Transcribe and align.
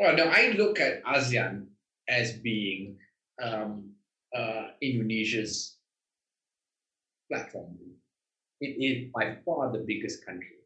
Well, 0.00 0.16
no, 0.16 0.24
I 0.24 0.54
look 0.56 0.80
at 0.80 1.04
ASEAN 1.04 1.66
as 2.08 2.32
being 2.32 2.96
um, 3.42 3.90
uh, 4.34 4.68
Indonesia's 4.80 5.76
platform. 7.30 7.76
It 8.62 8.82
is 8.82 9.10
by 9.14 9.36
far 9.44 9.70
the 9.70 9.84
biggest 9.86 10.24
country. 10.24 10.56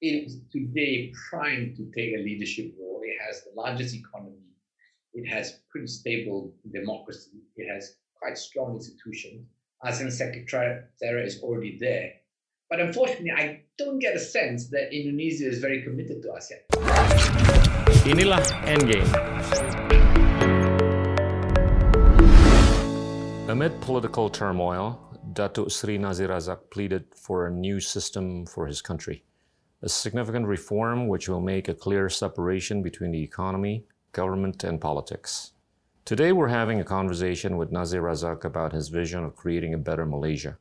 It 0.00 0.24
is 0.24 0.38
today 0.50 1.12
primed 1.28 1.76
to 1.76 1.92
take 1.94 2.14
a 2.14 2.22
leadership 2.22 2.72
role. 2.80 3.02
It 3.04 3.18
has 3.26 3.44
the 3.44 3.50
largest 3.54 3.94
economy. 3.94 4.48
It 5.12 5.28
has 5.28 5.60
pretty 5.68 5.88
stable 5.88 6.54
democracy. 6.72 7.42
It 7.56 7.70
has 7.70 7.96
quite 8.14 8.38
strong 8.38 8.76
institutions. 8.76 9.46
ASEAN 9.84 10.10
Secretariat 10.10 10.86
is 11.02 11.42
already 11.42 11.76
there. 11.78 12.12
But 12.70 12.80
unfortunately, 12.80 13.30
I 13.30 13.60
don't 13.76 13.98
get 13.98 14.16
a 14.16 14.18
sense 14.18 14.68
that 14.70 14.90
Indonesia 14.90 15.46
is 15.46 15.58
very 15.58 15.82
committed 15.82 16.22
to 16.22 16.28
ASEAN. 16.28 17.33
Inilah 18.02 18.42
Endgame. 18.66 19.08
Amid 23.48 23.80
political 23.80 24.28
turmoil, 24.28 24.98
Datuk 25.32 25.70
Sri 25.70 25.96
Nazir 25.98 26.28
Razak 26.28 26.70
pleaded 26.70 27.04
for 27.14 27.46
a 27.46 27.50
new 27.50 27.80
system 27.80 28.44
for 28.46 28.66
his 28.66 28.82
country, 28.82 29.24
a 29.82 29.88
significant 29.88 30.46
reform 30.46 31.08
which 31.08 31.28
will 31.28 31.40
make 31.40 31.68
a 31.68 31.74
clear 31.74 32.08
separation 32.08 32.82
between 32.82 33.12
the 33.12 33.22
economy, 33.22 33.84
government, 34.12 34.64
and 34.64 34.80
politics. 34.80 35.52
Today, 36.04 36.32
we're 36.32 36.48
having 36.48 36.80
a 36.80 36.84
conversation 36.84 37.56
with 37.56 37.72
Nazir 37.72 38.02
Razak 38.02 38.44
about 38.44 38.72
his 38.72 38.88
vision 38.88 39.24
of 39.24 39.36
creating 39.36 39.72
a 39.72 39.78
better 39.78 40.04
Malaysia. 40.04 40.58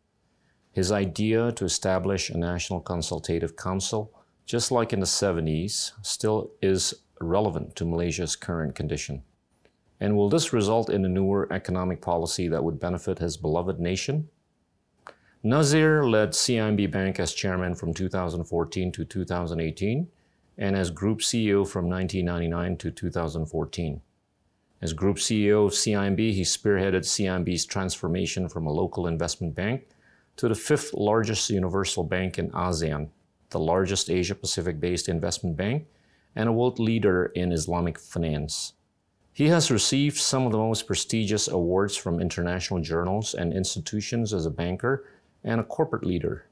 His 0.71 0.91
idea 0.91 1.51
to 1.51 1.65
establish 1.65 2.29
a 2.29 2.37
national 2.37 2.79
consultative 2.79 3.55
council, 3.57 4.11
just 4.45 4.71
like 4.71 4.93
in 4.93 5.01
the 5.01 5.05
70s, 5.05 5.91
still 6.01 6.51
is 6.61 7.02
relevant 7.19 7.75
to 7.75 7.85
Malaysia's 7.85 8.35
current 8.35 8.75
condition. 8.75 9.23
And 9.99 10.15
will 10.17 10.29
this 10.29 10.51
result 10.51 10.89
in 10.89 11.05
a 11.05 11.09
newer 11.09 11.47
economic 11.51 12.01
policy 12.01 12.47
that 12.47 12.63
would 12.63 12.79
benefit 12.79 13.19
his 13.19 13.37
beloved 13.37 13.79
nation? 13.79 14.29
Nazir 15.43 16.05
led 16.05 16.31
CIMB 16.31 16.89
Bank 16.91 17.19
as 17.19 17.33
chairman 17.33 17.75
from 17.75 17.93
2014 17.93 18.91
to 18.91 19.05
2018 19.05 20.07
and 20.57 20.75
as 20.75 20.89
group 20.89 21.19
CEO 21.19 21.67
from 21.67 21.89
1999 21.89 22.77
to 22.77 22.91
2014. 22.91 24.01
As 24.83 24.91
Group 24.91 25.15
CEO 25.15 25.65
of 25.65 25.71
CIMB, 25.71 26.33
he 26.33 26.41
spearheaded 26.41 27.05
CIMB's 27.05 27.65
transformation 27.65 28.49
from 28.49 28.67
a 28.67 28.71
local 28.71 29.07
investment 29.07 29.55
bank 29.55 29.87
to 30.35 30.49
the 30.49 30.55
fifth 30.55 30.93
largest 30.93 31.49
universal 31.49 32.03
bank 32.03 32.37
in 32.37 32.51
ASEAN, 32.51 33.07
the 33.51 33.59
largest 33.59 34.09
Asia 34.09 34.35
Pacific 34.35 34.81
based 34.81 35.07
investment 35.07 35.55
bank, 35.55 35.85
and 36.35 36.49
a 36.49 36.51
world 36.51 36.79
leader 36.79 37.25
in 37.35 37.51
Islamic 37.51 37.99
finance. 37.99 38.73
He 39.31 39.47
has 39.47 39.71
received 39.71 40.17
some 40.17 40.45
of 40.45 40.51
the 40.51 40.57
most 40.57 40.85
prestigious 40.85 41.47
awards 41.47 41.97
from 41.97 42.19
international 42.19 42.81
journals 42.81 43.33
and 43.33 43.51
institutions 43.51 44.33
as 44.33 44.45
a 44.45 44.51
banker 44.51 45.05
and 45.43 45.59
a 45.59 45.63
corporate 45.63 46.05
leader. 46.05 46.45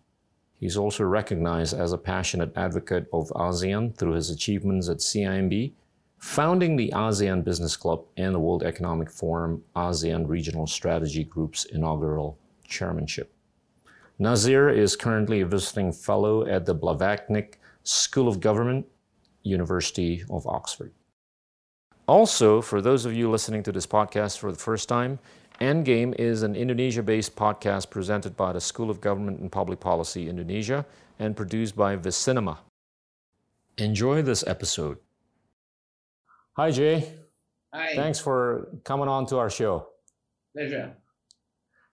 He's 0.59 0.77
also 0.77 1.03
recognized 1.03 1.73
as 1.73 1.91
a 1.91 1.97
passionate 1.97 2.51
advocate 2.55 3.07
of 3.13 3.29
ASEAN 3.29 3.95
through 3.95 4.13
his 4.13 4.29
achievements 4.29 4.89
at 4.89 4.97
CIMB 4.97 5.73
founding 6.21 6.75
the 6.75 6.91
ASEAN 6.93 7.43
Business 7.43 7.75
Club 7.75 8.05
and 8.15 8.33
the 8.33 8.39
World 8.39 8.61
Economic 8.61 9.09
Forum 9.09 9.63
ASEAN 9.75 10.27
Regional 10.27 10.67
Strategy 10.67 11.23
Group's 11.23 11.65
inaugural 11.65 12.37
chairmanship. 12.63 13.33
Nazir 14.19 14.69
is 14.69 14.95
currently 14.95 15.41
a 15.41 15.47
visiting 15.47 15.91
fellow 15.91 16.45
at 16.45 16.67
the 16.67 16.75
Blavatnik 16.75 17.55
School 17.83 18.27
of 18.27 18.39
Government, 18.39 18.85
University 19.43 20.23
of 20.29 20.45
Oxford. 20.47 20.93
Also, 22.07 22.61
for 22.61 22.81
those 22.81 23.05
of 23.05 23.13
you 23.13 23.29
listening 23.29 23.63
to 23.63 23.71
this 23.71 23.87
podcast 23.87 24.37
for 24.37 24.51
the 24.51 24.57
first 24.57 24.89
time, 24.89 25.19
Endgame 25.59 26.15
is 26.19 26.41
an 26.41 26.55
Indonesia 26.55 27.03
based 27.03 27.35
podcast 27.35 27.89
presented 27.89 28.35
by 28.35 28.51
the 28.51 28.59
School 28.59 28.89
of 28.89 28.99
Government 28.99 29.39
and 29.39 29.51
Public 29.51 29.79
Policy 29.79 30.27
Indonesia 30.27 30.85
and 31.19 31.37
produced 31.37 31.75
by 31.75 31.95
Vicinema. 31.95 32.57
Enjoy 33.77 34.21
this 34.21 34.43
episode. 34.47 34.97
Hi, 36.57 36.71
Jay. 36.71 37.13
Hi. 37.73 37.95
Thanks 37.95 38.19
for 38.19 38.69
coming 38.83 39.07
on 39.07 39.25
to 39.27 39.37
our 39.37 39.49
show. 39.49 39.87
Pleasure. 40.53 40.93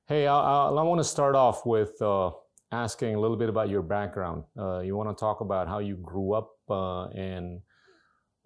Hey, 0.07 0.27
I, 0.27 0.35
I, 0.35 0.69
I 0.71 0.83
want 0.83 0.99
to 0.99 1.05
start 1.05 1.37
off 1.37 1.65
with 1.65 2.01
uh, 2.03 2.31
asking 2.73 3.15
a 3.15 3.21
little 3.21 3.37
bit 3.37 3.49
about 3.49 3.69
your 3.69 3.83
background. 3.83 4.45
Uh, 4.59 4.81
you 4.81 4.97
want 4.97 5.09
to 5.11 5.21
talk 5.21 5.41
about 5.41 5.69
how 5.69 5.79
you 5.79 5.97
grew 5.97 6.33
up 6.33 6.58
and 6.71 7.61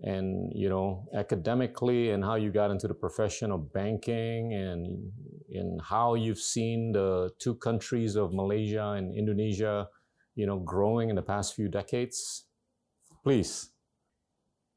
and 0.04 0.50
you 0.54 0.68
know 0.68 1.06
academically 1.14 2.10
and 2.10 2.24
how 2.24 2.34
you 2.34 2.50
got 2.50 2.70
into 2.70 2.88
the 2.88 2.94
profession 2.94 3.52
of 3.52 3.72
banking 3.72 4.52
and 4.52 5.12
and 5.54 5.80
how 5.80 6.14
you've 6.14 6.38
seen 6.38 6.92
the 6.92 7.30
two 7.38 7.54
countries 7.54 8.16
of 8.16 8.32
Malaysia 8.32 8.94
and 8.96 9.14
Indonesia, 9.14 9.88
you 10.34 10.46
know, 10.46 10.58
growing 10.58 11.10
in 11.10 11.16
the 11.16 11.22
past 11.22 11.54
few 11.54 11.68
decades. 11.68 12.46
Please. 13.22 13.70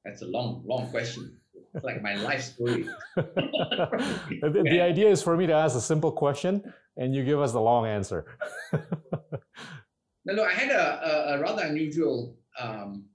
That's 0.04 0.22
a 0.22 0.28
long, 0.28 0.64
long 0.66 0.90
question. 0.92 1.40
It's 1.74 1.84
like 1.84 2.02
my 2.02 2.16
life 2.16 2.42
story. 2.42 2.88
the, 3.16 4.64
the, 4.64 4.82
idea 4.82 5.10
is 5.10 5.22
for 5.22 5.36
me 5.36 5.48
to 5.48 5.54
ask 5.54 5.76
a 5.76 5.82
simple 5.82 6.12
question 6.12 6.62
and 6.96 7.14
you 7.16 7.24
give 7.24 7.42
us 7.42 7.52
the 7.52 7.60
long 7.60 7.86
answer. 7.86 8.38
no, 8.74 10.34
no, 10.36 10.44
I 10.44 10.52
had 10.52 10.72
a, 10.72 11.34
a, 11.34 11.38
a 11.38 11.40
rather 11.42 11.64
unusual 11.64 12.38
um, 12.60 13.06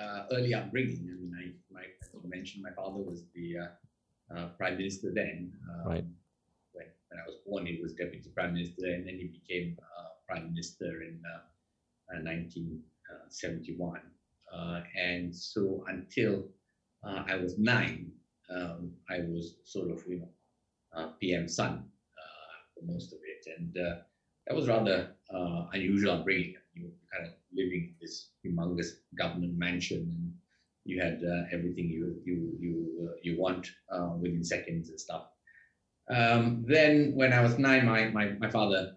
uh, 0.00 0.24
early 0.32 0.54
upbringing. 0.54 1.08
I 1.10 1.16
mean, 1.20 1.34
I, 1.38 1.52
my, 1.72 1.82
as 2.02 2.08
you 2.12 2.30
mentioned, 2.30 2.62
my 2.62 2.72
father 2.72 2.98
was 2.98 3.24
the 3.34 3.58
uh, 3.58 3.68
uh, 4.36 4.48
prime 4.58 4.76
minister 4.76 5.12
then. 5.14 5.52
Um, 5.68 5.86
right. 5.90 6.04
When, 6.72 6.86
when 7.08 7.20
I 7.20 7.26
was 7.26 7.36
born, 7.46 7.66
he 7.66 7.80
was 7.82 7.94
deputy 7.94 8.30
prime 8.34 8.54
minister, 8.54 8.86
and 8.86 9.06
then 9.06 9.18
he 9.18 9.26
became 9.26 9.76
uh, 9.80 10.08
prime 10.26 10.48
minister 10.50 11.02
in 11.02 11.20
1971. 12.08 14.00
Uh, 14.52 14.82
and 15.00 15.34
so 15.34 15.84
until 15.88 16.44
uh, 17.04 17.22
I 17.26 17.36
was 17.36 17.58
nine, 17.58 18.10
um, 18.54 18.92
I 19.08 19.20
was 19.20 19.56
sort 19.64 19.90
of, 19.90 20.02
you 20.08 20.18
know, 20.20 20.28
uh, 20.92 21.08
PM 21.20 21.48
son 21.48 21.84
for 22.74 22.84
most 22.84 23.12
of 23.12 23.18
it. 23.24 23.46
And 23.56 23.74
that 23.74 24.56
was 24.56 24.66
rather 24.68 25.14
unusual 25.72 26.12
upbringing. 26.12 26.56
You 26.74 26.92
kind 27.12 27.26
of 27.26 27.32
living 27.52 27.90
in 27.90 27.94
this 28.00 28.30
humongous 28.44 28.88
government 29.18 29.58
mansion 29.58 29.98
and 29.98 30.32
you 30.84 31.00
had 31.02 31.22
uh, 31.24 31.42
everything 31.52 31.88
you 31.88 32.16
you 32.24 32.56
you 32.58 33.08
uh, 33.08 33.14
you 33.22 33.38
want 33.38 33.70
uh, 33.92 34.10
within 34.20 34.44
seconds 34.44 34.88
and 34.90 34.98
stuff. 34.98 35.26
Um, 36.10 36.64
then, 36.66 37.12
when 37.14 37.32
I 37.32 37.40
was 37.40 37.58
nine, 37.58 37.86
my 37.86 38.08
my, 38.08 38.32
my 38.40 38.50
father 38.50 38.96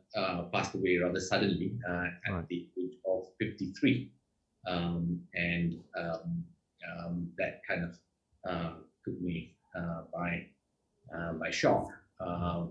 passed 0.51 0.73
away 0.75 0.97
rather 0.97 1.19
suddenly 1.19 1.77
at 1.87 2.31
right. 2.31 2.47
the 2.47 2.67
age 2.79 2.97
of 3.05 3.25
fifty 3.39 3.71
three 3.79 4.11
um, 4.67 5.19
and 5.33 5.79
um, 5.97 6.43
um, 6.97 7.29
that 7.37 7.61
kind 7.67 7.83
of 7.83 7.97
uh, 8.49 8.73
took 9.05 9.19
me 9.21 9.55
uh, 9.75 10.01
by 10.13 10.45
uh, 11.15 11.33
by 11.33 11.49
shock, 11.49 11.87
uh, 12.19 12.63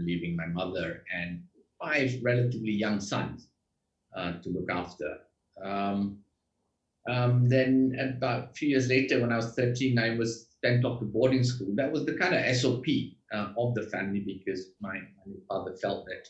leaving 0.00 0.36
my 0.36 0.46
mother 0.46 1.02
and 1.14 1.42
five 1.80 2.12
relatively 2.22 2.72
young 2.72 3.00
sons 3.00 3.48
uh, 3.48 3.53
to 4.14 4.48
look 4.50 4.70
after. 4.70 5.18
Um, 5.62 6.18
um, 7.08 7.48
then 7.48 7.96
about 8.16 8.50
a 8.50 8.52
few 8.54 8.68
years 8.68 8.88
later, 8.88 9.20
when 9.20 9.32
I 9.32 9.36
was 9.36 9.54
13, 9.54 9.98
I 9.98 10.16
was 10.16 10.48
sent 10.64 10.84
off 10.84 11.00
to 11.00 11.04
boarding 11.04 11.44
school. 11.44 11.68
That 11.74 11.92
was 11.92 12.06
the 12.06 12.14
kind 12.14 12.34
of 12.34 12.56
SOP 12.56 12.86
uh, 13.32 13.52
of 13.58 13.74
the 13.74 13.82
family 13.92 14.20
because 14.20 14.70
my, 14.80 14.94
my 15.26 15.34
father 15.48 15.76
felt 15.82 16.06
that 16.06 16.26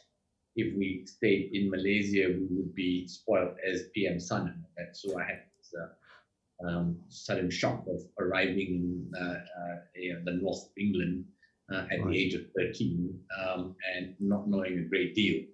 if 0.56 0.76
we 0.76 1.04
stayed 1.06 1.50
in 1.52 1.70
Malaysia, 1.70 2.28
we 2.28 2.46
would 2.50 2.74
be 2.74 3.06
spoiled 3.06 3.56
as 3.68 3.84
PM 3.94 4.18
son. 4.18 4.64
And 4.76 4.88
so 4.92 5.18
I 5.18 5.24
had 5.24 5.42
this 5.58 5.72
uh, 5.80 6.68
um, 6.68 6.96
sudden 7.08 7.50
shock 7.50 7.84
of 7.88 8.02
arriving 8.18 8.68
in 8.68 9.12
uh, 9.20 9.34
uh, 9.34 9.76
the 10.24 10.38
north 10.40 10.64
of 10.64 10.70
England 10.78 11.24
uh, 11.72 11.86
at 11.90 12.00
right. 12.00 12.10
the 12.10 12.18
age 12.18 12.34
of 12.34 12.42
13 12.56 13.18
um, 13.40 13.74
and 13.94 14.14
not 14.20 14.48
knowing 14.48 14.78
a 14.78 14.88
great 14.88 15.14
deal. 15.14 15.44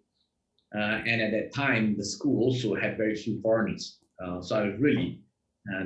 Uh, 0.75 1.02
and 1.06 1.20
at 1.20 1.32
that 1.32 1.52
time, 1.55 1.96
the 1.96 2.05
school 2.05 2.44
also 2.44 2.75
had 2.75 2.96
very 2.96 3.17
few 3.17 3.40
foreigners. 3.40 3.99
Uh, 4.25 4.40
so 4.40 4.56
I 4.56 4.67
was 4.67 4.78
really 4.78 5.20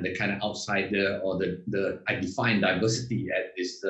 the 0.01 0.15
kind 0.15 0.31
of 0.31 0.41
outsider 0.41 1.19
or 1.23 1.37
the, 1.37 1.63
the 1.67 2.01
I 2.07 2.15
defined 2.15 2.61
diversity 2.61 3.27
at 3.35 3.53
this 3.55 3.83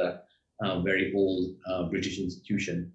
very 0.83 1.13
old 1.15 1.56
British 1.89 2.19
institution. 2.19 2.92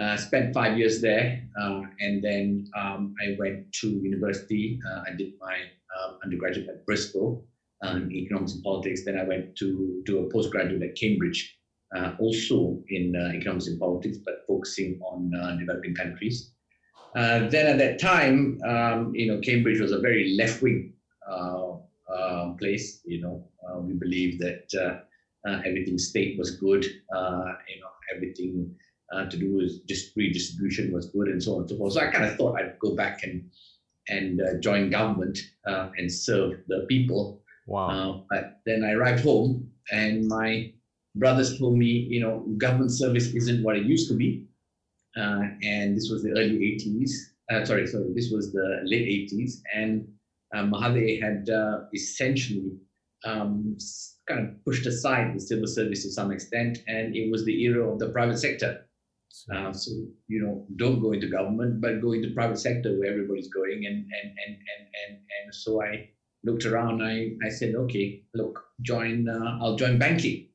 Uh, 0.00 0.16
spent 0.16 0.54
five 0.54 0.78
years 0.78 1.00
there, 1.00 1.42
uh, 1.60 1.82
and 1.98 2.22
then 2.22 2.70
um, 2.76 3.16
I 3.20 3.34
went 3.36 3.72
to 3.80 3.88
university. 3.88 4.78
Uh, 4.88 5.02
I 5.08 5.16
did 5.16 5.32
my 5.40 5.56
um, 5.98 6.18
undergraduate 6.22 6.68
at 6.68 6.86
Bristol 6.86 7.44
um, 7.82 8.04
in 8.04 8.12
economics 8.12 8.54
and 8.54 8.62
politics. 8.62 9.04
Then 9.04 9.18
I 9.18 9.24
went 9.24 9.56
to 9.56 10.00
do 10.06 10.24
a 10.24 10.30
postgraduate 10.32 10.82
at 10.82 10.94
Cambridge, 10.94 11.58
uh, 11.96 12.12
also 12.20 12.80
in 12.90 13.16
uh, 13.16 13.36
economics 13.36 13.66
and 13.66 13.80
politics, 13.80 14.18
but 14.24 14.44
focusing 14.46 15.00
on 15.02 15.32
uh, 15.34 15.56
developing 15.56 15.96
countries. 15.96 16.52
Then 17.14 17.66
at 17.66 17.78
that 17.78 18.00
time, 18.00 18.60
um, 18.64 19.14
you 19.14 19.26
know, 19.26 19.40
Cambridge 19.40 19.80
was 19.80 19.92
a 19.92 20.00
very 20.00 20.36
left-wing 20.36 20.92
place. 22.58 23.00
You 23.04 23.20
know, 23.22 23.48
Uh, 23.68 23.80
we 23.80 23.92
believed 23.92 24.40
that 24.40 24.64
uh, 24.74 25.48
uh, 25.48 25.60
everything 25.66 25.98
state 25.98 26.38
was 26.38 26.56
good. 26.56 26.84
Uh, 27.14 27.52
you 27.68 27.80
know, 27.80 27.92
everything 28.14 28.74
to 29.30 29.36
do 29.36 29.56
with 29.56 29.86
just 29.86 30.16
redistribution 30.16 30.92
was 30.92 31.10
good, 31.10 31.28
and 31.28 31.42
so 31.42 31.54
on 31.54 31.60
and 31.60 31.70
so 31.70 31.76
forth. 31.76 31.92
So 31.94 32.00
I 32.00 32.10
kind 32.10 32.24
of 32.24 32.36
thought 32.36 32.56
I'd 32.58 32.78
go 32.78 32.94
back 32.94 33.24
and 33.24 33.44
and 34.08 34.40
join 34.62 34.90
government 34.90 35.38
and 35.64 36.10
serve 36.10 36.52
the 36.68 36.86
people. 36.88 37.42
Wow. 37.66 38.24
but 38.30 38.60
then 38.64 38.82
I 38.82 38.92
arrived 38.92 39.22
home, 39.22 39.70
and 39.92 40.26
my 40.26 40.72
brothers 41.16 41.58
told 41.58 41.76
me, 41.76 41.92
you 42.14 42.20
know, 42.20 42.34
government 42.56 42.92
service 42.92 43.28
isn't 43.34 43.62
what 43.62 43.76
it 43.76 43.84
used 43.84 44.08
to 44.08 44.16
be. 44.16 44.47
Uh, 45.18 45.42
and 45.62 45.96
this 45.96 46.08
was 46.10 46.22
the 46.22 46.30
early 46.30 46.58
80s. 46.58 47.10
Uh, 47.50 47.64
sorry, 47.64 47.86
sorry, 47.86 48.12
this 48.14 48.30
was 48.30 48.52
the 48.52 48.80
late 48.84 49.30
80s. 49.32 49.54
And 49.74 50.06
uh, 50.54 50.62
Mahathir 50.62 51.20
had 51.20 51.50
uh, 51.50 51.80
essentially 51.94 52.72
um, 53.24 53.76
kind 54.28 54.40
of 54.40 54.64
pushed 54.64 54.86
aside 54.86 55.34
the 55.34 55.40
civil 55.40 55.66
service 55.66 56.02
to 56.04 56.10
some 56.10 56.30
extent, 56.30 56.78
and 56.86 57.16
it 57.16 57.30
was 57.30 57.44
the 57.44 57.62
era 57.62 57.90
of 57.90 57.98
the 57.98 58.08
private 58.10 58.38
sector. 58.38 58.84
Uh, 59.54 59.72
so 59.72 59.90
you 60.28 60.42
know, 60.42 60.66
don't 60.76 61.00
go 61.00 61.12
into 61.12 61.28
government, 61.28 61.80
but 61.80 62.00
go 62.00 62.12
into 62.12 62.30
private 62.34 62.58
sector 62.58 62.98
where 62.98 63.10
everybody's 63.10 63.48
going. 63.48 63.84
And 63.86 63.96
and 63.96 64.32
and 64.46 64.56
and 64.76 64.86
and, 65.08 65.18
and 65.18 65.54
so 65.54 65.82
I 65.82 66.10
looked 66.44 66.64
around. 66.64 67.02
I 67.02 67.32
I 67.44 67.48
said, 67.48 67.74
okay, 67.74 68.22
look, 68.34 68.62
join. 68.82 69.28
Uh, 69.28 69.58
I'll 69.60 69.76
join 69.76 69.98
banking 69.98 70.48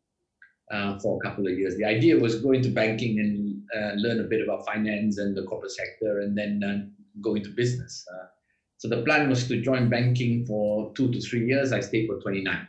uh, 0.71 0.99
for 0.99 1.17
a 1.17 1.27
couple 1.27 1.47
of 1.47 1.53
years. 1.53 1.75
The 1.77 1.85
idea 1.85 2.17
was 2.17 2.41
go 2.41 2.51
into 2.51 2.69
banking 2.69 3.19
and 3.19 3.42
uh, 3.75 3.93
learn 3.95 4.19
a 4.19 4.23
bit 4.23 4.41
about 4.43 4.65
finance 4.65 5.17
and 5.17 5.35
the 5.35 5.43
corporate 5.43 5.71
sector, 5.71 6.19
and 6.19 6.37
then 6.37 6.61
uh, 6.63 6.85
go 7.21 7.35
into 7.35 7.49
business. 7.49 8.05
Uh, 8.13 8.25
so 8.77 8.87
the 8.89 9.01
plan 9.03 9.29
was 9.29 9.47
to 9.47 9.61
join 9.61 9.89
banking 9.89 10.45
for 10.45 10.93
two 10.93 11.11
to 11.11 11.21
three 11.21 11.47
years. 11.47 11.71
I 11.71 11.79
stayed 11.79 12.07
for 12.07 12.19
29. 12.19 12.67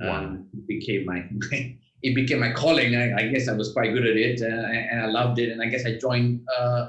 Wow. 0.00 0.14
Um, 0.14 0.48
it 0.54 0.66
became 0.66 1.04
my 1.04 1.24
it 2.02 2.14
became 2.14 2.40
my 2.40 2.52
calling. 2.52 2.96
I, 2.96 3.14
I, 3.14 3.28
guess 3.28 3.46
I 3.46 3.52
was 3.52 3.72
quite 3.72 3.92
good 3.92 4.06
at 4.06 4.16
it, 4.16 4.40
uh, 4.40 4.46
and 4.46 5.02
I 5.02 5.06
loved 5.06 5.38
it. 5.38 5.50
And 5.50 5.60
I 5.60 5.66
guess 5.66 5.84
I 5.84 5.98
joined 5.98 6.40
uh, 6.58 6.88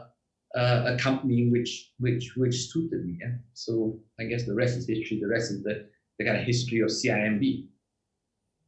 a 0.56 0.98
company 0.98 1.50
which 1.50 1.92
which 2.00 2.34
which 2.36 2.56
suited 2.72 3.06
me. 3.06 3.18
Yeah? 3.22 3.34
So 3.54 4.00
I 4.20 4.26
guess 4.26 4.46
the 4.46 4.54
rest 4.54 4.78
is 4.78 4.88
history. 4.88 5.20
The 5.20 5.28
rest 5.28 5.52
is 5.52 5.64
the, 5.64 5.88
the 6.18 6.26
kind 6.26 6.38
of 6.38 6.44
history 6.44 6.80
of 6.82 6.90
CIMB. 6.90 7.68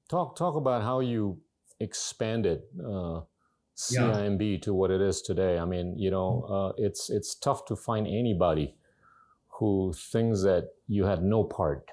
Talk 0.09 0.35
talk 0.35 0.55
about 0.55 0.81
how 0.81 0.99
you 0.99 1.39
expanded 1.79 2.61
uh, 2.85 3.21
CIMB 3.75 4.51
yeah. 4.51 4.59
to 4.59 4.73
what 4.73 4.91
it 4.91 5.01
is 5.01 5.21
today. 5.21 5.57
I 5.57 5.65
mean, 5.65 5.97
you 5.97 6.11
know, 6.11 6.43
uh, 6.49 6.73
it's 6.77 7.09
it's 7.09 7.35
tough 7.35 7.65
to 7.65 7.75
find 7.75 8.07
anybody 8.07 8.75
who 9.59 9.93
thinks 9.95 10.43
that 10.43 10.69
you 10.87 11.05
had 11.05 11.23
no 11.23 11.43
part 11.43 11.91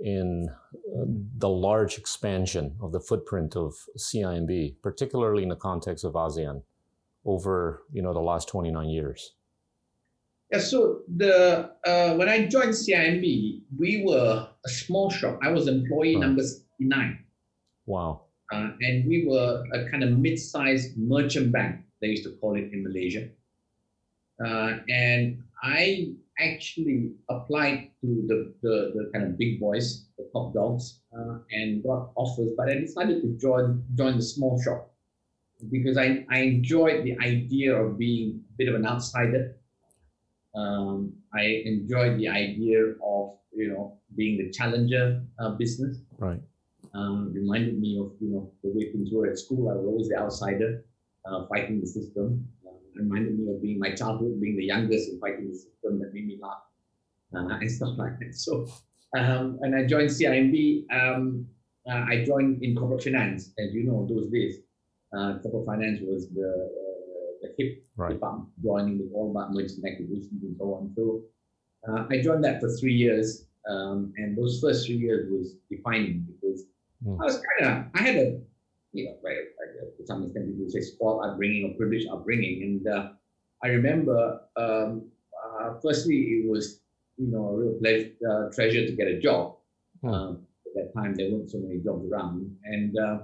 in 0.00 0.48
uh, 0.50 1.04
the 1.38 1.48
large 1.48 1.98
expansion 1.98 2.76
of 2.80 2.92
the 2.92 3.00
footprint 3.00 3.56
of 3.56 3.74
CIMB, 3.98 4.76
particularly 4.82 5.42
in 5.42 5.48
the 5.48 5.56
context 5.56 6.04
of 6.04 6.14
ASEAN, 6.14 6.62
over 7.24 7.84
you 7.92 8.02
know 8.02 8.12
the 8.12 8.20
last 8.20 8.48
29 8.48 8.88
years. 8.88 9.34
Yeah, 10.50 10.58
so 10.58 11.00
the 11.16 11.70
uh, 11.86 12.14
when 12.14 12.28
I 12.28 12.46
joined 12.46 12.70
CIMB, 12.70 13.62
we 13.78 14.04
were 14.06 14.48
a 14.64 14.68
small 14.68 15.10
shop. 15.10 15.38
I 15.42 15.50
was 15.50 15.68
employee 15.68 16.16
right. 16.16 16.26
number 16.26 16.42
nine. 16.78 17.18
Wow. 17.86 18.23
Uh, 18.52 18.70
and 18.80 19.06
we 19.06 19.26
were 19.26 19.64
a 19.72 19.88
kind 19.90 20.04
of 20.04 20.10
mid-sized 20.18 20.96
merchant 20.96 21.50
bank, 21.52 21.80
they 22.00 22.08
used 22.08 22.24
to 22.24 22.32
call 22.40 22.56
it 22.56 22.72
in 22.72 22.82
Malaysia. 22.82 23.28
Uh, 24.44 24.78
and 24.88 25.42
I 25.62 26.12
actually 26.38 27.12
applied 27.30 27.90
to 28.00 28.24
the, 28.26 28.52
the, 28.62 28.92
the, 28.94 29.10
kind 29.12 29.24
of 29.24 29.38
big 29.38 29.60
boys, 29.60 30.06
the 30.18 30.28
top 30.32 30.52
dogs, 30.52 31.00
uh, 31.16 31.38
and 31.52 31.82
got 31.82 32.10
offers, 32.16 32.50
but 32.56 32.68
I 32.68 32.74
decided 32.74 33.22
to 33.22 33.28
join, 33.40 33.84
join 33.94 34.16
the 34.16 34.22
small 34.22 34.60
shop 34.60 34.90
because 35.70 35.96
I, 35.96 36.26
I 36.30 36.40
enjoyed 36.40 37.04
the 37.04 37.16
idea 37.18 37.74
of 37.74 37.96
being 37.96 38.42
a 38.50 38.56
bit 38.58 38.68
of 38.68 38.74
an 38.74 38.84
outsider. 38.84 39.56
Um, 40.54 41.14
I 41.32 41.62
enjoyed 41.64 42.18
the 42.18 42.28
idea 42.28 42.80
of, 43.02 43.38
you 43.54 43.68
know, 43.68 43.98
being 44.16 44.36
the 44.38 44.50
challenger 44.50 45.22
uh, 45.38 45.50
business. 45.50 45.98
Right 46.18 46.40
um, 46.94 47.32
reminded 47.34 47.78
me 47.78 47.98
of 47.98 48.12
you 48.20 48.30
know 48.30 48.52
the 48.62 48.70
way 48.70 48.92
things 48.92 49.10
were 49.12 49.26
at 49.26 49.38
school. 49.38 49.68
I 49.68 49.74
was 49.74 49.86
always 49.86 50.08
the 50.08 50.18
outsider, 50.18 50.84
uh, 51.26 51.46
fighting 51.48 51.80
the 51.80 51.86
system. 51.86 52.46
Uh, 52.66 52.70
reminded 52.94 53.38
me 53.38 53.52
of 53.52 53.60
being 53.60 53.78
my 53.78 53.94
childhood, 53.94 54.40
being 54.40 54.56
the 54.56 54.64
youngest 54.64 55.10
and 55.10 55.20
fighting 55.20 55.48
the 55.48 55.54
system 55.54 55.98
that 55.98 56.14
made 56.14 56.26
me 56.26 56.38
laugh 56.40 56.62
uh, 57.34 57.58
and 57.60 57.70
stuff 57.70 57.94
like 57.98 58.18
that. 58.20 58.34
So, 58.34 58.68
um, 59.16 59.58
and 59.62 59.74
I 59.74 59.84
joined 59.86 60.10
CIMB. 60.10 60.84
Um, 60.92 61.46
uh, 61.90 62.04
I 62.08 62.24
joined 62.24 62.62
in 62.62 62.76
corporate 62.76 63.04
finance, 63.04 63.52
as 63.58 63.74
you 63.74 63.84
know, 63.84 64.06
those 64.08 64.30
days. 64.30 64.58
Uh, 65.16 65.38
corporate 65.42 65.66
finance 65.66 66.00
was 66.02 66.28
the 66.30 66.48
uh, 66.48 67.42
the 67.42 67.54
hip 67.58 67.84
right. 67.96 68.12
department, 68.12 68.48
joining 68.62 68.98
with 68.98 69.10
all 69.12 69.30
about 69.30 69.52
mergers 69.52 69.78
and 69.78 69.92
acquisitions 69.92 70.42
and 70.42 70.56
so 70.56 70.64
on. 70.74 70.92
So, 70.96 71.22
I 72.10 72.22
joined 72.22 72.44
that 72.44 72.60
for 72.60 72.70
three 72.76 72.94
years. 72.94 73.46
Um, 73.68 74.12
and 74.16 74.36
those 74.36 74.60
first 74.60 74.86
three 74.86 74.96
years 74.96 75.30
was 75.30 75.56
defining 75.70 76.26
Mm. 77.06 77.20
I 77.20 77.24
was 77.24 77.42
kind 77.58 77.70
of, 77.70 77.84
I 77.94 78.02
had 78.02 78.16
a, 78.16 78.40
you 78.92 79.04
know, 79.06 79.16
right, 79.22 79.38
to 79.98 80.06
some 80.06 80.24
extent, 80.24 80.50
people 80.50 80.70
say 80.70 80.80
spoiled 80.80 81.24
upbringing 81.24 81.70
or 81.70 81.76
privileged 81.76 82.08
upbringing. 82.08 82.62
And 82.62 82.86
uh, 82.86 83.08
I 83.62 83.68
remember, 83.68 84.40
um, 84.56 85.10
uh, 85.44 85.74
firstly, 85.82 86.16
it 86.16 86.48
was, 86.48 86.80
you 87.16 87.30
know, 87.30 87.48
a 87.48 87.56
real 87.56 87.74
pleasure, 87.80 88.10
uh, 88.28 88.54
treasure 88.54 88.86
to 88.86 88.92
get 88.92 89.08
a 89.08 89.18
job. 89.20 89.56
Mm. 90.02 90.12
Um, 90.12 90.46
at 90.66 90.74
that 90.74 90.94
time, 90.94 91.14
there 91.14 91.30
weren't 91.30 91.50
so 91.50 91.58
many 91.58 91.78
jobs 91.78 92.10
around. 92.10 92.56
And 92.64 92.96
uh, 92.98 93.18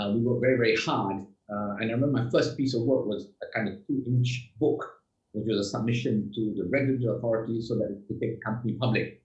uh, 0.00 0.12
we 0.12 0.20
worked 0.20 0.40
very, 0.40 0.56
very 0.56 0.76
hard. 0.76 1.26
Uh, 1.52 1.76
and 1.80 1.90
I 1.90 1.94
remember 1.94 2.22
my 2.22 2.30
first 2.30 2.56
piece 2.56 2.74
of 2.74 2.82
work 2.82 3.06
was 3.06 3.30
a 3.42 3.46
kind 3.52 3.68
of 3.68 3.86
two 3.86 4.04
inch 4.06 4.52
book, 4.60 4.84
which 5.32 5.46
was 5.46 5.66
a 5.66 5.70
submission 5.70 6.30
to 6.34 6.54
the 6.56 6.68
regulatory 6.68 7.16
authority 7.16 7.60
so 7.60 7.74
that 7.76 7.90
it 7.90 8.06
could 8.06 8.20
take 8.20 8.38
the 8.38 8.44
company 8.44 8.74
public. 8.74 9.19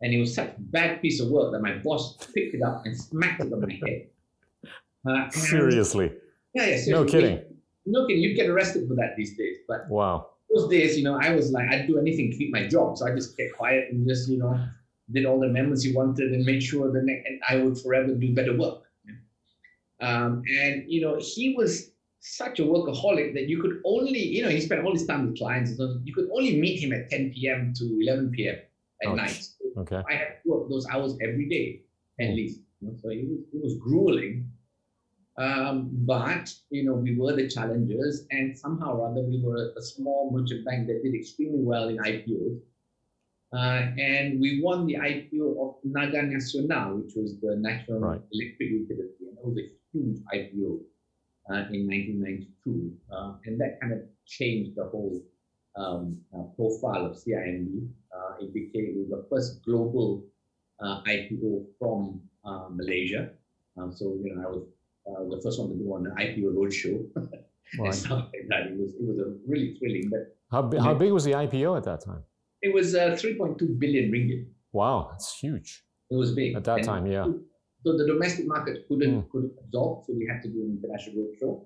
And 0.00 0.14
it 0.14 0.18
was 0.18 0.34
such 0.34 0.48
a 0.48 0.54
bad 0.58 1.02
piece 1.02 1.20
of 1.20 1.28
work 1.28 1.52
that 1.52 1.60
my 1.60 1.78
boss 1.78 2.16
picked 2.34 2.54
it 2.54 2.62
up 2.62 2.82
and 2.84 2.96
smacked 2.96 3.42
it 3.42 3.52
on 3.52 3.60
my 3.60 3.80
head. 3.86 4.06
Uh, 5.08 5.30
seriously? 5.30 6.12
Yeah, 6.54 6.66
yeah, 6.66 6.76
seriously. 6.76 6.92
No 6.92 7.04
kidding. 7.04 7.44
No 7.86 8.06
kidding. 8.06 8.20
You 8.20 8.34
get 8.34 8.50
arrested 8.50 8.86
for 8.88 8.94
that 8.96 9.14
these 9.16 9.36
days. 9.38 9.58
But 9.66 9.88
wow. 9.88 10.30
Those 10.52 10.68
days, 10.68 10.98
you 10.98 11.04
know, 11.04 11.18
I 11.18 11.34
was 11.34 11.52
like, 11.52 11.68
I'd 11.70 11.86
do 11.86 11.98
anything 11.98 12.32
to 12.32 12.36
keep 12.36 12.52
my 12.52 12.66
job. 12.66 12.98
So 12.98 13.06
I 13.06 13.14
just 13.14 13.36
kept 13.36 13.56
quiet 13.56 13.90
and 13.90 14.06
just, 14.06 14.28
you 14.28 14.38
know, 14.38 14.58
did 15.12 15.24
all 15.24 15.40
the 15.40 15.46
amendments 15.46 15.84
he 15.84 15.94
wanted 15.94 16.32
and 16.32 16.44
made 16.44 16.62
sure 16.62 16.90
the 16.92 17.00
next, 17.00 17.26
and 17.26 17.40
I 17.48 17.56
would 17.62 17.78
forever 17.78 18.12
do 18.14 18.34
better 18.34 18.56
work. 18.56 18.82
Um, 20.00 20.42
and, 20.60 20.84
you 20.86 21.00
know, 21.00 21.18
he 21.20 21.54
was 21.56 21.90
such 22.20 22.60
a 22.60 22.62
workaholic 22.62 23.34
that 23.34 23.48
you 23.48 23.60
could 23.60 23.80
only, 23.84 24.18
you 24.20 24.42
know, 24.42 24.48
he 24.48 24.60
spent 24.60 24.84
all 24.84 24.92
his 24.92 25.06
time 25.06 25.26
with 25.26 25.38
clients. 25.38 25.76
So 25.76 25.98
you 26.04 26.14
could 26.14 26.28
only 26.32 26.60
meet 26.60 26.80
him 26.80 26.92
at 26.92 27.08
10 27.10 27.32
p.m. 27.34 27.72
to 27.76 27.98
11 28.02 28.32
p.m. 28.32 28.56
at 29.02 29.14
night. 29.14 29.48
Okay. 29.78 30.02
I 30.08 30.12
had 30.12 30.28
to 30.42 30.50
work 30.50 30.68
those 30.68 30.86
hours 30.88 31.16
every 31.22 31.48
day, 31.48 31.82
at 32.20 32.30
hmm. 32.30 32.36
least. 32.36 32.60
You 32.80 32.88
know, 32.88 32.94
so 33.02 33.10
it 33.10 33.28
was, 33.28 33.40
it 33.52 33.62
was 33.62 33.76
grueling. 33.78 34.50
Um, 35.38 35.90
but 35.92 36.52
you 36.70 36.84
know, 36.84 36.94
we 36.94 37.16
were 37.16 37.34
the 37.34 37.48
challengers, 37.48 38.26
and 38.30 38.58
somehow 38.58 38.96
or 38.96 39.10
other, 39.10 39.22
we 39.22 39.40
were 39.42 39.72
a 39.76 39.82
small 39.82 40.30
merchant 40.32 40.64
bank 40.64 40.88
that 40.88 41.02
did 41.02 41.14
extremely 41.14 41.62
well 41.62 41.88
in 41.88 41.98
IPOs. 41.98 42.60
Uh, 43.52 43.92
and 43.98 44.40
we 44.40 44.60
won 44.62 44.84
the 44.86 44.94
IPO 44.94 45.56
of 45.62 45.76
Tenaga 45.82 46.22
Nasional, 46.22 47.02
which 47.02 47.14
was 47.16 47.40
the 47.40 47.56
national 47.56 48.00
right. 48.00 48.20
electric 48.32 48.68
utility, 48.68 49.24
and 49.28 49.38
that 49.38 49.46
was 49.46 49.56
a 49.56 49.70
huge 49.92 50.18
IPO 50.34 50.80
uh, 51.50 51.64
in 51.72 51.86
1992, 51.88 52.92
uh, 53.10 53.34
and 53.46 53.58
that 53.60 53.80
kind 53.80 53.94
of 53.94 54.00
changed 54.26 54.76
the 54.76 54.84
whole 54.84 55.22
um, 55.76 56.18
uh, 56.36 56.42
profile 56.56 57.06
of 57.06 57.16
CIMB. 57.16 57.88
Uh, 58.14 58.36
it 58.40 58.52
became 58.52 59.06
the 59.10 59.26
first 59.30 59.64
global 59.64 60.24
uh, 60.80 61.02
IPO 61.04 61.66
from 61.78 62.20
Malaysia. 62.70 63.30
Um, 63.76 63.92
so 63.92 64.16
you 64.24 64.34
know, 64.34 64.66
I 65.16 65.20
was 65.20 65.36
the 65.36 65.42
first 65.42 65.60
one 65.60 65.68
to 65.70 65.76
do 65.76 65.94
an 65.96 66.14
IPO 66.18 66.54
roadshow. 66.54 67.04
Right. 67.78 67.94
stuff 67.94 68.30
like 68.32 68.48
that. 68.48 68.72
It 68.72 68.78
was 68.78 68.94
it 68.94 69.04
was 69.04 69.18
a 69.18 69.36
really 69.46 69.76
thrilling. 69.78 70.08
But 70.08 70.34
how 70.50 70.62
big, 70.62 70.80
how 70.80 70.94
big 70.94 71.12
was 71.12 71.24
the 71.24 71.32
IPO 71.32 71.76
at 71.76 71.84
that 71.84 72.02
time? 72.02 72.22
It 72.62 72.72
was 72.72 72.94
uh, 72.94 73.10
3.2 73.10 73.78
billion 73.78 74.10
ringgit. 74.10 74.46
Wow, 74.72 75.08
that's 75.10 75.38
huge. 75.38 75.84
It 76.10 76.16
was 76.16 76.32
big 76.32 76.56
at 76.56 76.64
that 76.64 76.78
and 76.78 76.84
time. 76.84 77.06
Yeah. 77.06 77.26
So 77.84 77.96
the 77.96 78.06
domestic 78.06 78.46
market 78.46 78.88
couldn't 78.88 79.22
mm. 79.22 79.30
couldn't 79.30 79.52
absorb, 79.62 80.04
so 80.06 80.14
we 80.14 80.26
had 80.26 80.42
to 80.42 80.48
do 80.48 80.62
an 80.62 80.78
international 80.80 81.26
roadshow. 81.26 81.64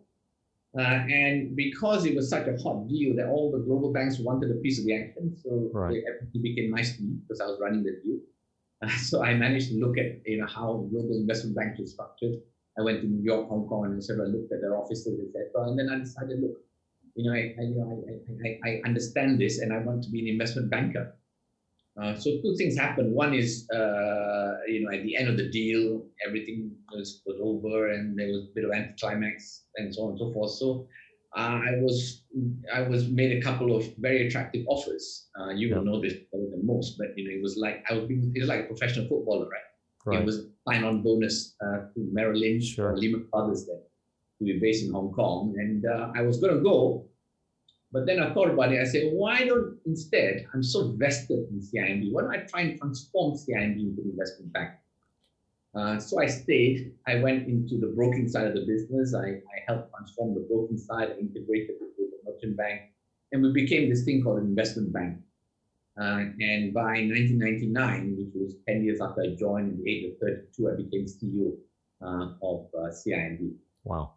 Uh, 0.79 1.05
and 1.11 1.55
because 1.55 2.07
it 2.07 2.17
was 2.17 2.31
such 2.31 2.47
a 2.49 2.57
hot 2.63 2.89
deal 2.89 3.15
that 3.15 3.29
all 3.29 3.53
the 3.53 3.59
global 3.59 3.93
banks 3.93 4.19
wanted 4.19 4.51
a 4.51 4.55
piece 4.55 4.79
of 4.79 4.87
the 4.87 4.97
action, 4.97 5.37
so 5.43 5.69
right. 5.75 5.97
it 5.97 6.43
became 6.43 6.71
nice 6.71 6.97
to 6.97 7.03
me 7.03 7.17
because 7.21 7.43
I 7.43 7.47
was 7.47 7.59
running 7.61 7.83
the 7.83 8.01
deal. 8.03 8.19
Uh, 8.83 8.89
so 9.11 9.23
I 9.23 9.35
managed 9.35 9.69
to 9.69 9.75
look 9.75 9.99
at 9.99 10.23
you 10.25 10.41
know 10.41 10.47
how 10.47 10.89
global 10.91 11.13
investment 11.13 11.57
banks 11.57 11.79
is 11.79 11.93
structured. 11.93 12.37
I 12.79 12.83
went 12.83 13.03
to 13.03 13.07
New 13.07 13.23
York, 13.23 13.49
Hong 13.51 13.69
Kong, 13.69 13.85
and 13.85 14.03
sort 14.03 14.21
of 14.21 14.29
looked 14.29 14.51
at 14.51 14.63
their 14.63 14.75
offices, 14.75 15.21
etc. 15.21 15.69
And 15.69 15.79
then 15.79 15.91
I 15.91 15.99
decided, 15.99 16.41
look, 16.41 16.57
you 17.17 17.29
know, 17.29 17.37
I, 17.37 17.53
I 17.59 17.63
you 17.69 17.77
know, 17.77 18.05
I, 18.09 18.71
I, 18.71 18.71
I 18.71 18.81
understand 18.87 19.39
this, 19.39 19.59
and 19.59 19.75
I 19.75 19.79
want 19.79 20.03
to 20.05 20.11
be 20.11 20.21
an 20.21 20.29
investment 20.29 20.71
banker. 20.71 21.15
Uh, 22.01 22.17
so 22.17 22.31
two 22.41 22.55
things 22.57 22.79
happened. 22.79 23.13
One 23.13 23.35
is, 23.35 23.69
uh, 23.69 24.57
you 24.67 24.81
know, 24.83 24.97
at 24.97 25.03
the 25.03 25.17
end 25.17 25.29
of 25.29 25.37
the 25.37 25.51
deal, 25.51 26.07
everything 26.27 26.72
was, 26.97 27.23
was 27.27 27.39
over, 27.43 27.91
and 27.93 28.19
there 28.19 28.29
was 28.29 28.45
a 28.45 28.55
bit 28.55 28.65
of 28.65 28.71
anticlimax 28.73 29.65
and 29.77 29.95
so 29.95 30.03
on 30.03 30.11
and 30.11 30.19
so 30.19 30.33
forth. 30.33 30.53
So 30.53 30.87
uh, 31.37 31.61
I 31.71 31.79
was 31.81 32.25
I 32.75 32.83
was 32.83 33.09
made 33.09 33.37
a 33.39 33.41
couple 33.41 33.75
of 33.75 33.85
very 33.99 34.27
attractive 34.27 34.65
offers. 34.69 35.29
Uh, 35.39 35.51
you 35.51 35.75
will 35.75 35.85
know 35.85 36.01
this 36.01 36.15
better 36.31 36.49
than 36.51 36.67
most, 36.67 36.99
but 36.99 37.09
you 37.17 37.25
know, 37.29 37.35
it 37.35 37.43
was 37.43 37.57
like 37.57 37.85
I 37.89 37.95
was 37.95 38.05
being 38.05 38.33
it 38.35 38.41
was 38.41 38.49
like 38.49 38.61
a 38.61 38.65
professional 38.65 39.09
footballer, 39.09 39.49
right? 39.49 39.69
Right. 40.05 40.21
It 40.21 40.27
was 40.27 40.47
sign-on 40.69 41.03
bonus 41.03 41.55
uh, 41.65 41.87
to 41.95 42.09
Merrill 42.13 42.41
Lynch 42.41 42.65
Sure. 42.75 42.91
or 42.91 42.97
Lehman 42.99 43.29
Brothers 43.31 43.67
then, 43.67 43.81
to 44.39 44.45
be 44.45 44.59
based 44.59 44.85
in 44.85 44.93
Hong 44.93 45.13
Kong, 45.13 45.55
and 45.57 45.85
uh, 45.87 46.11
I 46.17 46.23
was 46.23 46.41
going 46.41 46.57
to 46.57 46.61
go, 46.61 47.07
but 47.93 48.05
then 48.05 48.19
I 48.19 48.35
thought 48.35 48.51
about 48.51 48.73
it. 48.73 48.81
I 48.81 48.85
said, 48.85 49.11
why 49.13 49.45
don't 49.47 49.79
instead, 49.87 50.45
I'm 50.53 50.63
so 50.63 50.97
vested 50.99 51.47
in 51.51 51.61
CIMB, 51.61 52.13
why 52.13 52.23
don't 52.23 52.35
I 52.35 52.39
try 52.39 52.61
and 52.63 52.81
transform 52.81 53.35
CIMB 53.35 53.79
into 53.79 54.03
an 54.03 54.11
investment 54.11 54.53
bank? 54.53 54.71
Uh, 55.75 55.99
so 55.99 56.21
I 56.21 56.27
stayed. 56.27 56.93
I 57.07 57.17
went 57.17 57.49
into 57.49 57.79
the 57.79 57.93
broking 57.97 58.29
side 58.29 58.47
of 58.47 58.55
the 58.55 58.67
business. 58.67 59.15
I, 59.15 59.27
I 59.27 59.57
helped 59.67 59.91
transform 59.95 60.35
the 60.35 60.47
broking 60.49 60.77
side, 60.77 61.17
integrated 61.19 61.77
it 61.81 61.93
with 61.99 62.11
the 62.11 62.31
merchant 62.31 62.57
bank, 62.57 62.83
and 63.33 63.43
we 63.43 63.53
became 63.53 63.89
this 63.89 64.05
thing 64.05 64.23
called 64.23 64.39
an 64.39 64.47
investment 64.47 64.93
bank. 64.93 65.19
Uh, 66.01 66.25
and 66.41 66.73
by 66.73 67.05
1999, 67.05 68.17
which 68.19 68.35
was 68.35 68.55
10 68.67 68.85
years 68.85 69.01
after 69.01 69.23
I 69.23 69.35
joined, 69.39 69.73
in 69.73 69.85
the 69.85 69.91
age 69.91 70.13
of 70.13 70.19
32, 70.21 70.71
I 70.71 70.77
became 70.77 71.07
CEO 71.07 71.53
uh, 72.03 72.33
of 72.43 72.67
uh, 72.79 72.89
CIMB. 72.89 73.55
Wow. 73.85 74.15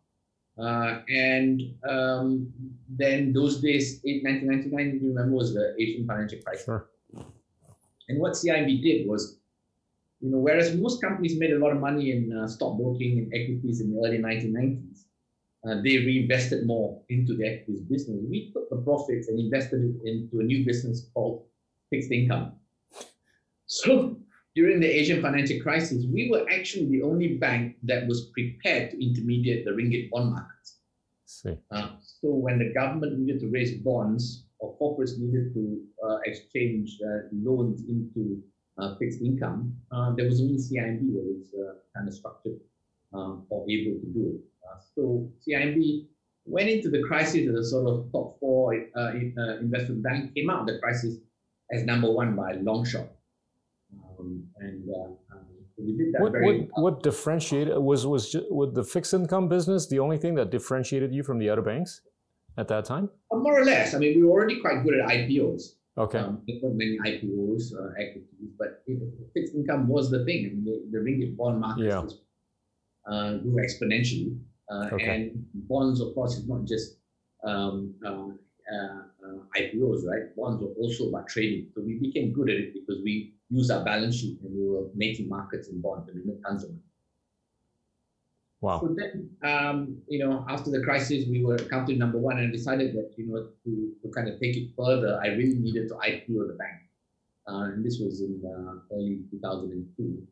Uh, 0.58 1.02
and 1.10 1.62
um, 1.88 2.52
then 2.88 3.34
those 3.34 3.60
days, 3.62 4.00
in 4.06 4.22
1999, 4.24 5.02
you 5.02 5.10
remember, 5.10 5.36
was 5.36 5.54
the 5.54 5.76
Asian 5.78 6.08
financial 6.08 6.40
crisis. 6.46 6.64
Sure. 6.64 6.88
And 8.08 8.20
what 8.20 8.34
CIMB 8.34 8.82
did 8.82 9.08
was, 9.08 9.40
you 10.22 10.32
know, 10.32 10.38
whereas 10.38 10.76
most 10.76 11.02
companies 11.02 11.38
made 11.38 11.52
a 11.52 11.60
lot 11.60 11.72
of 11.72 11.80
money 11.80 12.12
in 12.12 12.36
uh, 12.36 12.48
stock 12.48 12.78
broking 12.78 13.20
and 13.20 13.34
equities 13.34 13.82
in 13.82 13.94
the 13.94 14.00
early 14.00 14.18
1990s, 14.18 15.04
uh, 15.68 15.82
they 15.82 15.98
reinvested 15.98 16.66
more 16.66 17.02
into 17.10 17.36
the 17.36 17.46
equities 17.46 17.82
business. 17.82 18.18
We 18.30 18.52
took 18.52 18.70
the 18.70 18.78
profits 18.78 19.28
and 19.28 19.40
invested 19.40 19.82
it 19.84 20.08
into 20.08 20.40
a 20.40 20.44
new 20.44 20.66
business 20.66 21.08
called 21.14 21.46
fixed 21.90 22.12
income. 22.12 22.54
So 23.66 24.18
during 24.56 24.80
the 24.80 24.88
Asian 24.88 25.22
financial 25.22 25.60
crisis, 25.62 26.06
we 26.12 26.30
were 26.30 26.46
actually 26.52 26.88
the 26.90 27.02
only 27.02 27.36
bank 27.38 27.76
that 27.84 28.08
was 28.08 28.32
prepared 28.34 28.92
to 28.92 29.06
intermediate 29.06 29.66
the 29.66 29.72
ringgit 29.72 30.10
bond 30.12 30.32
markets. 30.32 30.78
Uh, 31.72 31.90
so 32.00 32.30
when 32.30 32.60
the 32.60 32.72
government 32.74 33.20
needed 33.20 33.42
to 33.42 33.50
raise 33.50 33.74
bonds 33.80 34.46
or 34.60 34.78
corporates 34.78 35.18
needed 35.18 35.54
to 35.54 35.84
uh, 36.08 36.18
exchange 36.26 37.00
uh, 37.06 37.28
loans 37.34 37.82
into 37.90 38.42
fixed 39.00 39.22
income, 39.22 39.76
uh, 39.92 40.14
there 40.16 40.26
was 40.26 40.42
only 40.42 40.58
CIMB 40.58 41.14
that 41.14 41.24
was 41.24 41.54
uh, 41.54 41.74
kind 41.96 42.08
of 42.08 42.14
structured 42.14 42.60
um, 43.14 43.46
or 43.50 43.66
able 43.70 44.00
to 44.00 44.08
do 44.08 44.34
it. 44.36 44.42
Uh, 44.68 44.80
so 44.96 45.30
CIMB 45.48 46.08
went 46.46 46.70
into 46.70 46.90
the 46.90 47.02
crisis 47.04 47.48
as 47.50 47.56
a 47.56 47.64
sort 47.64 47.88
of 47.88 48.12
top 48.12 48.40
four 48.40 48.74
uh, 48.74 49.12
in- 49.12 49.36
uh, 49.38 49.58
investment 49.60 50.04
bank, 50.04 50.36
came 50.36 50.50
out 50.50 50.62
of 50.62 50.68
the 50.68 50.80
crisis 50.80 51.18
as 51.72 51.84
number 51.84 52.12
one 52.12 52.36
by 52.36 52.52
a 52.52 52.56
long 52.58 52.86
shot. 52.86 53.08
Um, 54.20 54.44
and 54.60 54.88
uh, 54.90 55.36
um, 55.36 55.46
we 55.78 55.98
did 55.98 56.14
that 56.14 56.22
What, 56.22 56.32
very 56.32 56.62
what, 56.74 56.82
what 56.82 57.04
differentiated 57.04 57.78
was 57.78 58.06
was 58.06 58.36
with 58.50 58.76
the 58.76 58.84
fixed 58.84 59.14
income 59.14 59.48
business 59.50 59.88
the 59.88 60.00
only 60.00 60.18
thing 60.18 60.36
that 60.36 60.52
differentiated 60.52 61.14
you 61.14 61.24
from 61.24 61.40
the 61.40 61.50
other 61.50 61.62
banks 61.62 62.02
at 62.58 62.68
that 62.70 62.86
time? 62.86 63.10
Uh, 63.32 63.38
more 63.38 63.60
or 63.60 63.66
less. 63.66 63.94
I 63.94 63.98
mean, 64.00 64.18
we 64.18 64.24
were 64.24 64.32
already 64.32 64.60
quite 64.60 64.84
good 64.84 65.00
at 65.00 65.10
IPOs. 65.10 65.76
Okay. 65.98 66.20
Um, 66.20 66.42
many 66.46 66.98
IPOs, 67.06 67.74
uh, 67.74 67.92
equities, 67.98 68.52
but 68.60 68.84
you 68.86 68.98
know, 69.00 69.12
fixed 69.34 69.56
income 69.56 69.88
was 69.88 70.12
the 70.12 70.26
thing. 70.26 70.46
I 70.46 70.50
mean, 70.50 70.66
the, 70.66 70.76
the 70.92 71.04
ringgit 71.04 71.38
bond 71.38 71.62
market 71.62 71.86
Yeah. 71.86 72.02
was, 72.02 72.20
uh, 73.10 73.38
grew 73.38 73.56
exponentially. 73.56 74.38
Uh, 74.70 74.90
Okay. 74.94 75.08
And 75.08 75.46
bonds, 75.54 76.02
of 76.02 76.14
course, 76.16 76.38
is 76.38 76.48
not 76.48 76.66
just 76.66 76.98
um, 77.44 77.94
uh, 78.06 78.28
uh, 78.74 79.02
uh, 79.26 79.40
IPOs, 79.56 80.06
right? 80.06 80.36
Bonds 80.36 80.62
were 80.62 80.74
also 80.82 81.10
about 81.10 81.28
trading. 81.28 81.68
So 81.76 81.82
we 81.82 82.00
became 82.00 82.34
good 82.34 82.50
at 82.50 82.58
it 82.58 82.74
because 82.74 83.02
we 83.04 83.36
used 83.50 83.72
our 83.72 83.84
balance 83.86 84.16
sheet 84.16 84.40
and 84.42 84.54
we 84.54 84.68
were 84.68 84.88
making 84.96 85.30
markets 85.30 85.70
in 85.70 85.82
bonds 85.82 86.10
and 86.10 86.20
we 86.20 86.32
made 86.32 86.42
tons 86.46 86.64
of 86.64 86.72
money. 86.72 86.82
Wow. 88.62 88.80
So 88.82 88.96
then, 88.96 89.30
um, 89.44 89.98
you 90.08 90.20
know, 90.20 90.46
after 90.50 90.72
the 90.72 90.82
crisis, 90.82 91.26
we 91.30 91.44
were 91.44 91.58
country 91.58 91.96
number 91.96 92.18
one 92.18 92.40
and 92.40 92.52
decided 92.52 92.96
that, 92.96 93.12
you 93.18 93.28
know, 93.28 93.48
to, 93.64 93.92
to 94.02 94.12
kind 94.14 94.28
of 94.28 94.40
take 94.40 94.56
it 94.56 94.70
further, 94.78 95.20
I 95.22 95.28
really 95.28 95.60
needed 95.60 95.90
to 95.90 95.96
IPO 95.96 96.48
the 96.48 96.58
bank. 96.58 96.82
Uh, 97.48 97.74
and 97.74 97.86
this 97.86 98.00
was 98.00 98.22
in 98.22 98.42
uh, 98.44 98.96
early 98.96 99.20
2002 99.30 100.28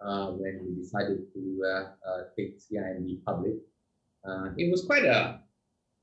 uh, 0.00 0.26
when 0.32 0.60
we 0.64 0.82
decided 0.82 1.18
to 1.34 1.62
uh, 1.64 2.08
uh, 2.08 2.22
take 2.38 2.58
CIMB 2.58 3.22
public. 3.24 3.54
Uh, 4.26 4.48
it 4.56 4.70
was 4.70 4.84
quite 4.86 5.04
a, 5.04 5.40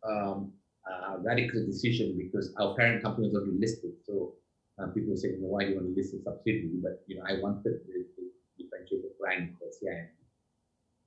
um, 0.07 0.51
a 0.85 1.17
radical 1.19 1.65
decision 1.65 2.15
because 2.17 2.53
our 2.59 2.75
parent 2.75 3.01
company 3.01 3.27
was 3.27 3.35
already 3.35 3.57
listed. 3.57 3.91
So 4.05 4.33
people 4.93 5.15
say, 5.15 5.29
you 5.29 5.41
know, 5.41 5.47
why 5.47 5.63
do 5.63 5.69
you 5.71 5.75
want 5.75 5.87
to 5.87 5.95
list 5.95 6.13
a 6.13 6.21
subsidiary? 6.21 6.77
But, 6.81 7.01
you 7.07 7.17
know, 7.17 7.23
I 7.27 7.39
wanted 7.41 7.63
to 7.63 8.05
differentiate 8.57 9.01
the 9.01 9.13
brand 9.19 9.55
for 9.57 9.65
CIMB. 9.65 10.20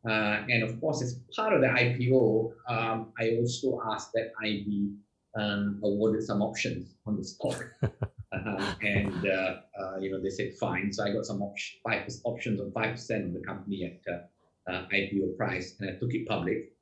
Uh, 0.07 0.45
and 0.49 0.63
of 0.63 0.79
course, 0.81 1.03
as 1.03 1.21
part 1.35 1.53
of 1.53 1.61
the 1.61 1.67
IPO, 1.67 2.53
um, 2.69 3.13
I 3.19 3.37
also 3.39 3.81
asked 3.91 4.13
that 4.15 4.33
I 4.43 4.63
be 4.67 4.93
um, 5.35 5.81
awarded 5.83 6.23
some 6.23 6.43
options 6.43 6.95
on 7.07 7.17
the 7.17 7.25
stock. 7.25 7.65
uh, 7.83 8.75
and, 8.83 9.27
uh, 9.27 9.57
uh, 9.81 9.99
you 9.99 10.11
know, 10.11 10.21
they 10.21 10.31
said 10.31 10.53
fine. 10.61 10.93
So 10.93 11.05
I 11.05 11.13
got 11.13 11.25
some 11.25 11.43
op- 11.43 11.57
five 11.83 12.09
options 12.25 12.61
on 12.61 12.71
5% 12.71 13.27
of 13.27 13.33
the 13.33 13.41
company 13.41 13.85
at 13.85 14.13
uh, 14.13 14.71
uh, 14.71 14.87
IPO 14.93 15.37
price, 15.37 15.75
and 15.81 15.91
I 15.91 15.95
took 15.95 16.13
it 16.13 16.27
public. 16.29 16.73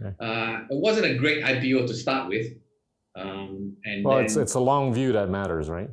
Okay. 0.00 0.14
Uh, 0.20 0.60
it 0.70 0.80
wasn't 0.80 1.06
a 1.06 1.14
great 1.16 1.42
IPO 1.42 1.86
to 1.88 1.94
start 1.94 2.28
with. 2.28 2.52
Um, 3.16 3.76
and 3.84 4.04
Well, 4.04 4.16
then, 4.16 4.26
it's 4.26 4.36
it's 4.36 4.54
a 4.54 4.60
long 4.60 4.94
view 4.94 5.12
that 5.12 5.28
matters, 5.28 5.68
right? 5.68 5.90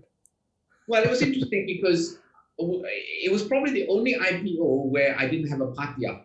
well, 0.87 1.03
it 1.03 1.09
was 1.09 1.21
interesting 1.23 1.65
because 1.65 2.19
it 2.57 3.31
was 3.31 3.43
probably 3.43 3.71
the 3.71 3.87
only 3.87 4.13
IPO 4.13 4.85
where 4.85 5.17
I 5.17 5.27
didn't 5.27 5.49
have 5.49 5.61
a 5.61 5.71
party 5.71 6.05
afterwards 6.05 6.24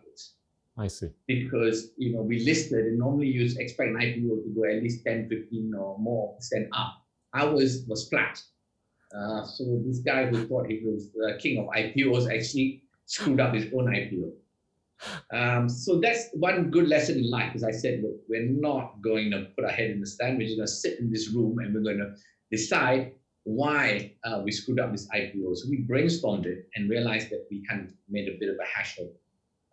I 0.81 0.89
see. 0.89 1.09
because 1.27 1.93
you 1.99 2.15
know 2.15 2.23
we 2.23 2.43
listed 2.45 2.87
and 2.87 2.99
normally 2.99 3.27
you 3.27 3.43
expect 3.45 3.91
an 3.91 3.97
IPO 3.97 4.45
to 4.45 4.51
go 4.57 4.65
at 4.65 4.83
least 4.83 5.05
10, 5.05 5.29
15 5.29 5.75
or 5.75 5.99
more 5.99 6.35
percent 6.37 6.69
up. 6.73 6.95
Ours 7.35 7.85
was 7.87 8.09
flat. 8.09 8.43
Uh, 9.15 9.45
so 9.45 9.83
this 9.85 9.99
guy 9.99 10.27
who 10.27 10.47
thought 10.47 10.67
he 10.67 10.81
was 10.85 11.13
the 11.13 11.39
king 11.43 11.59
of 11.59 11.67
IPOs 11.67 12.33
actually 12.35 12.83
screwed 13.07 13.41
up 13.41 13.55
his 13.55 13.67
own 13.75 13.87
IPO. 13.87 14.31
Um, 15.33 15.69
so 15.69 15.99
that's 15.99 16.29
one 16.35 16.71
good 16.71 16.89
lesson 16.89 17.19
in 17.19 17.31
life, 17.31 17.53
As 17.55 17.65
I 17.65 17.73
said, 17.73 18.03
look, 18.03 18.17
we're 18.29 18.49
not 18.49 19.01
going 19.03 19.31
to 19.31 19.47
put 19.57 19.65
our 19.65 19.71
head 19.71 19.91
in 19.91 20.01
the 20.01 20.07
sand. 20.07 20.39
We're 20.39 20.47
just 20.47 20.59
going 20.59 20.67
to 20.67 20.73
sit 20.73 21.01
in 21.01 21.11
this 21.11 21.31
room 21.31 21.59
and 21.59 21.75
we're 21.75 21.83
going 21.83 21.99
to 21.99 22.15
decide 22.51 23.13
why 23.45 24.13
uh, 24.25 24.43
we 24.45 24.53
screwed 24.53 24.79
up 24.79 24.93
this 24.93 25.09
IPO. 25.09 25.57
So 25.57 25.69
we 25.71 25.87
brainstormed 25.89 26.47
it 26.47 26.69
and 26.75 26.91
realized 26.91 27.31
that 27.31 27.47
we 27.51 27.65
kind 27.67 27.81
of 27.87 27.95
made 28.09 28.29
a 28.29 28.37
bit 28.39 28.51
of 28.51 28.57
a 28.57 28.67
hash 28.67 28.99
of 28.99 29.07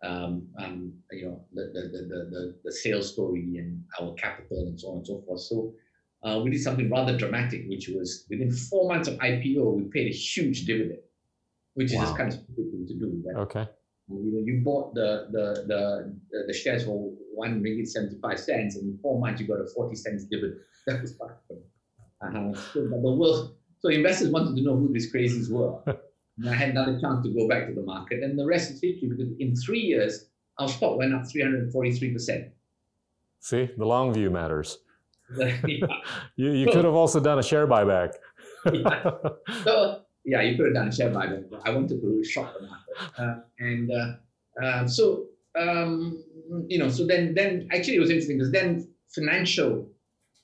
um, 0.02 0.46
um, 0.58 0.92
you 1.10 1.26
know, 1.26 1.44
the, 1.52 1.70
the, 1.74 1.88
the, 1.88 2.24
the, 2.30 2.54
the, 2.64 2.72
sales 2.72 3.12
story 3.12 3.56
and 3.58 3.82
our 4.00 4.14
capital 4.14 4.58
and 4.58 4.80
so 4.80 4.90
on 4.90 4.96
and 4.98 5.06
so 5.06 5.22
forth. 5.26 5.40
So 5.40 5.74
uh, 6.22 6.40
we 6.42 6.50
did 6.50 6.62
something 6.62 6.88
rather 6.88 7.16
dramatic, 7.16 7.64
which 7.68 7.88
was 7.88 8.24
within 8.30 8.52
four 8.52 8.88
months 8.88 9.08
of 9.08 9.14
IPO, 9.18 9.74
we 9.76 9.82
paid 9.84 10.06
a 10.08 10.14
huge 10.16 10.66
dividend, 10.66 11.00
which 11.74 11.86
is 11.86 11.94
Wow. 11.94 12.04
just 12.04 12.16
kind 12.16 12.28
of 12.28 12.34
stupid 12.34 12.70
thing 12.70 12.86
to 12.86 12.94
do. 12.94 13.22
But, 13.24 13.40
Okay. 13.40 13.66
you 14.08 14.32
know, 14.32 14.40
you 14.44 14.62
bought 14.64 14.94
the, 14.94 15.28
the, 15.32 15.64
the, 15.66 16.44
the, 16.46 16.52
shares 16.52 16.84
for 16.84 17.10
one 17.34 17.60
ringgit 17.60 17.88
75 17.88 18.38
cents, 18.38 18.76
and 18.76 18.94
in 18.94 18.98
four 19.02 19.20
months 19.20 19.40
you 19.40 19.48
got 19.48 19.60
a 19.60 19.66
40 19.74 19.96
cents 19.96 20.24
dividend. 20.24 20.60
That 20.86 21.02
was 21.02 21.16
fun. 21.16 21.30
Uh-huh. 22.22 22.54
So, 22.72 22.88
but 22.90 23.02
the 23.02 23.12
world, 23.12 23.56
so 23.80 23.90
investors 23.90 24.30
wanted 24.30 24.56
to 24.56 24.62
know 24.62 24.76
who 24.76 24.92
these 24.92 25.12
crazies 25.12 25.50
were. 25.50 25.82
And 26.38 26.48
I 26.48 26.54
had 26.54 26.70
another 26.70 27.00
chance 27.00 27.24
to 27.26 27.32
go 27.34 27.48
back 27.48 27.66
to 27.68 27.74
the 27.74 27.82
market, 27.82 28.22
and 28.22 28.38
the 28.38 28.46
rest 28.46 28.70
is 28.70 28.80
history 28.80 29.08
because 29.08 29.32
in 29.38 29.56
three 29.56 29.80
years, 29.80 30.26
our 30.58 30.68
stock 30.68 30.96
went 30.96 31.14
up 31.14 31.22
343%. 31.22 32.50
See, 33.40 33.70
the 33.76 33.84
long 33.84 34.12
view 34.12 34.30
matters. 34.30 34.78
yeah. 35.38 35.56
You, 36.36 36.52
you 36.52 36.66
So- 36.66 36.72
could 36.72 36.84
have 36.84 36.94
also 36.94 37.20
done 37.20 37.38
a 37.38 37.42
share 37.42 37.66
buyback. 37.66 38.12
Yeah. 38.72 39.10
So, 39.64 40.02
yeah, 40.24 40.42
you 40.42 40.56
could 40.56 40.66
have 40.66 40.74
done 40.74 40.88
a 40.88 40.92
share 40.92 41.10
buyback, 41.10 41.48
but 41.50 41.60
I 41.64 41.70
wanted 41.70 42.00
to 42.00 42.24
shock 42.24 42.54
the 42.58 42.66
market. 42.66 43.18
Uh, 43.18 43.34
and 43.58 43.90
uh, 43.90 44.64
um, 44.64 44.88
so, 44.88 45.26
um, 45.58 46.22
you 46.68 46.78
know, 46.78 46.88
so 46.88 47.06
then, 47.06 47.34
then 47.34 47.68
actually 47.72 47.96
it 47.96 48.00
was 48.00 48.10
interesting 48.10 48.38
because 48.38 48.52
then 48.52 48.88
financial 49.08 49.88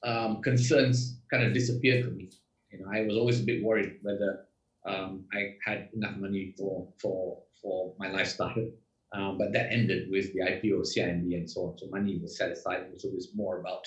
um, 0.05 0.43
concerns 0.43 1.19
kind 1.31 1.45
of 1.45 1.53
disappeared 1.53 2.05
for 2.05 2.11
me. 2.13 2.31
You 2.71 2.81
know, 2.81 2.87
I 2.93 3.05
was 3.05 3.17
always 3.17 3.41
a 3.41 3.45
bit 3.45 3.63
worried 3.63 3.99
whether 4.03 4.47
um, 4.87 5.25
I 5.33 5.53
had 5.65 5.89
enough 5.95 6.17
money 6.17 6.53
for 6.57 6.87
for 7.01 7.39
for 7.63 7.93
my 7.99 8.11
lifestyle. 8.11 8.55
Um, 9.15 9.39
but 9.39 9.53
that 9.53 9.71
ended 9.71 10.11
with 10.11 10.33
the 10.33 10.41
IPO 10.41 10.81
of 10.81 10.87
CIMB 10.87 11.37
and 11.37 11.49
so 11.49 11.67
on. 11.67 11.79
So 11.79 11.87
money 11.89 12.19
was 12.21 12.37
set 12.37 12.51
aside. 12.51 12.83
It 12.93 13.15
was 13.15 13.29
more 13.33 13.61
about 13.61 13.87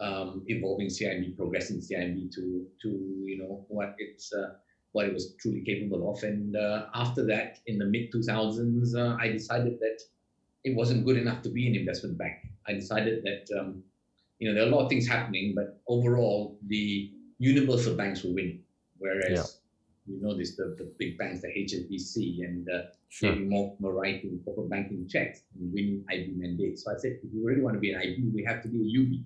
um, 0.00 0.42
evolving 0.46 0.88
CIMB, 0.88 1.36
progressing 1.36 1.80
CIMB 1.80 2.30
to 2.34 2.66
to 2.82 2.88
you 2.88 3.38
know 3.38 3.64
what 3.68 3.94
its 3.98 4.32
uh, 4.32 4.50
what 4.92 5.06
it 5.06 5.12
was 5.12 5.32
truly 5.40 5.62
capable 5.62 6.10
of. 6.10 6.22
And 6.22 6.56
uh, 6.56 6.86
after 6.94 7.24
that, 7.26 7.58
in 7.66 7.78
the 7.78 7.84
mid 7.84 8.12
2000s, 8.12 8.96
uh, 8.96 9.16
I 9.20 9.28
decided 9.28 9.78
that 9.80 9.98
it 10.64 10.76
wasn't 10.76 11.04
good 11.04 11.16
enough 11.16 11.42
to 11.42 11.48
be 11.48 11.66
an 11.66 11.74
investment 11.74 12.18
bank. 12.18 12.34
I 12.66 12.72
decided 12.72 13.24
that 13.24 13.58
um, 13.58 13.82
you 14.38 14.48
know 14.48 14.54
there 14.54 14.64
are 14.64 14.72
a 14.72 14.74
lot 14.74 14.84
of 14.84 14.88
things 14.88 15.06
happening, 15.06 15.52
but 15.54 15.76
overall 15.88 16.56
the 16.66 17.10
universal 17.38 17.94
banks 17.94 18.22
were 18.24 18.32
winning, 18.32 18.60
whereas 18.98 19.30
yeah. 19.30 19.59
You 20.10 20.20
know 20.20 20.36
this 20.36 20.56
the, 20.56 20.74
the 20.78 20.92
big 20.98 21.18
banks, 21.18 21.42
the 21.42 21.48
HSBC 21.48 22.44
and 22.44 22.68
uh, 22.68 22.82
sure. 23.08 23.32
JP 23.32 23.48
Morgan 23.48 23.76
were 23.80 23.94
writing 23.94 24.40
corporate 24.44 24.70
banking 24.70 25.06
checks 25.08 25.42
and 25.54 25.72
winning 25.72 26.04
IB 26.10 26.32
mandates. 26.36 26.84
So 26.84 26.92
I 26.92 26.98
said, 26.98 27.18
if 27.22 27.30
we 27.32 27.40
really 27.42 27.62
want 27.62 27.74
to 27.74 27.80
be 27.80 27.92
an 27.92 28.00
IB, 28.00 28.30
we 28.34 28.44
have 28.44 28.62
to 28.62 28.68
be 28.68 28.78
a 28.78 29.00
UB. 29.00 29.24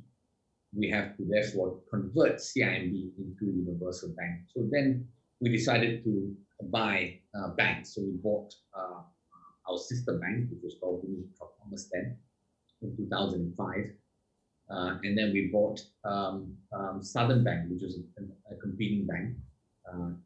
We 0.76 0.90
have 0.90 1.16
to 1.16 1.24
therefore 1.24 1.78
convert 1.90 2.36
CIMB 2.36 3.10
into 3.18 3.44
a 3.44 3.54
universal 3.54 4.10
bank. 4.10 4.40
So 4.52 4.66
then 4.70 5.06
we 5.40 5.50
decided 5.50 6.04
to 6.04 6.34
buy 6.64 7.20
uh, 7.34 7.50
banks. 7.50 7.94
So 7.94 8.02
we 8.02 8.12
bought 8.22 8.52
uh, 8.76 9.02
our 9.68 9.78
sister 9.78 10.18
bank, 10.18 10.50
which 10.50 10.62
was 10.62 10.76
called 10.80 11.06
Commerce 11.62 11.88
then, 11.92 12.16
in 12.82 12.96
2005. 12.96 13.90
Uh, 14.70 14.98
and 15.02 15.16
then 15.16 15.32
we 15.32 15.50
bought 15.52 15.80
um, 16.04 16.56
um, 16.72 17.02
Southern 17.02 17.44
Bank, 17.44 17.70
which 17.70 17.82
was 17.82 17.98
a, 18.18 18.54
a 18.54 18.56
competing 18.56 19.06
bank, 19.06 19.36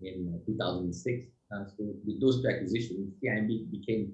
in 0.03 0.35
uh, 0.35 0.47
2006. 0.47 1.29
Uh, 1.51 1.65
so 1.65 1.95
with 2.05 2.21
those 2.21 2.43
two 2.43 2.49
acquisitions, 2.49 3.13
CIMB 3.23 3.71
became 3.71 4.13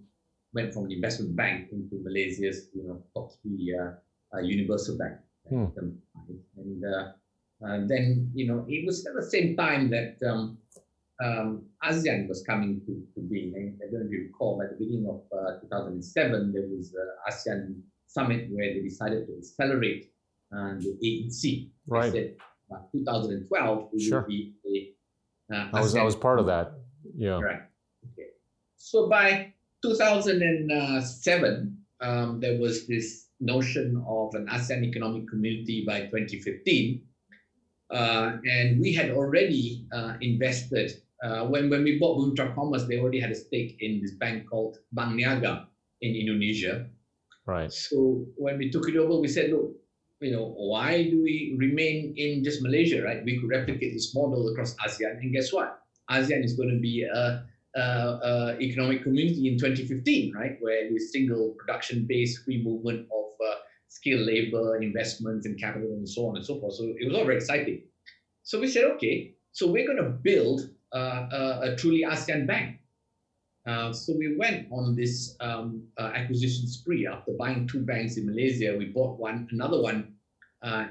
went 0.52 0.72
from 0.72 0.86
the 0.86 0.94
investment 0.94 1.34
bank 1.34 1.68
into 1.72 1.96
Malaysia's 2.04 2.68
you 2.74 2.84
know 2.86 3.02
top 3.14 3.32
three 3.42 3.74
uh, 3.74 4.40
universal 4.40 4.96
bank. 4.96 5.14
Hmm. 5.48 5.66
And 7.60 7.90
then 7.90 8.30
you 8.34 8.46
know 8.46 8.64
it 8.68 8.86
was 8.86 9.06
at 9.06 9.14
the 9.14 9.22
same 9.22 9.56
time 9.56 9.90
that 9.90 10.16
um, 10.26 10.58
um, 11.22 11.64
ASEAN 11.84 12.28
was 12.28 12.42
coming 12.42 12.80
to, 12.86 12.92
to 13.14 13.20
being. 13.28 13.54
I 13.54 13.90
don't 13.90 14.00
know 14.00 14.06
if 14.06 14.12
you 14.12 14.28
recall, 14.32 14.60
at 14.62 14.70
the 14.70 14.84
beginning 14.84 15.06
of 15.08 15.22
uh, 15.36 15.60
2007, 15.60 16.52
there 16.52 16.62
was 16.68 16.94
an 16.94 17.08
ASEAN 17.28 17.80
summit 18.06 18.48
where 18.50 18.72
they 18.72 18.80
decided 18.80 19.26
to 19.26 19.36
accelerate 19.36 20.10
uh, 20.52 20.74
the 20.78 20.96
AEC. 21.04 21.70
Right. 21.86 22.12
They 22.12 22.18
said, 22.18 22.36
uh, 22.74 22.80
2012 22.92 23.88
will 23.92 24.00
sure. 24.00 24.22
be 24.22 24.54
a. 24.66 24.93
Uh, 25.52 25.68
I 25.72 25.80
was 25.80 25.94
I 25.94 26.02
was 26.02 26.16
part 26.16 26.38
of 26.38 26.46
that. 26.46 26.72
Yeah. 27.16 27.40
Right. 27.40 27.62
Okay. 28.12 28.28
So 28.76 29.08
by 29.08 29.52
2007, 29.82 31.78
um, 32.00 32.40
there 32.40 32.58
was 32.58 32.86
this 32.86 33.28
notion 33.40 34.02
of 34.06 34.34
an 34.34 34.46
ASEAN 34.46 34.84
economic 34.84 35.28
community 35.28 35.84
by 35.86 36.02
2015. 36.06 37.02
Uh, 37.90 38.38
and 38.50 38.80
we 38.80 38.92
had 38.94 39.10
already 39.10 39.86
uh, 39.92 40.14
invested 40.20 41.02
uh, 41.24 41.46
when, 41.46 41.70
when 41.70 41.82
we 41.84 41.98
bought 41.98 42.18
Bumiputra 42.18 42.54
Commerce, 42.54 42.84
they 42.84 43.00
already 43.00 43.18
had 43.18 43.30
a 43.30 43.34
stake 43.34 43.78
in 43.80 44.00
this 44.02 44.12
bank 44.12 44.48
called 44.48 44.78
Bank 44.92 45.18
Niaga 45.18 45.66
in 46.02 46.14
Indonesia. 46.14 46.86
Right. 47.46 47.72
So 47.72 48.26
when 48.36 48.58
we 48.58 48.70
took 48.70 48.88
it 48.88 48.96
over, 48.96 49.18
we 49.20 49.28
said, 49.28 49.50
look, 49.50 49.72
you 50.24 50.32
know, 50.32 50.54
why 50.56 51.04
do 51.04 51.22
we 51.22 51.54
remain 51.58 52.14
in 52.16 52.42
just 52.42 52.62
Malaysia, 52.62 53.02
right? 53.02 53.22
We 53.24 53.38
could 53.38 53.50
replicate 53.50 53.92
this 53.92 54.14
model 54.14 54.48
across 54.48 54.74
ASEAN, 54.76 55.20
and 55.20 55.32
guess 55.32 55.52
what? 55.52 55.82
ASEAN 56.10 56.42
is 56.42 56.54
going 56.54 56.70
to 56.70 56.80
be 56.80 57.02
a, 57.02 57.44
a, 57.76 57.80
a 57.80 58.58
economic 58.58 59.02
community 59.02 59.48
in 59.48 59.58
2015, 59.58 60.32
right? 60.34 60.56
Where 60.60 60.90
with 60.90 61.02
single 61.02 61.54
production-based 61.58 62.44
free 62.44 62.64
movement 62.64 63.06
of 63.12 63.46
uh, 63.46 63.54
skilled 63.88 64.26
labor, 64.26 64.76
investments, 64.80 65.44
and 65.44 65.60
capital, 65.60 65.92
and 65.92 66.08
so 66.08 66.28
on 66.28 66.36
and 66.36 66.44
so 66.44 66.58
forth. 66.58 66.74
So 66.74 66.84
it 66.84 67.04
was 67.06 67.14
all 67.14 67.26
very 67.26 67.36
exciting. 67.36 67.82
So 68.44 68.58
we 68.58 68.68
said, 68.68 68.84
okay, 68.96 69.34
so 69.52 69.70
we're 69.70 69.86
going 69.86 70.02
to 70.02 70.10
build 70.10 70.70
uh, 70.94 71.26
a, 71.32 71.60
a, 71.64 71.76
truly 71.76 72.02
ASEAN 72.02 72.46
bank. 72.46 72.78
Uh, 73.66 73.92
so 73.92 74.14
we 74.16 74.36
went 74.36 74.68
on 74.72 74.94
this 74.94 75.36
um, 75.40 75.82
uh, 75.98 76.12
acquisition 76.14 76.66
spree 76.66 77.06
after 77.06 77.32
buying 77.38 77.66
two 77.66 77.80
banks 77.80 78.16
in 78.16 78.26
Malaysia. 78.26 78.74
We 78.78 78.86
bought 78.86 79.18
one, 79.18 79.48
another 79.50 79.80
one 79.80 80.13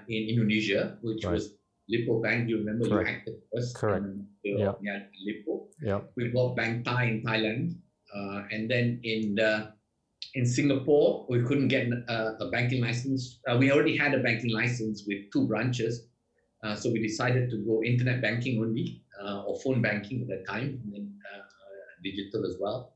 in 0.08 0.30
Indonesia, 0.30 0.98
which 1.02 1.26
right. 1.26 1.34
was 1.34 1.56
Lippo 1.90 2.22
Bank. 2.22 2.50
You 2.50 2.58
remember 2.58 2.88
Correct. 2.88 3.10
you 3.10 3.16
acted 3.16 3.36
first. 3.54 3.76
Correct. 3.76 4.06
yeah. 4.44 4.74
yeah, 4.82 5.00
Lippo. 5.26 5.68
Yeah. 5.82 6.02
We 6.16 6.30
bought 6.30 6.56
Bank 6.56 6.86
Thai 6.86 7.04
in 7.06 7.24
Thailand, 7.24 7.76
uh, 8.16 8.44
and 8.52 8.70
then 8.70 9.00
in 9.04 9.36
the, 9.36 9.74
in 10.36 10.46
Singapore 10.46 11.26
we 11.30 11.44
couldn't 11.44 11.68
get 11.68 11.88
a, 11.88 12.36
a 12.40 12.50
banking 12.52 12.82
license. 12.82 13.40
Uh, 13.48 13.58
we 13.58 13.72
already 13.72 13.98
had 13.98 14.14
a 14.14 14.20
banking 14.20 14.52
license 14.52 15.04
with 15.08 15.32
two 15.32 15.48
branches, 15.48 16.08
uh, 16.64 16.76
so 16.76 16.90
we 16.90 17.02
decided 17.02 17.50
to 17.50 17.58
go 17.58 17.84
internet 17.84 18.22
banking 18.22 18.62
only 18.62 19.02
uh, 19.22 19.44
or 19.44 19.60
phone 19.60 19.82
banking 19.82 20.22
at 20.22 20.28
that 20.28 20.48
time, 20.48 20.80
and 20.84 20.94
then 20.94 21.14
uh, 21.34 21.42
digital 22.04 22.46
as 22.46 22.56
well. 22.60 22.94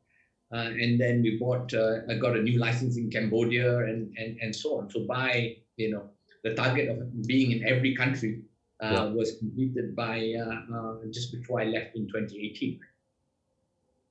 and 0.52 1.00
then 1.00 1.22
we 1.22 1.38
bought, 1.38 1.74
I 1.74 2.16
got 2.16 2.38
a 2.38 2.42
new 2.42 2.58
license 2.58 2.96
in 2.96 3.12
Cambodia 3.12 3.80
and, 3.80 4.16
and, 4.18 4.38
and 4.40 4.56
so 4.56 4.78
on. 4.80 4.90
So 4.90 5.06
by, 5.06 5.58
you 5.76 5.92
know, 5.92 6.10
the 6.48 6.56
target 6.56 6.90
of 6.90 7.28
being 7.28 7.52
in 7.52 7.68
every 7.68 7.96
country 7.96 8.42
uh, 8.82 8.92
yeah. 8.92 9.04
was 9.06 9.38
completed 9.40 9.96
by 9.96 10.34
uh, 10.40 10.76
uh, 10.76 10.96
just 11.12 11.32
before 11.32 11.62
I 11.62 11.66
left 11.66 11.96
in 11.96 12.08
2018. 12.08 12.80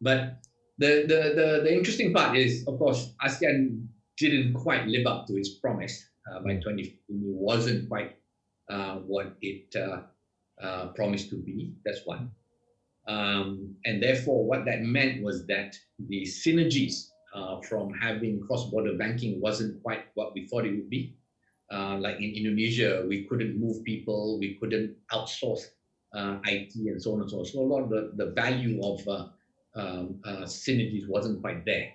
But 0.01 0.43
the, 0.79 1.05
the, 1.09 1.21
the, 1.35 1.61
the, 1.65 1.73
interesting 1.73 2.13
part 2.13 2.37
is, 2.37 2.67
of 2.67 2.79
course, 2.79 3.15
ASEAN 3.25 3.87
didn't 4.19 4.55
quite 4.55 4.87
live 4.87 5.07
up 5.07 5.27
to 5.29 5.37
its 5.37 5.51
promise 5.51 6.11
by 6.45 6.55
2015. 6.57 6.93
It 6.93 6.97
wasn't 7.09 7.89
quite 7.89 8.19
what 9.07 9.37
it 9.41 9.75
uh, 9.77 10.89
promised 10.89 11.31
to 11.31 11.37
be. 11.37 11.75
That's 11.85 12.05
one. 12.05 12.31
Um, 13.09 13.77
and 13.85 14.03
therefore, 14.03 14.45
what 14.45 14.65
that 14.65 14.83
meant 14.83 15.23
was 15.23 15.47
that 15.47 15.79
the 15.99 16.23
synergies 16.23 17.11
uh, 17.35 17.61
from 17.63 17.93
having 17.95 18.41
cross-border 18.41 18.97
banking 18.97 19.41
wasn't 19.41 19.83
quite 19.83 20.07
what 20.15 20.35
we 20.35 20.47
thought 20.49 20.65
it 20.65 20.73
would 20.73 20.91
be. 20.91 21.17
Uh, 21.73 21.97
like 21.99 22.17
in 22.17 22.33
Indonesia, 22.35 23.05
we 23.09 23.25
couldn't 23.25 23.59
move 23.59 23.83
people, 23.83 24.39
we 24.39 24.57
couldn't 24.61 24.95
outsource 25.13 25.63
uh, 26.15 26.39
IT 26.45 26.73
and 26.77 27.03
so 27.03 27.15
on 27.15 27.23
and 27.23 27.31
so 27.31 27.41
on. 27.41 27.45
So 27.45 27.61
a 27.61 27.63
lot 27.63 27.83
of 27.83 27.91
the, 27.91 28.13
the 28.15 28.31
value 28.33 28.81
of 28.85 29.07
uh, 29.09 29.27
um, 29.75 30.21
uh, 30.25 30.45
synergies 30.45 31.09
wasn't 31.09 31.41
quite 31.41 31.65
there. 31.65 31.91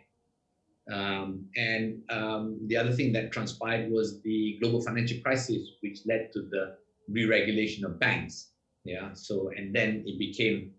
Um, 0.91 1.45
and 1.55 2.01
um, 2.09 2.59
the 2.67 2.75
other 2.75 2.91
thing 2.91 3.13
that 3.13 3.31
transpired 3.31 3.89
was 3.89 4.21
the 4.23 4.57
global 4.61 4.81
financial 4.81 5.19
crisis, 5.21 5.69
which 5.81 5.99
led 6.05 6.33
to 6.33 6.41
the 6.41 6.75
re-regulation 7.09 7.85
of 7.85 7.97
banks. 7.99 8.49
Yeah. 8.83 9.13
So 9.13 9.51
and 9.55 9.73
then 9.73 10.03
it 10.05 10.19
became, 10.19 10.71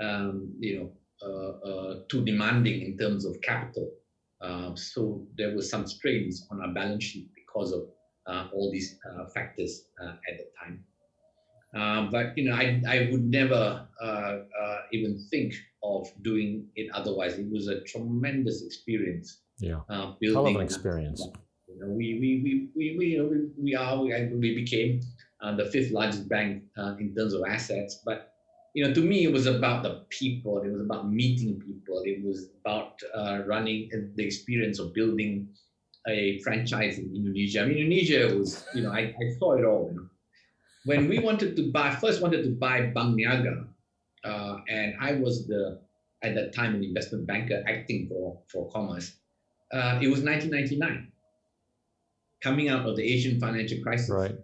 um, 0.00 0.54
you 0.58 0.78
know, 0.78 0.92
uh, 1.22 2.00
too 2.08 2.24
demanding 2.24 2.82
in 2.82 2.96
terms 2.96 3.26
of 3.26 3.40
capital. 3.42 3.90
So 4.74 5.26
there 5.36 5.54
was 5.54 5.68
some 5.68 5.86
strains 5.86 6.46
on 6.50 6.60
our 6.62 6.72
balance 6.72 7.04
sheet 7.04 7.28
because 7.34 7.72
of 7.72 7.82
all 8.26 8.70
these 8.72 8.98
uh, 9.08 9.26
factors 9.34 9.86
uh, 10.02 10.14
at 10.28 10.38
the 10.38 10.46
time. 10.60 10.84
but 12.10 12.36
you 12.36 12.44
know, 12.48 12.54
I 12.54 12.82
I 12.86 13.08
would 13.10 13.24
never 13.24 13.86
even 14.92 15.18
think 15.30 15.54
of 15.82 16.08
doing 16.22 16.68
it 16.76 16.90
otherwise. 16.94 17.38
It 17.38 17.50
was 17.50 17.68
a 17.68 17.80
tremendous 17.82 18.62
experience. 18.62 19.40
Yeah. 19.58 19.80
building 20.20 20.34
Hell 20.34 20.46
of 20.46 20.56
an 20.56 20.62
experience. 20.62 21.20
You 21.68 21.78
know, 21.80 21.92
we 21.92 22.18
we 22.20 22.30
we 22.44 22.68
we 22.76 22.96
we, 22.98 23.06
you 23.06 23.18
know, 23.18 23.28
we, 23.28 23.38
we 23.62 23.74
are 23.74 23.96
we, 24.00 24.10
we 24.34 24.54
became 24.54 25.00
uh, 25.42 25.56
the 25.56 25.66
fifth 25.66 25.90
largest 25.90 26.28
bank 26.28 26.62
uh, 26.78 26.94
in 27.00 27.14
terms 27.14 27.34
of 27.34 27.42
assets. 27.48 28.00
But 28.04 28.32
you 28.74 28.86
know, 28.86 28.94
to 28.94 29.00
me, 29.00 29.24
it 29.24 29.32
was 29.32 29.46
about 29.46 29.82
the 29.82 30.04
people. 30.08 30.62
It 30.62 30.70
was 30.70 30.80
about 30.80 31.10
meeting 31.10 31.60
people. 31.60 32.02
It 32.04 32.24
was 32.24 32.48
about 32.64 33.00
uh, 33.14 33.42
running 33.46 33.90
the 34.14 34.24
experience 34.24 34.78
of 34.78 34.94
building 34.94 35.48
a 36.08 36.40
franchise 36.40 36.98
in 36.98 37.14
Indonesia. 37.14 37.62
I 37.62 37.66
mean, 37.66 37.78
Indonesia 37.78 38.36
was, 38.36 38.64
you 38.74 38.82
know, 38.82 38.90
I, 38.92 39.14
I 39.14 39.38
saw 39.38 39.52
it 39.54 39.64
all. 39.64 39.90
You 39.90 39.96
know. 39.98 40.06
When 40.84 41.08
we 41.08 41.18
wanted 41.18 41.56
to 41.56 41.70
buy, 41.70 41.94
first 41.94 42.22
wanted 42.22 42.42
to 42.44 42.50
buy 42.50 42.86
Bank 42.86 43.16
Niaga, 43.16 43.66
uh, 44.24 44.56
and 44.68 44.94
I 45.00 45.12
was 45.14 45.46
the 45.46 45.80
at 46.22 46.34
that 46.34 46.54
time 46.54 46.74
an 46.74 46.84
investment 46.84 47.26
banker 47.26 47.62
acting 47.66 48.08
for 48.08 48.38
for 48.48 48.70
Commerce. 48.70 49.14
Uh, 49.72 49.98
it 50.02 50.08
was 50.08 50.20
1999, 50.20 51.10
coming 52.42 52.68
out 52.68 52.86
of 52.86 52.96
the 52.96 53.02
Asian 53.02 53.40
financial 53.40 53.80
crisis. 53.82 54.10
Right 54.10 54.36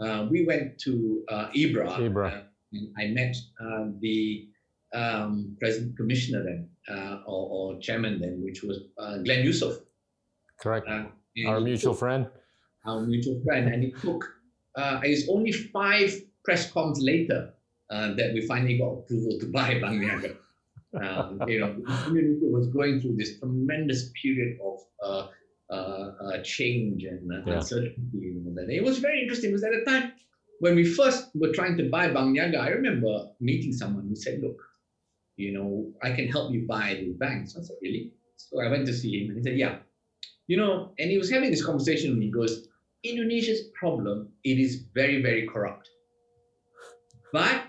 uh, 0.00 0.26
we 0.30 0.44
went 0.44 0.78
to 0.80 1.24
uh, 1.28 1.48
IBRA. 1.54 1.88
IBRA. 1.98 2.32
Uh, 2.32 2.42
and 2.72 2.88
I 2.98 3.06
met 3.08 3.36
uh, 3.60 3.86
the 4.00 4.48
um, 4.94 5.56
president 5.58 5.96
commissioner 5.96 6.44
then, 6.44 6.68
uh, 6.88 7.20
or, 7.26 7.74
or, 7.74 7.80
chairman 7.80 8.20
then, 8.20 8.42
which 8.42 8.62
was 8.62 8.80
uh, 8.98 9.18
Glenn 9.18 9.44
Yusuf. 9.44 9.78
Correct. 10.60 10.88
our 11.46 11.60
mutual 11.60 11.94
friend. 11.94 12.26
Our 12.86 13.00
mutual 13.00 13.40
friend. 13.44 13.72
And 13.72 13.84
it 13.84 14.00
took, 14.00 14.24
it's 14.76 15.28
only 15.28 15.52
five 15.52 16.14
press 16.44 16.70
comms 16.70 16.98
later 16.98 17.52
that 17.90 18.30
we 18.34 18.46
finally 18.46 18.78
got 18.78 18.90
approval 18.90 19.38
to 19.40 19.46
buy 19.52 19.74
Niaga. 19.74 20.36
um, 20.94 21.42
you 21.46 21.60
know, 21.60 21.74
the 21.74 22.02
community 22.04 22.46
was 22.46 22.66
going 22.68 23.00
through 23.00 23.16
this 23.16 23.38
tremendous 23.38 24.10
period 24.22 24.58
of 24.64 24.78
uh, 25.02 25.26
uh, 25.70 26.42
change 26.42 27.04
and 27.04 27.30
uh, 27.30 27.42
yeah. 27.46 27.56
uncertainty. 27.56 28.32
And 28.56 28.70
it 28.70 28.82
was 28.82 28.98
very 29.00 29.20
interesting 29.20 29.50
because 29.50 29.64
at 29.64 29.72
the 29.72 29.84
time 29.90 30.12
when 30.60 30.74
we 30.74 30.84
first 30.84 31.28
were 31.34 31.52
trying 31.52 31.76
to 31.76 31.90
buy 31.90 32.08
Bank 32.08 32.36
Niaga, 32.36 32.58
I 32.58 32.68
remember 32.68 33.28
meeting 33.38 33.72
someone 33.72 34.08
who 34.08 34.16
said, 34.16 34.40
look, 34.42 34.56
you 35.36 35.52
know, 35.52 35.92
I 36.02 36.12
can 36.12 36.28
help 36.28 36.52
you 36.52 36.66
buy 36.66 36.94
the 36.94 37.12
banks. 37.12 37.54
I 37.56 37.60
said, 37.60 37.76
really? 37.82 38.12
So 38.36 38.60
I 38.62 38.70
went 38.70 38.86
to 38.86 38.94
see 38.94 39.22
him 39.24 39.30
and 39.30 39.38
he 39.38 39.44
said, 39.44 39.58
yeah. 39.58 39.78
You 40.48 40.56
know, 40.56 40.92
and 40.98 41.10
he 41.10 41.18
was 41.18 41.30
having 41.30 41.50
this 41.50 41.64
conversation 41.64 42.10
with 42.10 42.18
me. 42.18 42.26
He 42.26 42.32
goes, 42.32 42.68
Indonesia's 43.04 43.60
problem, 43.78 44.30
it 44.44 44.58
is 44.58 44.82
very, 44.94 45.22
very 45.22 45.46
corrupt. 45.46 45.88
But, 47.32 47.62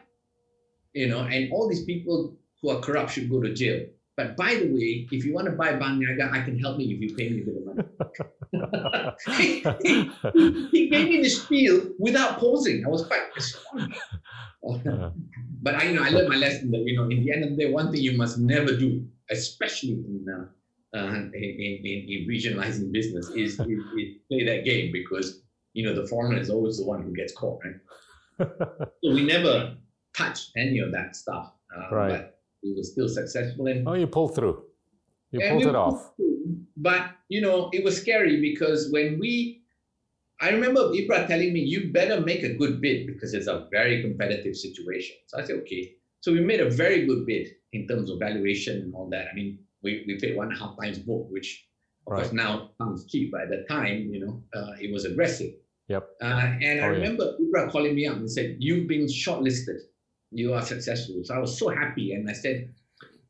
you 0.93 1.07
know, 1.07 1.19
and 1.19 1.51
all 1.51 1.69
these 1.69 1.83
people 1.83 2.35
who 2.61 2.69
are 2.69 2.79
corrupt 2.79 3.11
should 3.11 3.29
go 3.29 3.41
to 3.41 3.53
jail. 3.53 3.85
But 4.15 4.35
by 4.35 4.55
the 4.55 4.67
way, 4.67 5.07
if 5.11 5.23
you 5.23 5.33
want 5.33 5.45
to 5.47 5.53
buy 5.53 5.73
Bank 5.73 6.01
Niaga, 6.01 6.31
I 6.31 6.41
can 6.41 6.59
help 6.59 6.79
you 6.79 6.93
if 6.95 7.01
you 7.01 7.15
pay 7.15 7.29
me 7.29 7.41
a 7.41 7.45
bit 7.45 7.55
of 7.55 7.65
money. 7.67 7.83
he, 10.71 10.89
gave 10.89 11.07
me 11.07 11.21
the 11.21 11.29
spiel 11.29 11.91
without 11.99 12.37
pausing. 12.37 12.85
I 12.85 12.89
was 12.89 13.05
quite 13.05 13.21
astonished. 13.37 14.01
but 15.61 15.75
I 15.75 15.83
you 15.83 15.95
know 15.95 16.03
I 16.03 16.09
learned 16.09 16.27
my 16.27 16.35
lesson 16.35 16.69
that 16.71 16.81
you 16.81 16.97
know 16.97 17.03
in 17.03 17.23
the 17.23 17.31
end 17.31 17.45
of 17.45 17.51
the 17.51 17.55
day, 17.55 17.71
one 17.71 17.93
thing 17.93 18.01
you 18.01 18.17
must 18.17 18.37
never 18.39 18.75
do, 18.75 19.07
especially 19.29 19.93
in 19.93 20.25
uh, 20.27 20.47
in, 20.93 21.31
in, 21.33 21.85
in, 21.85 22.27
regionalizing 22.27 22.91
business, 22.91 23.29
is, 23.29 23.59
is, 23.59 23.59
is, 23.59 24.15
play 24.27 24.43
that 24.45 24.65
game 24.65 24.91
because 24.91 25.41
you 25.73 25.85
know 25.85 25.93
the 25.93 26.07
foreigner 26.07 26.39
is 26.39 26.49
always 26.49 26.77
the 26.77 26.85
one 26.85 27.03
who 27.03 27.13
gets 27.13 27.33
caught, 27.33 27.59
right? 27.63 28.49
so 29.03 29.13
we 29.13 29.23
never 29.23 29.75
touch 30.17 30.49
any 30.57 30.79
of 30.79 30.91
that 30.91 31.15
stuff. 31.15 31.53
Uh, 31.75 31.95
right. 31.95 32.09
But 32.09 32.39
we 32.63 32.73
were 32.75 32.83
still 32.83 33.07
successful. 33.07 33.67
And 33.67 33.87
oh, 33.87 33.93
you 33.93 34.07
pulled 34.07 34.35
through. 34.35 34.63
You 35.31 35.47
pulled 35.47 35.65
it 35.65 35.75
off. 35.75 36.15
Through, 36.15 36.57
but 36.77 37.11
you 37.27 37.41
know, 37.41 37.69
it 37.71 37.83
was 37.83 38.01
scary 38.01 38.41
because 38.41 38.89
when 38.91 39.19
we, 39.19 39.61
I 40.41 40.49
remember 40.49 40.81
IBRA 40.89 41.27
telling 41.27 41.53
me, 41.53 41.59
"You 41.59 41.91
better 41.91 42.21
make 42.21 42.43
a 42.43 42.53
good 42.53 42.81
bid 42.81 43.07
because 43.07 43.33
it's 43.33 43.47
a 43.47 43.67
very 43.69 44.01
competitive 44.01 44.55
situation." 44.55 45.17
So 45.27 45.39
I 45.39 45.43
said, 45.45 45.57
"Okay." 45.57 45.93
So 46.21 46.33
we 46.33 46.41
made 46.41 46.61
a 46.61 46.69
very 46.69 47.05
good 47.05 47.25
bid 47.25 47.47
in 47.73 47.87
terms 47.87 48.09
of 48.09 48.19
valuation 48.19 48.81
and 48.81 48.93
all 48.95 49.07
that. 49.11 49.27
I 49.31 49.35
mean, 49.35 49.59
we, 49.83 50.03
we 50.07 50.19
paid 50.19 50.35
one 50.35 50.47
and 50.47 50.57
a 50.57 50.59
half 50.59 50.75
times 50.81 50.99
book, 50.99 51.27
which 51.29 51.65
of 52.07 52.13
right. 52.13 52.21
course 52.21 52.33
now 52.33 52.71
sounds 52.77 53.05
cheap, 53.05 53.31
but 53.31 53.41
at 53.41 53.49
the 53.49 53.65
time, 53.69 54.09
you 54.11 54.25
know, 54.25 54.43
uh, 54.53 54.73
it 54.79 54.91
was 54.91 55.05
aggressive. 55.05 55.53
Yep. 55.87 56.07
Uh, 56.21 56.25
and 56.25 56.79
oh, 56.79 56.83
I 56.83 56.87
remember 56.87 57.35
yeah. 57.39 57.63
IBRA 57.63 57.71
calling 57.71 57.95
me 57.95 58.05
up 58.05 58.17
and 58.17 58.29
said, 58.29 58.57
"You've 58.59 58.87
been 58.87 59.07
shortlisted 59.07 59.79
you 60.31 60.53
are 60.53 60.61
successful. 60.61 61.21
So 61.23 61.35
I 61.35 61.39
was 61.39 61.57
so 61.57 61.69
happy. 61.69 62.13
And 62.13 62.29
I 62.29 62.33
said, 62.33 62.73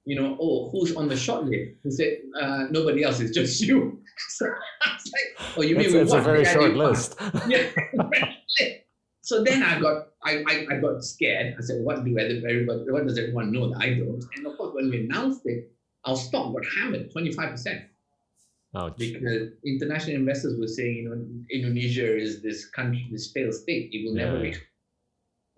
you 0.05 0.19
know, 0.19 0.38
oh, 0.39 0.69
who's 0.71 0.95
on 0.95 1.07
the 1.07 1.15
shortlist?" 1.15 1.75
He 1.83 1.91
said, 1.91 2.17
uh, 2.39 2.65
nobody 2.71 3.03
else, 3.03 3.19
it's 3.19 3.31
just 3.31 3.62
you. 3.67 4.01
so 4.29 4.45
I 4.45 4.93
was 4.93 5.12
like, 5.12 5.57
oh, 5.57 5.62
you 5.62 5.75
mean 5.75 5.85
it's, 5.85 5.95
it's 5.95 6.13
a 6.13 6.21
very 6.21 6.45
short 6.45 6.73
list. 6.73 7.15
yeah. 7.47 7.69
so 9.21 9.43
then 9.43 9.63
I 9.63 9.79
got, 9.79 10.07
I, 10.23 10.43
I, 10.47 10.65
I, 10.71 10.77
got 10.77 11.03
scared. 11.03 11.55
I 11.57 11.62
said, 11.62 11.81
what 11.81 12.03
do 12.03 12.17
everybody, 12.17 12.65
what 12.89 13.07
does 13.07 13.17
everyone 13.17 13.51
know 13.51 13.69
that 13.71 13.81
I 13.81 13.93
don't? 13.93 14.23
And 14.35 14.47
of 14.47 14.57
course, 14.57 14.73
when 14.73 14.89
we 14.89 15.05
announced 15.05 15.41
it, 15.45 15.71
our 16.05 16.15
stock 16.15 16.53
got 16.53 16.63
hammered 16.77 17.12
25%. 17.13 17.85
Ouch. 18.75 18.93
Because 18.97 19.49
international 19.65 20.15
investors 20.15 20.59
were 20.59 20.67
saying, 20.67 20.97
you 20.97 21.09
know, 21.09 21.25
Indonesia 21.51 22.15
is 22.15 22.41
this 22.41 22.69
country, 22.69 23.09
this 23.12 23.31
failed 23.31 23.53
state. 23.53 23.89
It 23.91 24.05
will 24.05 24.15
yeah. 24.15 24.25
never 24.25 24.39
recover 24.39 24.69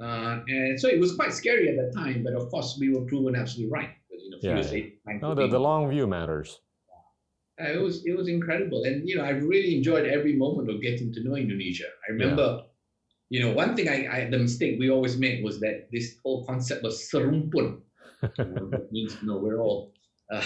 uh, 0.01 0.39
and 0.47 0.80
so 0.80 0.88
it 0.88 0.99
was 0.99 1.15
quite 1.15 1.32
scary 1.32 1.69
at 1.69 1.75
that 1.75 1.93
time, 1.93 2.23
but 2.23 2.34
of 2.34 2.49
course 2.49 2.77
we 2.80 2.89
were 2.89 3.01
proven 3.01 3.36
absolutely 3.36 3.71
right. 3.71 3.89
Because, 4.10 4.23
you 4.23 4.32
know, 4.32 4.38
yeah. 4.41 4.56
Later, 4.56 5.19
no, 5.21 5.36
the, 5.36 5.47
the 5.47 5.60
long 5.60 5.89
view 5.89 6.08
matters. 6.08 6.60
Uh, 7.62 7.71
it 7.71 7.82
was 7.82 8.04
it 8.06 8.17
was 8.17 8.27
incredible, 8.27 8.84
and 8.84 9.08
you 9.08 9.15
know 9.15 9.23
I 9.23 9.30
really 9.30 9.75
enjoyed 9.77 10.08
every 10.08 10.34
moment 10.36 10.69
of 10.69 10.82
getting 10.82 11.13
to 11.13 11.23
know 11.23 11.36
Indonesia. 11.36 11.86
I 12.08 12.13
remember, 12.13 12.62
yeah. 13.30 13.39
you 13.39 13.45
know, 13.45 13.54
one 13.54 13.75
thing 13.75 13.89
I, 13.89 14.08
I 14.08 14.30
the 14.30 14.39
mistake 14.39 14.80
we 14.80 14.89
always 14.89 15.17
made 15.17 15.43
was 15.43 15.60
that 15.60 15.89
this 15.91 16.15
whole 16.23 16.45
concept 16.45 16.82
was 16.82 17.08
serumpun. 17.13 17.82
that 18.21 18.88
means 18.91 19.15
you 19.21 19.27
know 19.27 19.38
we're 19.38 19.60
all 19.60 19.93
uh, 20.32 20.44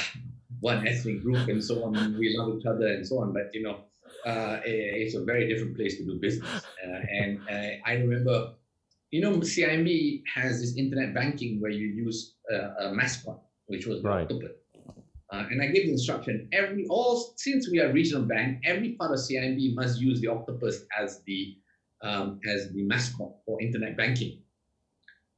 one 0.60 0.88
ethnic 0.88 1.21
group 1.21 1.48
and 1.48 1.63
so 1.63 1.84
on, 1.84 1.95
and 1.95 2.17
we 2.17 2.36
love 2.38 2.58
each 2.58 2.65
other 2.65 2.88
and 2.88 3.06
so 3.06 3.19
on. 3.19 3.34
But 3.34 3.52
you 3.54 3.63
know, 3.63 3.78
uh, 4.26 4.60
it's 4.65 5.15
a 5.15 5.24
very 5.24 5.48
different 5.48 5.76
place 5.76 5.98
to 5.98 6.06
do 6.06 6.19
business. 6.19 6.63
Uh, 6.86 7.00
and 7.19 7.39
uh, 7.50 7.89
I 7.89 7.93
remember 7.95 8.54
you 9.15 9.21
know, 9.21 9.38
CIMB 9.38 10.24
has 10.34 10.60
this 10.60 10.76
internet 10.76 11.13
banking 11.13 11.62
where 11.62 11.71
you 11.71 11.88
use 11.88 12.36
uh, 12.52 12.88
a 12.88 12.93
mascot, 12.93 13.39
which 13.67 13.86
was 13.86 14.02
the 14.02 14.10
right. 14.10 14.24
octopus. 14.24 14.58
Uh, 15.32 15.45
and 15.50 15.62
I 15.62 15.67
gave 15.67 15.86
the 15.86 15.91
instruction 15.91 16.50
every 16.52 16.86
all 16.88 17.34
since 17.38 17.69
we 17.69 17.80
are 17.80 17.91
regional 17.93 18.24
bank, 18.24 18.62
every 18.65 18.91
part 18.93 19.12
of 19.12 19.19
CIMB 19.19 19.74
must 19.74 20.02
use 20.02 20.19
the 20.21 20.28
octopus 20.28 20.86
as 21.00 21.21
the 21.26 21.56
um, 22.04 22.41
as 22.45 22.71
the 22.74 22.84
mascot 22.84 23.32
for 23.45 23.62
internet 23.62 23.95
banking. 23.95 24.39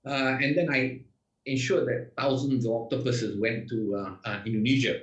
Uh, 0.06 0.38
and 0.42 0.58
then 0.58 0.70
I 0.72 1.02
ensured 1.48 1.88
that 1.88 2.12
thousands 2.18 2.66
of 2.66 2.74
octopuses 2.74 3.40
went 3.40 3.70
to 3.70 3.96
uh, 3.96 4.30
uh, 4.30 4.42
Indonesia. 4.46 5.02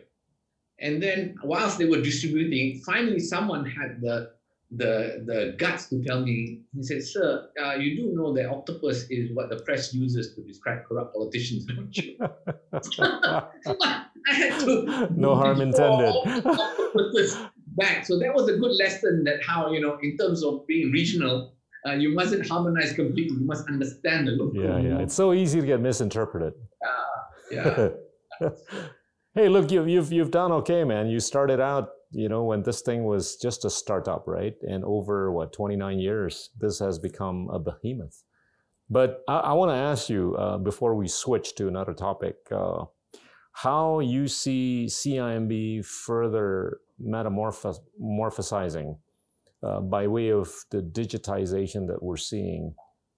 And 0.81 1.03
then 1.03 1.37
whilst 1.43 1.79
they 1.79 1.87
were 1.87 2.01
distributing, 2.01 2.81
finally 2.85 3.21
someone 3.21 3.65
had 3.65 4.01
the 4.01 4.35
the 4.77 5.23
the 5.27 5.55
guts 5.59 5.89
to 5.89 6.03
tell 6.03 6.21
me. 6.23 6.63
He 6.75 6.83
said, 6.83 7.03
"Sir, 7.03 7.49
uh, 7.63 7.75
you 7.75 7.97
do 7.97 8.13
know 8.17 8.33
that 8.35 8.49
octopus 8.51 9.07
is 9.11 9.31
what 9.33 9.51
the 9.51 9.61
press 9.61 9.95
uses 9.95 10.35
to 10.35 10.43
describe 10.43 10.85
corrupt 10.87 11.15
politicians, 11.15 11.67
don't 11.67 11.97
you?" 11.97 12.17
I 14.27 14.35
had 14.35 14.61
to 14.61 15.09
no 15.15 15.35
harm 15.35 15.61
intended. 15.61 16.15
back. 17.77 18.07
So 18.07 18.19
that 18.19 18.35
was 18.35 18.49
a 18.49 18.57
good 18.57 18.73
lesson 18.77 19.25
that 19.25 19.45
how 19.45 19.71
you 19.71 19.81
know 19.81 19.99
in 20.03 20.17
terms 20.17 20.43
of 20.43 20.67
being 20.67 20.91
regional. 20.91 21.53
Uh, 21.87 21.93
you 21.93 22.15
mustn't 22.15 22.49
harmonize 22.49 22.93
completely. 22.93 23.37
You 23.37 23.47
must 23.47 23.69
understand 23.69 24.29
the 24.29 24.33
local. 24.33 24.63
Yeah, 24.63 24.79
yeah. 24.79 24.99
It's 25.01 25.15
so 25.15 25.33
easy 25.33 25.61
to 25.61 25.67
get 25.67 25.81
misinterpreted. 25.81 26.55
Yeah, 27.53 27.89
yeah. 28.41 28.49
hey, 29.35 29.49
look, 29.49 29.71
you've 29.71 29.89
you've 29.89 30.13
you've 30.13 30.31
done 30.31 30.51
okay, 30.53 30.85
man. 30.85 31.09
You 31.09 31.21
started 31.21 31.61
out 31.61 31.91
you 32.15 32.29
know, 32.29 32.45
when 32.45 32.63
this 32.63 32.81
thing 32.81 33.05
was 33.05 33.37
just 33.37 33.65
a 33.65 33.71
startup, 33.71 34.27
right? 34.27 34.55
And 34.63 34.85
over 34.85 35.33
what, 35.33 35.53
29 35.53 35.99
years, 35.99 36.51
this 36.59 36.79
has 36.79 36.99
become 36.99 37.49
a 37.53 37.59
behemoth. 37.59 38.23
But 38.89 39.23
I, 39.27 39.39
I 39.39 39.53
want 39.55 39.71
to 39.71 39.77
ask 39.77 40.09
you 40.09 40.37
uh, 40.37 40.59
before 40.59 40.95
we 40.95 41.09
switch 41.09 41.57
to 41.57 41.67
another 41.67 41.93
topic 41.93 42.37
uh, 42.53 42.85
how 43.53 43.99
you 44.01 44.29
see 44.29 44.87
CIMB 44.89 45.85
further 45.85 46.79
metamorphosizing 47.03 48.99
uh, 49.65 49.81
by 49.81 50.07
way 50.07 50.31
of 50.31 50.53
the 50.71 50.83
digitization 50.83 51.87
that 51.87 52.03
we're 52.03 52.17
seeing 52.17 52.75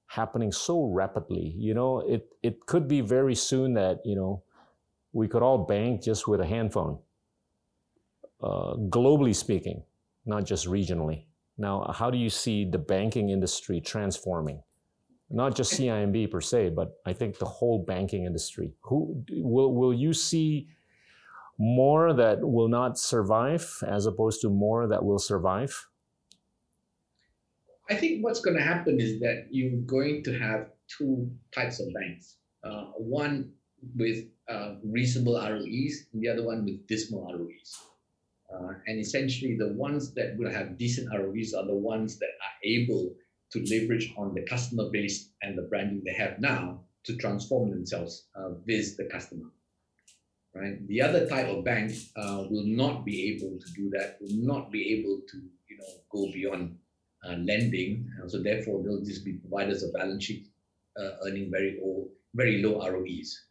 happening 0.06 0.52
so 0.52 0.84
rapidly. 0.84 1.54
You 1.58 1.74
know, 1.74 2.00
it, 2.00 2.28
it 2.42 2.66
could 2.66 2.86
be 2.86 3.00
very 3.00 3.34
soon 3.34 3.74
that, 3.74 3.98
you 4.04 4.14
know, 4.14 4.42
we 5.12 5.28
could 5.28 5.42
all 5.42 5.64
bank 5.64 6.02
just 6.02 6.28
with 6.28 6.40
a 6.40 6.46
handphone 6.46 6.98
uh, 8.42 8.74
globally 8.88 9.34
speaking, 9.34 9.82
not 10.24 10.44
just 10.44 10.66
regionally. 10.66 11.24
Now, 11.58 11.90
how 11.92 12.10
do 12.10 12.18
you 12.18 12.30
see 12.30 12.64
the 12.64 12.78
banking 12.78 13.30
industry 13.30 13.80
transforming? 13.80 14.62
Not 15.30 15.56
just 15.56 15.72
CIMB 15.72 16.30
per 16.30 16.40
se, 16.40 16.70
but 16.70 17.00
I 17.04 17.12
think 17.12 17.38
the 17.38 17.46
whole 17.46 17.82
banking 17.84 18.26
industry. 18.26 18.74
Who 18.82 19.24
will 19.30 19.74
will 19.74 19.92
you 19.92 20.12
see 20.12 20.68
more 21.58 22.12
that 22.12 22.38
will 22.42 22.68
not 22.68 22.96
survive 22.98 23.66
as 23.88 24.06
opposed 24.06 24.40
to 24.42 24.50
more 24.50 24.86
that 24.86 25.04
will 25.04 25.18
survive? 25.18 25.88
I 27.88 27.94
think 27.94 28.24
what's 28.24 28.40
going 28.40 28.56
to 28.56 28.62
happen 28.62 29.00
is 29.00 29.20
that 29.20 29.46
you're 29.50 29.80
going 29.82 30.24
to 30.24 30.38
have 30.38 30.70
two 30.88 31.30
types 31.54 31.80
of 31.80 31.86
banks. 31.94 32.36
Uh, 32.64 32.86
one 32.96 33.52
with 33.96 34.24
uh, 34.48 34.74
reasonable 34.84 35.34
ROEs, 35.34 36.06
and 36.12 36.22
the 36.22 36.28
other 36.28 36.44
one 36.44 36.64
with 36.64 36.86
dismal 36.86 37.32
ROEs. 37.32 37.76
Uh, 38.52 38.74
and 38.86 38.98
essentially, 38.98 39.56
the 39.56 39.72
ones 39.72 40.14
that 40.14 40.36
will 40.36 40.50
have 40.50 40.78
decent 40.78 41.08
ROEs 41.12 41.54
are 41.54 41.66
the 41.66 41.74
ones 41.74 42.18
that 42.18 42.30
are 42.42 42.56
able 42.64 43.12
to 43.52 43.64
leverage 43.70 44.12
on 44.16 44.34
the 44.34 44.42
customer 44.42 44.90
base 44.90 45.30
and 45.42 45.56
the 45.56 45.62
branding 45.62 46.02
they 46.04 46.12
have 46.12 46.38
now 46.40 46.80
to 47.04 47.16
transform 47.16 47.70
themselves 47.70 48.26
uh, 48.34 48.50
the 48.66 49.08
customer. 49.10 49.46
Right. 50.54 50.86
The 50.88 51.02
other 51.02 51.28
type 51.28 51.48
of 51.48 51.64
bank 51.64 51.92
uh, 52.16 52.44
will 52.48 52.64
not 52.64 53.04
be 53.04 53.30
able 53.34 53.58
to 53.58 53.72
do 53.74 53.90
that. 53.90 54.16
Will 54.20 54.38
not 54.38 54.72
be 54.72 54.98
able 54.98 55.20
to, 55.28 55.36
you 55.68 55.76
know, 55.76 55.84
go 56.10 56.32
beyond 56.32 56.78
uh, 57.26 57.36
lending. 57.36 58.10
so 58.26 58.42
therefore, 58.42 58.82
they'll 58.82 59.04
just 59.04 59.24
be 59.24 59.34
providers 59.34 59.82
of 59.82 59.92
balance 59.92 60.24
sheet, 60.24 60.46
uh, 60.98 61.10
earning 61.26 61.50
very 61.50 61.78
old, 61.82 62.08
very 62.34 62.62
low 62.62 62.80
ROEs. 62.80 63.42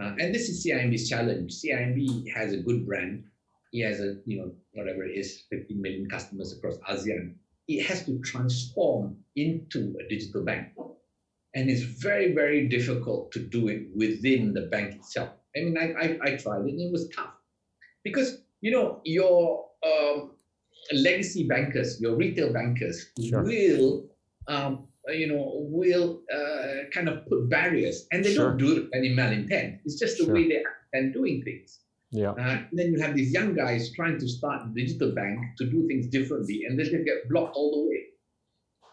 Uh, 0.00 0.14
and 0.20 0.34
this 0.34 0.48
is 0.48 0.64
CIMB's 0.64 1.08
challenge. 1.08 1.52
CIMB 1.52 2.32
has 2.34 2.52
a 2.52 2.58
good 2.58 2.86
brand 2.86 3.24
he 3.70 3.80
has 3.80 4.00
a 4.00 4.16
you 4.24 4.38
know 4.38 4.52
whatever 4.72 5.04
it 5.04 5.16
is 5.16 5.44
15 5.50 5.80
million 5.80 6.08
customers 6.08 6.52
across 6.52 6.78
ASEAN. 6.90 7.34
It 7.66 7.84
has 7.86 8.04
to 8.06 8.18
transform 8.20 9.18
into 9.36 9.94
a 10.00 10.08
digital 10.08 10.42
bank, 10.42 10.68
and 11.54 11.68
it's 11.70 11.82
very 11.82 12.34
very 12.34 12.68
difficult 12.68 13.32
to 13.32 13.40
do 13.40 13.68
it 13.68 13.88
within 13.94 14.54
the 14.54 14.62
bank 14.62 14.94
itself. 14.94 15.30
I 15.56 15.60
mean, 15.60 15.76
I 15.76 15.92
I, 15.92 16.18
I 16.22 16.36
tried 16.36 16.66
it 16.66 16.72
and 16.72 16.80
it 16.80 16.92
was 16.92 17.08
tough 17.10 17.34
because 18.04 18.38
you 18.60 18.70
know 18.70 19.00
your 19.04 19.66
um, 19.84 20.32
legacy 20.92 21.46
bankers, 21.46 22.00
your 22.00 22.16
retail 22.16 22.52
bankers 22.52 23.06
sure. 23.20 23.42
will 23.42 24.08
um, 24.48 24.88
you 25.08 25.26
know, 25.26 25.66
will 25.70 26.20
uh, 26.34 26.84
kind 26.92 27.08
of 27.08 27.26
put 27.28 27.48
barriers, 27.48 28.06
and 28.12 28.24
they 28.24 28.34
Sure. 28.34 28.48
don't 28.50 28.58
do 28.58 28.76
it 28.76 28.88
any 28.94 29.10
malintent. 29.14 29.80
It's 29.84 29.98
just 29.98 30.18
the 30.18 30.24
Sure. 30.24 30.34
way 30.34 30.48
they 30.48 30.56
are 30.56 30.76
and 30.92 31.12
doing 31.12 31.42
things. 31.42 31.80
Yeah. 32.10 32.30
Uh, 32.32 32.62
then 32.72 32.92
you 32.92 33.00
have 33.00 33.14
these 33.14 33.32
young 33.32 33.54
guys 33.54 33.92
trying 33.92 34.18
to 34.18 34.28
start 34.28 34.62
a 34.66 34.74
digital 34.74 35.12
bank 35.14 35.38
to 35.58 35.64
do 35.66 35.86
things 35.86 36.06
differently, 36.08 36.64
and 36.66 36.78
then 36.78 36.86
they 36.92 37.04
get 37.04 37.28
blocked 37.28 37.56
all 37.56 37.70
the 37.76 37.88
way. 37.90 38.02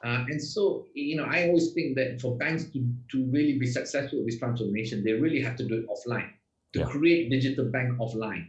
Uh, 0.04 0.26
and 0.30 0.41
so, 0.41 0.86
you 0.93 1.15
know, 1.15 1.24
I 1.24 1.48
always 1.48 1.71
think 1.74 1.95
that 1.95 2.21
for 2.21 2.38
banks 2.38 2.65
to, 2.74 2.80
to 3.12 3.26
really 3.32 3.58
be 3.58 3.65
successful 3.65 4.19
with 4.19 4.28
this 4.28 4.38
transformation, 4.39 5.04
they 5.04 5.13
really 5.13 5.41
have 5.41 5.56
to 5.56 5.65
do 5.67 5.76
it 5.80 5.86
offline, 5.88 6.30
to 6.74 6.80
Yeah. 6.80 6.86
create 6.86 7.30
digital 7.30 7.65
bank 7.71 7.98
offline, 7.98 8.48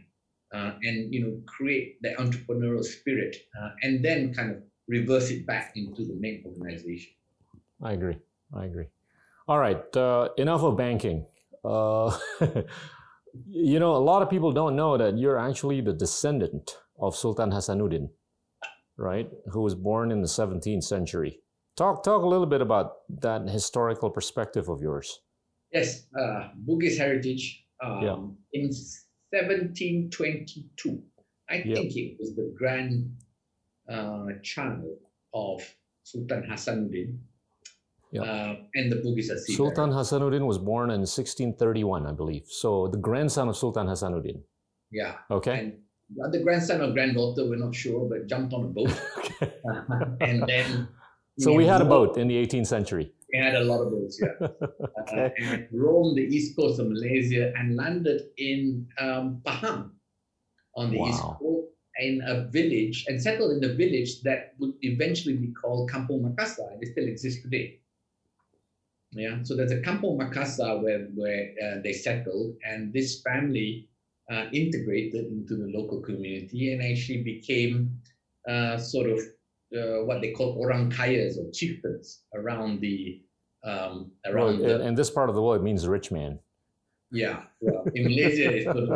uh, 0.53 0.71
and 0.83 1.13
you 1.13 1.23
know, 1.23 1.41
create 1.45 2.01
the 2.01 2.09
entrepreneurial 2.19 2.83
spirit, 2.83 3.35
uh, 3.59 3.69
and 3.83 4.03
then 4.03 4.33
kind 4.33 4.51
of 4.51 4.57
reverse 4.87 5.29
it 5.29 5.45
back 5.45 5.73
into 5.75 6.05
the 6.05 6.15
main 6.19 6.43
organization. 6.45 7.11
I 7.83 7.93
agree. 7.93 8.17
I 8.53 8.65
agree. 8.65 8.87
All 9.47 9.59
right. 9.59 9.95
Uh, 9.95 10.29
enough 10.37 10.63
of 10.63 10.77
banking. 10.77 11.25
Uh, 11.63 12.17
you 13.47 13.79
know, 13.79 13.95
a 13.95 14.03
lot 14.03 14.21
of 14.21 14.29
people 14.29 14.51
don't 14.51 14.75
know 14.75 14.97
that 14.97 15.17
you're 15.17 15.37
actually 15.37 15.81
the 15.81 15.93
descendant 15.93 16.77
of 16.99 17.15
Sultan 17.15 17.51
Hasanuddin, 17.51 18.09
right? 18.97 19.29
Who 19.51 19.61
was 19.61 19.75
born 19.75 20.11
in 20.11 20.21
the 20.21 20.27
17th 20.27 20.83
century. 20.83 21.39
Talk 21.75 22.03
talk 22.03 22.23
a 22.23 22.27
little 22.27 22.47
bit 22.47 22.61
about 22.61 22.93
that 23.21 23.47
historical 23.49 24.09
perspective 24.09 24.67
of 24.67 24.81
yours. 24.81 25.19
Yes, 25.71 26.07
uh, 26.19 26.49
Bugis 26.65 26.97
heritage. 26.97 27.65
Um, 27.83 28.01
Yeah. 28.01 28.17
In 28.53 28.71
1722, 29.31 31.03
I 31.49 31.55
Yeah. 31.57 31.75
think 31.75 31.95
it 31.95 32.17
was 32.19 32.35
the 32.35 32.53
grand 32.57 33.15
uh, 33.89 34.27
child 34.43 34.99
of 35.33 35.61
Sultan 36.03 36.43
Hasanuddin. 36.43 37.19
Yeah. 38.11 38.21
Uh, 38.21 38.55
and 38.75 38.91
the 38.91 38.97
Bugis 38.97 39.27
seated. 39.37 39.57
Sultan 39.57 39.89
Hasanuddin 39.91 40.45
was 40.45 40.57
born 40.57 40.89
in 40.91 41.01
1631, 41.05 42.05
I 42.05 42.11
believe. 42.13 42.45
So 42.47 42.87
the 42.87 42.97
grandson 42.97 43.49
of 43.49 43.57
Sultan 43.57 43.87
Hasanuddin. 43.87 44.41
Yeah. 44.91 45.15
Okay. 45.29 45.59
And 45.59 46.33
the 46.33 46.39
grandson 46.39 46.81
or 46.81 46.91
granddaughter, 46.93 47.49
we're 47.49 47.57
not 47.57 47.75
sure, 47.75 48.07
but 48.09 48.27
jumped 48.27 48.53
on 48.53 48.63
a 48.63 48.67
boat. 48.67 49.01
and 50.21 50.43
then. 50.47 50.87
So 51.39 51.53
we 51.53 51.65
had 51.65 51.81
a 51.81 51.85
boat 51.85 52.17
in 52.17 52.27
the 52.27 52.35
18th 52.35 52.67
century. 52.67 53.11
We 53.31 53.39
had 53.39 53.55
a 53.55 53.63
lot 53.63 53.81
of 53.81 53.91
boats, 53.91 54.21
yeah. 54.21 54.47
Uh, 55.07 55.29
and 55.39 55.67
roamed 55.71 56.17
the 56.17 56.23
east 56.23 56.55
coast 56.55 56.79
of 56.81 56.87
Malaysia 56.89 57.53
and 57.57 57.77
landed 57.77 58.23
in 58.37 58.85
um, 58.99 59.41
Pahang 59.45 59.91
on 60.75 60.91
the 60.91 60.99
east 60.99 61.21
coast 61.39 61.67
in 61.99 62.21
a 62.25 62.45
village 62.51 63.05
and 63.07 63.21
settled 63.21 63.51
in 63.51 63.59
the 63.59 63.73
village 63.73 64.21
that 64.21 64.53
would 64.59 64.73
eventually 64.81 65.35
be 65.35 65.51
called 65.53 65.89
Kampung 65.89 66.21
Makassar 66.21 66.73
and 66.73 66.83
it 66.83 66.91
still 66.91 67.07
exists 67.07 67.41
today. 67.41 67.79
Yeah, 69.11 69.41
so 69.43 69.55
there's 69.55 69.71
a 69.71 69.81
Kampung 69.81 70.19
Makassar 70.19 70.81
where, 70.81 71.07
where 71.15 71.53
uh, 71.63 71.81
they 71.81 71.93
settled 71.93 72.55
and 72.65 72.93
this 72.93 73.21
family 73.21 73.87
uh, 74.29 74.45
integrated 74.51 75.27
into 75.27 75.55
the 75.55 75.67
local 75.67 76.01
community 76.01 76.73
and 76.73 76.83
actually 76.83 77.23
became 77.23 77.99
uh, 78.47 78.77
sort 78.77 79.09
of 79.09 79.19
uh, 79.75 80.03
what 80.05 80.21
they 80.21 80.31
call 80.31 80.57
orang 80.63 80.89
kayas 80.91 81.37
or 81.37 81.51
chieftains 81.51 82.23
around 82.33 82.79
the 82.79 83.21
um, 83.63 84.11
Well, 84.25 84.33
around 84.33 84.59
the, 84.59 84.81
in, 84.85 84.95
this 84.95 85.09
part 85.09 85.29
of 85.29 85.35
the 85.35 85.41
world, 85.41 85.59
it 85.61 85.63
means 85.63 85.87
rich 85.87 86.11
man. 86.11 86.39
yeah, 87.11 87.43
well, 87.59 87.83
in 87.95 88.03
Malaysia, 88.03 88.53
it's 88.53 88.65
sort 88.65 88.77
of 88.77 88.91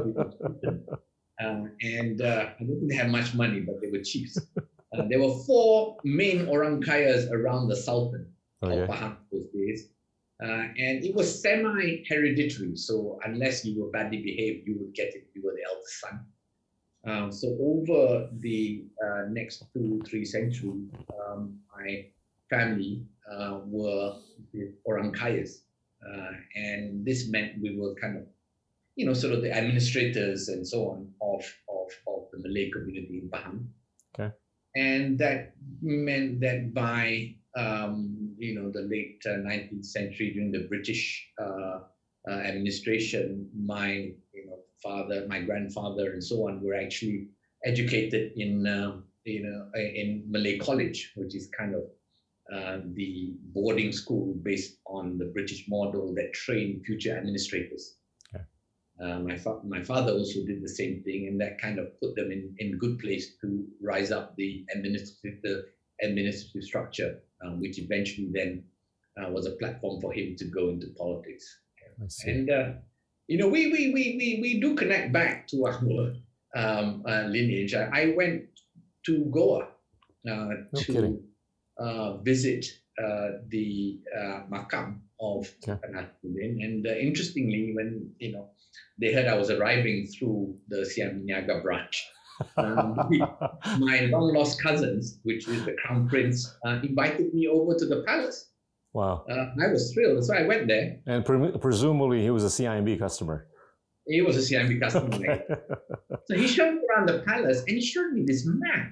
uh, 1.44 1.64
and 1.82 2.22
uh, 2.22 2.50
I 2.60 2.64
don't 2.64 2.78
think 2.80 2.90
they 2.90 2.96
had 2.96 3.10
much 3.12 3.34
money, 3.34 3.62
but 3.62 3.82
they 3.82 3.90
were 3.90 4.04
chiefs. 4.04 4.38
Uh, 4.94 5.04
there 5.10 5.20
were 5.20 5.34
four 5.48 5.98
main 6.04 6.48
orang 6.48 6.82
kayas 6.82 7.32
around 7.32 7.68
the 7.68 7.76
Sultan 7.76 8.28
Okay. 8.64 8.82
of 8.82 8.90
Pahang 8.90 9.16
those 9.32 9.48
days, 9.56 9.90
uh, 10.44 10.70
and 10.78 11.04
it 11.04 11.16
was 11.16 11.42
semi-hereditary. 11.42 12.76
So 12.76 13.18
unless 13.26 13.66
you 13.66 13.82
were 13.82 13.90
badly 13.90 14.22
behaved, 14.22 14.68
you 14.68 14.78
would 14.80 14.94
get 14.94 15.16
it. 15.18 15.26
You 15.34 15.42
were 15.44 15.56
the 15.58 15.66
eldest 15.66 16.00
son. 16.00 16.22
Um, 17.06 17.32
so 17.32 17.58
over 17.60 18.30
the 18.40 18.86
uh, 19.04 19.24
next 19.30 19.64
two, 19.74 20.02
three 20.08 20.26
centuries, 20.26 20.90
um, 21.28 21.58
my 21.76 22.06
family 22.50 23.04
uh, 23.32 23.62
were 23.66 24.16
the 24.54 24.74
orang 24.86 25.12
kayas. 25.12 25.62
Uh, 26.06 26.32
and 26.56 27.06
this 27.06 27.30
meant 27.30 27.62
we 27.62 27.78
were 27.78 27.96
kind 27.96 28.18
of, 28.18 28.24
you 28.96 29.06
know, 29.06 29.14
sort 29.14 29.34
of 29.34 29.42
the 29.42 29.52
administrators 29.52 30.50
and 30.50 30.68
so 30.68 30.90
on 30.90 31.08
of, 31.22 31.46
of, 31.70 31.90
of 32.08 32.28
the 32.32 32.40
Malay 32.40 32.70
community 32.70 33.22
in 33.24 33.30
Pahang. 33.30 33.66
Okay. 34.14 34.34
And 34.76 35.18
that 35.20 35.54
meant 35.82 36.40
that 36.42 36.74
by, 36.74 37.36
um, 37.56 38.36
you 38.38 38.56
know, 38.56 38.72
the 38.72 38.82
late 38.82 39.22
uh, 39.26 39.42
19th 39.42 39.86
century 39.86 40.34
during 40.34 40.52
the 40.52 40.68
British 40.68 41.30
uh, 41.40 41.80
uh, 42.28 42.32
administration, 42.32 43.50
my, 43.56 44.12
father, 44.82 45.26
my 45.28 45.42
grandfather 45.42 46.12
and 46.14 46.24
so 46.24 46.48
on 46.48 46.62
were 46.62 46.76
actually 46.76 47.28
educated 47.64 48.32
in, 48.36 48.68
um, 48.68 49.04
you 49.24 49.44
know, 49.44 49.68
in 49.80 50.24
Malay 50.28 50.58
College, 50.58 51.14
which 51.16 51.36
is 51.36 51.50
kind 51.58 51.76
of 51.76 51.84
uh, 52.54 52.80
the 52.96 53.34
boarding 53.54 53.92
school 53.92 54.34
based 54.42 54.78
on 54.86 55.18
the 55.18 55.26
British 55.26 55.66
model 55.70 56.14
that 56.16 56.34
trained 56.34 56.84
future 56.86 57.16
administrators. 57.16 57.96
Okay. 58.34 58.44
Uh, 59.02 59.20
my, 59.20 59.38
fa- 59.38 59.62
my 59.64 59.82
father 59.82 60.12
also 60.12 60.40
did 60.46 60.62
the 60.62 60.70
same 60.70 61.02
thing, 61.04 61.28
and 61.28 61.40
that 61.40 61.62
kind 61.62 61.80
of 61.80 62.00
put 62.02 62.16
them 62.16 62.32
in, 62.32 62.54
in 62.58 62.78
good 62.78 63.00
place 63.00 63.36
to 63.42 63.66
rise 63.82 64.12
up 64.12 64.36
the 64.36 64.66
administrative, 64.76 65.42
the 65.44 65.66
administrative 66.02 66.64
structure, 66.64 67.20
um, 67.46 67.60
which 67.60 67.80
eventually 67.80 68.30
then 68.34 68.64
uh, 69.22 69.30
was 69.30 69.46
a 69.46 69.52
platform 69.52 70.02
for 70.02 70.12
him 70.12 70.36
to 70.36 70.46
go 70.46 70.70
into 70.70 70.88
politics. 70.98 71.60
And 72.26 72.50
uh, 72.50 72.72
you 73.28 73.38
know, 73.38 73.48
we 73.48 73.72
we 73.72 73.94
we 73.94 74.16
we 74.18 74.40
we 74.42 74.60
do 74.60 74.76
connect 74.76 75.14
back 75.14 75.48
to 75.48 75.66
our 75.66 75.80
um, 76.56 77.04
uh, 77.08 77.24
lineage. 77.28 77.74
I, 77.74 77.90
I 77.94 78.14
went 78.16 78.44
to 79.06 79.26
Gowa 79.32 79.68
uh, 80.30 80.50
to 80.76 81.24
uh, 81.80 82.18
visit 82.18 82.66
uh, 83.02 83.42
the 83.50 84.00
uh, 84.16 84.42
makam 84.52 85.00
of. 85.20 85.50
Hasanuddin, 85.66 86.64
and 86.64 86.88
uh, 86.88 86.92
interestingly, 86.92 87.74
when 87.76 88.12
you 88.20 88.34
know 88.34 88.50
they 89.00 89.14
heard 89.14 89.28
I 89.28 89.36
was 89.36 89.50
arriving 89.50 90.08
through 90.08 90.58
the 90.68 90.78
CIMB 90.78 91.26
Niaga 91.26 91.64
branch. 91.64 92.06
Um, 92.58 92.96
my 93.80 94.02
long 94.12 94.34
lost 94.34 94.62
cousins, 94.62 95.20
which 95.24 95.48
is 95.48 95.64
the 95.66 95.76
crown 95.84 96.08
prince, 96.10 96.56
uh, 96.66 96.80
invited 96.84 97.34
me 97.34 97.48
over 97.48 97.76
to 97.76 97.86
the 97.86 98.04
palace. 98.06 98.51
Wow. 98.94 99.26
Uh, 99.30 99.48
I 99.64 99.68
was 99.72 99.92
thrilled, 99.94 100.24
so 100.26 100.34
I 100.36 100.44
went 100.48 100.68
there. 100.68 100.98
And 101.08 101.26
pre- 101.26 101.58
presumably 101.60 102.22
he 102.22 102.30
was 102.30 102.44
a 102.44 102.48
CIMB 102.48 102.98
customer. 103.00 103.48
He 104.08 104.22
was 104.22 104.36
a 104.38 104.42
CIMB 104.54 104.80
customer. 104.84 105.14
Okay. 105.16 105.44
So 106.26 106.36
he 106.36 106.48
showed 106.48 106.74
me 106.76 106.82
around 106.90 107.08
the 107.10 107.20
palace 107.26 107.60
and 107.60 107.70
he 107.78 107.82
showed 107.82 108.12
me 108.14 108.24
this 108.26 108.44
map. 108.46 108.90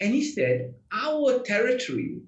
And 0.00 0.14
he 0.14 0.22
said, 0.24 0.74
Our 0.92 1.40
territory 1.40 2.20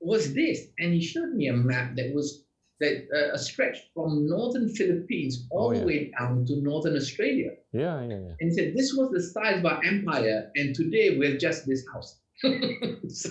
was 0.00 0.34
this. 0.34 0.58
And 0.78 0.92
he 0.92 1.00
showed 1.02 1.30
me 1.34 1.48
a 1.48 1.52
map 1.56 1.96
that 1.96 2.12
was 2.14 2.44
that 2.80 3.06
uh, 3.16 3.36
stretched 3.38 3.84
from 3.94 4.26
northern 4.26 4.68
Philippines 4.68 5.46
all 5.50 5.70
Oh, 5.70 5.74
the 5.78 5.86
way 5.86 6.10
down 6.18 6.44
to 6.46 6.56
northern 6.60 6.96
Australia. 6.96 7.50
yeah, 7.72 8.00
yeah, 8.02 8.08
yeah. 8.26 8.34
And 8.40 8.50
he 8.50 8.52
said, 8.52 8.74
This 8.74 8.92
was 8.94 9.10
the 9.12 9.22
size 9.22 9.58
of 9.60 9.66
our 9.66 9.82
empire. 9.84 10.50
And 10.56 10.74
today 10.74 11.16
we're 11.18 11.38
just 11.38 11.66
this 11.66 11.84
house. 11.92 12.20
So 13.08 13.30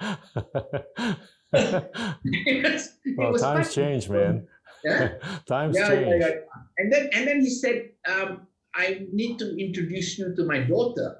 it 2.24 2.72
was, 2.72 2.98
it 3.04 3.18
well, 3.18 3.32
was 3.32 3.42
times 3.42 3.74
change, 3.74 4.08
man. 4.08 4.46
Yeah? 4.84 5.14
times 5.46 5.76
yeah, 5.76 5.88
change. 5.88 6.06
yeah, 6.08 6.28
yeah. 6.28 6.34
And 6.78 6.92
then 6.92 7.10
and 7.12 7.28
then 7.28 7.40
he 7.40 7.50
said, 7.50 7.90
um, 8.08 8.46
I 8.74 9.06
need 9.12 9.38
to 9.38 9.56
introduce 9.58 10.18
you 10.18 10.34
to 10.34 10.44
my 10.44 10.60
daughter. 10.60 11.18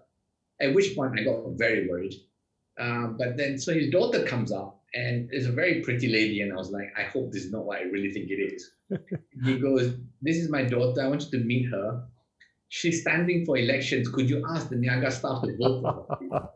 At 0.60 0.74
which 0.74 0.94
point 0.94 1.18
I 1.18 1.24
got 1.24 1.42
very 1.56 1.88
worried. 1.88 2.14
Um, 2.78 3.16
but 3.18 3.36
then 3.36 3.58
so 3.58 3.72
his 3.74 3.90
daughter 3.90 4.24
comes 4.24 4.52
up 4.52 4.82
and 4.94 5.28
is 5.32 5.46
a 5.46 5.52
very 5.52 5.82
pretty 5.82 6.08
lady, 6.08 6.42
and 6.42 6.52
I 6.52 6.56
was 6.56 6.70
like, 6.70 6.92
I 6.96 7.02
hope 7.02 7.32
this 7.32 7.44
is 7.44 7.52
not 7.52 7.64
what 7.64 7.78
I 7.78 7.82
really 7.82 8.12
think 8.12 8.30
it 8.30 8.52
is. 8.52 8.70
he 9.44 9.58
goes, 9.58 9.94
This 10.20 10.36
is 10.36 10.50
my 10.50 10.64
daughter. 10.64 11.02
I 11.02 11.08
want 11.08 11.22
you 11.22 11.38
to 11.38 11.44
meet 11.44 11.70
her. 11.70 12.04
She's 12.68 13.02
standing 13.02 13.44
for 13.44 13.58
elections. 13.58 14.08
Could 14.08 14.30
you 14.30 14.44
ask 14.48 14.70
the 14.70 14.76
Niaga 14.76 15.12
staff 15.12 15.42
to 15.42 15.56
vote 15.58 15.82
for 15.82 16.18
her? 16.30 16.48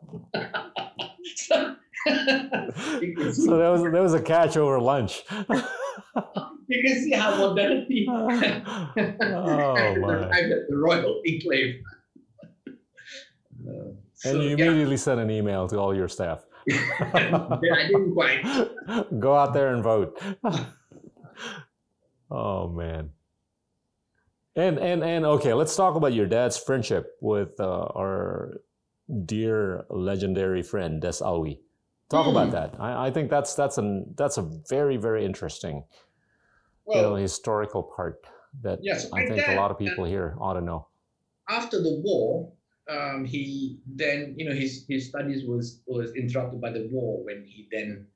so, 1.35 1.55
you, 1.55 1.55
can 1.55 1.75
see, 1.75 1.76
so 2.07 3.57
that 3.57 3.69
was 3.69 3.83
that 3.83 4.01
was 4.01 4.13
a 4.13 4.21
catch 4.21 4.57
over 4.57 4.79
lunch. 4.79 5.23
you 6.67 6.83
can 6.83 6.95
see 7.03 7.11
how 7.11 7.35
modernity 7.37 8.05
oh 8.09 8.27
my! 8.27 8.35
arrived 8.95 10.51
at 10.51 10.67
the 10.69 10.75
royal 10.75 11.21
enclave. 11.25 11.81
Uh, 12.67 13.91
so, 14.13 14.31
And 14.31 14.43
you 14.43 14.49
yeah, 14.57 14.65
immediately 14.65 14.97
sent 14.97 15.19
an 15.19 15.29
email 15.29 15.67
to 15.67 15.77
all 15.77 15.95
your 15.95 16.07
staff. 16.07 16.45
I 16.71 17.87
didn't 17.87 18.13
quite. 18.13 18.43
Go 19.19 19.35
out 19.35 19.53
there 19.53 19.73
and 19.73 19.83
vote. 19.83 20.21
oh 22.31 22.69
man. 22.69 23.11
And 24.55 24.79
and 24.79 25.03
and 25.03 25.25
okay, 25.25 25.53
let's 25.53 25.75
talk 25.75 25.95
about 25.95 26.13
your 26.13 26.25
dad's 26.25 26.57
friendship 26.57 27.15
with 27.21 27.59
uh, 27.59 27.87
our 27.95 28.59
dear 29.25 29.85
legendary 29.89 30.63
friend 30.63 31.01
Des 31.01 31.21
Alwi. 31.21 31.59
Talk 32.09 32.27
mm. 32.27 32.31
about 32.31 32.51
that. 32.51 32.75
I, 32.79 33.07
I, 33.07 33.11
think 33.11 33.29
that's 33.29 33.53
that's 33.53 33.77
an 33.77 34.13
that's 34.15 34.37
a 34.37 34.41
very 34.69 34.97
very 34.97 35.25
interesting, 35.25 35.83
well, 36.85 36.97
you 36.97 37.01
know, 37.03 37.15
historical 37.15 37.83
part 37.83 38.25
that 38.61 38.79
yes, 38.81 39.11
I 39.11 39.25
think 39.25 39.45
a 39.47 39.55
lot 39.55 39.71
of 39.71 39.77
people 39.77 40.05
here 40.05 40.35
ought 40.39 40.53
to 40.53 40.61
know. 40.61 40.87
After 41.49 41.81
the 41.81 42.01
war, 42.03 42.51
um, 42.89 43.25
he 43.25 43.79
then 43.85 44.35
you 44.37 44.47
know 44.47 44.55
his 44.55 44.85
his 44.87 45.09
studies 45.09 45.45
was 45.45 45.81
was 45.85 46.13
interrupted 46.15 46.61
by 46.61 46.71
the 46.71 46.87
war 46.91 47.23
when 47.25 47.43
he 47.45 47.67
then 47.71 48.07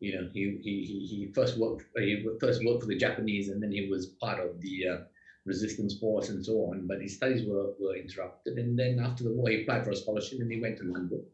you 0.00 0.14
know 0.14 0.28
he 0.32 0.58
he 0.62 0.82
he 1.06 1.32
first 1.32 1.56
worked 1.56 1.84
he 1.96 2.26
first 2.40 2.64
worked 2.64 2.82
for 2.82 2.88
the 2.88 2.98
Japanese 2.98 3.48
and 3.48 3.62
then 3.62 3.70
he 3.70 3.88
was 3.88 4.06
part 4.20 4.40
of 4.40 4.60
the 4.60 4.88
uh, 4.88 4.96
resistance 5.44 5.98
force 6.00 6.30
and 6.30 6.44
so 6.44 6.54
on. 6.70 6.88
But 6.88 7.00
his 7.00 7.14
studies 7.14 7.46
were 7.46 7.74
were 7.78 7.94
interrupted, 7.94 8.58
and 8.58 8.76
then 8.76 8.98
after 8.98 9.22
the 9.22 9.30
war 9.30 9.50
he 9.50 9.62
applied 9.62 9.84
for 9.84 9.90
a 9.90 9.96
scholarship 9.96 10.40
and 10.40 10.50
he 10.50 10.60
went 10.60 10.78
to 10.78 10.84
London. 10.84 11.24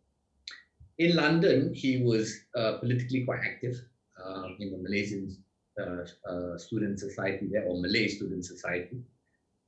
In 1.03 1.17
London, 1.17 1.75
he 1.75 1.93
was 2.11 2.25
uh, 2.55 2.79
politically 2.79 3.25
quite 3.25 3.41
active 3.51 3.77
uh, 4.23 4.47
in 4.61 4.71
the 4.71 4.79
Malaysian 4.79 5.25
uh, 5.81 6.05
uh, 6.31 6.57
student 6.59 7.01
society 7.01 7.49
there, 7.51 7.65
or 7.65 7.81
Malay 7.81 8.07
student 8.07 8.45
society. 8.45 8.99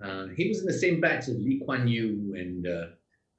Uh, 0.05 0.27
he 0.37 0.49
was 0.49 0.61
in 0.61 0.67
the 0.67 0.81
same 0.85 1.01
batch 1.01 1.25
as 1.29 1.37
Lee 1.47 1.61
Kuan 1.65 1.89
Yew 1.89 2.35
and 2.43 2.63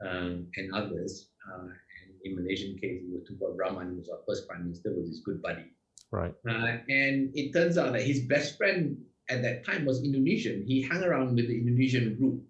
um, 0.05 0.47
and 0.57 0.73
others. 0.73 1.29
Uh, 1.47 1.67
and 1.67 2.09
in 2.25 2.35
Malaysian 2.35 2.77
case, 2.77 2.99
it 3.01 3.09
was 3.13 3.23
Tunku 3.29 3.55
Rahman, 3.55 3.87
who 3.91 3.97
was 3.99 4.09
our 4.09 4.19
first 4.27 4.45
prime 4.47 4.63
minister, 4.65 4.93
was 4.93 5.07
his 5.07 5.21
good 5.21 5.41
buddy. 5.41 5.67
Right. 6.11 6.33
Uh, 6.49 6.77
and 6.89 7.31
it 7.33 7.53
turns 7.53 7.77
out 7.77 7.93
that 7.93 8.01
his 8.01 8.21
best 8.21 8.57
friend 8.57 8.97
at 9.29 9.41
that 9.43 9.65
time 9.65 9.85
was 9.85 10.03
Indonesian. 10.03 10.65
He 10.67 10.81
hung 10.81 11.01
around 11.01 11.35
with 11.35 11.47
the 11.47 11.57
Indonesian 11.57 12.15
group, 12.17 12.43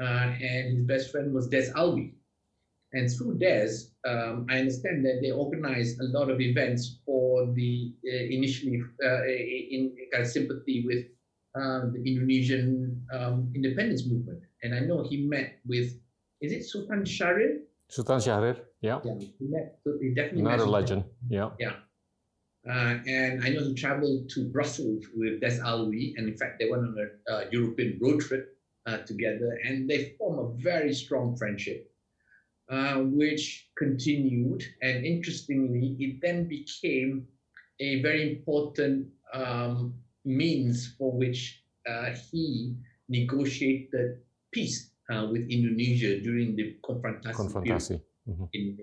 uh, 0.00 0.32
and 0.40 0.78
his 0.78 0.86
best 0.86 1.10
friend 1.12 1.34
was 1.34 1.48
Des 1.48 1.68
Alwi. 1.76 2.14
And 2.92 3.08
through 3.08 3.38
Des, 3.38 3.70
um, 4.04 4.46
I 4.50 4.58
understand 4.58 5.04
that 5.04 5.20
they 5.22 5.30
organized 5.30 6.00
a 6.00 6.04
lot 6.04 6.28
of 6.28 6.40
events 6.40 6.98
for 7.06 7.46
the 7.54 7.94
uh, 8.04 8.24
initially 8.30 8.82
uh, 9.04 9.22
in, 9.24 9.94
in 9.96 10.08
kind 10.12 10.24
of 10.24 10.30
sympathy 10.30 10.84
with 10.84 11.06
uh, 11.54 11.86
the 11.92 12.02
Indonesian 12.04 13.00
um, 13.12 13.52
independence 13.54 14.06
movement. 14.06 14.42
And 14.62 14.74
I 14.74 14.80
know 14.80 15.04
he 15.08 15.18
met 15.26 15.58
with 15.66 15.94
is 16.40 16.52
it 16.52 16.62
Sutan 16.62 17.02
Syahrir? 17.02 17.60
Sutan 17.90 18.18
Syahrir, 18.18 18.56
yeah. 18.80 18.98
Yeah, 19.04 19.18
he, 19.18 19.46
met, 19.46 19.78
so 19.84 19.98
he 20.00 20.14
definitely 20.14 20.42
Not 20.42 20.60
a 20.60 20.64
legend, 20.64 21.04
yeah. 21.28 21.50
Yeah. 21.58 21.74
Uh, 22.68 22.98
and 23.06 23.42
I 23.44 23.50
know 23.50 23.64
he 23.64 23.74
traveled 23.74 24.28
to 24.30 24.44
Brussels 24.48 25.04
with 25.16 25.40
Des 25.40 25.60
Alwi, 25.60 26.14
and 26.16 26.28
in 26.28 26.36
fact, 26.36 26.58
they 26.58 26.70
went 26.70 26.82
on 26.82 26.96
a 26.98 27.32
uh, 27.32 27.44
European 27.50 27.98
road 28.00 28.20
trip 28.20 28.56
uh, 28.86 28.98
together, 28.98 29.58
and 29.64 29.88
they 29.88 30.14
form 30.18 30.38
a 30.38 30.62
very 30.62 30.92
strong 30.92 31.36
friendship, 31.36 31.89
uh, 32.70 32.96
which 33.02 33.68
continued. 33.76 34.62
And 34.80 35.04
interestingly, 35.04 35.96
it 35.98 36.20
then 36.22 36.48
became 36.48 37.26
a 37.80 38.00
very 38.02 38.36
important 38.36 39.08
um, 39.34 39.94
means 40.24 40.94
for 40.98 41.12
which 41.12 41.62
uh, 41.88 42.10
he 42.30 42.76
negotiated 43.08 44.18
peace 44.52 44.90
uh, 45.10 45.26
with 45.30 45.48
Indonesia 45.50 46.20
during 46.20 46.54
the 46.54 46.76
konfrontasi, 46.84 47.34
konfrontasi. 47.34 48.00
Mm-hmm. 48.28 48.44
in 48.52 48.78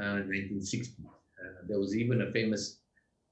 uh, 0.00 0.26
1960. 0.26 1.04
Uh, 1.04 1.66
there 1.68 1.78
was 1.78 1.94
even 1.94 2.22
a 2.22 2.32
famous 2.32 2.80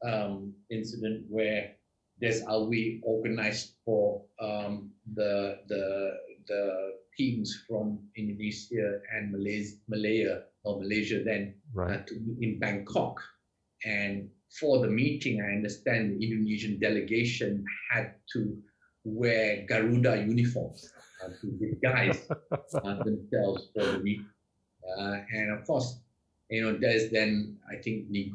um, 0.07 0.53
incident 0.71 1.25
where 1.29 1.73
Des 2.21 2.45
Alwi 2.47 3.01
organized 3.03 3.75
for 3.85 4.23
um, 4.39 4.91
the 5.15 5.59
the 5.69 6.13
the 6.47 6.93
teams 7.17 7.65
from 7.69 7.99
Indonesia 8.17 9.01
and 9.15 9.33
Malaysia, 9.33 9.77
Malaya 9.89 10.43
or 10.65 10.81
Malaysia 10.81 11.23
then 11.25 11.55
right. 11.75 12.01
uh, 12.01 12.03
to, 12.07 12.15
in 12.41 12.59
Bangkok. 12.59 13.21
And 13.85 14.29
for 14.59 14.81
the 14.81 14.89
meeting, 14.89 15.41
I 15.41 15.57
understand 15.57 16.21
the 16.21 16.27
Indonesian 16.27 16.79
delegation 16.79 17.65
had 17.91 18.15
to 18.33 18.57
wear 19.05 19.65
Garuda 19.69 20.25
uniforms 20.27 20.93
uh, 21.25 21.29
to 21.41 21.47
disguise 21.59 22.29
uh, 22.31 22.95
themselves 23.05 23.69
for 23.75 23.85
the 23.85 23.99
meeting. 23.99 24.27
Uh, 24.99 25.19
and 25.33 25.53
of 25.53 25.67
course, 25.67 26.01
you 26.51 26.63
know, 26.63 26.77
there's 26.77 27.11
then, 27.11 27.59
I 27.71 27.77
think, 27.77 28.11
ne- 28.11 28.33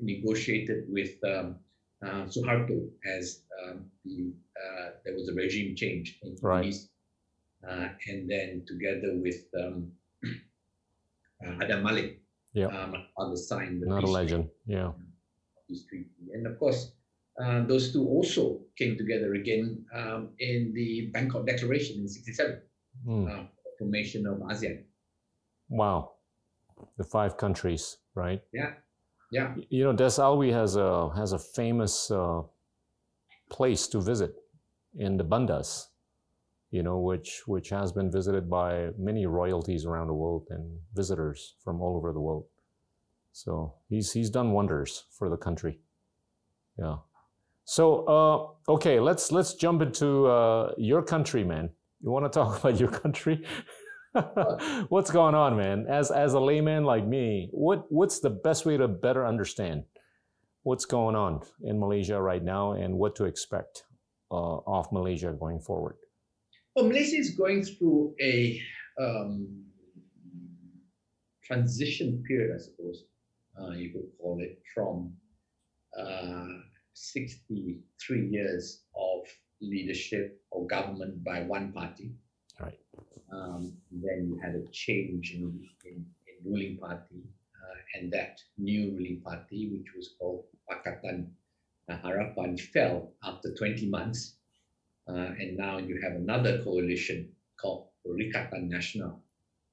negotiated 0.00 0.84
with 0.88 1.16
um, 1.24 1.56
uh, 2.04 2.26
Suharto 2.26 2.88
as 3.06 3.42
um, 3.64 3.86
the, 4.04 4.32
uh, 4.56 4.90
there 5.04 5.14
was 5.14 5.28
a 5.28 5.34
regime 5.34 5.74
change 5.74 6.18
in 6.22 6.36
right. 6.42 6.66
East. 6.66 6.90
Uh, 7.62 7.88
and 8.08 8.28
then 8.28 8.64
together 8.66 9.16
with 9.16 9.44
um, 9.58 9.90
Adam 11.62 11.82
Malik, 11.82 12.20
yeah. 12.52 12.66
um, 12.66 12.94
on 13.16 13.30
the 13.30 13.36
sign. 13.36 13.80
The 13.80 13.86
Not 13.86 14.04
a 14.04 14.10
legend, 14.10 14.48
yeah. 14.66 14.92
Peace 15.68 15.84
treaty. 15.88 16.10
And 16.32 16.46
of 16.46 16.58
course, 16.58 16.92
uh, 17.42 17.64
those 17.66 17.92
two 17.92 18.06
also 18.06 18.60
came 18.78 18.96
together 18.96 19.34
again 19.34 19.84
um, 19.94 20.30
in 20.38 20.72
the 20.74 21.10
Bangkok 21.12 21.46
Declaration 21.46 22.00
in 22.00 22.08
'67, 22.08 22.60
mm. 23.06 23.28
uh, 23.30 23.46
formation 23.78 24.26
of 24.26 24.38
ASEAN. 24.38 24.84
Wow, 25.68 26.12
the 26.96 27.04
five 27.04 27.36
countries, 27.36 27.98
right? 28.14 28.42
Yeah, 28.52 28.72
yeah. 29.32 29.54
You 29.68 29.84
know, 29.84 29.92
Des 29.92 30.18
Alwi 30.18 30.52
has 30.52 30.76
a 30.76 31.10
has 31.14 31.32
a 31.32 31.38
famous 31.38 32.10
uh, 32.10 32.42
place 33.50 33.86
to 33.88 34.00
visit 34.00 34.34
in 34.96 35.16
the 35.18 35.24
Bandas, 35.24 35.88
you 36.70 36.82
know, 36.82 36.98
which 36.98 37.42
which 37.46 37.70
has 37.70 37.92
been 37.92 38.10
visited 38.10 38.50
by 38.50 38.90
many 38.98 39.26
royalties 39.26 39.84
around 39.86 40.08
the 40.08 40.14
world 40.14 40.46
and 40.50 40.78
visitors 40.94 41.54
from 41.62 41.80
all 41.80 41.96
over 41.96 42.12
the 42.12 42.20
world. 42.20 42.46
So 43.32 43.74
he's 43.88 44.12
he's 44.12 44.30
done 44.30 44.52
wonders 44.52 45.04
for 45.10 45.28
the 45.28 45.36
country. 45.36 45.80
Yeah. 46.78 46.96
So 47.64 48.04
uh, 48.06 48.72
okay, 48.72 49.00
let's 49.00 49.30
let's 49.30 49.54
jump 49.54 49.82
into 49.82 50.26
uh, 50.26 50.72
your 50.76 51.02
country, 51.02 51.44
man. 51.44 51.70
You 52.02 52.10
want 52.10 52.24
to 52.24 52.30
talk 52.30 52.58
about 52.60 52.78
your 52.80 52.90
country? 52.90 53.44
what's 54.88 55.10
going 55.10 55.34
on, 55.34 55.56
man? 55.56 55.86
As 55.88 56.10
as 56.10 56.34
a 56.34 56.40
layman 56.40 56.84
like 56.84 57.06
me, 57.06 57.48
what 57.52 57.90
what's 57.90 58.20
the 58.20 58.30
best 58.30 58.66
way 58.66 58.76
to 58.76 58.88
better 58.88 59.26
understand 59.26 59.84
what's 60.62 60.84
going 60.84 61.14
on 61.14 61.42
in 61.62 61.78
Malaysia 61.78 62.20
right 62.20 62.42
now 62.42 62.72
and 62.72 62.98
what 62.98 63.14
to 63.16 63.24
expect 63.24 63.84
uh, 64.30 64.58
of 64.66 64.90
Malaysia 64.90 65.32
going 65.38 65.60
forward? 65.60 65.96
Well, 66.76 66.88
Malaysia 66.88 67.16
is 67.16 67.30
going 67.30 67.64
through 67.64 68.14
a 68.20 68.60
um, 69.00 69.64
transition 71.42 72.22
period, 72.28 72.54
I 72.54 72.62
suppose 72.62 73.04
uh, 73.58 73.70
you 73.70 73.92
could 73.92 74.10
call 74.20 74.40
it, 74.42 74.60
from 74.74 75.14
uh, 75.98 76.48
63 76.92 78.28
years 78.28 78.82
of 78.94 79.26
leadership 79.62 80.38
or 80.50 80.66
government 80.66 81.24
by 81.24 81.40
one 81.44 81.72
party. 81.72 82.12
Right. 82.60 82.78
Um, 83.32 83.78
then 83.90 84.26
you 84.28 84.38
had 84.44 84.54
a 84.54 84.70
change 84.70 85.32
in, 85.34 85.58
in, 85.86 86.04
in 86.26 86.52
ruling 86.52 86.76
party, 86.76 87.24
uh, 87.56 87.78
and 87.94 88.12
that 88.12 88.38
new 88.58 88.90
ruling 88.90 89.22
party, 89.24 89.70
which 89.72 89.94
was 89.96 90.10
called 90.18 90.44
Pakatan 90.70 91.28
Harapan, 91.90 92.60
fell 92.60 93.12
after 93.24 93.54
20 93.54 93.88
months. 93.88 94.36
Uh, 95.08 95.32
and 95.38 95.56
now 95.56 95.78
you 95.78 96.00
have 96.02 96.12
another 96.12 96.62
coalition 96.62 97.30
called 97.60 97.88
Perikatan 98.06 98.68
Nasional, 98.70 99.20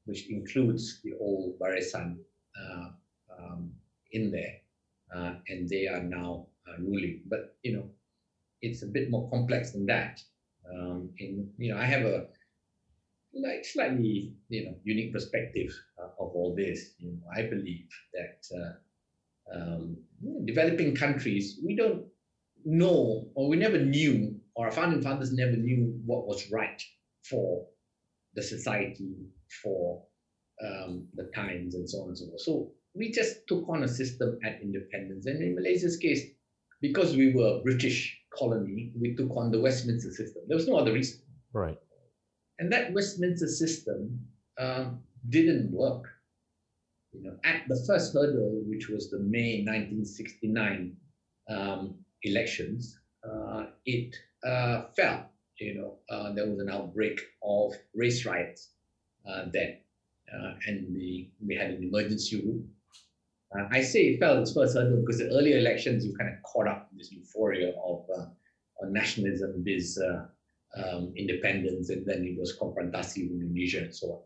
which 0.06 0.30
includes 0.30 1.02
the 1.04 1.14
old 1.20 1.58
Barisan 1.60 2.18
uh, 2.60 2.90
um, 3.40 3.72
in 4.12 4.32
there. 4.32 4.58
Uh, 5.14 5.36
and 5.48 5.70
they 5.70 5.88
are 5.88 6.04
now 6.04 6.48
ruling. 6.80 7.22
But 7.28 7.56
you 7.64 7.78
know, 7.78 7.90
it's 8.62 8.84
a 8.84 8.88
bit 8.88 9.10
more 9.10 9.30
complex 9.30 9.72
than 9.72 9.86
that. 9.88 10.22
Um, 10.72 11.10
in 11.18 11.50
you 11.58 11.74
know, 11.74 11.80
I 11.80 11.86
have 11.86 12.06
a 12.06 12.28
like 13.34 13.66
slightly 13.66 14.34
you 14.50 14.66
know 14.66 14.76
unique 14.84 15.14
perspective 15.14 15.72
uh, 16.00 16.08
of 16.20 16.32
all 16.36 16.56
this. 16.56 16.94
You 17.00 17.12
know, 17.12 17.22
I 17.36 17.44
believe 17.44 17.88
that 18.14 18.46
uh, 18.58 19.56
um, 19.56 19.98
developing 20.46 20.96
countries 20.96 21.60
we 21.66 21.76
don't 21.76 22.06
know 22.66 23.28
or 23.36 23.50
we 23.50 23.58
never 23.58 23.78
knew 23.80 24.33
or 24.56 24.66
our 24.68 24.72
founding 24.72 25.02
fathers 25.02 25.34
never 25.34 25.56
knew 25.56 26.00
what 26.06 26.28
was 26.28 26.52
right 26.52 26.82
for 27.30 27.66
the 28.36 28.42
society 28.42 29.16
for 29.62 30.04
um, 30.64 31.08
the 31.16 31.30
times 31.36 31.76
and 31.76 31.90
so 31.90 32.02
on 32.02 32.10
and 32.10 32.18
so 32.18 32.28
forth. 32.28 32.42
So 32.42 32.72
we 32.96 33.12
just 33.12 33.48
took 33.48 33.68
on 33.70 33.84
a 33.84 33.88
system 33.88 34.38
at 34.44 34.62
independence. 34.62 35.26
And 35.26 35.42
in 35.42 35.56
Malaysia's 35.56 35.98
case, 35.98 36.24
because 36.82 37.16
we 37.16 37.34
were 37.34 37.58
a 37.58 37.62
British 37.62 38.20
colony, 38.38 38.92
we 39.00 39.16
took 39.16 39.36
on 39.36 39.52
the 39.52 39.60
Westminster 39.60 40.12
system. 40.12 40.44
There 40.48 40.58
was 40.58 40.68
no 40.68 40.76
other 40.76 40.94
reason. 40.94 41.22
Right. 41.54 41.78
And 42.60 42.72
that 42.72 42.94
Westminster 42.94 43.48
system 43.48 44.20
um, 44.60 45.00
didn't 45.30 45.72
work. 45.72 46.06
You 47.14 47.24
know, 47.24 47.38
at 47.44 47.62
the 47.68 47.84
first 47.88 48.14
hurdle, 48.14 48.64
which 48.66 48.90
was 48.90 49.10
the 49.10 49.20
May 49.20 49.64
1969 49.66 50.96
um, 51.50 51.96
elections, 52.24 52.98
uh, 53.24 53.66
it 53.86 54.16
uh, 54.46 54.84
fell. 54.96 55.30
You 55.60 55.76
know, 55.76 56.00
uh, 56.10 56.34
there 56.34 56.50
was 56.50 56.60
an 56.60 56.70
outbreak 56.70 57.22
of 57.44 57.74
race 57.94 58.26
riots 58.26 58.72
uh, 59.28 59.46
then, 59.54 59.78
uh, 60.34 60.54
and 60.68 60.88
we 60.94 61.32
we 61.46 61.56
had 61.56 61.72
an 61.72 61.84
emergency 61.84 62.42
rule 62.42 62.64
Uh, 63.56 63.68
I 63.72 63.82
say 63.82 64.02
it 64.10 64.20
fell 64.20 64.42
its 64.42 64.54
first 64.54 64.76
hurdle 64.76 65.00
because 65.02 65.20
the 65.20 65.30
earlier 65.30 65.58
elections, 65.58 66.06
you 66.06 66.16
kind 66.18 66.34
of 66.34 66.42
caught 66.44 66.68
up 66.68 66.90
in 66.92 66.98
this 66.98 67.12
euphoria 67.12 67.74
of 67.84 68.06
uh, 68.18 68.26
nationalism, 68.90 69.64
this 69.64 69.98
uh, 70.00 70.26
um, 70.76 71.14
independence, 71.16 71.90
and 71.90 72.06
then 72.06 72.26
it 72.26 72.38
was 72.38 72.58
konfrontasi 72.60 73.30
with 73.30 73.42
Indonesia 73.42 73.80
and 73.84 73.96
so 73.96 74.08
on. 74.14 74.22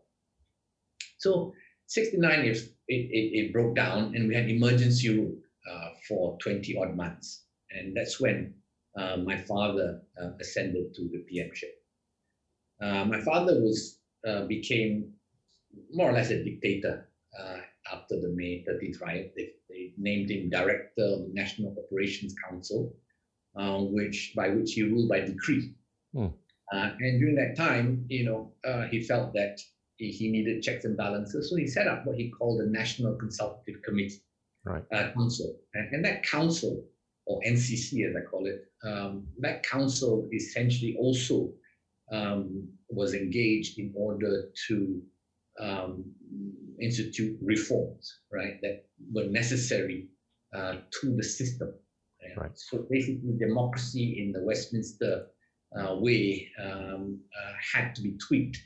So 1.18 1.54
69, 1.86 2.40
it, 2.44 2.56
it, 2.88 2.94
it 3.38 3.52
broke 3.52 3.74
down, 3.76 4.14
and 4.14 4.28
we 4.28 4.34
had 4.34 4.48
emergency 4.48 5.08
rule 5.18 5.36
uh, 5.70 5.90
for 6.08 6.38
20 6.38 6.76
odd 6.78 6.96
months. 6.96 7.44
And 7.70 7.96
that's 7.96 8.20
when 8.20 8.54
uh, 8.96 9.16
my 9.18 9.36
father 9.36 10.02
uh, 10.20 10.30
ascended 10.40 10.94
to 10.94 11.08
the 11.08 11.24
PMship. 11.30 11.74
Uh, 12.80 13.04
my 13.04 13.20
father 13.20 13.60
was 13.60 13.98
uh, 14.26 14.44
became 14.46 15.12
more 15.92 16.10
or 16.10 16.12
less 16.12 16.30
a 16.30 16.42
dictator 16.42 17.08
uh, 17.38 17.58
after 17.92 18.20
the 18.20 18.32
May 18.34 18.64
30th 18.68 19.00
riot. 19.00 19.34
They, 19.36 19.50
they, 19.68 19.92
named 19.96 20.30
him 20.30 20.48
director 20.48 21.02
of 21.02 21.20
the 21.26 21.30
National 21.32 21.74
Operations 21.76 22.34
Council, 22.48 22.94
which 23.54 24.32
by 24.36 24.50
which 24.50 24.72
he 24.74 24.82
ruled 24.82 25.08
by 25.08 25.20
decree. 25.20 25.74
Hmm. 26.14 26.28
and 26.70 27.20
during 27.20 27.34
that 27.34 27.56
time, 27.56 28.04
you 28.08 28.24
know, 28.24 28.52
he 28.90 29.02
felt 29.02 29.32
that 29.34 29.58
he 29.98 30.30
needed 30.30 30.62
checks 30.62 30.84
and 30.84 30.96
balances, 30.96 31.50
so 31.50 31.56
he 31.56 31.66
set 31.66 31.88
up 31.88 32.06
what 32.06 32.16
he 32.16 32.30
called 32.30 32.60
the 32.60 32.66
National 32.66 33.16
Consultative 33.16 33.82
Committee 33.82 34.22
right. 34.64 34.84
uh, 34.92 35.10
Council, 35.12 35.56
and, 35.74 35.92
and, 35.92 36.04
that 36.04 36.22
council, 36.22 36.84
or 37.28 37.40
NCC 37.46 38.08
as 38.08 38.16
I 38.16 38.22
call 38.28 38.46
it, 38.46 38.64
um, 38.84 39.26
that 39.38 39.62
council 39.62 40.28
essentially 40.32 40.96
also 40.98 41.52
um, 42.10 42.66
was 42.88 43.14
engaged 43.14 43.78
in 43.78 43.92
order 43.94 44.50
to 44.68 45.02
um, 45.60 46.04
institute 46.80 47.38
reforms, 47.42 48.20
right, 48.32 48.60
that 48.62 48.86
were 49.12 49.26
necessary 49.26 50.08
uh, 50.56 50.76
to 51.00 51.14
the 51.16 51.22
system. 51.22 51.74
Right. 52.36 52.50
So 52.54 52.86
basically, 52.90 53.36
democracy 53.38 54.22
in 54.22 54.32
the 54.32 54.42
Westminster 54.42 55.26
uh, 55.78 55.96
way 55.96 56.48
um, 56.62 57.20
uh, 57.36 57.52
had 57.72 57.94
to 57.96 58.02
be 58.02 58.16
tweaked 58.26 58.58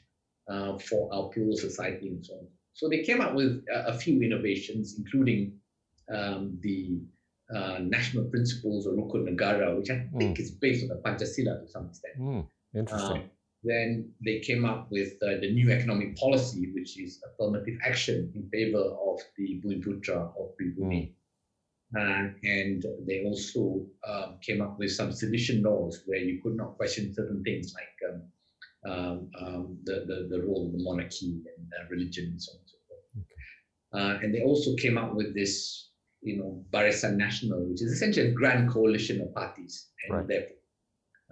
uh, 0.49 0.79
for 0.79 1.13
our 1.13 1.29
plural 1.31 1.57
society 1.57 2.09
and 2.09 2.25
so 2.25 2.35
on. 2.35 2.47
So 2.75 2.89
they 2.89 3.03
came 3.03 3.21
up 3.21 3.35
with 3.35 3.65
a, 3.73 3.89
a 3.89 3.95
few 3.95 4.23
innovations, 4.23 4.97
including 4.99 5.59
um, 6.13 6.59
the 6.63 7.01
uh, 7.55 7.79
national 7.81 8.25
principles 8.25 8.87
or 8.87 8.93
Rukun 8.93 9.29
Negara, 9.29 9.77
which 9.77 9.91
I 9.91 10.07
think 10.17 10.37
mm. 10.37 10.41
is 10.41 10.51
based 10.53 10.83
on 10.85 10.89
the 10.89 11.03
Pancasila 11.03 11.61
to 11.61 11.69
some 11.69 11.87
extent. 11.87 12.19
Mm. 12.19 12.47
Interesting. 12.75 13.23
Um, 13.23 13.31
then 13.65 14.11
they 14.25 14.41
came 14.41 14.65
up 14.65 14.91
with 14.91 15.13
uh, 15.23 15.39
the 15.41 15.53
new 15.53 15.71
economic 15.71 16.17
policy, 16.17 16.73
which 16.75 16.99
is 16.99 17.21
affirmative 17.27 17.79
action 17.85 18.33
in 18.35 18.49
favor 18.51 18.79
of 18.83 19.21
the 19.37 19.61
Bumiputra 19.65 20.33
of 20.39 20.57
Pribumi. 20.61 21.13
Mm. 21.13 21.13
Uh, 21.95 22.33
and 22.43 22.87
they 23.07 23.23
also 23.25 23.85
um, 24.09 24.39
came 24.41 24.63
up 24.63 24.79
with 24.79 24.91
some 24.91 25.13
sedition 25.13 25.63
laws 25.63 26.03
where 26.07 26.21
you 26.21 26.41
could 26.43 26.57
not 26.57 26.77
question 26.77 27.13
certain 27.15 27.43
things 27.45 27.75
like 27.75 28.11
um, 28.11 28.23
um, 28.85 29.31
um 29.41 29.79
the, 29.85 30.05
the, 30.07 30.29
the, 30.31 30.43
role 30.43 30.67
of 30.67 30.73
the 30.73 30.83
monarchy 30.83 31.43
and 31.57 31.71
uh, 31.79 31.87
religion 31.91 32.25
and 32.31 32.43
so 32.43 32.53
on 32.53 32.59
and 32.61 32.69
so 32.69 32.77
forth. 32.89 33.05
Okay. 33.21 33.37
Uh, 33.93 34.25
and 34.25 34.35
they 34.35 34.43
also 34.43 34.75
came 34.77 34.97
up 34.97 35.15
with 35.15 35.35
this 35.35 35.91
you 36.23 36.39
know, 36.39 36.65
Barisan 36.73 37.17
Nasional, 37.17 37.69
which 37.69 37.83
is 37.83 37.93
essentially 37.93 38.29
a 38.29 38.33
grand 38.33 38.71
coalition 38.71 39.21
of 39.21 39.35
parties, 39.35 39.89
and 40.05 40.19
right. 40.19 40.29
therefore 40.29 40.57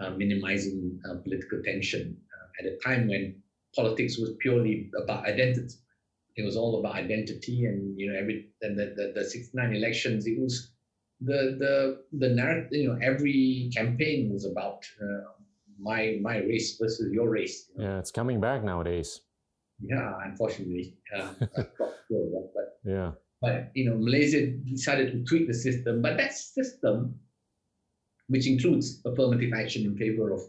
uh, 0.01 0.11
minimizing 0.11 1.01
uh, 1.09 1.15
political 1.23 1.63
tension 1.65 2.17
uh, 2.35 2.67
at 2.67 2.73
a 2.73 2.77
time 2.85 3.09
when 3.09 3.41
politics 3.75 4.19
was 4.19 4.33
purely 4.41 4.91
about 5.03 5.27
identity. 5.27 5.75
It 6.37 6.45
was 6.45 6.57
all 6.57 6.81
about 6.81 6.95
identity, 6.95 7.65
and 7.67 7.99
you 7.99 8.13
know, 8.13 8.19
every 8.19 8.49
and 8.63 8.79
the 8.79 8.95
the, 8.97 9.13
the 9.15 9.25
69 9.25 9.75
elections, 9.75 10.27
it 10.27 10.41
was 10.41 10.73
the 11.21 11.57
the 11.59 12.05
the 12.19 12.35
narrative. 12.35 12.73
You 12.73 12.89
know, 12.89 12.99
every 13.03 13.71
campaign 13.75 14.31
was 14.33 14.45
about 14.45 14.85
uh, 15.01 15.25
my 15.79 16.19
my 16.21 16.39
race 16.39 16.79
versus 16.81 17.13
your 17.13 17.31
race. 17.31 17.71
You 17.77 17.85
know? 17.85 17.91
Yeah, 17.91 17.99
it's 17.99 18.11
coming 18.11 18.41
back 18.41 18.65
nowadays. 18.65 19.21
Yeah, 19.83 20.15
unfortunately, 20.25 20.97
uh, 21.17 21.33
but 21.79 22.79
yeah 22.85 23.13
but 23.41 23.71
you 23.75 23.89
know, 23.89 23.97
Malaysia 23.97 24.47
decided 24.47 25.13
to 25.13 25.25
tweak 25.25 25.49
the 25.49 25.55
system, 25.55 26.03
but 26.03 26.17
that 26.19 26.35
system, 26.35 27.15
which 28.29 28.47
includes 28.47 29.01
affirmative 29.05 29.53
action 29.55 29.85
in 29.85 29.97
favor 29.97 30.33
of 30.33 30.41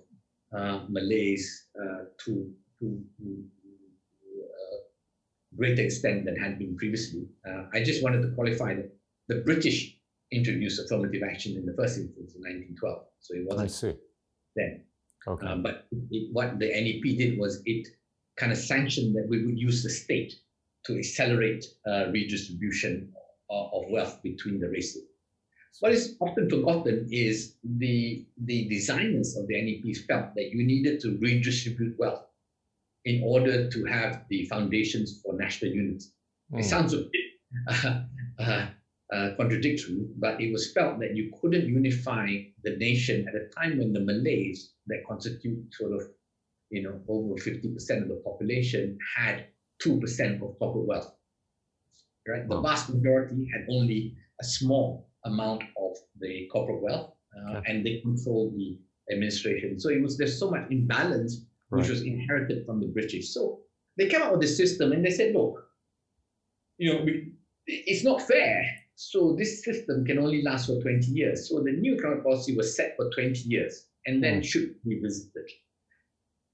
uh, 0.56 0.86
Malays 0.90 1.68
uh, 1.82 2.06
to 2.26 2.52
to, 2.80 3.04
to 3.18 3.44
uh, 4.42 4.78
greater 5.56 5.84
extent 5.84 6.26
than 6.26 6.36
had 6.36 6.60
been 6.60 6.76
previously. 6.76 7.28
Uh, 7.48 7.64
I 7.74 7.84
just 7.84 8.04
wanted 8.04 8.24
to 8.24 8.30
qualify 8.32 8.76
that 8.76 8.92
the 9.28 9.36
British 9.36 9.98
introduced 10.32 10.82
affirmative 10.84 11.24
action 11.24 11.56
in 11.56 11.66
the 11.66 11.74
first 11.74 11.98
instance 11.98 12.36
in 12.36 12.42
1912, 12.42 13.04
so 13.20 13.36
it 13.36 13.46
wasn't 13.46 13.64
I 13.64 13.68
see. 13.68 13.94
then. 14.56 14.84
Okay. 15.28 15.48
Uh, 15.48 15.56
but 15.58 15.88
it, 15.92 16.34
what 16.34 16.60
the 16.60 16.68
NEP 16.68 17.18
did 17.18 17.38
was 17.38 17.62
it 17.66 17.88
kind 18.38 18.52
of 18.52 18.58
sanctioned 18.58 19.16
that 19.16 19.28
we 19.30 19.46
would 19.46 19.60
use 19.60 19.84
the 19.84 19.90
state 19.90 20.34
to 20.86 20.98
accelerate 20.98 21.66
uh, 21.88 22.08
redistribution 22.12 23.12
of, 23.50 23.84
wealth 23.90 24.22
between 24.24 24.60
the 24.60 24.70
races. 24.70 25.04
What 25.82 25.92
is 25.92 26.16
often 26.22 26.50
forgotten 26.50 27.08
is 27.12 27.56
the, 27.64 28.26
the 28.46 28.70
designers 28.70 29.36
of 29.36 29.48
the 29.48 29.62
NEP 29.62 29.96
felt 30.08 30.34
that 30.36 30.52
you 30.52 30.66
needed 30.66 31.02
to 31.02 31.18
redistribute 31.20 31.98
wealth 32.00 32.26
in 33.06 33.24
order 33.24 33.70
to 33.70 33.86
have 33.86 34.26
the 34.30 34.46
foundations 34.46 35.22
for 35.22 35.34
national 35.34 35.72
unity. 35.72 36.06
Mm. 36.54 36.60
It 36.60 36.64
hmm. 36.64 36.70
sounds 36.70 36.94
a 36.94 36.98
bit 36.98 37.66
uh, 38.40 38.68
uh, 39.12 39.32
contradictory, 39.36 40.08
but 40.18 40.40
it 40.40 40.52
was 40.52 40.72
felt 40.72 41.00
that 41.00 41.16
you 41.16 41.32
couldn't 41.42 41.68
unify 41.68 42.28
the 42.64 42.78
nation 42.78 43.28
at 43.28 43.36
a 43.36 43.48
time 43.60 43.80
when 43.80 43.92
the 43.92 44.00
Malays, 44.00 44.74
that 44.88 45.04
constitute 45.08 45.74
sort 45.74 45.94
of, 45.94 46.04
you 46.70 46.84
know, 46.84 47.02
over 47.08 47.36
50% 47.36 48.02
of 48.02 48.08
the 48.08 48.22
population, 48.24 48.98
had 49.18 49.48
2% 49.86 50.36
of 50.42 50.60
corporate 50.60 50.88
wealth. 50.88 51.14
Right? 52.28 52.48
The 52.48 52.62
vast 52.62 52.90
majority 52.90 53.50
had 53.52 53.66
only 53.70 54.16
a 54.40 54.44
small 54.44 55.10
amount 55.26 55.64
of 55.78 55.98
the 56.20 56.48
corporate 56.52 56.82
wealth 56.82 57.14
uh, 57.36 57.58
okay. 57.58 57.72
and 57.72 57.86
they 57.86 58.02
controlled 58.02 58.56
the 58.56 58.80
administration. 59.12 59.80
So 59.80 59.90
it 59.90 60.02
was 60.02 60.18
there's 60.18 60.40
so 60.40 60.52
much 60.52 60.70
imbalance 60.70 61.46
which 61.70 61.84
right. 61.84 61.90
was 61.90 62.02
inherited 62.02 62.66
from 62.66 62.80
the 62.80 62.88
British. 62.88 63.34
So 63.34 63.62
they 63.98 64.08
came 64.08 64.22
up 64.22 64.32
with 64.34 64.44
a 64.44 64.48
system 64.48 64.92
and 64.92 65.06
they 65.06 65.12
said, 65.12 65.34
look, 65.34 65.64
you 66.78 66.94
know, 66.94 67.04
we, 67.04 67.34
it's 67.66 68.04
not 68.04 68.22
fair. 68.22 68.66
So 68.96 69.36
this 69.38 69.64
system 69.64 70.06
can 70.06 70.20
only 70.20 70.44
last 70.44 70.68
for 70.68 70.82
20 70.82 71.08
years. 71.08 71.50
So 71.50 71.64
the 71.64 71.72
new 71.72 71.96
economic 71.96 72.24
policy 72.24 72.56
was 72.56 72.76
set 72.76 72.96
for 72.96 73.10
20 73.12 73.40
years 73.46 73.88
and 74.06 74.24
then 74.24 74.42
mm. 74.42 74.46
should 74.46 74.76
be 74.84 75.00
visited. 75.00 75.50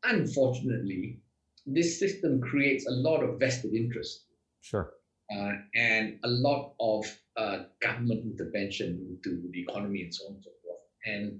Unfortunately, 0.03 1.19
this 1.67 1.99
system 1.99 2.41
creates 2.41 2.87
a 2.87 2.91
lot 2.91 3.21
of 3.21 3.39
vested 3.39 3.73
interest. 3.73 4.25
Sure. 4.61 4.93
Uh, 5.31 5.51
and 5.75 6.19
a 6.23 6.27
lot 6.27 6.73
of 6.79 7.05
uh, 7.35 7.63
government 7.81 8.23
intervention 8.23 9.05
into 9.09 9.41
the 9.51 9.61
economy 9.61 10.01
and 10.03 10.15
so 10.15 10.25
on 10.27 10.35
and 10.35 10.43
so 10.43 10.49
forth. 10.63 10.79
And 11.05 11.39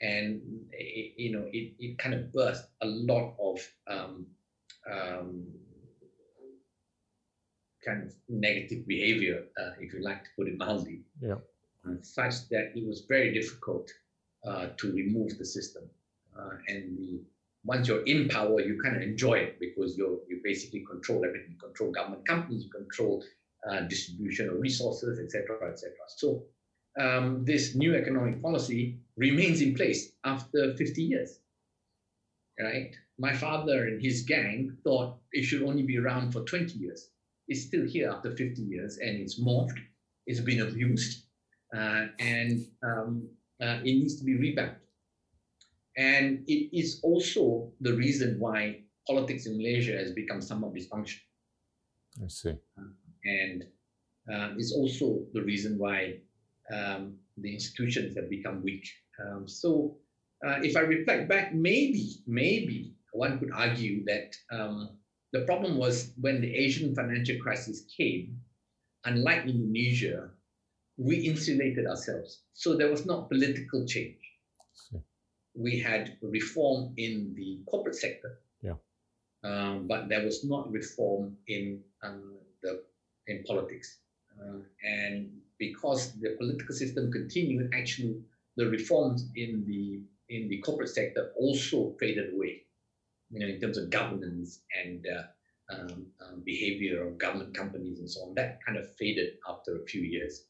and 0.00 0.40
it, 0.72 1.12
you 1.18 1.32
know 1.32 1.46
it, 1.52 1.74
it 1.78 1.98
kind 1.98 2.14
of 2.14 2.32
birthed 2.32 2.64
a 2.80 2.86
lot 2.86 3.34
of 3.38 3.60
um, 3.86 4.26
um, 4.90 5.44
kind 7.84 8.02
of 8.04 8.14
negative 8.28 8.86
behavior, 8.86 9.44
uh, 9.60 9.72
if 9.80 9.92
you 9.92 10.02
like 10.02 10.24
to 10.24 10.30
put 10.36 10.48
it 10.48 10.56
mildly. 10.56 11.00
Yeah. 11.20 11.36
Such 12.02 12.48
that 12.50 12.72
it 12.74 12.86
was 12.86 13.04
very 13.08 13.32
difficult 13.32 13.90
uh, 14.46 14.68
to 14.76 14.92
remove 14.92 15.38
the 15.38 15.44
system, 15.44 15.84
uh, 16.38 16.56
and 16.68 16.98
the 16.98 17.20
once 17.64 17.88
you're 17.88 18.04
in 18.04 18.28
power, 18.28 18.60
you 18.60 18.80
kind 18.82 18.96
of 18.96 19.02
enjoy 19.02 19.34
it 19.34 19.60
because 19.60 19.96
you 19.96 20.20
you 20.28 20.40
basically 20.42 20.84
control 20.90 21.24
everything. 21.24 21.52
You 21.52 21.58
control 21.58 21.90
government 21.90 22.26
companies, 22.26 22.64
you 22.64 22.70
control 22.70 23.22
uh, 23.68 23.80
distribution 23.82 24.48
of 24.48 24.60
resources, 24.60 25.18
etc., 25.18 25.70
etc. 25.70 25.92
So 26.16 26.44
um, 26.98 27.44
this 27.44 27.74
new 27.74 27.94
economic 27.94 28.42
policy 28.42 28.98
remains 29.16 29.60
in 29.60 29.74
place 29.74 30.12
after 30.24 30.74
50 30.76 31.02
years. 31.02 31.38
Right? 32.58 32.94
My 33.18 33.32
father 33.34 33.86
and 33.86 34.02
his 34.02 34.22
gang 34.22 34.76
thought 34.84 35.18
it 35.32 35.44
should 35.44 35.62
only 35.62 35.82
be 35.82 35.98
around 35.98 36.32
for 36.32 36.42
20 36.42 36.78
years. 36.78 37.10
It's 37.48 37.62
still 37.62 37.86
here 37.86 38.10
after 38.10 38.30
50 38.34 38.62
years, 38.62 38.98
and 38.98 39.16
it's 39.20 39.40
morphed. 39.40 39.78
It's 40.26 40.40
been 40.40 40.60
abused, 40.60 41.24
uh, 41.74 42.06
and 42.18 42.64
um, 42.82 43.28
uh, 43.60 43.80
it 43.80 43.84
needs 43.84 44.16
to 44.16 44.24
be 44.24 44.36
revamped. 44.36 44.80
And 45.96 46.44
it 46.46 46.70
is 46.76 47.00
also 47.02 47.72
the 47.80 47.94
reason 47.94 48.38
why 48.38 48.82
politics 49.06 49.46
in 49.46 49.56
Malaysia 49.56 49.96
has 49.96 50.12
become 50.12 50.40
somewhat 50.40 50.74
dysfunctional. 50.74 51.26
I 52.22 52.28
see. 52.28 52.54
and 53.24 53.64
uh, 54.32 54.50
it's 54.56 54.72
also 54.72 55.26
the 55.32 55.42
reason 55.42 55.78
why 55.78 56.18
um, 56.72 57.16
the 57.36 57.52
institutions 57.52 58.16
have 58.16 58.30
become 58.30 58.62
weak. 58.62 58.86
Um, 59.20 59.46
so, 59.48 59.96
uh, 60.46 60.60
if 60.62 60.76
I 60.76 60.80
reflect 60.80 61.28
back, 61.28 61.54
maybe, 61.54 62.22
maybe 62.26 62.94
one 63.12 63.38
could 63.38 63.50
argue 63.52 64.04
that 64.06 64.34
um, 64.50 64.90
the 65.32 65.40
problem 65.40 65.76
was 65.76 66.12
when 66.20 66.40
the 66.40 66.54
Asian 66.54 66.94
financial 66.94 67.36
crisis 67.38 67.84
came, 67.96 68.40
unlike 69.04 69.46
Indonesia, 69.46 70.30
we 70.96 71.16
insulated 71.16 71.86
ourselves. 71.86 72.42
So 72.54 72.76
there 72.76 72.90
was 72.90 73.06
not 73.06 73.28
political 73.28 73.86
change. 73.86 74.18
We 75.54 75.80
had 75.80 76.16
reform 76.22 76.94
in 76.96 77.34
the 77.36 77.60
corporate 77.66 77.96
sector, 77.96 78.40
yeah. 78.62 78.74
Um, 79.42 79.86
but 79.88 80.08
there 80.08 80.24
was 80.24 80.44
not 80.44 80.70
reform 80.70 81.36
in 81.48 81.82
um, 82.02 82.36
the 82.62 82.82
in 83.26 83.42
politics. 83.44 83.98
Uh, 84.40 84.58
and 84.84 85.30
because 85.58 86.12
the 86.20 86.36
political 86.38 86.74
system 86.74 87.10
continued, 87.10 87.72
actually 87.74 88.20
the 88.56 88.66
reforms 88.66 89.28
in 89.36 89.64
the 89.66 90.02
in 90.28 90.48
the 90.48 90.58
corporate 90.58 90.88
sector 90.88 91.32
also 91.36 91.94
faded 91.98 92.34
away. 92.34 92.62
You 93.30 93.40
know, 93.40 93.46
in 93.46 93.60
terms 93.60 93.78
of 93.78 93.90
governance 93.90 94.60
and 94.84 95.06
uh, 95.06 95.22
um, 95.72 96.06
um, 96.20 96.42
behavior 96.44 97.06
of 97.06 97.18
government 97.18 97.54
companies 97.54 98.00
and 98.00 98.10
so 98.10 98.22
on, 98.22 98.34
that 98.34 98.58
kind 98.64 98.76
of 98.78 98.92
faded 98.96 99.34
after 99.48 99.76
a 99.76 99.84
few 99.86 100.02
years. 100.02 100.44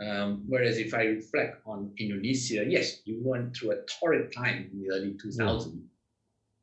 Um, 0.00 0.44
whereas 0.48 0.78
if 0.78 0.94
I 0.94 1.02
reflect 1.02 1.60
on 1.66 1.92
Indonesia, 1.98 2.64
yes, 2.66 3.02
you 3.04 3.20
went 3.22 3.54
through 3.54 3.72
a 3.72 3.82
torrid 3.98 4.32
time 4.32 4.70
in 4.72 4.80
the 4.80 4.94
early 4.94 5.14
2000s, 5.22 5.78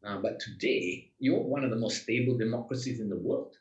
yeah. 0.03 0.09
uh, 0.09 0.17
but 0.21 0.39
today 0.39 1.11
you're 1.19 1.39
one 1.39 1.63
of 1.63 1.69
the 1.69 1.75
most 1.75 2.01
stable 2.03 2.37
democracies 2.37 2.99
in 2.99 3.09
the 3.09 3.17
world. 3.17 3.53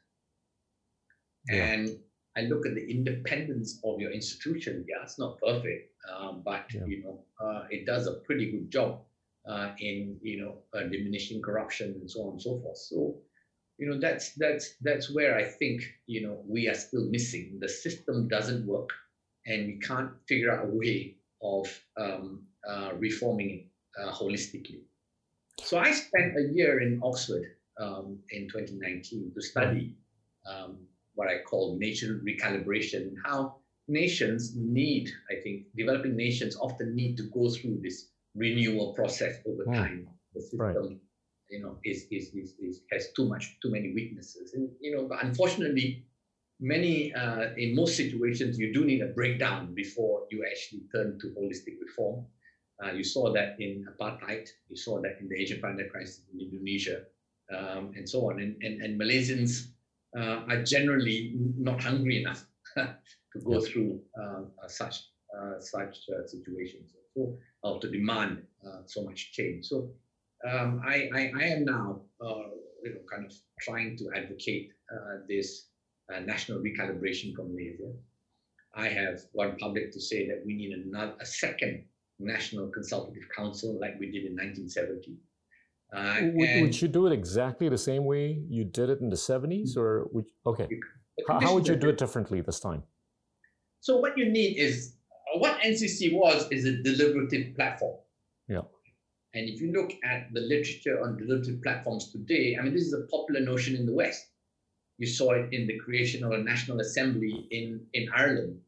Yeah. 1.48 1.64
And 1.64 1.98
I 2.36 2.42
look 2.42 2.66
at 2.66 2.74
the 2.74 2.90
independence 2.90 3.78
of 3.84 4.00
your 4.00 4.12
institution. 4.12 4.84
Yeah, 4.88 5.02
it's 5.02 5.18
not 5.18 5.38
perfect, 5.40 5.92
um, 6.10 6.42
but 6.44 6.66
yeah. 6.72 6.84
you 6.86 7.02
know, 7.02 7.24
uh, 7.40 7.64
it 7.70 7.86
does 7.86 8.06
a 8.06 8.14
pretty 8.26 8.50
good 8.50 8.70
job 8.70 9.00
uh, 9.48 9.72
in 9.78 10.18
you 10.22 10.40
know 10.42 10.58
uh, 10.78 10.84
diminishing 10.84 11.40
corruption 11.40 11.94
and 12.00 12.10
so 12.10 12.22
on 12.22 12.32
and 12.32 12.42
so 12.42 12.60
forth. 12.60 12.78
So, 12.78 13.16
you 13.78 13.88
know, 13.88 13.98
that's 13.98 14.34
that's 14.34 14.74
that's 14.82 15.12
where 15.14 15.36
I 15.36 15.44
think 15.44 15.82
you 16.06 16.26
know 16.26 16.42
we 16.46 16.68
are 16.68 16.74
still 16.74 17.06
missing. 17.08 17.58
The 17.60 17.68
system 17.68 18.28
doesn't 18.28 18.66
work, 18.66 18.90
and 19.46 19.66
we 19.66 19.78
can't 19.78 20.10
figure 20.28 20.50
out 20.52 20.64
a 20.64 20.68
way 20.68 21.16
of 21.42 21.66
um, 21.96 22.42
uh, 22.68 22.90
reforming 22.98 23.50
it 23.50 23.66
uh, 24.00 24.12
holistically. 24.12 24.80
So 25.60 25.78
I 25.78 25.92
spent 25.92 26.36
a 26.36 26.52
year 26.52 26.80
in 26.80 27.00
Oxford 27.02 27.56
um, 27.80 28.18
in 28.30 28.48
2019 28.48 29.32
to 29.34 29.42
study. 29.42 29.94
Um, 30.48 30.78
what 31.14 31.28
I 31.28 31.38
call 31.42 31.76
nation 31.78 32.22
recalibration, 32.24 33.14
how 33.24 33.56
nations 33.88 34.54
need, 34.54 35.10
I 35.30 35.40
think, 35.42 35.64
developing 35.76 36.14
nations 36.16 36.56
often 36.56 36.94
need 36.94 37.16
to 37.16 37.24
go 37.24 37.50
through 37.50 37.80
this 37.82 38.10
renewal 38.34 38.92
process 38.92 39.36
over 39.46 39.64
mm. 39.64 39.74
time. 39.74 40.08
The 40.34 40.42
system, 40.42 40.60
right. 40.60 40.98
you 41.50 41.62
know, 41.62 41.78
is, 41.84 42.06
is, 42.10 42.34
is, 42.34 42.54
is, 42.60 42.82
has 42.92 43.08
too 43.16 43.26
much, 43.26 43.56
too 43.62 43.70
many 43.70 43.94
weaknesses. 43.94 44.52
And, 44.54 44.68
you 44.80 44.94
know, 44.94 45.08
unfortunately, 45.22 46.04
many, 46.60 47.14
uh, 47.14 47.54
in 47.56 47.74
most 47.74 47.96
situations, 47.96 48.58
you 48.58 48.72
do 48.72 48.84
need 48.84 49.02
a 49.02 49.06
breakdown 49.06 49.74
before 49.74 50.26
you 50.30 50.44
actually 50.44 50.82
turn 50.94 51.18
to 51.20 51.28
holistic 51.38 51.74
reform. 51.80 52.24
Uh, 52.82 52.92
you 52.92 53.04
saw 53.04 53.32
that 53.32 53.56
in 53.58 53.86
apartheid, 53.92 54.48
you 54.68 54.76
saw 54.76 55.00
that 55.00 55.18
in 55.20 55.28
the 55.28 55.40
Asian 55.40 55.60
Panda 55.60 55.88
crisis 55.88 56.22
in 56.32 56.40
Indonesia, 56.40 57.02
um, 57.56 57.92
and 57.96 58.08
so 58.08 58.30
on. 58.30 58.40
And, 58.40 58.56
and, 58.62 58.82
and 58.82 59.00
Malaysians 59.00 59.68
uh, 60.16 60.44
are 60.48 60.62
generally 60.62 61.34
not 61.56 61.82
hungry 61.82 62.20
enough 62.20 62.44
to 62.76 63.38
go 63.44 63.60
through 63.60 64.00
uh, 64.18 64.42
uh, 64.62 64.68
such 64.68 65.04
such 65.58 65.98
situations. 66.26 66.92
So, 67.14 67.36
or 67.62 67.78
to 67.80 67.90
demand 67.90 68.42
so 68.86 69.02
much 69.02 69.32
change. 69.32 69.66
So 69.66 69.90
um, 70.48 70.80
I, 70.86 71.10
I, 71.14 71.32
I, 71.38 71.44
am 71.44 71.64
now 71.64 72.00
you 72.82 72.90
know, 72.90 73.00
kind 73.10 73.26
of 73.26 73.32
trying 73.60 73.98
to 73.98 74.04
advocate 74.14 74.70
this 75.28 75.66
national 76.24 76.60
recalibration 76.60 77.34
from 77.34 77.52
Malaysia. 77.52 77.92
I 78.74 78.88
have 78.88 79.20
gone 79.36 79.56
public 79.58 79.92
to 79.92 80.00
say 80.00 80.26
that 80.28 80.42
we 80.44 80.54
need 80.54 80.72
another, 80.72 81.14
a 81.20 81.26
second 81.26 81.84
National 82.18 82.68
Consultative 82.68 83.28
Council 83.34 83.78
like 83.80 83.98
we 83.98 84.06
did 84.06 84.24
in 84.24 84.32
1970. 84.32 85.16
Uh, 85.94 86.16
would, 86.34 86.60
would, 86.62 86.82
you 86.82 86.88
do 86.88 87.06
it 87.06 87.12
exactly 87.12 87.68
the 87.68 87.78
same 87.78 88.04
way 88.04 88.42
you 88.48 88.64
did 88.64 88.90
it 88.90 89.00
in 89.00 89.08
the 89.08 89.16
70s 89.16 89.76
mm. 89.76 89.76
or 89.76 90.08
would 90.12 90.24
okay 90.44 90.66
how, 91.28 91.38
how, 91.38 91.54
would 91.54 91.68
you 91.68 91.76
do 91.76 91.88
it 91.88 91.96
differently 92.04 92.40
this 92.40 92.58
time 92.58 92.82
so 93.78 93.96
what 93.98 94.18
you 94.18 94.28
need 94.28 94.56
is 94.56 94.96
what 95.36 95.60
ncc 95.60 96.12
was 96.12 96.50
is 96.50 96.64
a 96.64 96.82
deliberative 96.82 97.54
platform 97.54 97.96
yeah 98.48 98.62
and 99.34 99.48
if 99.48 99.60
you 99.60 99.70
look 99.72 99.92
at 100.04 100.26
the 100.32 100.40
literature 100.40 101.00
on 101.04 101.16
deliberative 101.16 101.62
platforms 101.62 102.10
today 102.10 102.56
i 102.58 102.62
mean 102.62 102.74
this 102.74 102.82
is 102.82 102.92
a 102.92 103.06
popular 103.06 103.40
notion 103.40 103.76
in 103.76 103.86
the 103.86 103.94
west 103.94 104.26
you 104.98 105.06
saw 105.06 105.32
it 105.32 105.52
in 105.52 105.66
the 105.66 105.78
creation 105.78 106.24
of 106.24 106.32
a 106.32 106.38
national 106.38 106.80
assembly 106.80 107.46
in 107.50 107.86
in 107.92 108.08
ireland 108.14 108.60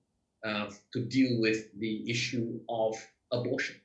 uh, 0.45 0.71
to 0.93 1.05
deal 1.05 1.41
with 1.41 1.67
the 1.79 2.09
issue 2.09 2.61
of 2.69 2.95
abortion. 3.33 3.77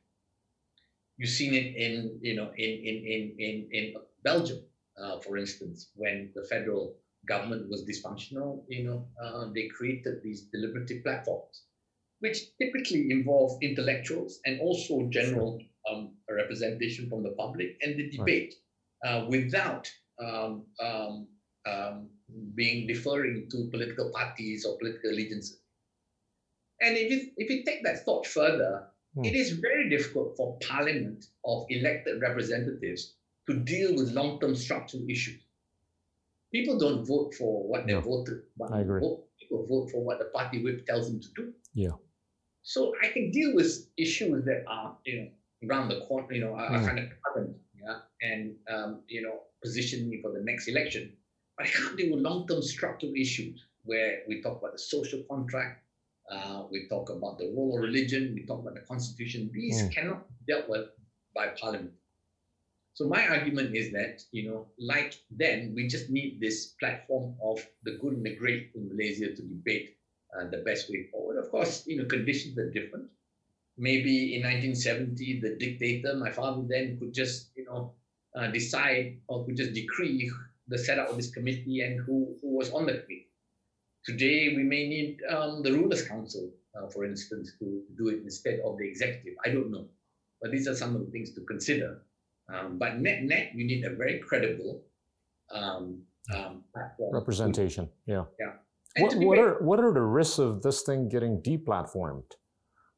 You've 1.17 1.29
seen 1.29 1.53
it 1.53 1.75
in, 1.75 2.19
you 2.21 2.35
know, 2.35 2.51
in, 2.57 2.69
in, 2.69 2.95
in, 3.05 3.35
in, 3.39 3.69
in 3.71 3.93
Belgium, 4.23 4.59
uh, 5.01 5.19
for 5.19 5.37
instance, 5.37 5.89
when 5.95 6.31
the 6.35 6.43
federal 6.43 6.95
government 7.27 7.69
was 7.69 7.85
dysfunctional, 7.85 8.63
you 8.67 8.83
know, 8.83 9.05
uh, 9.23 9.47
they 9.53 9.67
created 9.67 10.21
these 10.23 10.41
deliberative 10.53 11.03
platforms, 11.03 11.63
which 12.19 12.55
typically 12.57 13.09
involve 13.11 13.57
intellectuals 13.61 14.39
and 14.45 14.59
also 14.61 15.07
general 15.09 15.59
um, 15.89 16.13
representation 16.29 17.09
from 17.09 17.23
the 17.23 17.31
public 17.31 17.77
and 17.81 17.95
the 17.97 18.09
debate 18.09 18.55
uh, 19.05 19.25
without 19.27 19.89
um, 20.19 20.65
um, 20.79 21.27
um, 21.65 22.09
being 22.55 22.87
deferring 22.87 23.47
to 23.51 23.69
political 23.71 24.11
parties 24.11 24.65
or 24.65 24.77
political 24.77 25.11
allegiances. 25.11 25.59
And 26.81 26.97
if 26.97 27.11
you, 27.11 27.31
if 27.37 27.49
you 27.49 27.63
take 27.63 27.83
that 27.83 28.03
thought 28.03 28.25
further, 28.27 28.87
Hmm. 29.15 29.25
It 29.25 29.35
is 29.35 29.51
very 29.51 29.89
difficult 29.89 30.35
for 30.35 30.57
parliament 30.59 31.25
of 31.45 31.65
elected 31.69 32.21
representatives 32.21 33.13
to 33.47 33.59
deal 33.59 33.95
with 33.95 34.11
long-term 34.11 34.55
structural 34.55 35.03
issues. 35.09 35.39
People 36.51 36.77
don't 36.77 37.05
vote 37.05 37.33
for 37.35 37.67
what 37.67 37.85
they 37.87 37.93
voted, 37.93 38.41
but 38.57 38.71
I 38.71 38.81
agree. 38.81 39.01
Vote, 39.01 39.25
people 39.39 39.65
vote 39.67 39.91
for 39.91 40.03
what 40.03 40.19
the 40.19 40.25
party 40.25 40.63
whip 40.63 40.85
tells 40.85 41.09
them 41.09 41.19
to 41.19 41.27
do. 41.35 41.53
Yeah. 41.73 41.95
So 42.61 42.93
I 43.03 43.07
can 43.07 43.31
deal 43.31 43.55
with 43.55 43.87
issues 43.97 44.45
that 44.45 44.63
are, 44.67 44.95
you 45.05 45.21
know, 45.21 45.27
around 45.67 45.89
the 45.89 46.01
corner, 46.01 46.31
you 46.31 46.41
know, 46.41 46.53
are, 46.53 46.69
mm. 46.69 46.85
kind 46.85 46.99
of 46.99 47.05
current, 47.25 47.55
yeah, 47.75 47.99
and 48.21 48.55
um, 48.69 49.01
you 49.07 49.21
know, 49.21 49.41
position 49.63 50.09
me 50.09 50.21
for 50.21 50.31
the 50.31 50.41
next 50.43 50.67
election. 50.67 51.13
But 51.57 51.67
I 51.67 51.69
can't 51.69 51.97
deal 51.97 52.15
with 52.15 52.23
long-term 52.23 52.61
structural 52.61 53.13
issues 53.15 53.65
where 53.83 54.21
we 54.27 54.41
talk 54.41 54.59
about 54.59 54.73
the 54.73 54.79
social 54.79 55.23
contract, 55.29 55.83
uh, 56.31 56.63
we 56.71 56.87
talk 56.87 57.09
about 57.09 57.37
the 57.37 57.51
role 57.55 57.75
of 57.75 57.83
religion. 57.83 58.33
We 58.33 58.45
talk 58.45 58.61
about 58.61 58.75
the 58.75 58.81
constitution. 58.81 59.51
These 59.53 59.83
mm. 59.83 59.91
cannot 59.91 60.27
be 60.29 60.53
dealt 60.53 60.69
with 60.69 60.87
by 61.35 61.47
parliament. 61.59 61.91
So 62.93 63.07
my 63.07 63.27
argument 63.27 63.75
is 63.75 63.91
that 63.91 64.23
you 64.31 64.49
know, 64.49 64.67
like 64.79 65.15
then, 65.31 65.73
we 65.75 65.87
just 65.87 66.09
need 66.09 66.39
this 66.39 66.73
platform 66.79 67.35
of 67.43 67.65
the 67.83 67.97
good 68.01 68.13
and 68.13 68.25
the 68.25 68.35
great 68.35 68.71
in 68.75 68.87
Malaysia 68.87 69.35
to 69.35 69.41
debate 69.41 69.97
uh, 70.37 70.47
the 70.49 70.59
best 70.59 70.89
way 70.89 71.07
forward. 71.11 71.37
Of 71.37 71.49
course, 71.49 71.85
you 71.87 71.97
know, 71.97 72.05
conditions 72.05 72.57
are 72.57 72.69
different. 72.69 73.09
Maybe 73.77 74.35
in 74.35 74.43
1970, 74.43 75.41
the 75.41 75.55
dictator, 75.55 76.15
my 76.15 76.29
father 76.29 76.63
then, 76.69 76.99
could 76.99 77.13
just 77.13 77.49
you 77.55 77.65
know 77.65 77.93
uh, 78.35 78.47
decide 78.47 79.17
or 79.27 79.45
could 79.45 79.57
just 79.57 79.73
decree 79.73 80.31
the 80.67 80.77
setup 80.77 81.09
of 81.09 81.17
this 81.17 81.31
committee 81.31 81.81
and 81.81 81.99
who, 81.99 82.35
who 82.41 82.55
was 82.57 82.71
on 82.71 82.85
the 82.85 82.93
committee. 82.93 83.29
Today, 84.05 84.53
we 84.55 84.63
may 84.63 84.87
need 84.87 85.19
um, 85.29 85.63
the 85.63 85.71
Rulers 85.71 86.07
Council, 86.07 86.51
uh, 86.75 86.87
for 86.89 87.05
instance, 87.05 87.53
to 87.59 87.81
do 87.97 88.09
it 88.09 88.21
instead 88.23 88.59
of 88.65 88.77
the 88.77 88.87
executive. 88.87 89.33
I 89.45 89.49
don't 89.49 89.71
know. 89.71 89.87
But 90.41 90.51
these 90.51 90.67
are 90.67 90.75
some 90.75 90.95
of 90.95 91.05
the 91.05 91.11
things 91.11 91.33
to 91.35 91.41
consider. 91.41 92.01
Um, 92.53 92.77
but 92.77 92.99
net 92.99 93.23
net, 93.23 93.51
you 93.55 93.65
need 93.65 93.85
a 93.85 93.95
very 93.95 94.19
credible 94.19 94.83
um, 95.53 96.01
um 96.35 96.63
representation. 97.13 97.89
Yeah. 98.05 98.23
Yeah. 98.39 99.03
what, 99.03 99.15
what 99.15 99.39
are 99.39 99.63
what 99.63 99.79
are 99.79 99.93
the 99.93 100.01
risks 100.01 100.39
of 100.39 100.61
this 100.61 100.83
thing 100.83 101.07
getting 101.07 101.41
deplatformed, 101.41 102.29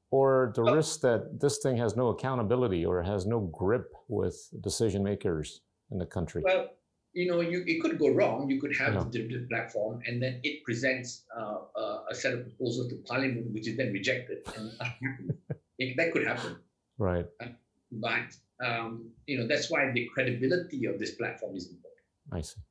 or 0.09 0.51
the 0.55 0.63
well, 0.63 0.75
risk 0.75 1.01
that 1.01 1.39
this 1.39 1.59
thing 1.61 1.77
has 1.77 1.95
no 1.95 2.07
accountability 2.07 2.83
or 2.85 3.03
has 3.03 3.27
no 3.27 3.41
grip 3.41 3.93
with 4.07 4.35
decision 4.61 5.03
makers 5.03 5.61
in 5.91 5.99
the 5.99 6.05
country? 6.07 6.41
Well, 6.43 6.69
you 7.15 7.31
know, 7.31 7.39
you, 7.39 7.63
it 7.65 7.81
could 7.81 7.97
go 7.97 8.09
wrong. 8.09 8.49
You 8.49 8.59
could 8.59 8.75
have 8.77 8.93
the 8.93 9.19
deliberative 9.19 9.49
platform, 9.49 10.01
and 10.05 10.21
then 10.21 10.41
it 10.43 10.63
presents 10.65 11.23
uh, 11.35 11.59
uh, 11.75 11.99
a 12.09 12.13
set 12.13 12.33
of 12.33 12.43
proposals 12.43 12.89
to 12.89 12.95
Parliament, 13.07 13.51
which 13.51 13.67
is 13.69 13.77
then 13.77 13.93
rejected, 13.93 14.39
and 14.55 14.71
it, 15.79 15.95
that 15.95 16.11
could 16.11 16.27
happen. 16.27 16.57
Right. 16.97 17.25
Uh, 17.41 17.47
but 17.93 18.35
um, 18.63 19.09
you 19.27 19.39
know, 19.39 19.47
that's 19.47 19.71
why 19.71 19.91
the 19.91 20.09
credibility 20.13 20.85
of 20.85 20.99
this 20.99 21.11
platform 21.11 21.55
is 21.55 21.69
important. 21.69 22.03
I 22.33 22.41
see. 22.41 22.61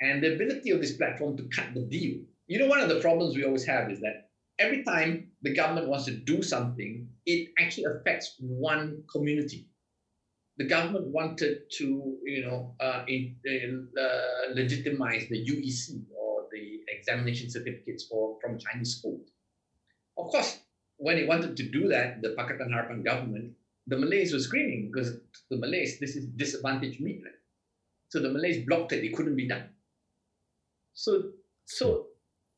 And 0.00 0.22
the 0.22 0.34
ability 0.34 0.70
of 0.70 0.80
this 0.80 0.96
platform 0.96 1.36
to 1.36 1.42
cut 1.54 1.74
the 1.74 1.80
deal. 1.80 2.20
You 2.46 2.60
know, 2.60 2.66
one 2.66 2.80
of 2.80 2.88
the 2.88 3.00
problems 3.00 3.34
we 3.34 3.44
always 3.44 3.66
have 3.66 3.90
is 3.90 4.00
that 4.00 4.30
every 4.60 4.84
time 4.84 5.32
the 5.42 5.52
government 5.52 5.88
wants 5.88 6.04
to 6.04 6.12
do 6.12 6.40
something, 6.40 7.08
it 7.26 7.48
actually 7.58 7.84
affects 7.84 8.36
one 8.38 9.02
community 9.10 9.66
the 10.58 10.64
government 10.64 11.06
wanted 11.06 11.70
to, 11.78 12.18
you 12.24 12.44
know, 12.44 12.74
uh, 12.80 13.04
in, 13.06 13.36
uh, 13.98 14.52
legitimize 14.54 15.28
the 15.30 15.46
UEC 15.46 16.02
or 16.18 16.46
the 16.52 16.80
examination 16.88 17.48
certificates 17.48 18.04
for 18.04 18.38
from 18.40 18.58
Chinese 18.58 18.96
schools. 18.96 19.30
Of 20.18 20.26
course, 20.28 20.58
when 20.96 21.16
he 21.16 21.24
wanted 21.24 21.56
to 21.56 21.62
do 21.70 21.88
that, 21.88 22.22
the 22.22 22.30
Pakatan 22.30 22.70
Harapan 22.74 23.04
government, 23.04 23.52
the 23.86 23.96
Malays 23.96 24.32
were 24.32 24.40
screaming 24.40 24.90
because 24.92 25.18
the 25.48 25.56
Malays, 25.56 26.00
this 26.00 26.16
is 26.16 26.26
disadvantaged 26.26 27.00
migrant. 27.00 27.36
So 28.08 28.20
the 28.20 28.30
Malays 28.30 28.66
blocked 28.66 28.92
it, 28.92 29.04
it 29.04 29.14
couldn't 29.14 29.36
be 29.36 29.46
done. 29.46 29.68
So, 30.94 31.30
so 31.66 32.06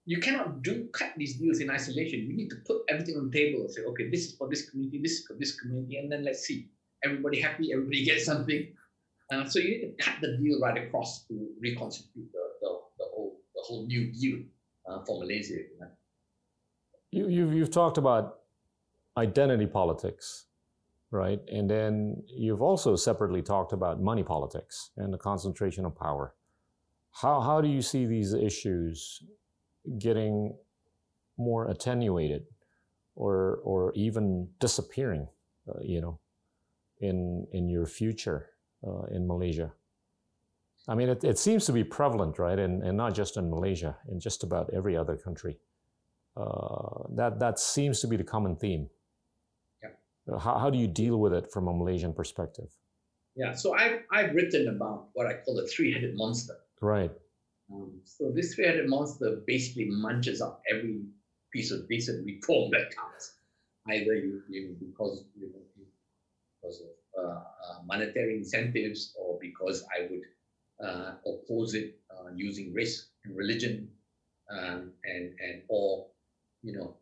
you 0.06 0.20
cannot 0.20 0.62
do 0.62 0.88
cut 0.94 1.12
these 1.18 1.38
deals 1.38 1.60
in 1.60 1.70
isolation. 1.70 2.20
You 2.20 2.34
need 2.34 2.48
to 2.48 2.56
put 2.66 2.82
everything 2.88 3.16
on 3.16 3.30
the 3.30 3.38
table 3.38 3.60
and 3.60 3.70
say, 3.70 3.82
okay, 3.82 4.08
this 4.08 4.26
is 4.26 4.36
for 4.36 4.48
this 4.48 4.70
community, 4.70 5.00
this 5.02 5.12
is 5.12 5.26
for 5.26 5.34
this 5.38 5.60
community, 5.60 5.98
and 5.98 6.10
then 6.10 6.24
let's 6.24 6.40
see. 6.40 6.70
Everybody 7.04 7.40
happy, 7.40 7.72
everybody 7.72 8.04
gets 8.10 8.24
something. 8.24 8.68
Uh, 9.32 9.44
so 9.44 9.58
you 9.60 9.68
need 9.70 9.96
to 9.96 10.04
cut 10.04 10.20
the 10.20 10.36
deal 10.38 10.60
right 10.60 10.76
across 10.76 11.24
to 11.28 11.48
reconstitute 11.60 12.32
the, 12.32 12.42
the, 12.60 12.68
the 12.98 13.04
whole 13.14 13.36
the 13.54 13.62
whole 13.62 13.86
new 13.86 14.10
deal 14.12 14.40
uh, 14.88 15.04
for 15.04 15.20
Malaysia. 15.20 15.54
You 15.54 15.78
know? 15.80 15.86
You, 17.10 17.28
you've, 17.28 17.54
you've 17.54 17.70
talked 17.70 17.98
about 17.98 18.40
identity 19.16 19.66
politics, 19.66 20.46
right? 21.10 21.40
And 21.50 21.68
then 21.68 22.22
you've 22.26 22.62
also 22.62 22.96
separately 22.96 23.42
talked 23.42 23.72
about 23.72 24.00
money 24.00 24.22
politics 24.22 24.90
and 24.96 25.12
the 25.12 25.18
concentration 25.18 25.84
of 25.84 25.96
power. 25.96 26.34
How, 27.12 27.40
how 27.40 27.60
do 27.60 27.68
you 27.68 27.82
see 27.82 28.06
these 28.06 28.32
issues 28.32 29.22
getting 29.98 30.54
more 31.36 31.68
attenuated 31.68 32.44
or, 33.16 33.60
or 33.64 33.92
even 33.94 34.48
disappearing, 34.60 35.26
uh, 35.68 35.80
you 35.82 36.00
know, 36.00 36.20
in, 37.00 37.46
in 37.52 37.68
your 37.68 37.86
future 37.86 38.50
uh, 38.86 39.04
in 39.10 39.26
Malaysia? 39.26 39.72
I 40.88 40.94
mean, 40.94 41.08
it, 41.08 41.24
it 41.24 41.38
seems 41.38 41.66
to 41.66 41.72
be 41.72 41.84
prevalent, 41.84 42.38
right? 42.38 42.58
And, 42.58 42.82
and 42.82 42.96
not 42.96 43.14
just 43.14 43.36
in 43.36 43.50
Malaysia, 43.50 43.96
in 44.08 44.18
just 44.20 44.42
about 44.42 44.70
every 44.72 44.96
other 44.96 45.16
country. 45.16 45.58
Uh, 46.36 47.04
that 47.16 47.38
that 47.40 47.58
seems 47.58 48.00
to 48.00 48.06
be 48.06 48.16
the 48.16 48.24
common 48.24 48.56
theme. 48.56 48.88
Yeah. 49.82 50.38
How, 50.38 50.58
how 50.58 50.70
do 50.70 50.78
you 50.78 50.86
deal 50.86 51.18
with 51.18 51.32
it 51.32 51.50
from 51.52 51.68
a 51.68 51.72
Malaysian 51.72 52.12
perspective? 52.14 52.70
Yeah, 53.36 53.54
so 53.54 53.74
I've, 53.74 54.00
I've 54.12 54.34
written 54.34 54.68
about 54.68 55.08
what 55.14 55.26
I 55.26 55.34
call 55.34 55.56
the 55.56 55.66
three-headed 55.66 56.16
monster. 56.16 56.54
Right. 56.80 57.10
Um, 57.72 58.00
so 58.04 58.32
this 58.34 58.54
three-headed 58.54 58.88
monster 58.88 59.42
basically 59.46 59.86
munches 59.90 60.40
up 60.40 60.62
every 60.70 61.02
piece 61.52 61.70
of 61.70 61.88
decent 61.88 62.24
reform 62.26 62.70
that 62.72 62.94
comes. 62.94 63.34
Either 63.88 64.14
you, 64.14 64.42
you 64.48 64.76
because 64.78 65.24
you 65.38 65.48
know, 65.48 65.62
because 66.60 66.80
of 66.82 67.24
uh, 67.24 67.28
uh, 67.28 67.78
monetary 67.86 68.36
incentives, 68.36 69.14
or 69.18 69.38
because 69.40 69.84
I 69.96 70.08
would 70.10 70.86
uh, 70.86 71.12
oppose 71.26 71.74
it 71.74 71.98
uh, 72.10 72.30
using 72.34 72.72
race 72.72 73.08
and 73.24 73.36
religion, 73.36 73.88
um, 74.50 74.92
and 75.04 75.34
and 75.40 75.62
or 75.68 76.06
you 76.62 76.74
know, 76.74 76.96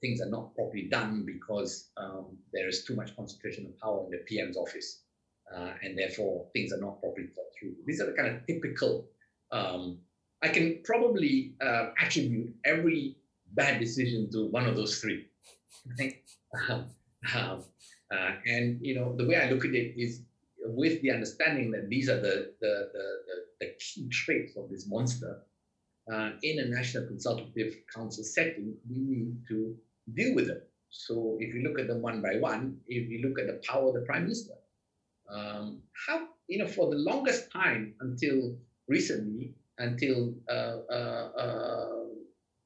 things 0.00 0.20
are 0.20 0.28
not 0.28 0.54
properly 0.54 0.84
done 0.84 1.24
because 1.24 1.90
um, 1.96 2.36
there 2.52 2.68
is 2.68 2.84
too 2.84 2.94
much 2.94 3.14
concentration 3.16 3.66
of 3.66 3.78
power 3.78 4.04
in 4.04 4.10
the 4.10 4.18
PM's 4.18 4.56
office, 4.56 5.02
uh, 5.54 5.72
and 5.82 5.96
therefore 5.96 6.46
things 6.52 6.72
are 6.72 6.80
not 6.80 7.00
properly 7.00 7.28
thought 7.28 7.46
through. 7.58 7.74
These 7.86 8.00
are 8.00 8.06
the 8.06 8.12
kind 8.12 8.28
of 8.28 8.46
typical. 8.46 9.06
Um, 9.50 9.98
I 10.42 10.48
can 10.48 10.80
probably 10.84 11.54
uh, 11.60 11.90
attribute 12.00 12.54
every 12.64 13.16
bad 13.54 13.80
decision 13.80 14.30
to 14.32 14.46
one 14.46 14.66
of 14.66 14.76
those 14.76 14.98
three. 15.00 15.26
Um, 16.70 16.86
um, 17.36 17.62
uh, 18.10 18.32
and 18.46 18.78
you 18.80 18.94
know, 18.94 19.14
the 19.16 19.26
way 19.26 19.36
I 19.36 19.50
look 19.50 19.64
at 19.64 19.74
it 19.74 19.94
is 20.00 20.22
with 20.60 21.00
the 21.02 21.10
understanding 21.10 21.70
that 21.72 21.88
these 21.88 22.08
are 22.08 22.20
the 22.20 22.52
the, 22.60 22.90
the, 22.92 23.04
the, 23.26 23.66
the 23.66 23.72
key 23.78 24.08
traits 24.08 24.56
of 24.56 24.70
this 24.70 24.86
monster 24.86 25.42
uh, 26.12 26.30
in 26.42 26.58
a 26.60 26.66
national 26.66 27.06
consultative 27.06 27.74
council 27.94 28.24
setting, 28.24 28.74
we 28.88 28.98
need 28.98 29.36
to 29.48 29.76
deal 30.14 30.34
with 30.34 30.46
them. 30.46 30.60
So 30.90 31.36
if 31.38 31.54
you 31.54 31.62
look 31.62 31.78
at 31.78 31.86
them 31.86 32.00
one 32.00 32.22
by 32.22 32.36
one, 32.38 32.78
if 32.86 33.10
you 33.10 33.28
look 33.28 33.38
at 33.38 33.46
the 33.46 33.60
power 33.66 33.88
of 33.88 33.94
the 33.94 34.00
prime 34.00 34.22
minister, 34.22 34.54
um, 35.30 35.82
how 36.06 36.28
you 36.46 36.58
know 36.58 36.66
for 36.66 36.88
the 36.88 36.96
longest 36.96 37.52
time 37.52 37.94
until 38.00 38.56
recently, 38.88 39.52
until 39.78 40.34
uh, 40.48 40.78
uh, 40.90 41.28
uh 41.36 41.88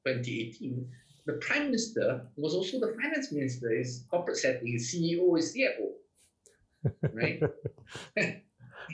2018, 0.07 0.87
the 1.25 1.33
prime 1.33 1.65
minister 1.65 2.27
was 2.35 2.53
also 2.53 2.79
the 2.79 2.95
finance 3.01 3.31
minister. 3.31 3.69
His 3.69 4.05
corporate 4.09 4.37
setting, 4.37 4.71
his 4.71 4.93
CEO, 4.93 5.35
his 5.35 5.55
CFO, 5.55 6.91
right? 7.13 7.41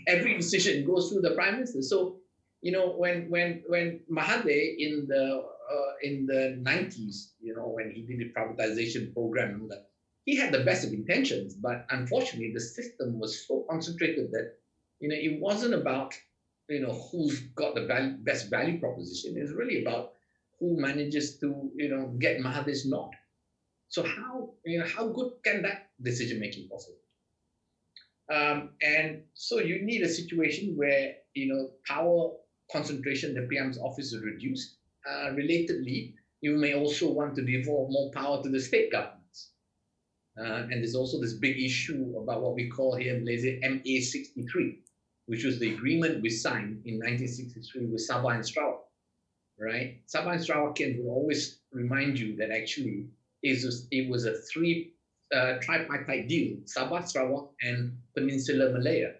Every 0.07 0.37
decision 0.37 0.85
goes 0.85 1.09
through 1.09 1.21
the 1.21 1.31
prime 1.31 1.55
minister. 1.55 1.81
So 1.81 2.19
you 2.61 2.71
know, 2.71 2.89
when 2.89 3.29
when 3.29 3.63
when 3.67 4.01
Mahathir 4.11 4.75
in 4.77 5.07
the 5.07 5.43
uh, 5.69 5.93
in 6.01 6.25
the 6.25 6.59
90s, 6.61 7.31
you 7.41 7.55
know, 7.55 7.67
when 7.67 7.91
he 7.91 8.01
did 8.01 8.19
the 8.19 8.33
privatization 8.33 9.13
program, 9.13 9.69
he 10.25 10.35
had 10.35 10.51
the 10.51 10.63
best 10.63 10.85
of 10.85 10.93
intentions, 10.93 11.53
but 11.55 11.85
unfortunately, 11.89 12.51
the 12.53 12.59
system 12.59 13.19
was 13.19 13.47
so 13.47 13.65
concentrated 13.69 14.31
that 14.31 14.55
you 14.99 15.09
know 15.09 15.15
it 15.15 15.39
wasn't 15.39 15.73
about 15.73 16.13
you 16.67 16.81
know 16.81 16.93
who's 17.11 17.39
got 17.55 17.75
the 17.75 17.85
value, 17.85 18.17
best 18.19 18.49
value 18.49 18.79
proposition. 18.79 19.35
It's 19.37 19.51
really 19.51 19.81
about 19.81 20.13
who 20.59 20.79
manages 20.79 21.39
to 21.39 21.71
you 21.75 21.89
know 21.89 22.07
get 22.19 22.39
Mahathir's 22.39 22.85
nod. 22.85 23.11
So 23.89 24.03
how 24.03 24.51
you 24.65 24.79
know 24.79 24.85
how 24.85 25.07
good 25.07 25.31
can 25.43 25.61
that 25.63 25.89
decision 26.01 26.39
making 26.39 26.69
possible? 26.69 26.97
Um, 28.31 28.69
and 28.81 29.23
so 29.33 29.59
you 29.59 29.83
need 29.83 30.03
a 30.03 30.09
situation 30.09 30.75
where 30.75 31.15
you 31.33 31.53
know 31.53 31.71
power 31.87 32.31
concentration 32.71 33.33
the 33.33 33.47
PM's 33.47 33.79
office 33.79 34.13
is 34.13 34.23
reduced. 34.23 34.77
Uh, 35.09 35.31
relatedly, 35.31 36.13
you 36.41 36.57
may 36.57 36.73
also 36.75 37.09
want 37.11 37.35
to 37.35 37.43
devolve 37.43 37.89
more 37.89 38.11
power 38.11 38.43
to 38.43 38.49
the 38.49 38.59
state 38.59 38.91
governments. 38.91 39.51
Uh, 40.39 40.67
and 40.69 40.83
there's 40.83 40.95
also 40.95 41.19
this 41.19 41.33
big 41.33 41.59
issue 41.59 42.13
about 42.21 42.41
what 42.41 42.53
we 42.53 42.69
call 42.69 42.95
here 42.95 43.15
in 43.15 43.23
Malaysia 43.23 43.57
MA 43.63 43.99
63, 43.99 44.79
which 45.25 45.43
was 45.43 45.59
the 45.59 45.73
agreement 45.73 46.21
we 46.21 46.29
signed 46.29 46.81
in 46.85 46.95
1963 46.99 47.87
with 47.87 48.07
Sabah 48.07 48.35
and 48.35 48.47
Sarawak. 48.47 48.88
Right? 49.59 49.99
Sabah 50.07 50.33
and 50.33 50.43
Sarawak 50.43 50.79
will 50.79 51.11
always 51.11 51.59
remind 51.73 52.17
you 52.17 52.35
that 52.37 52.49
actually 52.49 53.07
it 53.43 53.63
was, 53.63 53.87
it 53.91 54.09
was 54.09 54.25
a 54.25 54.33
three 54.47 54.93
uh, 55.35 55.59
tripartite 55.61 56.27
deal 56.27 56.57
Sabah, 56.65 57.05
Sarawak, 57.05 57.51
and 57.61 57.97
Peninsular 58.15 58.71
Malaya. 58.71 59.13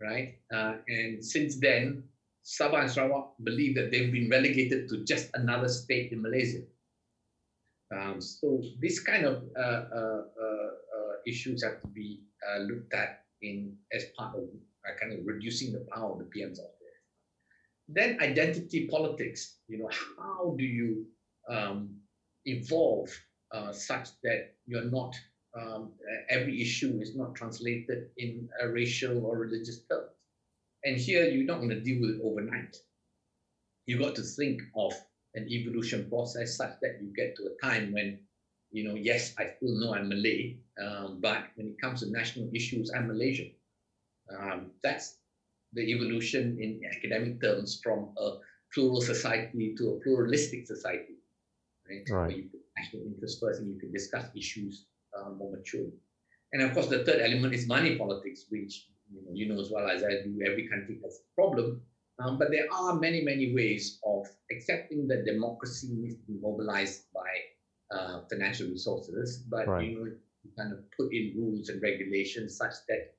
Right? 0.00 0.38
Uh, 0.52 0.74
and 0.86 1.24
since 1.24 1.56
then, 1.56 2.04
Sabah 2.44 2.82
and 2.82 2.90
Sarawak 2.90 3.34
believe 3.42 3.74
that 3.76 3.90
they've 3.90 4.12
been 4.12 4.30
relegated 4.30 4.88
to 4.88 5.04
just 5.04 5.30
another 5.34 5.68
state 5.68 6.12
in 6.12 6.22
Malaysia. 6.22 6.62
Um, 7.92 8.20
so 8.20 8.62
these 8.80 9.00
kind 9.00 9.24
of 9.24 9.44
uh, 9.56 9.84
uh, 9.92 10.22
uh, 10.36 10.70
uh 10.92 11.12
issues 11.26 11.64
have 11.64 11.80
to 11.80 11.88
be 11.88 12.20
looked 12.60 12.92
at 12.94 13.24
in 13.42 13.76
as 13.92 14.06
part 14.16 14.36
of 14.36 14.48
kind 15.00 15.12
of 15.12 15.20
reducing 15.26 15.72
the 15.72 15.84
power 15.92 16.12
of 16.12 16.18
the 16.18 16.24
PM's. 16.24 16.60
Then 17.88 18.18
identity 18.20 18.86
politics. 18.86 19.56
You 19.68 19.78
know, 19.78 19.90
how 20.18 20.54
do 20.58 20.64
you 20.64 21.06
um, 21.48 21.96
evolve 22.44 23.10
such 23.72 24.08
that 24.22 24.54
you're 24.66 24.90
not 24.90 25.16
um, 25.58 25.92
every 26.28 26.60
issue 26.60 26.98
is 27.00 27.16
not 27.16 27.34
translated 27.34 28.10
in 28.18 28.48
a 28.60 28.68
racial 28.68 29.24
or 29.24 29.38
religious 29.38 29.80
terms? 29.90 30.10
And 30.84 30.96
here 30.96 31.24
you're 31.24 31.46
not 31.46 31.58
going 31.58 31.70
to 31.70 31.80
deal 31.80 32.00
with 32.00 32.16
it 32.16 32.20
overnight. 32.22 32.76
You 33.86 33.98
got 33.98 34.14
to 34.16 34.22
think 34.22 34.62
of 34.76 34.92
an 35.34 35.48
evolution 35.48 36.08
process 36.08 36.56
such 36.56 36.78
that 36.82 36.98
you 37.00 37.12
get 37.16 37.36
to 37.36 37.48
a 37.48 37.66
time 37.66 37.92
when, 37.92 38.18
you 38.70 38.86
know, 38.86 38.94
yes, 38.94 39.34
I 39.38 39.52
still 39.56 39.80
know 39.80 39.94
I'm 39.94 40.08
Malay, 40.08 40.58
um, 40.80 41.20
but 41.20 41.44
when 41.56 41.68
it 41.68 41.80
comes 41.80 42.00
to 42.00 42.10
national 42.10 42.50
issues, 42.54 42.90
I'm 42.94 43.08
Malaysian. 43.08 43.52
Um, 44.30 44.72
that's 44.82 45.16
the 45.72 45.82
evolution 45.82 46.58
in 46.60 46.80
academic 46.96 47.40
terms 47.40 47.80
from 47.82 48.10
a 48.18 48.38
plural 48.72 49.00
society 49.00 49.74
to 49.76 49.90
a 49.90 50.00
pluralistic 50.00 50.66
society, 50.66 51.16
right? 51.88 52.04
right. 52.10 52.28
Where 52.28 52.36
you 52.36 52.48
put 52.50 52.60
national 52.76 53.02
interest 53.06 53.40
first 53.40 53.60
and 53.60 53.74
you 53.74 53.78
can 53.78 53.92
discuss 53.92 54.26
issues 54.36 54.86
uh, 55.16 55.30
more 55.30 55.52
maturely. 55.52 55.92
And 56.52 56.62
of 56.62 56.72
course, 56.72 56.88
the 56.88 57.04
third 57.04 57.20
element 57.20 57.54
is 57.54 57.66
money 57.66 57.96
politics, 57.96 58.46
which 58.48 58.88
you 59.12 59.22
know, 59.22 59.32
you 59.32 59.48
know 59.48 59.60
as 59.60 59.70
well 59.70 59.88
as 59.88 60.02
I 60.02 60.22
do, 60.24 60.38
every 60.46 60.68
country 60.68 60.98
has 61.04 61.20
a 61.20 61.34
problem. 61.34 61.82
Um, 62.18 62.38
but 62.38 62.50
there 62.50 62.66
are 62.72 62.94
many, 62.94 63.22
many 63.22 63.54
ways 63.54 64.00
of 64.04 64.26
accepting 64.50 65.06
that 65.08 65.24
democracy 65.24 65.88
needs 65.92 66.16
to 66.16 66.32
be 66.32 66.38
mobilized 66.40 67.04
by 67.14 67.96
uh, 67.96 68.22
financial 68.28 68.66
resources, 68.68 69.44
but 69.48 69.68
right. 69.68 69.86
you 69.86 69.98
know, 69.98 70.04
you 70.42 70.50
kind 70.56 70.72
of 70.72 70.80
put 70.96 71.12
in 71.12 71.34
rules 71.36 71.68
and 71.68 71.80
regulations 71.80 72.56
such 72.56 72.74
that 72.88 73.14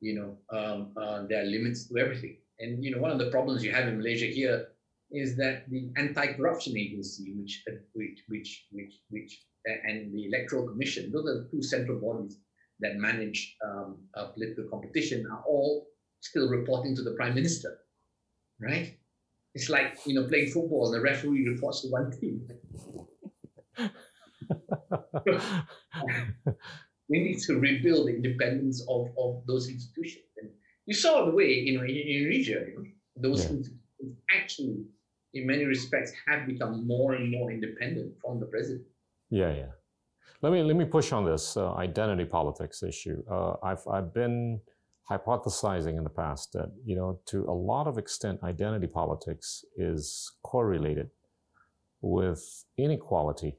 you 0.00 0.14
know 0.14 0.36
um, 0.56 0.92
uh, 0.96 1.26
there 1.28 1.42
are 1.42 1.46
limits 1.46 1.88
to 1.88 1.98
everything. 1.98 2.36
And 2.60 2.84
you 2.84 2.90
know, 2.90 3.00
one 3.00 3.10
of 3.10 3.18
the 3.18 3.30
problems 3.30 3.62
you 3.62 3.72
have 3.72 3.88
in 3.88 3.98
Malaysia 3.98 4.26
here 4.26 4.68
is 5.10 5.36
that 5.36 5.68
the 5.70 5.90
anti-corruption 5.96 6.76
agency, 6.76 7.32
which 7.36 7.64
which 7.94 8.24
which 8.28 8.66
which 8.72 8.94
which 9.10 9.42
and 9.64 10.12
the 10.12 10.26
electoral 10.26 10.66
commission, 10.66 11.12
those 11.12 11.26
are 11.26 11.42
the 11.42 11.48
two 11.50 11.62
central 11.62 11.98
bodies 11.98 12.38
that 12.80 12.96
manage 12.96 13.56
um, 13.64 13.98
political 14.34 14.64
competition 14.70 15.26
are 15.30 15.42
all 15.46 15.88
still 16.20 16.48
reporting 16.48 16.94
to 16.96 17.02
the 17.02 17.12
prime 17.12 17.34
minister, 17.34 17.78
right? 18.60 18.96
It's 19.54 19.68
like 19.68 19.98
you 20.06 20.14
know 20.14 20.26
playing 20.26 20.50
football 20.50 20.86
and 20.86 20.94
the 20.94 21.00
referee 21.00 21.48
reports 21.48 21.82
to 21.82 21.88
one 21.88 22.10
team. 22.18 22.48
we 27.08 27.20
need 27.20 27.38
to 27.40 27.58
rebuild 27.58 28.08
the 28.08 28.14
independence 28.16 28.84
of, 28.88 29.08
of 29.18 29.42
those 29.46 29.68
institutions. 29.68 30.24
And 30.40 30.50
you 30.86 30.94
saw 30.94 31.24
the 31.24 31.32
way, 31.32 31.50
you 31.52 31.78
know, 31.78 31.84
in, 31.84 31.90
in 31.90 32.08
Indonesia, 32.08 32.60
you 32.68 32.74
know, 32.76 32.84
those 33.16 33.44
yeah. 33.44 33.50
institutions 33.50 33.78
actually, 34.30 34.84
in 35.34 35.46
many 35.46 35.64
respects, 35.64 36.12
have 36.26 36.46
become 36.46 36.86
more 36.86 37.14
and 37.14 37.30
more 37.30 37.50
independent 37.50 38.14
from 38.22 38.40
the 38.40 38.46
president. 38.46 38.86
Yeah, 39.30 39.52
yeah. 39.52 39.72
Let 40.40 40.52
me 40.52 40.62
let 40.62 40.76
me 40.76 40.84
push 40.84 41.12
on 41.12 41.24
this 41.24 41.56
uh, 41.56 41.74
identity 41.74 42.24
politics 42.24 42.82
issue. 42.82 43.22
Uh, 43.28 43.54
I've 43.62 43.86
I've 43.88 44.14
been 44.14 44.60
hypothesizing 45.10 45.96
in 45.96 46.04
the 46.04 46.10
past 46.10 46.52
that 46.52 46.70
you 46.84 46.94
know 46.94 47.18
to 47.26 47.44
a 47.48 47.52
lot 47.52 47.88
of 47.88 47.98
extent 47.98 48.40
identity 48.44 48.86
politics 48.86 49.64
is 49.76 50.30
correlated 50.44 51.10
with 52.00 52.64
inequality, 52.76 53.58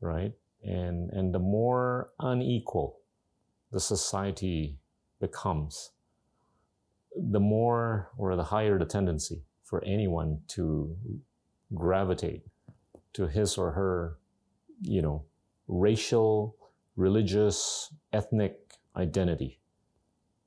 right? 0.00 0.32
And 0.64 1.10
and 1.10 1.34
the 1.34 1.38
more 1.38 2.10
unequal 2.18 2.98
the 3.70 3.80
society 3.80 4.78
becomes, 5.20 5.90
the 7.16 7.40
more 7.40 8.10
or 8.16 8.36
the 8.36 8.44
higher 8.44 8.78
the 8.78 8.84
tendency 8.84 9.42
for 9.62 9.82
anyone 9.84 10.40
to 10.48 10.96
gravitate 11.74 12.42
to 13.12 13.26
his 13.26 13.58
or 13.58 13.72
her, 13.72 14.16
you 14.82 15.02
know, 15.02 15.24
racial, 15.66 16.56
religious, 16.96 17.92
ethnic 18.12 18.58
identity, 18.96 19.58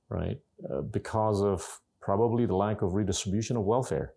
right? 0.09 0.39
Uh, 0.69 0.81
because 0.81 1.41
of 1.41 1.79
probably 2.01 2.45
the 2.45 2.55
lack 2.55 2.81
of 2.81 2.93
redistribution 2.93 3.55
of 3.55 3.63
welfare 3.63 4.13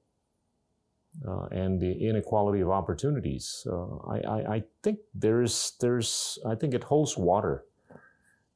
uh, 1.26 1.46
and 1.50 1.80
the 1.80 1.92
inequality 2.08 2.60
of 2.60 2.70
opportunities. 2.70 3.66
Uh, 3.70 3.96
I, 4.08 4.18
I, 4.18 4.54
I, 4.56 4.62
think 4.82 4.98
there's, 5.14 5.72
there's, 5.80 6.38
I 6.46 6.54
think 6.54 6.74
it 6.74 6.84
holds 6.84 7.16
water 7.16 7.64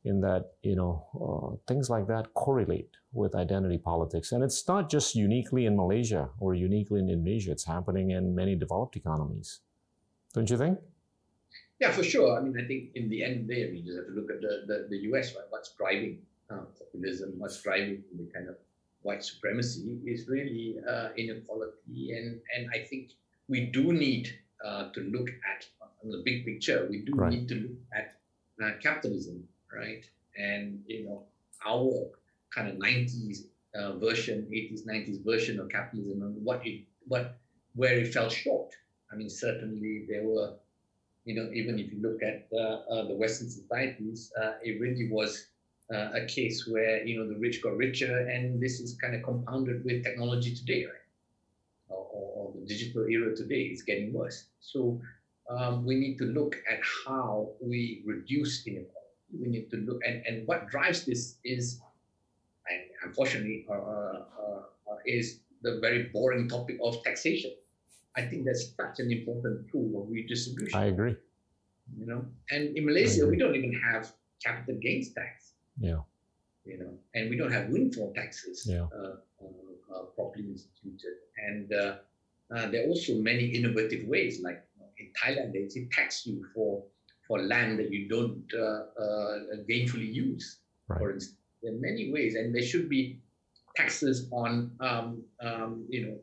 in 0.05 0.21
that, 0.21 0.53
you 0.63 0.77
know, 0.77 1.07
uh, 1.15 1.57
things 1.67 1.91
like 1.91 2.07
that 2.09 2.35
correlate 2.35 2.91
with 3.13 3.35
identity 3.35 3.79
politics. 3.79 4.33
And 4.33 4.43
it's 4.43 4.67
not 4.67 4.91
just 4.91 5.15
uniquely 5.15 5.67
in 5.67 5.77
Malaysia 5.77 6.31
or 6.41 6.55
uniquely 6.55 7.01
in 7.01 7.09
Indonesia, 7.09 7.53
it's 7.53 7.65
happening 7.65 8.11
in 8.11 8.35
many 8.35 8.55
developed 8.55 8.97
economies. 8.97 9.61
Don't 10.35 10.49
you 10.51 10.59
think? 10.59 10.79
Yeah, 11.81 11.93
for 11.93 12.03
sure. 12.03 12.39
I 12.39 12.43
mean, 12.43 12.59
I 12.59 12.67
think 12.67 12.91
in 12.95 13.09
the 13.09 13.23
end, 13.23 13.49
there, 13.49 13.71
you 13.71 13.83
just 13.85 13.97
have 13.99 14.07
to 14.07 14.13
look 14.13 14.31
at 14.31 14.41
the, 14.41 14.65
the, 14.67 14.87
the 14.91 14.97
US, 15.13 15.35
right? 15.35 15.45
What's 15.51 15.71
driving 15.75 16.19
uh, 16.51 16.65
populism, 16.79 17.35
what's 17.39 17.63
driving 17.63 18.03
the 18.17 18.27
kind 18.35 18.49
of 18.49 18.57
white 19.03 19.25
supremacy 19.25 19.99
is 20.07 20.29
really 20.29 20.77
uh, 20.89 21.09
inequality. 21.17 22.13
And, 22.13 22.41
and 22.55 22.69
I 22.75 22.85
think 22.85 23.11
we 23.49 23.67
do 23.67 23.93
need 23.93 24.39
uh, 24.65 24.91
to 24.93 25.01
look 25.01 25.29
at, 25.29 25.67
the 26.05 26.23
big 26.25 26.45
picture, 26.45 26.87
we 26.89 27.01
do 27.01 27.13
right. 27.17 27.33
need 27.33 27.49
to 27.49 27.55
look 27.57 27.79
at 27.93 28.21
uh, 28.65 28.71
capitalism, 28.81 29.43
right? 29.75 30.05
And, 30.39 30.81
you 30.87 31.05
know, 31.05 31.25
our 31.67 32.07
kind 32.55 32.69
of 32.69 32.77
90s 32.77 33.39
uh, 33.75 33.99
version, 33.99 34.47
80s, 34.51 34.87
90s 34.87 35.25
version 35.25 35.59
of 35.59 35.69
capitalism 35.71 36.23
and 36.23 36.45
what 36.45 36.65
it, 36.65 36.85
what, 37.09 37.39
where 37.75 37.95
it 37.95 38.15
fell 38.15 38.29
short. 38.29 38.71
I 39.13 39.17
mean, 39.17 39.29
certainly 39.29 40.07
there 40.09 40.23
were 40.23 40.55
you 41.29 41.35
know, 41.35 41.51
even 41.53 41.79
if 41.79 41.93
you 41.93 42.01
look 42.01 42.23
at 42.23 42.49
uh, 42.55 42.81
uh, 42.91 43.07
the 43.07 43.15
Western 43.15 43.51
societies, 43.51 44.33
uh, 44.41 44.53
it 44.63 44.81
really 44.81 45.11
was 45.11 45.49
a 45.91 46.27
case 46.27 46.67
where, 46.69 47.03
you 47.05 47.19
know, 47.19 47.27
the 47.27 47.39
rich 47.39 47.63
got 47.63 47.77
richer, 47.77 48.29
and 48.29 48.61
this 48.61 48.81
is 48.81 48.97
kind 49.01 49.15
of 49.15 49.23
compounded 49.23 49.85
with 49.85 50.05
technology 50.05 50.55
today, 50.55 50.85
right? 50.85 51.09
Or, 51.89 52.05
or 52.13 52.53
the 52.55 52.67
digital 52.67 53.07
era 53.07 53.35
today 53.35 53.63
is 53.63 53.83
getting 53.83 54.13
worse. 54.13 54.45
So 54.61 55.01
um, 55.49 55.87
we 55.87 55.95
need 55.95 56.19
to 56.19 56.25
look 56.25 56.57
at 56.71 56.81
how 57.07 57.53
we 57.61 58.03
reduce 58.05 58.67
inequality. 58.67 58.95
We 59.33 59.49
need 59.49 59.71
to 59.71 59.77
look, 59.79 60.01
and, 60.07 60.25
and 60.27 60.47
what 60.47 60.69
drives 60.69 61.05
this 61.05 61.37
is, 61.45 61.81
and 62.69 62.81
unfortunately, 63.05 63.67
uh, 63.69 63.73
uh, 63.73 64.63
uh, 64.91 64.97
is 65.07 65.41
the 65.63 65.79
very 65.81 66.05
boring 66.13 66.49
topic 66.49 66.79
of 66.83 67.03
taxation. 67.03 67.53
I 68.17 68.23
think 68.23 68.45
that's 68.45 68.75
such 68.77 69.01
an 69.01 69.11
important 69.13 69.71
tool 69.71 70.03
of 70.03 70.11
redistribution. 70.11 70.79
I 70.79 70.87
agree. 70.87 71.17
You 71.99 72.07
know, 72.07 72.27
and 72.51 72.77
in 72.77 72.85
Malaysia, 72.85 73.27
we 73.27 73.37
don't 73.37 73.55
even 73.55 73.73
have 73.73 74.13
capital 74.45 74.79
gains 74.81 75.15
tax. 75.15 75.53
Yeah. 75.81 76.01
You 76.65 76.79
know, 76.79 76.99
and 77.15 77.31
we 77.31 77.37
don't 77.37 77.53
have 77.53 77.69
windfall 77.71 78.13
taxes 78.15 78.67
yeah. 78.69 78.87
uh, 78.95 79.17
uh, 79.43 79.95
uh, 79.95 80.03
properly 80.17 80.49
instituted. 80.49 81.15
And 81.47 81.73
uh, 81.73 81.97
uh, 82.55 82.71
there 82.71 82.85
are 82.85 82.89
also 82.89 83.15
many 83.15 83.47
innovative 83.47 84.07
ways, 84.07 84.41
like 84.43 84.63
in 84.99 85.11
Thailand, 85.23 85.53
they 85.53 85.89
tax 85.91 86.27
you 86.27 86.45
for 86.55 86.85
for 87.27 87.41
land 87.41 87.79
that 87.79 87.93
you 87.93 88.09
don't 88.09 88.43
uh, 88.55 88.85
gainfully 89.69 90.13
use. 90.13 90.59
Right. 90.89 90.99
For 90.99 91.13
instance, 91.13 91.37
there 91.63 91.73
are 91.73 91.79
many 91.79 92.11
ways, 92.13 92.35
and 92.35 92.55
there 92.55 92.63
should 92.63 92.89
be 92.89 93.21
taxes 93.77 94.29
on, 94.33 94.71
um, 94.81 95.23
um, 95.41 95.87
you 95.89 96.07
know 96.07 96.19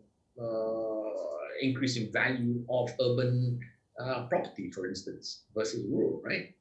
increase 1.62 1.98
in 1.98 2.12
value 2.12 2.64
of 2.70 2.92
urban 3.02 3.60
uh, 4.00 4.26
property, 4.28 4.72
for 4.72 4.88
instance, 4.88 5.44
versus 5.56 5.86
rural, 5.90 6.22
right? 6.24 6.54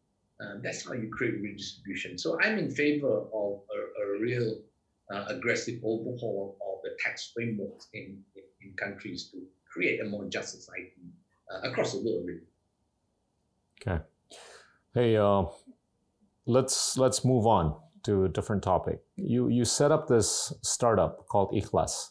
Uh, 0.44 0.56
that's 0.62 0.86
how 0.86 0.92
you 0.92 1.08
create 1.08 1.40
redistribution. 1.40 2.18
So 2.18 2.38
I'm 2.42 2.58
in 2.58 2.70
favor 2.70 3.18
of 3.32 3.60
a, 3.74 4.02
a 4.02 4.20
real 4.20 4.60
uh, 5.12 5.24
aggressive 5.28 5.80
overhaul 5.82 6.56
of 6.60 6.82
the 6.82 6.90
tax 7.02 7.30
frameworks 7.34 7.88
in, 7.92 8.22
in, 8.34 8.42
in, 8.62 8.74
countries 8.76 9.30
to 9.30 9.42
create 9.70 10.00
a 10.00 10.04
more 10.04 10.24
just 10.26 10.50
society 10.50 11.12
uh, 11.50 11.68
across 11.68 11.92
the 11.92 11.98
world, 11.98 12.26
really. 12.26 12.40
Okay. 13.80 14.02
Hey, 14.94 15.16
uh, 15.16 15.44
let's 16.46 16.96
let's 16.96 17.24
move 17.24 17.46
on 17.46 17.76
to 18.04 18.24
a 18.24 18.28
different 18.28 18.62
topic. 18.62 19.00
You 19.16 19.48
you 19.48 19.64
set 19.64 19.90
up 19.92 20.08
this 20.08 20.52
startup 20.62 21.26
called 21.28 21.52
Ikhlas. 21.52 22.10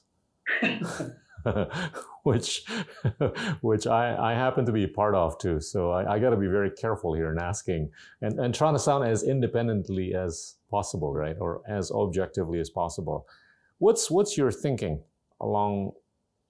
which 2.24 2.66
which 3.62 3.88
I, 3.88 4.32
I 4.32 4.34
happen 4.34 4.66
to 4.66 4.72
be 4.72 4.88
part 4.88 5.16
of 5.16 5.38
too. 5.38 5.60
So 5.60 5.92
I, 5.92 6.16
I 6.16 6.20
got 6.20 6.32
to 6.32 6.38
be 6.38 6.48
very 6.48 6.72
careful 6.72 7.14
here 7.14 7.32
in 7.32 7.40
asking 7.40 7.92
and, 8.22 8.40
and 8.40 8.54
trying 8.54 8.74
to 8.74 8.80
sound 8.80 9.08
as 9.08 9.24
independently 9.24 10.14
as 10.14 10.56
possible, 10.70 11.14
right, 11.14 11.36
or 11.40 11.62
as 11.68 11.92
objectively 11.92 12.60
as 12.60 12.70
possible. 12.70 13.28
What's 13.80 14.10
what's 14.10 14.38
your 14.38 14.52
thinking 14.52 15.02
along 15.42 15.94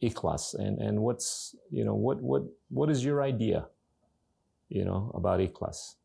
Ikhlas 0.01 0.53
and 0.55 0.79
and 0.79 1.01
what's 1.01 1.55
you 1.71 1.85
know 1.85 1.95
what 1.95 2.21
what 2.21 2.43
what 2.69 2.89
is 2.89 3.03
your 3.03 3.23
idea, 3.23 3.67
you 4.69 4.85
know, 4.85 5.11
about 5.15 5.39
Ikhlas? 5.39 5.95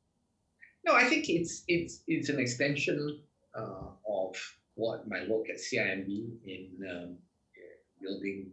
No, 0.85 0.95
I 0.95 1.05
think 1.05 1.29
it's 1.29 1.65
it's 1.69 2.03
it's 2.07 2.29
an 2.29 2.39
extension 2.39 3.21
uh, 3.55 3.91
of 4.09 4.37
what 4.75 5.09
my 5.09 5.27
work 5.29 5.51
at 5.51 5.57
CIMB 5.57 6.09
in 6.47 6.69
um, 6.89 7.17
building 8.01 8.53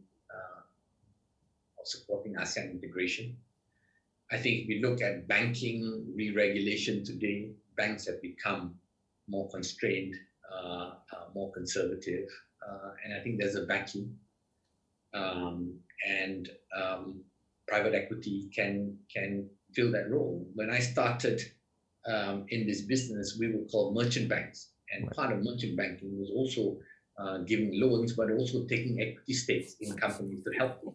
supporting 1.87 2.35
ASEAN 2.35 2.71
integration. 2.71 3.37
I 4.31 4.37
think 4.37 4.63
if 4.63 4.67
we 4.67 4.81
look 4.81 5.01
at 5.01 5.27
banking 5.27 6.13
re-regulation 6.15 7.03
today, 7.03 7.51
banks 7.77 8.07
have 8.07 8.21
become 8.21 8.75
more 9.27 9.49
constrained, 9.49 10.15
uh, 10.51 10.91
uh, 11.13 11.25
more 11.33 11.51
conservative, 11.51 12.27
uh, 12.67 12.91
and 13.03 13.13
I 13.13 13.19
think 13.21 13.39
there's 13.39 13.55
a 13.55 13.65
vacuum. 13.65 14.17
Um, 15.13 15.79
and 16.05 16.49
um, 16.75 17.21
private 17.67 17.93
equity 17.93 18.49
can 18.53 18.97
can 19.13 19.49
fill 19.73 19.91
that 19.91 20.09
role. 20.09 20.45
When 20.55 20.69
I 20.69 20.79
started 20.79 21.41
um, 22.05 22.45
in 22.49 22.67
this 22.67 22.81
business, 22.81 23.37
we 23.39 23.51
were 23.51 23.65
called 23.71 23.95
merchant 23.95 24.29
banks, 24.29 24.69
and 24.91 25.09
part 25.11 25.31
of 25.33 25.43
merchant 25.43 25.77
banking 25.77 26.17
was 26.19 26.29
also 26.31 26.77
uh, 27.17 27.39
giving 27.39 27.79
loans, 27.79 28.13
but 28.13 28.31
also 28.31 28.65
taking 28.65 29.01
equity 29.01 29.33
stakes 29.33 29.75
in 29.79 29.95
companies 29.97 30.43
to 30.43 30.51
help 30.57 30.81
them. 30.83 30.93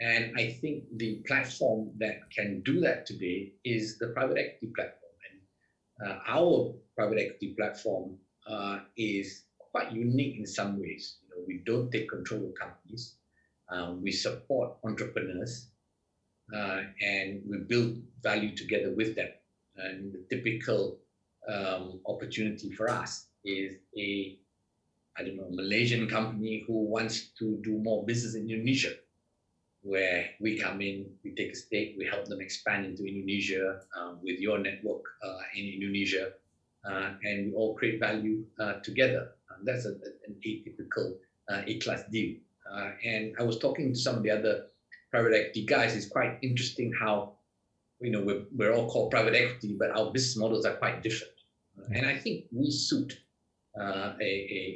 And 0.00 0.32
I 0.38 0.52
think 0.60 0.84
the 0.96 1.16
platform 1.26 1.90
that 1.98 2.30
can 2.30 2.60
do 2.60 2.80
that 2.80 3.06
today 3.06 3.52
is 3.64 3.98
the 3.98 4.08
private 4.08 4.38
equity 4.38 4.72
platform. 4.74 5.12
And 5.28 6.10
uh, 6.10 6.18
our 6.28 6.74
private 6.96 7.18
equity 7.18 7.54
platform 7.58 8.16
uh, 8.48 8.80
is 8.96 9.44
quite 9.58 9.92
unique 9.92 10.38
in 10.38 10.46
some 10.46 10.80
ways. 10.80 11.16
You 11.22 11.30
know, 11.30 11.44
we 11.46 11.62
don't 11.66 11.90
take 11.90 12.08
control 12.08 12.46
of 12.46 12.54
companies. 12.54 13.16
Um, 13.70 14.00
we 14.02 14.12
support 14.12 14.76
entrepreneurs 14.84 15.66
uh, 16.54 16.82
and 17.02 17.42
we 17.48 17.58
build 17.58 17.98
value 18.22 18.56
together 18.56 18.94
with 18.94 19.16
them. 19.16 19.28
And 19.76 20.12
the 20.12 20.36
typical 20.36 20.98
um, 21.52 22.00
opportunity 22.06 22.70
for 22.70 22.88
us 22.88 23.26
is 23.44 23.74
a, 23.96 24.38
I 25.16 25.22
don't 25.24 25.36
know, 25.36 25.48
Malaysian 25.50 26.08
company 26.08 26.64
who 26.66 26.84
wants 26.84 27.30
to 27.40 27.58
do 27.62 27.78
more 27.78 28.06
business 28.06 28.36
in 28.36 28.48
Indonesia 28.48 28.94
where 29.88 30.30
we 30.38 30.58
come 30.58 30.80
in, 30.82 31.06
we 31.24 31.34
take 31.34 31.52
a 31.52 31.56
stake, 31.56 31.94
we 31.96 32.04
help 32.04 32.26
them 32.26 32.40
expand 32.40 32.84
into 32.84 33.08
Indonesia 33.08 33.80
um, 33.96 34.20
with 34.22 34.38
your 34.38 34.58
network 34.58 35.02
uh, 35.24 35.40
in 35.56 35.64
Indonesia, 35.64 36.32
uh, 36.84 37.16
and 37.24 37.48
we 37.48 37.52
all 37.56 37.74
create 37.74 37.98
value 37.98 38.44
uh, 38.60 38.74
together. 38.84 39.32
that's 39.64 39.86
a, 39.86 39.94
an 40.28 40.36
atypical 40.46 41.16
uh, 41.50 41.62
Ikhlas 41.66 42.04
deal 42.12 42.36
Uh, 42.68 42.92
and 43.00 43.32
I 43.40 43.42
was 43.48 43.58
talking 43.58 43.94
to 43.94 43.98
some 43.98 44.16
of 44.16 44.22
the 44.22 44.30
other 44.30 44.68
private 45.10 45.32
equity 45.32 45.64
guys. 45.64 45.96
It's 45.96 46.12
quite 46.12 46.36
interesting 46.42 46.92
how, 46.92 47.40
you 48.04 48.12
know, 48.12 48.20
we're, 48.20 48.44
we're 48.52 48.74
all 48.76 48.88
called 48.92 49.10
private 49.10 49.34
equity, 49.34 49.74
but 49.80 49.90
our 49.96 50.12
business 50.12 50.36
models 50.36 50.66
are 50.68 50.76
quite 50.76 51.02
different. 51.02 51.32
Uh, 51.80 51.88
and 51.96 52.04
I 52.06 52.16
think 52.20 52.44
we 52.52 52.70
suit 52.70 53.16
a, 53.80 54.12
a, 54.20 54.32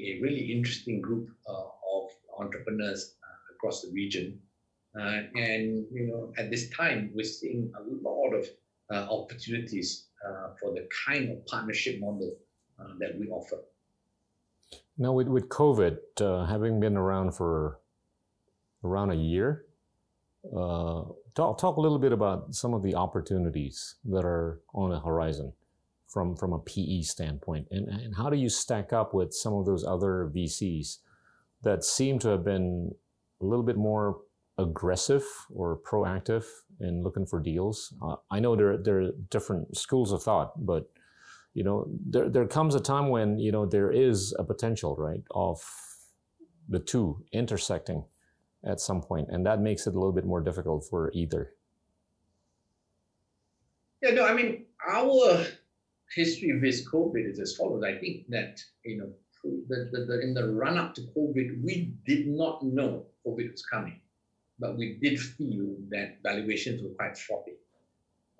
a, 0.08 0.20
really 0.24 0.52
interesting 0.56 1.04
group 1.04 1.28
of 1.46 2.08
entrepreneurs 2.40 3.14
across 3.54 3.82
the 3.82 3.92
region. 3.92 4.40
Uh, 4.98 5.22
and, 5.34 5.86
you 5.90 6.06
know, 6.06 6.32
at 6.36 6.50
this 6.50 6.68
time, 6.70 7.10
we're 7.14 7.24
seeing 7.24 7.72
a 7.78 8.08
lot 8.08 8.34
of 8.34 8.46
opportunities 9.10 10.08
for 10.60 10.72
the 10.74 10.86
kind 11.06 11.30
of 11.30 11.46
partnership 11.46 11.98
model 11.98 12.36
that 12.98 13.18
we 13.18 13.28
offer. 13.28 13.58
Now, 14.98 15.12
with, 15.12 15.28
with 15.28 15.48
COVID 15.48 15.96
uh, 16.20 16.44
having 16.46 16.78
been 16.78 16.96
around 16.96 17.32
for 17.34 17.80
around 18.84 19.10
a 19.10 19.16
year, 19.16 19.64
uh, 20.46 21.04
talk, 21.34 21.58
talk 21.58 21.76
a 21.76 21.80
little 21.80 21.98
bit 21.98 22.12
about 22.12 22.54
some 22.54 22.74
of 22.74 22.82
the 22.82 22.94
opportunities 22.94 23.96
that 24.04 24.24
are 24.24 24.60
on 24.74 24.90
the 24.90 25.00
horizon 25.00 25.52
from, 26.08 26.36
from 26.36 26.52
a 26.52 26.58
PE 26.58 27.02
standpoint. 27.02 27.68
And, 27.70 27.88
and 27.88 28.14
how 28.14 28.28
do 28.28 28.36
you 28.36 28.48
stack 28.48 28.92
up 28.92 29.14
with 29.14 29.32
some 29.32 29.54
of 29.54 29.64
those 29.64 29.84
other 29.84 30.30
VCs 30.34 30.98
that 31.62 31.84
seem 31.84 32.18
to 32.18 32.28
have 32.28 32.44
been 32.44 32.94
a 33.40 33.44
little 33.44 33.64
bit 33.64 33.76
more 33.76 34.18
aggressive 34.58 35.24
or 35.54 35.78
proactive 35.78 36.44
in 36.80 37.02
looking 37.02 37.26
for 37.26 37.40
deals? 37.40 37.94
Uh, 38.02 38.16
I 38.30 38.40
know 38.40 38.56
there, 38.56 38.76
there 38.76 39.00
are 39.02 39.10
different 39.30 39.76
schools 39.76 40.12
of 40.12 40.22
thought, 40.22 40.52
but 40.64 40.90
you 41.54 41.64
know, 41.64 41.86
there, 42.06 42.28
there 42.28 42.46
comes 42.46 42.74
a 42.74 42.80
time 42.80 43.08
when, 43.08 43.38
you 43.38 43.52
know, 43.52 43.66
there 43.66 43.90
is 43.90 44.34
a 44.38 44.44
potential, 44.44 44.96
right, 44.96 45.22
of 45.32 45.60
the 46.68 46.78
two 46.78 47.22
intersecting 47.32 48.04
at 48.64 48.80
some 48.80 49.02
point, 49.02 49.28
and 49.30 49.44
that 49.44 49.60
makes 49.60 49.86
it 49.86 49.94
a 49.94 49.98
little 49.98 50.12
bit 50.12 50.24
more 50.24 50.40
difficult 50.40 50.86
for 50.88 51.10
either. 51.12 51.52
Yeah, 54.02 54.14
no, 54.14 54.24
I 54.24 54.34
mean, 54.34 54.64
our 54.88 55.44
history 56.14 56.58
with 56.58 56.90
COVID 56.90 57.30
is 57.30 57.38
as 57.38 57.54
follows. 57.56 57.84
I 57.84 57.98
think 57.98 58.28
that, 58.28 58.60
you 58.84 58.98
know, 58.98 59.12
the, 59.68 59.90
the, 59.92 60.06
the, 60.06 60.20
in 60.22 60.34
the 60.34 60.48
run 60.48 60.78
up 60.78 60.94
to 60.94 61.02
COVID, 61.16 61.62
we 61.62 61.94
did 62.06 62.28
not 62.28 62.64
know 62.64 63.06
COVID 63.26 63.50
was 63.50 63.64
coming, 63.66 64.00
but 64.62 64.78
we 64.78 64.96
did 65.02 65.18
feel 65.18 65.74
that 65.90 66.18
valuations 66.22 66.82
were 66.82 66.94
quite 67.00 67.18
frothy. 67.18 67.56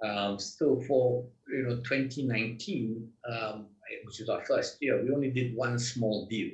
Um, 0.02 0.38
so 0.38 0.80
for 0.86 1.24
you 1.48 1.62
know 1.64 1.76
2019, 1.82 3.08
um, 3.28 3.66
which 4.04 4.20
is 4.20 4.28
our 4.28 4.44
first 4.44 4.78
year, 4.80 5.02
we 5.02 5.12
only 5.12 5.30
did 5.30 5.54
one 5.54 5.78
small 5.78 6.26
deal, 6.26 6.50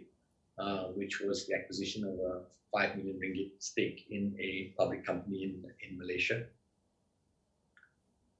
uh, 0.58 0.84
which 1.00 1.20
was 1.20 1.46
the 1.46 1.54
acquisition 1.54 2.02
of 2.04 2.14
a 2.30 2.40
five 2.72 2.96
million 2.96 3.20
ringgit 3.22 3.50
stake 3.58 4.06
in 4.10 4.34
a 4.40 4.74
public 4.78 5.04
company 5.04 5.44
in 5.44 5.52
in 5.84 5.98
Malaysia. 5.98 6.44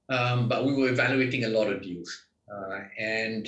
Um, 0.09 0.49
but 0.49 0.65
we 0.65 0.73
were 0.73 0.89
evaluating 0.89 1.45
a 1.45 1.49
lot 1.49 1.71
of 1.71 1.83
deals, 1.83 2.25
uh, 2.51 2.79
and 2.97 3.47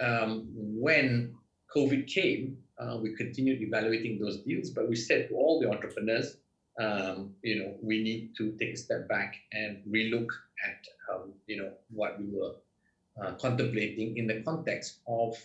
um, 0.00 0.48
when 0.54 1.34
COVID 1.76 2.06
came, 2.06 2.56
uh, 2.78 2.96
we 3.02 3.16
continued 3.16 3.60
evaluating 3.62 4.18
those 4.18 4.38
deals. 4.42 4.70
But 4.70 4.88
we 4.88 4.94
said 4.94 5.28
to 5.28 5.34
all 5.34 5.60
the 5.60 5.68
entrepreneurs, 5.68 6.36
um, 6.78 7.34
you 7.42 7.58
know, 7.58 7.74
we 7.82 8.02
need 8.02 8.34
to 8.36 8.52
take 8.58 8.74
a 8.74 8.76
step 8.76 9.08
back 9.08 9.36
and 9.52 9.82
relook 9.90 10.28
at, 10.66 10.86
um, 11.12 11.32
you 11.46 11.56
know, 11.56 11.72
what 11.90 12.18
we 12.18 12.26
were 12.26 12.54
uh, 13.22 13.32
contemplating 13.32 14.16
in 14.16 14.26
the 14.26 14.40
context 14.42 15.00
of, 15.06 15.36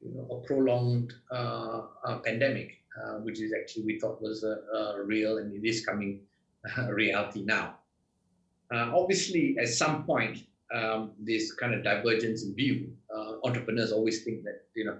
you 0.00 0.14
know, 0.14 0.36
a 0.36 0.46
prolonged 0.46 1.12
uh, 1.30 1.82
uh, 2.04 2.18
pandemic, 2.18 2.78
uh, 3.02 3.14
which 3.18 3.40
is 3.40 3.52
actually 3.52 3.84
we 3.84 3.98
thought 3.98 4.20
was 4.22 4.44
real 5.04 5.38
and 5.38 5.52
it 5.52 5.66
is 5.66 5.84
coming 5.84 6.20
reality 6.88 7.42
now. 7.42 7.74
Uh, 8.72 8.92
obviously, 8.94 9.56
at 9.58 9.68
some 9.68 10.04
point, 10.04 10.44
um, 10.72 11.10
this 11.18 11.52
kind 11.52 11.74
of 11.74 11.82
divergence 11.82 12.44
in 12.44 12.54
view, 12.54 12.92
uh, 13.14 13.34
entrepreneurs 13.42 13.90
always 13.90 14.22
think 14.22 14.44
that, 14.44 14.62
you 14.74 14.84
know, 14.84 14.98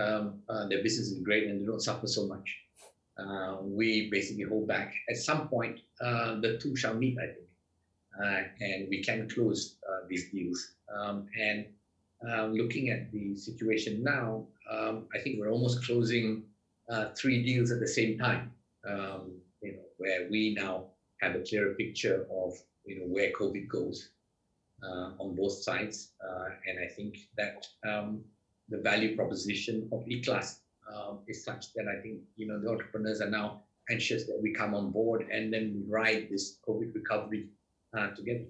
um, 0.00 0.68
their 0.68 0.84
business 0.84 1.08
is 1.08 1.18
great 1.18 1.48
and 1.48 1.60
they 1.60 1.66
don't 1.66 1.80
suffer 1.80 2.06
so 2.06 2.28
much 2.28 2.60
uh, 3.18 3.56
we 3.62 4.08
basically 4.10 4.44
hold 4.44 4.68
back. 4.68 4.94
At 5.08 5.16
some 5.16 5.48
point, 5.48 5.80
uh, 6.00 6.40
the 6.40 6.58
two 6.58 6.76
shall 6.76 6.94
meet, 6.94 7.18
I 7.18 7.26
think, 7.26 7.48
uh, 8.22 8.42
and 8.60 8.88
we 8.88 9.02
can 9.02 9.28
close 9.28 9.76
uh, 9.88 10.06
these 10.08 10.30
deals. 10.30 10.72
Um, 10.94 11.26
and 11.38 11.66
uh, 12.28 12.46
looking 12.46 12.90
at 12.90 13.10
the 13.12 13.36
situation 13.36 14.02
now, 14.02 14.46
um, 14.70 15.06
I 15.14 15.18
think 15.18 15.38
we're 15.38 15.50
almost 15.50 15.84
closing 15.84 16.44
uh, 16.88 17.06
three 17.16 17.44
deals 17.44 17.70
at 17.70 17.80
the 17.80 17.88
same 17.88 18.18
time. 18.18 18.52
Um, 18.88 19.32
you 19.62 19.72
know, 19.72 19.82
where 19.98 20.26
we 20.30 20.54
now 20.54 20.86
have 21.20 21.34
a 21.34 21.40
clearer 21.40 21.74
picture 21.74 22.26
of 22.30 22.54
you 22.86 23.00
know 23.00 23.06
where 23.06 23.30
COVID 23.32 23.68
goes 23.68 24.10
on 24.82 25.36
both 25.36 25.62
sides, 25.62 26.12
and 26.66 26.78
I 26.78 26.86
think 26.86 27.18
that 27.36 27.66
um, 27.86 28.22
the 28.70 28.78
value 28.78 29.14
proposition 29.14 29.86
of 29.92 30.04
Ikhlas 30.06 30.60
um, 30.94 31.20
is 31.28 31.44
such 31.44 31.72
that 31.74 31.86
I 31.86 32.00
think 32.02 32.20
you 32.36 32.46
know 32.46 32.60
the 32.60 32.68
entrepreneurs 32.68 33.20
are 33.20 33.30
now 33.30 33.62
anxious 33.90 34.26
that 34.26 34.38
we 34.40 34.52
come 34.52 34.74
on 34.74 34.90
board 34.90 35.26
and 35.32 35.52
then 35.52 35.74
we 35.74 35.92
ride 35.92 36.28
this 36.30 36.58
COVID 36.66 36.94
recovery 36.94 37.48
uh, 37.96 38.10
together. 38.10 38.44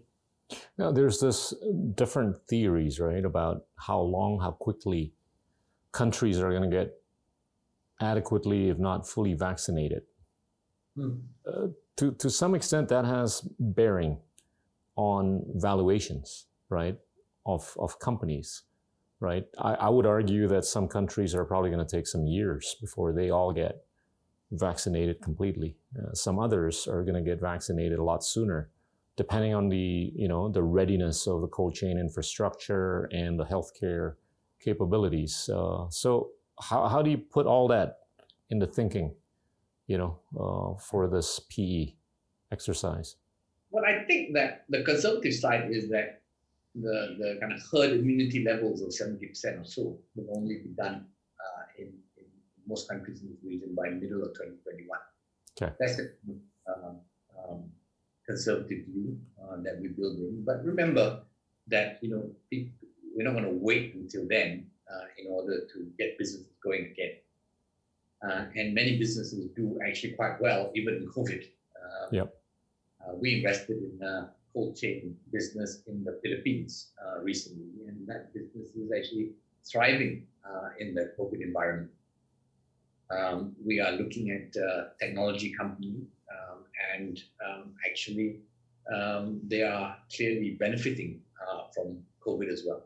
Now, 0.77 0.91
there's 0.91 1.21
this 1.21 1.55
different 1.95 2.37
theories, 2.49 2.99
right, 2.99 3.25
about 3.25 3.65
how 3.77 4.01
long, 4.01 4.41
how 4.41 4.51
quickly 4.51 5.13
countries 5.93 6.41
are 6.41 6.51
going 6.51 6.69
to 6.69 6.77
get 6.77 6.95
adequately, 8.01 8.69
if 8.69 8.79
not 8.79 9.07
fully, 9.09 9.35
vaccinated. 9.35 10.03
Hmm. 10.97 11.11
Uh, 11.47 11.69
to 11.97 12.13
to 12.13 12.31
some 12.31 12.55
extent, 12.55 12.89
that 12.89 13.05
has 13.05 13.43
bearing 13.59 14.19
on 14.97 15.45
valuations, 15.55 16.47
right, 16.69 16.99
of 17.47 17.77
of 17.79 17.99
companies 18.01 18.63
right? 19.21 19.45
I, 19.59 19.75
I 19.75 19.89
would 19.89 20.07
argue 20.07 20.49
that 20.49 20.65
some 20.65 20.89
countries 20.89 21.35
are 21.35 21.45
probably 21.45 21.71
going 21.71 21.87
to 21.87 21.97
take 21.97 22.07
some 22.07 22.27
years 22.27 22.77
before 22.81 23.13
they 23.13 23.31
all 23.31 23.53
get 23.53 23.85
vaccinated 24.51 25.21
completely. 25.21 25.77
Uh, 25.97 26.13
some 26.15 26.39
others 26.39 26.89
are 26.89 27.03
going 27.03 27.15
to 27.15 27.21
get 27.21 27.41
vaccinated 27.41 27.99
a 27.99 28.03
lot 28.03 28.25
sooner, 28.25 28.71
depending 29.17 29.55
on 29.55 29.69
the 29.69 30.13
you 30.15 30.27
know 30.27 30.49
the 30.49 30.63
readiness 30.63 31.27
of 31.27 31.43
the 31.43 31.49
cold 31.49 31.75
chain 31.75 31.99
infrastructure 31.99 33.09
and 33.13 33.39
the 33.39 33.45
healthcare 33.45 34.15
capabilities. 34.59 35.49
Uh, 35.53 35.89
so 35.91 36.31
how 36.61 36.89
how 36.89 37.03
do 37.03 37.11
you 37.11 37.19
put 37.19 37.47
all 37.47 37.69
that 37.69 37.99
into 38.49 38.67
thinking, 38.67 39.15
you 39.87 39.99
know, 39.99 40.19
uh, 40.39 40.79
for 40.81 41.09
this 41.09 41.41
PE 41.51 41.95
exercise? 42.51 43.17
Well, 43.71 43.85
I 43.85 44.05
think 44.05 44.35
that 44.35 44.65
the 44.69 44.83
conservative 44.83 45.35
side 45.35 45.71
is 45.71 45.89
that 45.91 46.20
the, 46.75 47.17
the 47.19 47.39
kind 47.41 47.53
of 47.53 47.61
herd 47.73 47.93
immunity 47.99 48.45
levels 48.45 48.81
of 48.83 48.89
70% 48.89 49.61
or 49.61 49.65
so 49.65 49.99
will 50.15 50.37
only 50.37 50.59
be 50.59 50.71
done 50.71 51.07
uh, 51.41 51.63
in, 51.79 51.93
in, 52.17 52.25
most 52.67 52.89
countries 52.89 53.23
in 53.23 53.29
the 53.29 53.49
region 53.49 53.75
by 53.75 53.89
middle 53.89 54.23
of 54.23 54.29
2021. 54.29 54.99
Okay. 55.61 55.75
That's 55.81 55.99
a 55.99 56.09
um, 56.71 57.01
um, 57.37 57.65
conservative 58.27 58.85
view 58.87 59.19
uh, 59.43 59.57
that 59.63 59.79
we're 59.81 59.91
building. 59.91 60.45
But 60.47 60.65
remember 60.65 61.23
that, 61.69 61.99
you 62.03 62.11
know, 62.11 62.31
we're 62.53 63.25
not 63.25 63.33
going 63.33 63.45
to 63.45 63.59
wait 63.61 63.95
until 63.95 64.27
then 64.29 64.67
uh, 64.91 65.07
in 65.19 65.27
order 65.31 65.67
to 65.73 65.87
get 65.99 66.17
businesses 66.19 66.47
going 66.63 66.93
again. 66.93 67.17
Uh, 68.23 68.45
and 68.55 68.75
many 68.75 68.99
businesses 68.99 69.49
do 69.57 69.79
actually 69.87 70.13
quite 70.13 70.41
well, 70.41 70.71
even 70.75 70.95
in 70.95 71.09
COVID. 71.09 71.43
Uh, 71.43 72.07
yep. 72.13 72.35
Uh, 73.01 73.15
we 73.15 73.37
invested 73.37 73.79
in 73.79 73.99
cold 74.53 74.77
chain 74.77 75.17
business 75.33 75.83
in 75.87 76.05
the 76.05 76.19
Philippines 76.23 76.93
uh, 77.03 77.21
recently, 77.23 77.87
and 77.87 78.07
that 78.07 78.33
business 78.35 78.71
is 78.75 78.91
actually 78.97 79.31
thriving 79.71 80.27
uh, 80.45 80.71
in 80.79 80.95
the 80.95 81.13
COVID 81.19 81.41
environment. 81.43 81.91
Um, 83.11 83.57
we 83.65 83.81
are 83.81 83.93
looking 83.93 84.31
at 84.31 84.61
uh, 84.61 84.85
technology 85.01 85.53
company, 85.59 85.97
um, 86.31 86.59
and 86.95 87.21
um, 87.45 87.75
actually 87.89 88.41
um, 88.95 89.41
they 89.47 89.63
are 89.63 89.97
clearly 90.15 90.57
benefiting 90.59 91.21
uh, 91.41 91.65
from 91.75 91.99
COVID 92.27 92.51
as 92.51 92.65
well. 92.67 92.85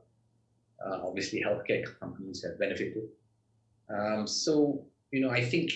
Uh, 0.84 1.06
obviously, 1.06 1.42
healthcare 1.42 1.84
companies 2.00 2.42
have 2.44 2.58
benefited. 2.58 3.04
Um, 3.88 4.26
so, 4.26 4.84
you 5.12 5.20
know, 5.20 5.30
I 5.30 5.42
think 5.44 5.72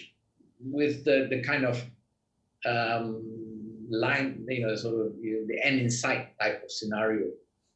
with 0.61 1.05
the, 1.05 1.29
the 1.31 1.43
kind 1.43 1.65
of 1.65 1.83
um, 2.67 3.38
line, 3.89 4.45
you 4.49 4.67
know, 4.67 4.75
sort 4.75 5.07
of 5.07 5.13
you 5.21 5.41
know, 5.41 5.47
the 5.47 5.65
end 5.65 5.81
in 5.81 5.91
sight 5.91 6.39
type 6.41 6.63
of 6.63 6.71
scenario 6.71 7.27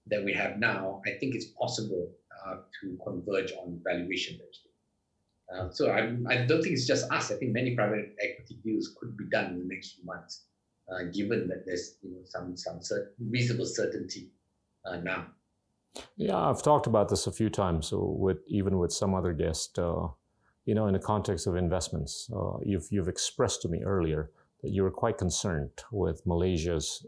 that 0.06 0.24
we 0.24 0.32
have 0.32 0.58
now, 0.58 1.00
I 1.06 1.18
think 1.18 1.34
it's 1.34 1.46
possible 1.46 2.10
uh, 2.46 2.56
to 2.80 2.98
converge 3.04 3.52
on 3.52 3.80
valuation. 3.84 4.38
Uh, 5.54 5.70
so 5.70 5.90
I, 5.90 6.16
I 6.28 6.46
don't 6.46 6.62
think 6.62 6.74
it's 6.74 6.86
just 6.86 7.10
us. 7.10 7.30
I 7.30 7.36
think 7.36 7.52
many 7.52 7.74
private 7.74 8.16
equity 8.20 8.58
deals 8.64 8.94
could 8.98 9.16
be 9.16 9.24
done 9.30 9.52
in 9.52 9.58
the 9.68 9.74
next 9.74 9.92
few 9.92 10.04
months, 10.04 10.44
uh, 10.90 11.04
given 11.12 11.46
that 11.48 11.64
there's 11.66 11.96
you 12.02 12.10
know 12.10 12.20
some 12.24 12.56
some 12.56 12.78
cert- 12.80 13.10
reasonable 13.18 13.66
certainty 13.66 14.30
uh, 14.86 14.96
now. 14.96 15.26
Yeah, 16.16 16.38
I've 16.38 16.62
talked 16.62 16.86
about 16.86 17.10
this 17.10 17.26
a 17.26 17.32
few 17.32 17.50
times. 17.50 17.88
So 17.88 18.16
with 18.18 18.38
even 18.46 18.78
with 18.78 18.92
some 18.92 19.14
other 19.14 19.34
guests, 19.34 19.78
uh, 19.78 20.08
you 20.64 20.74
know, 20.74 20.86
in 20.86 20.94
the 20.94 20.98
context 20.98 21.46
of 21.46 21.56
investments, 21.56 22.30
uh, 22.34 22.58
you've, 22.64 22.86
you've 22.90 23.08
expressed 23.08 23.62
to 23.62 23.68
me 23.68 23.82
earlier 23.82 24.30
you 24.62 24.82
were 24.82 24.90
quite 24.90 25.18
concerned 25.18 25.70
with 25.90 26.26
Malaysia's 26.26 27.06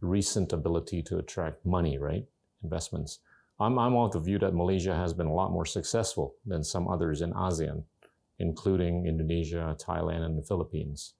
recent 0.00 0.52
ability 0.52 1.02
to 1.02 1.18
attract 1.18 1.64
money, 1.64 1.98
right? 1.98 2.26
Investments. 2.62 3.20
I'm, 3.60 3.78
I'm 3.78 3.94
of 3.94 4.12
the 4.12 4.20
view 4.20 4.38
that 4.40 4.54
Malaysia 4.54 4.94
has 4.94 5.12
been 5.12 5.26
a 5.26 5.34
lot 5.34 5.52
more 5.52 5.66
successful 5.66 6.34
than 6.44 6.64
some 6.64 6.88
others 6.88 7.22
in 7.22 7.32
ASEAN, 7.32 7.84
including 8.38 9.06
Indonesia, 9.06 9.76
Thailand, 9.78 10.24
and 10.24 10.36
the 10.36 10.42
Philippines. 10.42 11.14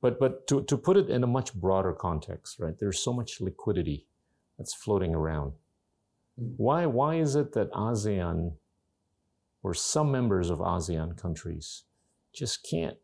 But, 0.00 0.20
but 0.20 0.46
to, 0.46 0.62
to 0.62 0.76
put 0.76 0.96
it 0.96 1.10
in 1.10 1.24
a 1.24 1.26
much 1.26 1.54
broader 1.54 1.92
context, 1.92 2.60
right, 2.60 2.78
there's 2.78 3.00
so 3.00 3.12
much 3.12 3.40
liquidity 3.40 4.06
that's 4.56 4.74
floating 4.74 5.14
around. 5.14 5.52
Why, 6.36 6.86
why 6.86 7.16
is 7.16 7.34
it 7.34 7.52
that 7.54 7.72
ASEAN 7.72 8.52
or 9.64 9.74
some 9.74 10.12
members 10.12 10.50
of 10.50 10.60
ASEAN 10.60 11.16
countries 11.16 11.82
just 12.32 12.62
can't 12.68 12.96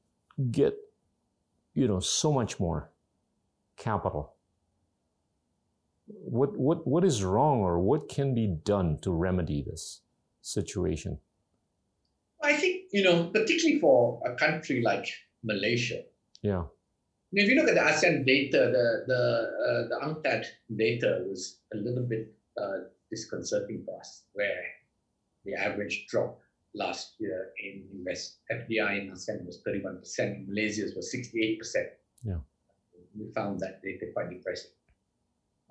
get, 0.53 0.75
you 1.75 1.89
know, 1.89 2.01
so 2.01 2.33
much 2.33 2.59
more 2.59 2.91
capital? 3.77 4.35
What, 6.07 6.57
what, 6.57 6.87
what 6.87 7.05
is 7.05 7.25
wrong 7.25 7.61
or 7.61 7.79
what 7.81 8.09
can 8.09 8.35
be 8.35 8.47
done 8.47 8.99
to 9.03 9.11
remedy 9.11 9.63
this 9.63 10.03
situation? 10.43 11.19
I 12.43 12.53
think, 12.55 12.83
you 12.93 13.03
know, 13.03 13.31
particularly 13.33 13.81
for 13.81 14.21
a 14.27 14.35
country 14.35 14.83
like 14.83 15.09
Malaysia. 15.43 16.03
Yeah. 16.43 16.65
If 17.33 17.49
you 17.49 17.57
look 17.57 17.69
at 17.69 17.75
the 17.75 17.81
ASEAN 17.81 18.25
data, 18.25 18.71
the 18.71 19.05
the 19.09 19.23
uh, 19.67 19.89
the 19.89 20.07
UNCTAD 20.07 20.45
data 20.77 21.25
was 21.27 21.59
a 21.73 21.77
little 21.77 22.05
bit 22.05 22.33
uh, 22.61 22.87
disconcerting 23.11 23.83
for 23.85 23.99
us, 23.99 24.23
where 24.35 24.63
the 25.45 25.55
average 25.55 26.07
drop 26.09 26.39
last 26.75 27.15
year 27.19 27.51
in 27.63 27.85
invest 27.93 28.39
FDI 28.51 29.03
in 29.03 29.13
ASEAN 29.13 29.47
was 29.47 29.63
31%, 29.67 30.19
in 30.19 30.47
Malaysia's 30.49 30.95
was 30.95 31.15
68%. 31.15 31.59
Yeah. 32.25 32.39
We 33.17 33.33
found 33.33 33.61
that 33.61 33.81
data 33.83 34.07
quite 34.13 34.31
depressing. 34.31 34.71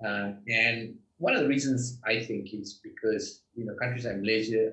Uh, 0.04 0.32
and 0.48 0.96
one 1.18 1.34
of 1.34 1.42
the 1.42 1.48
reasons 1.48 2.00
I 2.06 2.20
think 2.20 2.52
is 2.52 2.80
because 2.82 3.42
you 3.54 3.64
know 3.64 3.74
countries 3.74 4.04
like 4.04 4.16
Malaysia, 4.16 4.72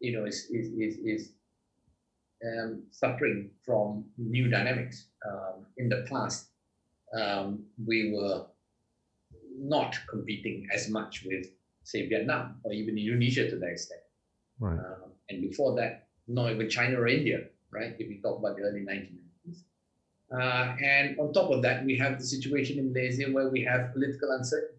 you 0.00 0.12
know, 0.12 0.24
is 0.24 0.48
is 0.50 0.68
is, 0.72 0.98
is 1.04 1.32
um, 2.44 2.84
suffering 2.90 3.50
from 3.64 4.04
new 4.16 4.48
dynamics. 4.48 5.06
Um, 5.28 5.66
in 5.76 5.88
the 5.88 6.06
past, 6.08 6.48
um, 7.18 7.64
we 7.86 8.12
were 8.14 8.46
not 9.58 9.98
competing 10.08 10.66
as 10.72 10.88
much 10.88 11.24
with, 11.26 11.46
say, 11.84 12.08
Vietnam 12.08 12.56
or 12.64 12.72
even 12.72 12.96
Indonesia 12.96 13.50
to 13.50 13.56
that 13.56 13.68
extent. 13.68 14.00
Right. 14.60 14.78
Um, 14.78 15.10
and 15.28 15.40
before 15.42 15.74
that, 15.76 16.08
not 16.28 16.52
even 16.52 16.68
China 16.68 17.00
or 17.00 17.08
India, 17.08 17.46
right? 17.70 17.94
If 17.98 18.08
we 18.08 18.20
talk 18.22 18.38
about 18.38 18.56
the 18.56 18.62
early 18.62 18.80
1990s. 18.80 19.62
Uh, 20.32 20.76
and 20.84 21.18
on 21.18 21.32
top 21.32 21.50
of 21.50 21.62
that, 21.62 21.84
we 21.84 21.96
have 21.98 22.18
the 22.18 22.24
situation 22.24 22.78
in 22.78 22.92
Malaysia 22.92 23.24
where 23.32 23.48
we 23.48 23.64
have 23.64 23.92
political 23.92 24.30
uncertainty. 24.30 24.76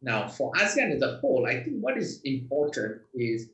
Now, 0.00 0.28
for 0.28 0.52
ASEAN 0.52 0.94
as 0.94 1.02
a 1.02 1.16
whole, 1.16 1.46
I 1.46 1.62
think 1.62 1.80
what 1.80 1.98
is 1.98 2.20
important 2.22 3.02
is 3.14 3.50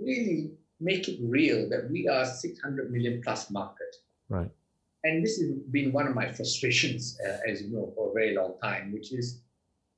really 0.00 0.52
make 0.78 1.08
it 1.08 1.18
real 1.20 1.68
that 1.68 1.90
we 1.90 2.06
are 2.06 2.24
600 2.24 2.92
million 2.92 3.20
plus 3.22 3.50
market. 3.50 3.96
Right. 4.28 4.50
And 5.02 5.24
this 5.24 5.38
has 5.40 5.50
been 5.70 5.92
one 5.92 6.06
of 6.06 6.14
my 6.14 6.30
frustrations, 6.30 7.18
uh, 7.26 7.38
as 7.48 7.62
you 7.62 7.70
know, 7.70 7.92
for 7.96 8.10
a 8.10 8.12
very 8.12 8.36
long 8.36 8.54
time, 8.62 8.92
which 8.92 9.12
is 9.12 9.40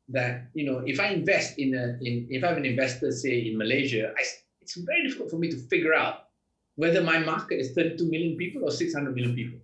that 0.09 0.49
you 0.55 0.65
know 0.71 0.83
if 0.87 1.01
I 1.01 1.09
invest 1.09 1.59
in 1.59 1.75
a 1.75 1.99
in 2.05 2.27
if 2.31 2.45
I'm 2.45 2.57
an 2.57 2.67
investor, 2.67 3.11
say 3.11 3.47
in 3.49 3.59
Malaysia, 3.59 4.13
I, 4.17 4.23
it's 4.61 4.77
very 4.77 5.03
difficult 5.05 5.31
for 5.31 5.37
me 5.37 5.51
to 5.51 5.59
figure 5.69 5.95
out 5.95 6.29
whether 6.77 7.03
my 7.03 7.19
market 7.19 7.61
is 7.61 7.73
32 7.73 8.09
million 8.09 8.37
people 8.37 8.65
or 8.65 8.71
600 8.71 9.15
million 9.15 9.35
people. 9.35 9.59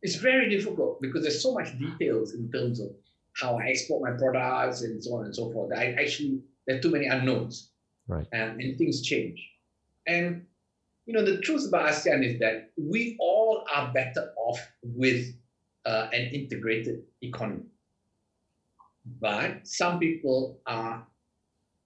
It's 0.00 0.16
very 0.16 0.48
difficult 0.48 1.00
because 1.00 1.22
there's 1.22 1.42
so 1.42 1.54
much 1.54 1.78
details 1.78 2.34
in 2.34 2.50
terms 2.50 2.80
of 2.80 2.88
how 3.34 3.58
I 3.58 3.66
export 3.66 4.02
my 4.02 4.16
products 4.16 4.82
and 4.82 5.02
so 5.02 5.16
on 5.16 5.26
and 5.26 5.34
so 5.34 5.50
forth. 5.52 5.72
I 5.76 5.92
actually 5.92 6.42
there 6.66 6.76
are 6.76 6.80
too 6.80 6.90
many 6.90 7.06
unknowns, 7.06 7.70
right? 8.08 8.26
And, 8.32 8.60
and 8.60 8.78
things 8.78 9.02
change. 9.02 9.40
And 10.06 10.46
you 11.06 11.14
know, 11.14 11.24
the 11.24 11.40
truth 11.40 11.66
about 11.66 11.90
ASEAN 11.90 12.24
is 12.24 12.38
that 12.38 12.70
we 12.76 13.16
all 13.18 13.64
are 13.74 13.92
better 13.92 14.32
off 14.36 14.60
with 14.82 15.34
uh, 15.84 16.08
an 16.12 16.30
integrated 16.32 17.02
economy. 17.22 17.64
But 19.20 19.66
some 19.66 19.98
people 19.98 20.60
are 20.66 21.06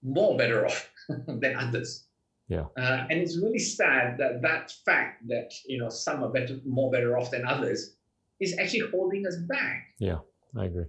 more 0.03 0.37
better 0.37 0.65
off 0.67 0.89
than 1.09 1.55
others. 1.55 2.05
Yeah. 2.47 2.65
Uh, 2.77 3.05
and 3.09 3.19
it's 3.19 3.37
really 3.37 3.59
sad 3.59 4.17
that 4.19 4.41
that 4.41 4.71
fact 4.85 5.27
that 5.27 5.51
you 5.65 5.77
know 5.77 5.89
some 5.89 6.23
are 6.23 6.29
better, 6.29 6.59
more 6.65 6.91
better 6.91 7.17
off 7.17 7.31
than 7.31 7.45
others, 7.45 7.95
is 8.39 8.57
actually 8.57 8.89
holding 8.91 9.27
us 9.27 9.35
back. 9.35 9.93
Yeah, 9.99 10.19
I 10.55 10.65
agree. 10.65 10.85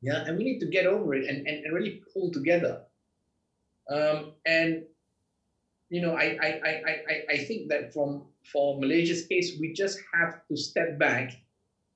Yeah, 0.00 0.24
and 0.26 0.36
we 0.36 0.44
need 0.44 0.60
to 0.60 0.66
get 0.66 0.86
over 0.86 1.14
it 1.14 1.28
and, 1.28 1.46
and, 1.46 1.64
and 1.64 1.74
really 1.74 2.02
pull 2.12 2.30
together. 2.30 2.82
Um, 3.88 4.32
and 4.46 4.84
you 5.90 6.00
know, 6.00 6.14
I, 6.14 6.38
I, 6.40 6.60
I, 6.64 6.82
I, 6.86 7.22
I 7.32 7.36
think 7.44 7.68
that 7.68 7.92
from 7.92 8.22
for 8.50 8.80
Malaysia's 8.80 9.26
case, 9.26 9.58
we 9.60 9.72
just 9.72 9.98
have 10.14 10.46
to 10.48 10.56
step 10.56 10.98
back 10.98 11.32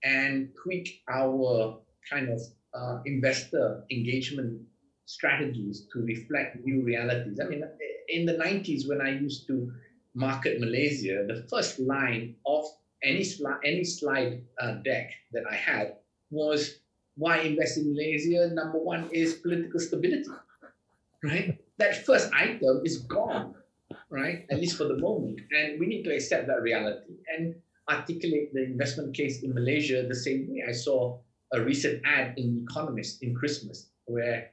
and 0.04 0.52
tweak 0.62 1.02
our 1.08 1.78
kind 2.10 2.28
of 2.28 2.40
uh, 2.76 2.98
investor 3.06 3.84
engagement 3.90 4.60
strategies 5.06 5.86
to 5.92 6.00
reflect 6.00 6.56
new 6.64 6.82
realities. 6.82 7.40
I 7.40 7.48
mean, 7.48 7.62
in 8.08 8.26
the 8.26 8.34
90s, 8.34 8.88
when 8.88 9.00
I 9.00 9.10
used 9.10 9.46
to 9.46 9.72
market 10.14 10.60
Malaysia, 10.60 11.24
the 11.26 11.46
first 11.48 11.78
line 11.78 12.36
of 12.44 12.64
any 13.02 13.24
slide, 13.24 13.60
any 13.64 13.84
slide 13.84 14.42
uh, 14.60 14.74
deck 14.84 15.10
that 15.32 15.44
I 15.50 15.54
had 15.54 15.96
was 16.30 16.80
why 17.16 17.38
invest 17.38 17.78
in 17.78 17.92
Malaysia? 17.92 18.50
Number 18.52 18.78
one 18.78 19.08
is 19.10 19.34
political 19.34 19.80
stability, 19.80 20.28
right? 21.22 21.58
That 21.78 22.04
first 22.04 22.30
item 22.32 22.82
is 22.84 22.98
gone 22.98 23.54
right? 24.10 24.46
At 24.50 24.60
least 24.60 24.76
for 24.76 24.84
the 24.84 24.98
moment. 24.98 25.40
And 25.50 25.80
we 25.80 25.86
need 25.86 26.04
to 26.04 26.14
accept 26.14 26.46
that 26.48 26.62
reality 26.62 27.14
and 27.36 27.54
articulate 27.88 28.52
the 28.52 28.64
investment 28.64 29.14
case 29.14 29.42
in 29.42 29.54
Malaysia 29.54 30.04
the 30.06 30.14
same 30.14 30.48
way. 30.50 30.64
I 30.68 30.72
saw 30.72 31.18
a 31.52 31.60
recent 31.60 32.02
ad 32.04 32.34
in 32.36 32.66
Economist 32.68 33.22
in 33.22 33.34
Christmas 33.34 33.88
where 34.06 34.50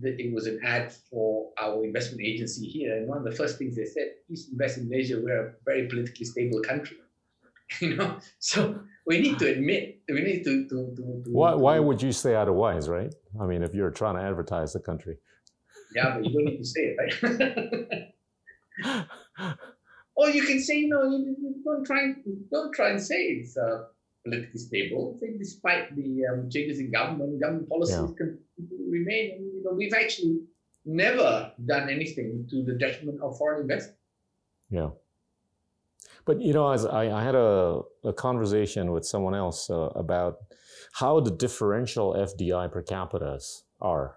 the, 0.00 0.20
it 0.20 0.32
was 0.32 0.46
an 0.46 0.60
ad 0.64 0.92
for 0.92 1.50
our 1.60 1.84
investment 1.84 2.22
agency 2.22 2.66
here. 2.66 2.96
And 2.96 3.06
one 3.06 3.18
of 3.18 3.24
the 3.24 3.32
first 3.32 3.58
things 3.58 3.76
they 3.76 3.84
said, 3.84 4.08
is 4.28 4.48
invest 4.50 4.78
in 4.78 4.88
Malaysia. 4.88 5.20
We're 5.22 5.46
a 5.46 5.52
very 5.64 5.88
politically 5.88 6.26
stable 6.26 6.60
country. 6.60 6.96
you 7.80 7.96
know, 7.96 8.18
so 8.38 8.80
we 9.06 9.20
need 9.20 9.38
to 9.38 9.50
admit, 9.50 10.00
we 10.08 10.20
need 10.22 10.44
to. 10.44 10.68
to, 10.68 10.94
to, 10.96 11.22
to 11.24 11.30
why, 11.30 11.54
why 11.54 11.78
would 11.78 12.02
you 12.02 12.12
say 12.12 12.34
otherwise, 12.34 12.88
right? 12.88 13.14
I 13.40 13.46
mean, 13.46 13.62
if 13.62 13.74
you're 13.74 13.90
trying 13.90 14.16
to 14.16 14.22
advertise 14.22 14.72
the 14.72 14.80
country. 14.80 15.16
Yeah, 15.94 16.14
but 16.14 16.24
you 16.24 16.32
don't 16.32 16.44
need 16.44 16.58
to 16.58 16.64
say 16.64 16.96
it, 16.96 18.12
right? 18.84 19.06
or 20.16 20.30
you 20.30 20.42
can 20.42 20.60
say, 20.60 20.82
no. 20.82 21.02
you 21.04 21.36
know, 21.38 21.54
don't 21.64 21.84
try, 21.86 22.12
don't 22.50 22.74
try 22.74 22.90
and 22.90 23.00
say 23.00 23.22
it's 23.26 23.56
uh, 23.56 23.84
politically 24.24 24.58
stable. 24.58 25.16
Say 25.20 25.36
despite 25.38 25.94
the 25.94 26.24
um, 26.30 26.50
changes 26.50 26.78
in 26.78 26.90
government, 26.90 27.40
government 27.40 27.68
policies 27.68 27.96
yeah. 27.96 28.16
can 28.16 28.38
remain. 28.90 29.32
And, 29.36 29.44
you 29.54 29.62
know, 29.64 29.72
we've 29.76 29.94
actually 29.94 30.40
never 30.84 31.52
done 31.64 31.88
anything 31.88 32.46
to 32.50 32.62
the 32.64 32.74
detriment 32.74 33.20
of 33.22 33.36
foreign 33.38 33.62
investment. 33.62 33.98
Yeah. 34.70 34.90
But 36.24 36.40
you 36.40 36.54
know, 36.54 36.70
as 36.70 36.86
I, 36.86 37.10
I 37.10 37.22
had 37.22 37.34
a, 37.34 37.82
a 38.02 38.12
conversation 38.12 38.92
with 38.92 39.04
someone 39.04 39.34
else 39.34 39.68
uh, 39.68 39.90
about 39.94 40.38
how 40.92 41.20
the 41.20 41.30
differential 41.30 42.14
FDI 42.14 42.72
per 42.72 42.82
capita 42.82 43.38
are, 43.80 44.16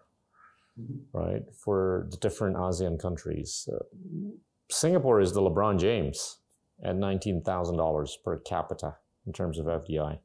mm-hmm. 0.80 1.18
right, 1.18 1.44
for 1.54 2.08
the 2.10 2.18
different 2.18 2.56
ASEAN 2.56 3.00
countries. 3.00 3.68
Uh, 3.72 3.80
Singapore 4.70 5.20
is 5.20 5.34
the 5.34 5.42
LeBron 5.42 5.80
James 5.80 6.38
at 6.84 6.96
$19,000 6.96 8.10
per 8.24 8.38
capita 8.40 8.96
in 9.28 9.34
terms 9.34 9.60
of 9.60 9.66
FDI. 9.66 10.20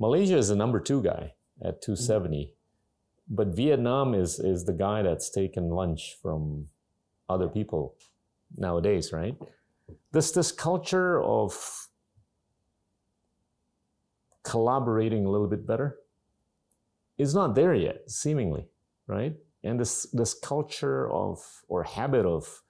Malaysia 0.00 0.36
is 0.36 0.48
the 0.48 0.56
number 0.56 0.80
two 0.80 1.02
guy 1.02 1.34
at 1.62 1.82
270. 1.82 2.54
But 3.28 3.48
Vietnam 3.48 4.14
is, 4.14 4.38
is 4.38 4.64
the 4.64 4.72
guy 4.72 5.02
that's 5.02 5.30
taken 5.30 5.70
lunch 5.70 6.16
from 6.22 6.68
other 7.28 7.48
people 7.48 7.96
nowadays, 8.56 9.12
right? 9.12 9.36
This, 10.12 10.30
this 10.32 10.50
culture 10.52 11.22
of 11.22 11.88
collaborating 14.42 15.26
a 15.26 15.30
little 15.30 15.48
bit 15.48 15.66
better 15.66 15.98
is 17.18 17.34
not 17.34 17.54
there 17.54 17.74
yet, 17.74 18.10
seemingly, 18.10 18.68
right? 19.06 19.34
And 19.64 19.80
this, 19.80 20.06
this 20.12 20.34
culture 20.34 21.10
of, 21.10 21.40
or 21.68 21.82
habit 21.82 22.24
of 22.24 22.62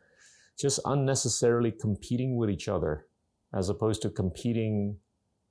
just 0.58 0.80
unnecessarily 0.86 1.70
competing 1.70 2.36
with 2.36 2.48
each 2.48 2.68
other 2.68 3.06
as 3.52 3.68
opposed 3.68 4.00
to 4.02 4.10
competing 4.10 4.96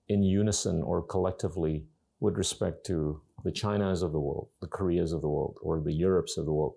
in 0.08 0.24
unison 0.24 0.82
or 0.84 1.02
collectively 1.02 1.86
with 2.20 2.38
respect 2.38 2.86
to 2.88 3.22
the 3.44 3.52
Chinas 3.52 4.02
of 4.02 4.12
the 4.12 4.20
world, 4.20 4.50
the 4.62 4.68
Koreas 4.68 5.12
of 5.12 5.22
the 5.22 5.30
world, 5.30 5.58
or 5.62 5.80
the 5.80 5.94
Europes 5.94 6.38
of 6.38 6.46
the 6.46 6.54
world. 6.54 6.76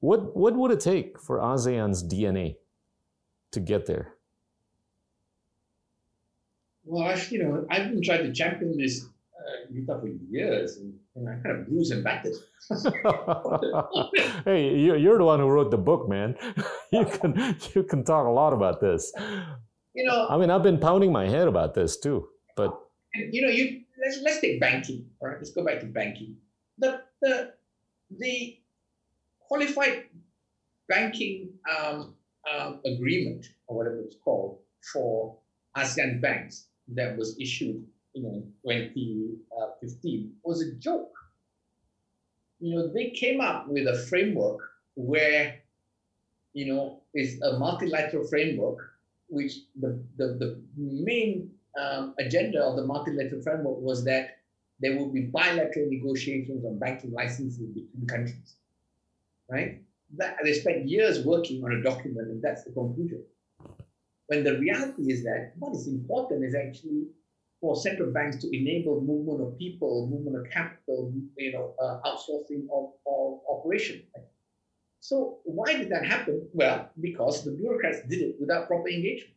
What, 0.00 0.36
what 0.36 0.54
would 0.56 0.70
it 0.70 0.80
take 0.80 1.20
for 1.20 1.38
ASEAN's 1.38 2.02
DNA 2.02 2.56
to 3.52 3.60
get 3.60 3.86
there? 3.86 4.14
Well, 6.84 7.08
actually, 7.08 7.38
you 7.38 7.44
know, 7.44 7.66
I've 7.68 7.90
been 7.90 8.02
trying 8.02 8.22
to 8.24 8.32
champion 8.32 8.78
this 8.78 9.06
uh, 9.36 9.98
for 10.00 10.08
years, 10.30 10.76
and, 10.76 10.94
and, 11.16 11.28
I 11.28 11.34
kind 11.42 11.60
of 11.60 11.66
bruised 11.66 11.92
and 11.92 12.04
battered. 12.04 12.34
hey, 14.44 14.76
you're 14.76 15.18
the 15.18 15.24
one 15.24 15.40
who 15.40 15.48
wrote 15.48 15.70
the 15.70 15.78
book, 15.78 16.08
man. 16.08 16.36
you 16.92 17.04
can 17.04 17.56
you 17.74 17.82
can 17.82 18.04
talk 18.04 18.26
a 18.26 18.30
lot 18.30 18.52
about 18.52 18.80
this. 18.80 19.12
You 19.96 20.04
know, 20.04 20.28
I 20.28 20.36
mean, 20.36 20.50
I've 20.50 20.62
been 20.62 20.78
pounding 20.78 21.10
my 21.10 21.28
head 21.28 21.48
about 21.48 21.74
this 21.74 21.98
too, 21.98 22.28
but 22.54 22.78
you 23.14 23.42
know, 23.42 23.48
you 23.48 23.82
let's 24.04 24.20
let's 24.22 24.40
take 24.40 24.60
banking. 24.60 25.06
All 25.20 25.28
right, 25.28 25.38
let's 25.38 25.50
go 25.50 25.64
back 25.64 25.80
to 25.80 25.86
banking. 25.86 26.36
The 26.78 27.00
the 27.22 27.54
the 28.18 28.58
qualified 29.40 30.04
banking 30.88 31.50
um, 31.74 32.14
um, 32.52 32.80
agreement 32.84 33.46
or 33.66 33.76
whatever 33.78 34.00
it's 34.00 34.16
called 34.22 34.58
for 34.92 35.36
ASEAN 35.76 36.20
banks 36.20 36.66
that 36.88 37.16
was 37.16 37.36
issued 37.40 37.84
you 38.16 38.22
know, 38.22 38.42
2015 38.66 40.32
was 40.42 40.62
a 40.62 40.72
joke. 40.76 41.12
You 42.60 42.74
know, 42.74 42.92
they 42.92 43.10
came 43.10 43.42
up 43.42 43.68
with 43.68 43.86
a 43.86 44.06
framework 44.08 44.58
where, 44.94 45.56
you 46.54 46.72
know, 46.72 47.02
it's 47.12 47.40
a 47.42 47.58
multilateral 47.58 48.26
framework, 48.26 48.78
which 49.28 49.54
the, 49.80 50.00
the, 50.16 50.36
the 50.38 50.62
main 50.76 51.50
um, 51.80 52.14
agenda 52.18 52.62
of 52.62 52.76
the 52.76 52.84
multilateral 52.84 53.42
framework 53.42 53.78
was 53.78 54.04
that 54.04 54.36
there 54.80 54.96
will 54.96 55.08
be 55.08 55.22
bilateral 55.22 55.88
negotiations 55.88 56.64
on 56.64 56.78
banking 56.78 57.12
licenses 57.12 57.68
between 57.68 58.06
countries, 58.06 58.56
right? 59.50 59.78
That, 60.16 60.36
they 60.44 60.52
spent 60.52 60.88
years 60.88 61.24
working 61.24 61.64
on 61.64 61.72
a 61.72 61.82
document, 61.82 62.28
and 62.28 62.42
that's 62.42 62.64
the 62.64 62.72
conclusion. 62.72 63.22
When 64.28 64.44
the 64.44 64.58
reality 64.58 65.10
is 65.12 65.22
that 65.22 65.52
what 65.58 65.74
is 65.74 65.86
important 65.86 66.44
is 66.44 66.54
actually 66.54 67.06
for 67.60 67.74
central 67.74 68.12
banks 68.12 68.36
to 68.36 68.54
enable 68.54 69.00
movement 69.00 69.40
of 69.40 69.58
people, 69.58 70.08
movement 70.08 70.36
of 70.36 70.52
capital, 70.52 71.12
you 71.38 71.52
know, 71.52 71.74
uh, 71.82 72.00
outsourcing 72.04 72.66
of, 72.72 72.90
of 73.06 73.40
operation. 73.48 74.02
So 75.00 75.38
why 75.44 75.74
did 75.74 75.90
that 75.90 76.04
happen? 76.04 76.48
Well, 76.52 76.90
because 77.00 77.44
the 77.44 77.52
bureaucrats 77.52 78.00
did 78.08 78.20
it 78.20 78.36
without 78.40 78.66
proper 78.66 78.88
engagement. 78.88 79.34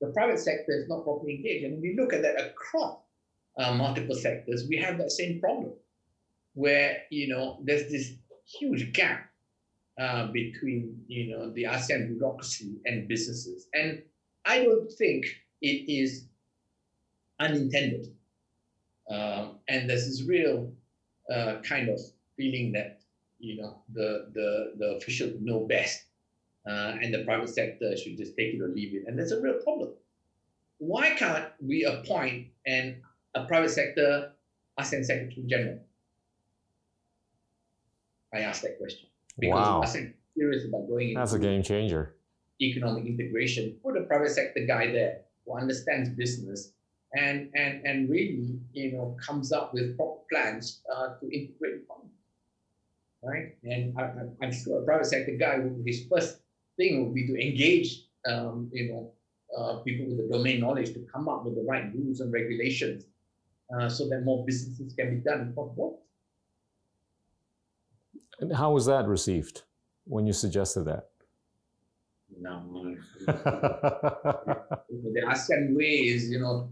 The 0.00 0.08
private 0.08 0.38
sector 0.38 0.72
is 0.72 0.88
not 0.88 1.04
properly 1.04 1.36
engaged, 1.36 1.64
and 1.64 1.80
we 1.80 1.96
look 1.96 2.12
at 2.12 2.22
that 2.22 2.38
across 2.40 2.98
uh, 3.58 3.74
multiple 3.74 4.14
sectors, 4.14 4.66
we 4.68 4.76
have 4.76 4.98
that 4.98 5.10
same 5.10 5.40
problem, 5.40 5.72
where 6.54 6.98
you 7.10 7.28
know 7.28 7.58
there's 7.64 7.90
this 7.90 8.12
huge 8.44 8.92
gap 8.92 9.30
uh, 9.98 10.26
between 10.28 11.02
you 11.08 11.30
know 11.30 11.50
the 11.50 11.64
ASEAN 11.64 12.08
bureaucracy 12.08 12.76
and 12.84 13.08
businesses, 13.08 13.68
and 13.72 14.02
I 14.44 14.64
don't 14.64 14.92
think 14.92 15.26
it 15.62 15.90
is 15.90 16.26
unintended. 17.40 18.08
Um, 19.08 19.60
and 19.68 19.88
there's 19.88 20.06
this 20.06 20.24
real 20.26 20.72
uh, 21.32 21.56
kind 21.62 21.88
of 21.88 22.00
feeling 22.36 22.72
that 22.72 23.00
you 23.38 23.60
know 23.60 23.82
the 23.92 24.28
the 24.32 24.72
the 24.78 24.86
officials 24.96 25.34
know 25.40 25.66
best, 25.66 26.04
uh, 26.66 26.96
and 27.00 27.12
the 27.12 27.24
private 27.24 27.48
sector 27.48 27.96
should 27.96 28.16
just 28.16 28.36
take 28.36 28.54
it 28.54 28.60
or 28.60 28.68
leave 28.68 28.94
it, 28.94 29.04
and 29.06 29.18
that's 29.18 29.32
a 29.32 29.40
real 29.40 29.58
problem. 29.62 29.90
Why 30.78 31.10
can't 31.10 31.48
we 31.60 31.84
appoint 31.84 32.48
an 32.66 33.02
a 33.34 33.44
private 33.44 33.70
sector 33.70 34.32
ASEAN 34.78 35.04
Secretary 35.04 35.46
General? 35.46 35.78
I 38.34 38.40
asked 38.40 38.62
that 38.62 38.78
question 38.78 39.08
because 39.38 39.54
wow. 39.54 39.82
ASEAN 39.82 40.12
serious 40.36 40.64
about 40.66 40.88
going 40.88 41.14
That's 41.14 41.32
a 41.32 41.38
game 41.38 41.62
changer. 41.62 42.14
Economic 42.60 43.06
integration. 43.06 43.76
Put 43.82 43.96
a 43.96 44.02
private 44.02 44.30
sector 44.30 44.64
guy 44.66 44.90
there 44.90 45.22
who 45.44 45.56
understands 45.58 46.08
business 46.10 46.72
and 47.14 47.50
and 47.54 47.84
and 47.86 48.10
really 48.10 48.58
you 48.72 48.92
know 48.92 49.16
comes 49.24 49.52
up 49.52 49.72
with 49.72 49.96
proper 49.96 50.20
plans 50.30 50.82
uh, 50.94 51.14
to 51.20 51.26
integrate 51.30 51.82
economy, 51.82 52.10
right? 53.26 53.56
And 53.64 53.98
I, 53.98 54.44
am 54.44 54.52
sure 54.52 54.82
a 54.82 54.84
private 54.84 55.06
sector 55.06 55.36
guy, 55.36 55.58
his 55.84 56.06
first 56.10 56.38
thing 56.76 57.04
would 57.04 57.14
be 57.14 57.26
to 57.26 57.34
engage 57.34 58.04
um, 58.28 58.68
you 58.72 58.88
know 58.88 59.12
uh, 59.56 59.78
people 59.80 60.06
with 60.06 60.18
the 60.18 60.36
domain 60.36 60.60
knowledge 60.60 60.92
to 60.92 61.06
come 61.12 61.28
up 61.28 61.44
with 61.44 61.54
the 61.54 61.62
right 61.62 61.92
rules 61.94 62.20
and 62.20 62.32
regulations 62.32 63.04
uh, 63.74 63.88
so 63.88 64.08
that 64.08 64.24
more 64.24 64.44
businesses 64.44 64.92
can 64.94 65.16
be 65.16 65.20
done 65.22 65.48
across 65.50 65.74
borders. 65.74 66.00
And 68.40 68.54
how 68.54 68.72
was 68.72 68.86
that 68.86 69.06
received 69.06 69.62
when 70.04 70.26
you 70.26 70.32
suggested 70.32 70.84
that? 70.84 71.08
No, 72.38 72.96
the 73.26 75.22
ASEAN 75.26 75.74
way 75.74 76.08
is, 76.08 76.28
you 76.28 76.40
know, 76.40 76.70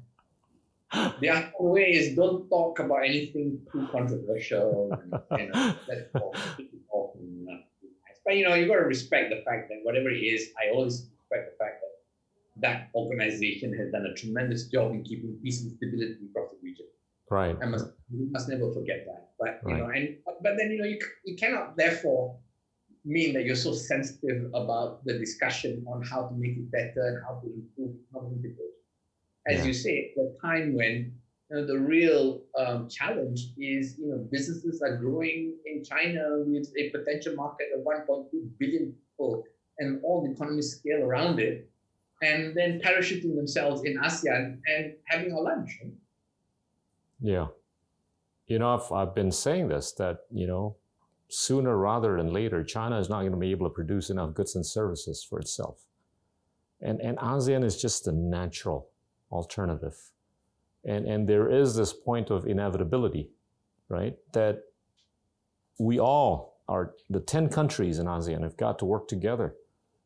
the 1.20 1.28
other 1.28 1.52
way 1.58 1.92
is 1.92 2.14
don't 2.14 2.48
talk 2.48 2.78
about 2.78 3.04
anything 3.04 3.60
too 3.72 3.88
controversial. 3.90 4.90
And, 4.92 5.40
you 5.40 5.50
know, 5.52 5.74
let's 5.88 6.12
talk, 6.12 6.36
talk 6.90 7.16
and, 7.18 7.48
uh, 7.48 7.52
but 8.24 8.36
you 8.36 8.48
know, 8.48 8.54
you 8.54 8.66
got 8.66 8.76
to 8.76 8.86
respect 8.86 9.30
the 9.30 9.42
fact 9.44 9.68
that 9.68 9.80
whatever 9.82 10.08
it 10.08 10.22
is, 10.22 10.48
I 10.58 10.74
always 10.74 11.10
respect 11.18 11.52
the 11.52 11.64
fact 11.64 11.80
that 11.82 11.94
that 12.62 12.90
organization 12.94 13.76
has 13.76 13.90
done 13.90 14.06
a 14.06 14.14
tremendous 14.14 14.68
job 14.68 14.92
in 14.92 15.02
keeping 15.04 15.36
peace 15.42 15.62
and 15.62 15.72
stability 15.72 16.18
across 16.30 16.50
the 16.52 16.58
region. 16.62 16.86
Right. 17.30 17.56
I 17.60 17.66
must 17.66 17.86
we 18.10 18.26
must 18.30 18.48
never 18.48 18.72
forget 18.72 19.04
that. 19.06 19.30
But 19.38 19.60
you 19.66 19.74
right. 19.74 19.80
know, 19.80 19.88
and 19.88 20.16
but 20.42 20.56
then 20.56 20.70
you 20.70 20.78
know, 20.78 20.84
you 20.84 20.98
you 21.24 21.36
cannot 21.36 21.76
therefore 21.76 22.38
mean 23.04 23.34
that 23.34 23.44
you're 23.44 23.56
so 23.56 23.74
sensitive 23.74 24.50
about 24.54 25.04
the 25.04 25.18
discussion 25.18 25.84
on 25.86 26.02
how 26.02 26.28
to 26.28 26.34
make 26.34 26.56
it 26.56 26.70
better 26.70 27.02
and 27.08 27.18
how 27.26 27.40
to 27.40 27.46
improve 27.52 27.96
economic 28.08 28.38
integration 28.38 28.73
as 29.46 29.58
yeah. 29.58 29.64
you 29.64 29.72
say, 29.72 30.12
the 30.16 30.36
time 30.42 30.74
when 30.74 31.12
you 31.50 31.56
know, 31.56 31.66
the 31.66 31.78
real 31.78 32.42
um, 32.58 32.88
challenge 32.88 33.48
is, 33.58 33.96
you 33.98 34.08
know, 34.08 34.26
businesses 34.30 34.80
are 34.82 34.96
growing 34.96 35.54
in 35.66 35.84
China 35.84 36.42
with 36.46 36.68
a 36.78 36.90
potential 36.90 37.34
market 37.34 37.68
of 37.76 37.84
1.2 37.84 38.28
billion 38.58 38.92
people 38.92 39.44
and 39.78 40.00
all 40.02 40.24
the 40.24 40.32
economy 40.32 40.62
scale 40.62 41.02
around 41.02 41.40
it, 41.40 41.68
and 42.22 42.56
then 42.56 42.80
parachuting 42.80 43.34
themselves 43.34 43.82
in 43.84 43.98
ASEAN 43.98 44.58
and 44.66 44.94
having 45.06 45.32
a 45.32 45.40
lunch. 45.40 45.78
Yeah. 47.20 47.48
You 48.46 48.58
know, 48.58 48.74
I've, 48.74 48.92
I've 48.92 49.14
been 49.14 49.32
saying 49.32 49.68
this 49.68 49.92
that, 49.92 50.20
you 50.30 50.46
know, 50.46 50.76
sooner 51.28 51.76
rather 51.76 52.16
than 52.16 52.32
later, 52.32 52.62
China 52.62 52.98
is 52.98 53.08
not 53.08 53.20
going 53.20 53.32
to 53.32 53.38
be 53.38 53.50
able 53.50 53.68
to 53.68 53.74
produce 53.74 54.10
enough 54.10 54.34
goods 54.34 54.54
and 54.54 54.64
services 54.64 55.26
for 55.28 55.40
itself. 55.40 55.84
And, 56.80 57.00
and 57.00 57.18
ASEAN 57.18 57.64
is 57.64 57.80
just 57.80 58.06
a 58.06 58.12
natural 58.12 58.90
alternative. 59.30 59.96
And, 60.84 61.06
and 61.06 61.28
there 61.28 61.50
is 61.50 61.74
this 61.76 61.92
point 61.92 62.30
of 62.30 62.46
inevitability, 62.46 63.30
right? 63.88 64.16
That 64.32 64.62
we 65.78 65.98
all 65.98 66.60
are, 66.68 66.94
the 67.10 67.20
10 67.20 67.48
countries 67.48 67.98
in 67.98 68.06
ASEAN 68.06 68.42
have 68.42 68.56
got 68.56 68.78
to 68.80 68.84
work 68.84 69.08
together 69.08 69.54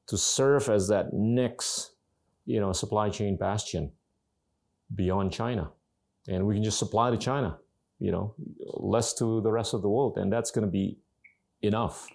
to 0.07 0.17
serve 0.17 0.69
as 0.69 0.89
that 0.89 1.13
next, 1.13 1.93
you 2.47 2.61
know, 2.61 2.73
supply 2.73 3.11
chain 3.11 3.37
bastion 3.37 3.93
beyond 4.95 5.33
China. 5.33 5.71
And 6.29 6.47
we 6.47 6.55
can 6.55 6.65
just 6.65 6.79
supply 6.79 7.11
to 7.11 7.17
China, 7.17 7.59
you 7.99 8.11
know, 8.13 8.35
less 8.75 9.15
to 9.15 9.41
the 9.41 9.51
rest 9.51 9.75
of 9.75 9.83
the 9.83 9.89
world. 9.89 10.17
And 10.17 10.33
that's 10.33 10.51
going 10.51 10.67
to 10.67 10.71
be 10.71 10.99
enough 11.63 12.09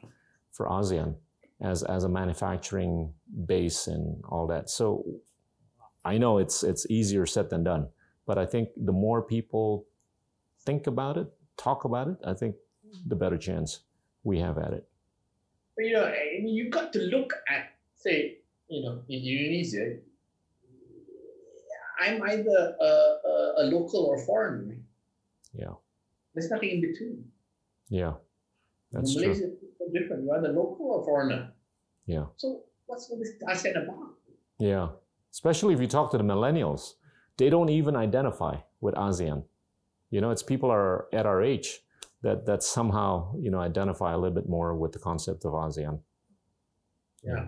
for 0.51 0.67
ASEAN 0.67 1.15
as, 1.61 1.83
as 1.83 2.03
a 2.03 2.09
manufacturing 2.09 3.13
base 3.45 3.87
and 3.87 4.23
all 4.27 4.47
that. 4.47 4.69
So 4.69 5.05
I 6.05 6.17
know 6.17 6.37
it's 6.37 6.63
it's 6.63 6.85
easier 6.89 7.25
said 7.25 7.49
than 7.49 7.63
done, 7.63 7.87
but 8.25 8.37
I 8.37 8.45
think 8.45 8.69
the 8.75 8.91
more 8.91 9.21
people 9.21 9.87
think 10.65 10.87
about 10.87 11.17
it, 11.17 11.27
talk 11.57 11.85
about 11.85 12.07
it, 12.07 12.17
I 12.25 12.33
think 12.33 12.55
the 13.07 13.15
better 13.15 13.37
chance 13.37 13.81
we 14.23 14.39
have 14.39 14.57
at 14.57 14.73
it. 14.73 14.87
But 15.75 15.85
you 15.85 15.93
know, 15.93 16.05
I 16.05 16.39
mean, 16.41 16.53
you 16.53 16.69
got 16.69 16.93
to 16.93 16.99
look 16.99 17.33
at, 17.47 17.75
say, 17.95 18.37
you 18.67 18.83
know, 18.83 19.01
in 19.09 19.19
Indonesia, 19.19 19.97
I'm 21.99 22.21
either 22.23 22.75
a, 22.79 22.85
a, 22.85 23.53
a 23.57 23.63
local 23.63 24.05
or 24.05 24.17
foreigner. 24.19 24.77
Yeah. 25.53 25.73
There's 26.33 26.49
nothing 26.49 26.69
in 26.69 26.81
between. 26.81 27.25
Yeah, 27.89 28.13
that's 28.91 29.15
Malaysia 29.15 29.51
true. 29.53 29.91
different. 29.93 30.25
You're 30.25 30.37
either 30.37 30.49
local 30.49 30.87
or 30.87 31.05
foreigner. 31.05 31.53
Yeah. 32.07 32.25
So 32.37 32.63
what's 32.87 33.09
all 33.09 33.19
this 33.19 33.33
ASEAN 33.47 33.83
about? 33.83 34.15
Yeah 34.57 34.89
especially 35.33 35.73
if 35.73 35.81
you 35.81 35.87
talk 35.87 36.11
to 36.11 36.17
the 36.17 36.23
millennials, 36.23 36.93
they 37.37 37.49
don't 37.49 37.69
even 37.69 37.95
identify 37.95 38.55
with 38.79 38.93
ASEAN. 38.95 39.43
You 40.11 40.21
know, 40.21 40.29
it's 40.29 40.43
people 40.43 40.69
are 40.71 41.07
at 41.11 41.25
our 41.25 41.41
age 41.41 41.81
that 42.21 42.45
that 42.45 42.61
somehow 42.63 43.33
you 43.39 43.49
know 43.49 43.59
identify 43.59 44.13
a 44.13 44.17
little 44.17 44.35
bit 44.35 44.47
more 44.47 44.75
with 44.75 44.91
the 44.91 44.99
concept 44.99 45.43
of 45.45 45.53
ASEAN. 45.53 45.99
Yeah. 47.23 47.47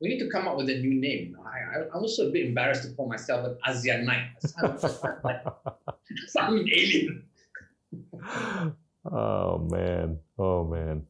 We 0.00 0.08
need 0.08 0.18
to 0.20 0.30
come 0.30 0.48
up 0.48 0.56
with 0.56 0.70
a 0.70 0.78
new 0.78 0.94
name. 0.94 1.36
I, 1.44 1.78
I, 1.78 1.82
am 1.82 2.02
also 2.02 2.28
a 2.28 2.30
bit 2.30 2.46
embarrassed 2.46 2.84
to 2.84 2.90
call 2.94 3.06
myself 3.06 3.46
an 3.46 3.58
ASEANite. 3.68 4.30
I'm 6.38 6.56
an 6.58 6.68
alien. 6.74 7.24
oh 9.12 9.58
man, 9.70 10.18
oh 10.38 10.64
man. 10.64 11.02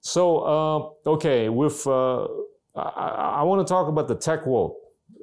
So 0.00 0.38
uh, 0.38 1.10
okay, 1.10 1.48
with 1.48 1.86
uh, 1.86 2.26
I, 2.76 3.40
I 3.40 3.42
want 3.42 3.66
to 3.66 3.72
talk 3.72 3.88
about 3.88 4.06
the 4.06 4.14
tech 4.14 4.46
world. 4.46 4.76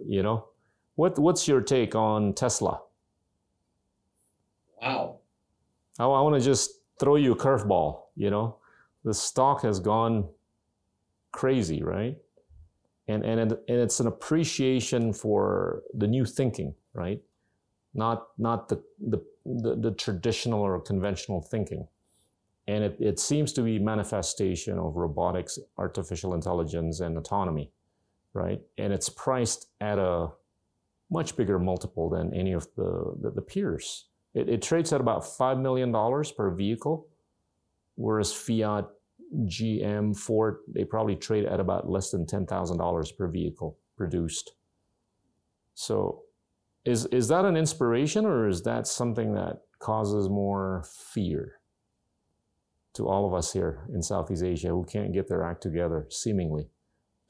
You 0.05 0.23
know, 0.23 0.45
what 0.95 1.17
what's 1.19 1.47
your 1.47 1.61
take 1.61 1.95
on 1.95 2.33
Tesla? 2.33 2.81
Wow. 4.81 5.17
I, 5.99 6.03
I 6.03 6.21
want 6.21 6.35
to 6.35 6.41
just 6.41 6.81
throw 6.99 7.15
you 7.15 7.33
a 7.33 7.35
curveball. 7.35 8.01
You 8.15 8.29
know, 8.29 8.57
the 9.03 9.13
stock 9.13 9.61
has 9.63 9.79
gone 9.79 10.27
crazy, 11.31 11.83
right? 11.83 12.17
And 13.07 13.25
and 13.25 13.51
it, 13.51 13.63
and 13.67 13.77
it's 13.79 13.99
an 13.99 14.07
appreciation 14.07 15.13
for 15.13 15.83
the 15.93 16.07
new 16.07 16.25
thinking, 16.25 16.73
right? 16.93 17.21
Not 17.93 18.27
not 18.37 18.69
the 18.69 18.81
the 18.99 19.21
the, 19.45 19.75
the 19.75 19.91
traditional 19.91 20.61
or 20.61 20.79
conventional 20.79 21.41
thinking. 21.41 21.87
And 22.67 22.83
it, 22.83 22.97
it 22.99 23.19
seems 23.19 23.51
to 23.53 23.61
be 23.61 23.77
manifestation 23.77 24.79
of 24.79 24.95
robotics, 24.95 25.59
artificial 25.77 26.33
intelligence, 26.33 27.01
and 27.01 27.17
autonomy, 27.17 27.71
right? 28.33 28.61
And 28.77 28.91
it's 28.91 29.09
priced 29.09 29.67
at 29.79 29.99
a 29.99 30.29
much 31.11 31.35
bigger 31.35 31.59
multiple 31.59 32.09
than 32.09 32.33
any 32.33 32.53
of 32.53 32.67
the, 32.75 33.15
the, 33.21 33.31
the 33.31 33.41
peers. 33.41 34.07
It, 34.33 34.49
it 34.49 34.61
trades 34.61 34.91
at 34.91 35.01
about 35.01 35.23
$5 35.23 35.61
million 35.61 35.91
per 36.35 36.51
vehicle, 36.51 37.07
whereas 37.95 38.33
Fiat, 38.33 38.87
GM, 39.45 40.17
Ford, 40.17 40.57
they 40.67 40.83
probably 40.83 41.15
trade 41.15 41.45
at 41.45 41.59
about 41.59 41.89
less 41.89 42.11
than 42.11 42.25
$10,000 42.25 43.17
per 43.17 43.27
vehicle 43.27 43.77
produced. 43.95 44.53
So 45.75 46.23
is, 46.85 47.05
is 47.07 47.27
that 47.29 47.45
an 47.45 47.55
inspiration 47.55 48.25
or 48.25 48.47
is 48.47 48.63
that 48.63 48.87
something 48.87 49.33
that 49.33 49.61
causes 49.79 50.29
more 50.29 50.85
fear? 51.13 51.59
to 52.93 53.07
all 53.07 53.25
of 53.25 53.33
us 53.33 53.53
here 53.53 53.87
in 53.93 54.01
Southeast 54.01 54.43
Asia 54.43 54.69
who 54.69 54.85
can't 54.85 55.13
get 55.13 55.27
their 55.27 55.43
act 55.43 55.61
together, 55.61 56.05
seemingly, 56.09 56.67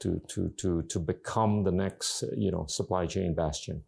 to 0.00 0.20
to 0.28 0.50
to 0.56 0.82
to 0.82 0.98
become 0.98 1.64
the 1.64 1.72
next 1.72 2.24
you 2.36 2.50
know 2.50 2.66
supply 2.66 3.06
chain 3.06 3.34
bastion? 3.34 3.82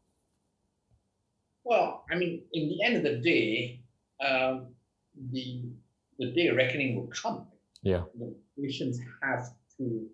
Well, 1.64 2.04
I 2.10 2.14
mean, 2.14 2.42
in 2.52 2.68
the 2.68 2.82
end 2.84 2.96
of 2.96 3.02
the 3.02 3.16
day, 3.18 3.80
um, 4.24 4.68
the 5.32 5.64
the 6.18 6.32
day 6.32 6.48
of 6.48 6.56
reckoning 6.56 6.96
will 6.96 7.08
come. 7.08 7.46
Yeah, 7.82 8.04
the 8.18 8.34
nations 8.56 9.00
have 9.22 9.50
to 9.78 10.06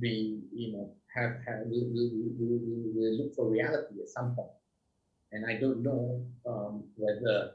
be, 0.00 0.40
you 0.52 0.72
know, 0.72 0.90
have 1.14 1.36
have 1.46 1.66
will, 1.66 1.88
will, 1.92 2.10
will, 2.38 2.92
will 2.94 3.18
look 3.18 3.34
for 3.34 3.48
reality 3.48 4.00
at 4.02 4.08
some 4.08 4.34
point, 4.34 4.50
and 5.32 5.46
I 5.46 5.60
don't 5.60 5.82
know 5.82 6.26
um, 6.46 6.84
whether 6.96 7.52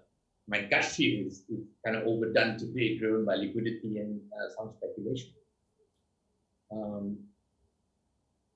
my 0.48 0.61
gut 0.61 0.84
feel 0.84 1.28
is, 1.28 1.44
is 1.49 1.65
kind 1.86 1.95
of 1.95 2.06
overdone 2.06 2.57
today, 2.57 2.98
driven 2.98 3.26
by 3.26 3.36
liquidity 3.36 3.98
and 3.99 4.20
uh, 4.34 4.53
some 4.57 4.72
speculation. 4.78 5.32
Um, 6.72 7.18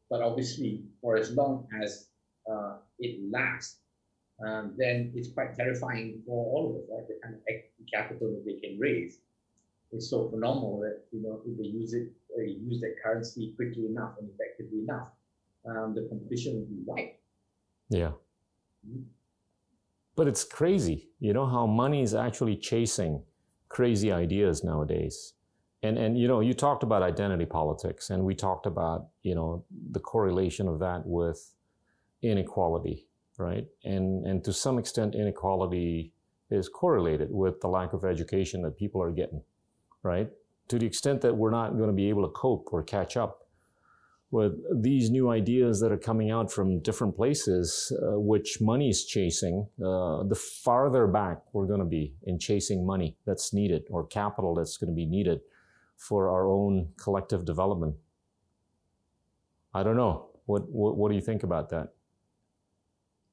but 0.10 0.22
obviously, 0.22 0.84
for 1.02 1.18
as 1.18 1.34
long 1.34 1.68
as 1.82 2.08
uh, 2.50 2.78
it 3.00 3.20
lasts, 3.32 3.80
um, 4.46 4.76
then 4.78 5.12
it's 5.16 5.32
quite 5.34 5.56
terrifying 5.56 6.22
for 6.26 6.46
all 6.46 6.70
of 6.70 6.76
us, 6.76 6.90
right? 6.92 7.08
The 7.08 7.20
kind 7.24 7.36
of 7.36 7.42
equity 7.50 7.86
capital 7.92 8.30
that 8.32 8.44
they 8.46 8.60
can 8.60 8.80
raise 8.80 9.20
is 9.92 10.10
so 10.10 10.30
phenomenal 10.30 10.80
that 10.82 11.04
you 11.12 11.22
know 11.24 11.42
if 11.46 11.58
they 11.58 11.68
use 11.68 11.94
it, 11.94 12.10
uh, 12.38 12.42
use 12.44 12.82
that 12.82 12.96
currency 13.04 13.54
quickly 13.56 13.86
enough 13.86 14.14
and 14.20 14.30
effectively 14.30 14.80
enough, 14.80 15.10
um, 15.66 15.96
the 15.96 16.08
competition 16.10 16.56
will 16.56 16.66
be 16.66 16.84
wiped. 16.86 17.20
Yeah. 17.90 18.12
Mm-hmm. 18.88 19.04
But 20.16 20.28
it's 20.28 20.44
crazy, 20.44 21.10
you 21.20 21.34
know, 21.34 21.46
how 21.46 21.68
money 21.68 22.02
is 22.02 22.16
actually 22.16 22.58
chasing 22.58 23.24
crazy 23.70 24.12
ideas 24.12 24.64
nowadays. 24.64 25.34
And, 25.84 25.98
and 25.98 26.18
you 26.18 26.28
know, 26.28 26.40
you 26.40 26.54
talked 26.54 26.84
about 26.84 27.04
identity 27.04 27.45
politics, 27.45 28.10
and 28.10 28.24
we 28.24 28.34
talked 28.34 28.66
about, 28.66 29.08
you 29.22 29.36
know, 29.36 29.64
the 29.91 29.99
correlation 29.99 30.68
of 30.68 30.80
that 30.80 31.04
with 31.06 31.54
inequality, 32.22 33.08
right? 33.38 33.68
And, 33.84 34.26
and 34.26 34.44
to 34.44 34.54
some 34.54 34.80
extent, 34.80 35.14
inequality 35.14 36.14
is 36.49 36.68
correlated 36.68 37.30
with 37.32 37.62
the 37.62 37.68
lack 37.68 37.94
of 37.94 38.06
education 38.06 38.62
that 38.64 38.78
people 38.78 39.02
are 39.02 39.12
getting, 39.12 39.44
right? 40.02 40.30
To 40.70 40.80
the 40.80 40.86
extent 40.86 41.22
that 41.22 41.36
we're 41.36 41.52
not 41.52 41.78
going 41.78 41.90
to 41.90 41.95
be 41.95 42.10
able 42.10 42.24
to 42.24 42.34
cope 42.34 42.70
or 42.72 42.82
catch 42.84 43.16
up 43.16 43.44
with 44.32 44.54
these 44.84 45.10
new 45.10 45.30
ideas 45.30 45.80
that 45.80 45.91
are 45.91 45.98
coming 45.98 46.32
out 46.32 46.52
from 46.52 46.80
different 46.80 47.16
places, 47.16 47.94
uh, 48.02 48.20
which 48.20 48.60
money 48.60 48.90
is 48.90 49.06
chasing, 49.06 49.68
uh, 49.80 50.24
the 50.24 50.36
farther 50.36 51.08
back 51.08 51.41
we're 51.54 51.66
going 51.66 51.80
to 51.80 51.86
be 51.86 52.14
in 52.24 52.38
chasing 52.38 52.86
money 52.86 53.16
that's 53.26 53.54
needed 53.54 53.84
or 53.90 54.06
capital 54.06 54.56
that's 54.56 54.76
going 54.76 54.90
to 54.90 54.95
be 54.95 55.06
needed 55.06 55.40
for 55.98 56.30
our 56.30 56.48
own 56.48 56.90
collective 56.98 57.45
development. 57.45 57.95
I 59.74 59.84
don't 59.84 59.98
know. 59.98 60.30
What, 60.45 60.69
what, 60.69 60.95
what 60.95 61.10
do 61.10 61.15
you 61.15 61.22
think 61.22 61.44
about 61.44 61.69
that? 61.69 61.94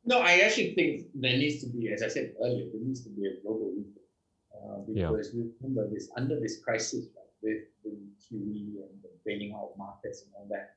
No, 0.05 0.21
I 0.21 0.41
actually 0.41 0.75
think 0.75 1.07
there 1.15 1.37
needs 1.37 1.63
to 1.63 1.69
be, 1.69 1.91
as 1.93 2.03
I 2.03 2.09
said 2.09 2.35
earlier, 2.43 2.67
there 2.73 2.83
needs 2.83 3.03
to 3.03 3.11
be 3.11 3.27
a 3.27 3.41
global 3.43 3.67
movement. 3.67 3.89
Uh, 4.53 4.79
because 4.87 5.31
yeah. 5.35 5.45
remember 5.61 5.89
this 5.93 6.09
under 6.17 6.41
this 6.41 6.59
crisis, 6.63 7.07
right, 7.17 7.25
with 7.43 7.63
the 7.85 7.91
QE 8.21 8.81
and 8.83 9.03
the 9.03 9.11
bailing 9.25 9.55
out 9.55 9.73
markets 9.77 10.23
and 10.23 10.31
all 10.35 10.47
that, 10.51 10.77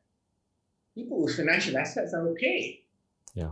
people 0.95 1.23
with 1.23 1.35
financial 1.35 1.77
assets 1.77 2.13
are 2.13 2.27
okay. 2.29 2.83
Yeah. 3.33 3.51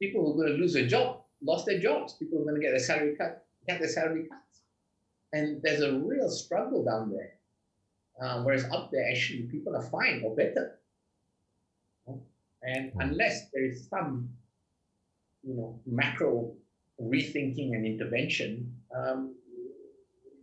People 0.00 0.24
who 0.24 0.32
are 0.32 0.44
going 0.44 0.56
to 0.56 0.62
lose 0.62 0.74
their 0.74 0.86
job 0.86 1.22
lost 1.42 1.66
their 1.66 1.78
jobs. 1.78 2.14
People 2.14 2.40
are 2.40 2.44
going 2.44 2.56
to 2.56 2.60
get 2.60 2.70
their 2.70 2.78
salary 2.78 3.14
cut, 3.16 3.44
get 3.66 3.78
their 3.80 3.88
salary 3.88 4.24
cuts. 4.28 4.62
And 5.32 5.60
there's 5.62 5.82
a 5.82 5.92
real 5.98 6.30
struggle 6.30 6.84
down 6.84 7.10
there. 7.10 7.32
Uh, 8.20 8.42
whereas 8.42 8.64
up 8.72 8.90
there, 8.90 9.08
actually, 9.10 9.42
people 9.42 9.76
are 9.76 9.82
fine 9.82 10.22
or 10.24 10.34
better. 10.34 10.78
And 12.62 12.92
hmm. 12.92 13.00
unless 13.00 13.50
there 13.52 13.64
is 13.64 13.88
some, 13.88 14.30
you 15.42 15.54
know, 15.54 15.80
macro 15.86 16.54
rethinking 17.00 17.74
and 17.74 17.86
intervention, 17.86 18.74
um, 18.96 19.34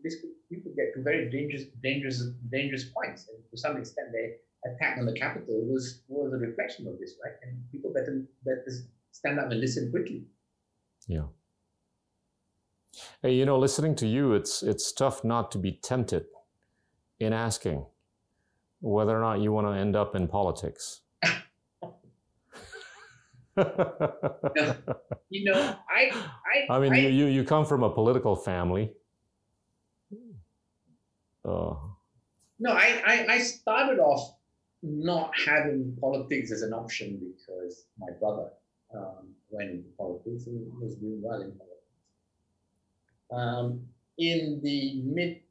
this 0.03 0.15
could, 0.21 0.29
people 0.49 0.71
get 0.75 0.93
to 0.95 1.01
very 1.01 1.29
dangerous, 1.29 1.63
dangerous, 1.81 2.23
dangerous 2.51 2.85
points. 2.85 3.27
And 3.27 3.37
to 3.49 3.57
some 3.57 3.77
extent, 3.77 4.09
they 4.13 4.35
attack 4.69 4.97
on 4.97 5.05
the 5.05 5.13
capital 5.13 5.61
was 5.65 6.01
was 6.07 6.33
a 6.33 6.37
reflection 6.37 6.87
of 6.87 6.99
this, 6.99 7.15
right? 7.23 7.33
And 7.43 7.59
people 7.71 7.91
better 7.91 8.23
better 8.45 8.71
stand 9.11 9.39
up 9.39 9.51
and 9.51 9.59
listen 9.59 9.91
quickly. 9.91 10.23
Yeah. 11.07 11.25
Hey, 13.21 13.33
you 13.33 13.45
know, 13.45 13.57
listening 13.57 13.95
to 13.95 14.07
you, 14.07 14.33
it's 14.33 14.61
it's 14.63 14.91
tough 14.91 15.23
not 15.23 15.51
to 15.51 15.57
be 15.57 15.79
tempted 15.83 16.25
in 17.25 17.33
asking 17.33 17.85
whether 18.81 19.17
or 19.17 19.21
not 19.21 19.39
you 19.39 19.51
want 19.51 19.67
to 19.67 19.71
end 19.71 19.95
up 19.95 20.15
in 20.15 20.27
politics. 20.27 21.01
no, 23.55 23.63
you 25.29 25.51
know, 25.51 25.75
I, 25.89 26.11
I, 26.11 26.75
I 26.75 26.79
mean, 26.79 26.93
I, 26.93 26.97
you, 26.97 27.09
you, 27.09 27.25
you 27.27 27.43
come 27.43 27.65
from 27.65 27.83
a 27.83 27.89
political 27.89 28.35
family. 28.35 28.91
Uh, 31.45 31.75
no, 32.59 32.71
I, 32.71 33.01
I, 33.05 33.25
I 33.29 33.39
started 33.39 33.99
off 33.99 34.35
not 34.81 35.31
having 35.45 35.97
politics 35.99 36.51
as 36.51 36.61
an 36.61 36.73
option 36.73 37.19
because 37.19 37.85
my 37.97 38.07
brother 38.19 38.49
um, 38.95 39.33
went 39.49 39.71
into 39.71 39.89
politics 39.97 40.47
and 40.47 40.71
was 40.79 40.95
doing 40.95 41.21
well 41.21 41.41
in 41.41 41.51
politics. 41.51 41.69
Um, 43.31 43.81
in 44.17 44.59
the 44.61 45.01
mid 45.03 45.41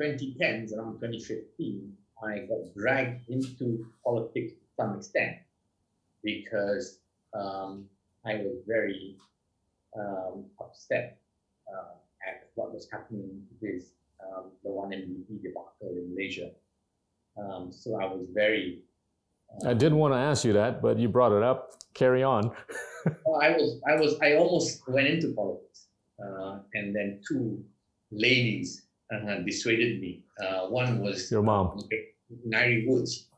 2010s, 0.00 0.76
around 0.76 1.00
2015, 1.00 1.92
I 2.22 2.38
got 2.40 2.74
dragged 2.74 3.28
into 3.28 3.86
politics 4.04 4.52
to 4.52 4.66
some 4.76 4.96
extent 4.96 5.36
because 6.22 6.98
um, 7.34 7.86
I 8.24 8.34
was 8.36 8.56
very 8.66 9.16
um, 9.98 10.44
upset 10.60 11.18
uh, 11.68 11.94
at 12.26 12.48
what 12.54 12.72
was 12.72 12.88
happening 12.90 13.42
with 13.60 13.92
um, 14.20 14.50
the 14.62 14.70
one 14.70 14.90
MDB 14.90 15.42
debacle 15.42 15.96
in 15.96 16.14
Malaysia. 16.14 16.50
Um, 17.36 17.72
so 17.72 18.00
I 18.00 18.06
was 18.06 18.26
very. 18.32 18.80
Uh, 19.64 19.70
I 19.70 19.74
didn't 19.74 19.98
want 19.98 20.14
to 20.14 20.18
ask 20.18 20.44
you 20.44 20.52
that, 20.54 20.80
but 20.80 20.98
you 20.98 21.08
brought 21.08 21.32
it 21.32 21.42
up. 21.42 21.74
Carry 21.94 22.22
on. 22.22 22.50
well, 23.26 23.40
I 23.42 23.50
was, 23.50 23.80
I 23.86 23.96
was, 23.96 24.18
I 24.22 24.36
almost 24.36 24.82
went 24.88 25.08
into 25.08 25.34
politics, 25.34 25.88
uh, 26.24 26.60
and 26.74 26.94
then 26.94 27.20
two 27.28 27.62
ladies 28.10 28.82
uh, 29.12 29.38
dissuaded 29.44 30.00
me. 30.00 30.24
Uh, 30.42 30.66
one 30.68 31.00
was 31.00 31.30
your 31.30 31.42
mom, 31.42 31.80
Ngaire 32.48 32.86
Woods, 32.86 33.28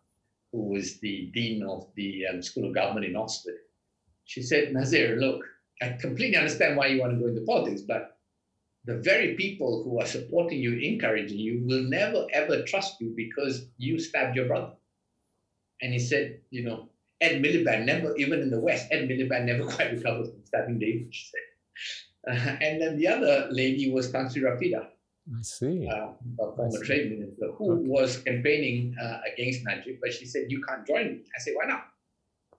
who 0.52 0.68
was 0.68 0.98
the 1.00 1.30
dean 1.34 1.62
of 1.64 1.86
the 1.96 2.26
um, 2.26 2.42
School 2.42 2.68
of 2.68 2.74
Government 2.74 3.06
in 3.06 3.16
Oxford. 3.16 3.58
She 4.24 4.42
said, 4.42 4.72
Nazir, 4.72 5.16
look, 5.16 5.44
I 5.82 5.90
completely 6.00 6.36
understand 6.36 6.76
why 6.76 6.86
you 6.86 7.00
want 7.00 7.12
to 7.14 7.18
go 7.18 7.26
into 7.26 7.42
politics, 7.42 7.82
but 7.82 8.18
the 8.84 8.98
very 8.98 9.34
people 9.34 9.82
who 9.84 10.00
are 10.00 10.06
supporting 10.06 10.60
you, 10.60 10.78
encouraging 10.78 11.38
you, 11.38 11.62
will 11.64 11.82
never 11.82 12.26
ever 12.32 12.62
trust 12.62 13.00
you 13.00 13.12
because 13.16 13.66
you 13.78 13.98
stabbed 13.98 14.36
your 14.36 14.46
brother. 14.46 14.72
And 15.82 15.92
he 15.92 15.98
said, 15.98 16.40
you 16.50 16.64
know, 16.64 16.88
Ed 17.20 17.42
Miliband 17.42 17.86
never, 17.86 18.16
even 18.16 18.40
in 18.40 18.50
the 18.50 18.60
West, 18.60 18.88
Ed 18.90 19.08
Miliband 19.08 19.46
never 19.46 19.64
quite 19.74 19.92
recovered 19.92 20.26
from 20.26 20.44
stabbing 20.44 20.78
David, 20.78 21.14
she 21.14 21.26
said. 21.26 21.40
Uh, 22.26 22.56
and 22.60 22.80
then 22.80 22.96
the 22.96 23.08
other 23.08 23.48
lady 23.50 23.90
was 23.90 24.10
Tan 24.10 24.30
Sri 24.30 24.42
Rafidah. 24.42 24.86
I 25.32 25.42
see. 25.42 25.88
Uh, 25.88 26.12
a 26.40 26.56
former 26.56 26.70
see. 26.78 26.86
trade 26.86 27.10
minister 27.10 27.52
who 27.56 27.64
Okay. 27.64 27.88
was 27.88 28.18
campaigning 28.18 28.94
uh, 29.02 29.20
against 29.32 29.64
Najib, 29.64 29.98
but 30.02 30.12
she 30.12 30.26
said, 30.26 30.44
You 30.48 30.62
can't 30.62 30.86
join 30.86 31.06
me. 31.06 31.20
I 31.36 31.40
said, 31.40 31.54
Why 31.56 31.66
not? 31.66 31.84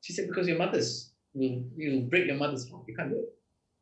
She 0.01 0.13
said, 0.13 0.27
Because 0.27 0.47
your 0.47 0.57
mother's, 0.57 1.11
will 1.33 1.63
you'll 1.75 2.03
break 2.09 2.25
your 2.27 2.37
mother's 2.37 2.69
heart. 2.69 2.83
You 2.87 2.95
can't 2.95 3.09
do 3.11 3.17
it. 3.19 3.29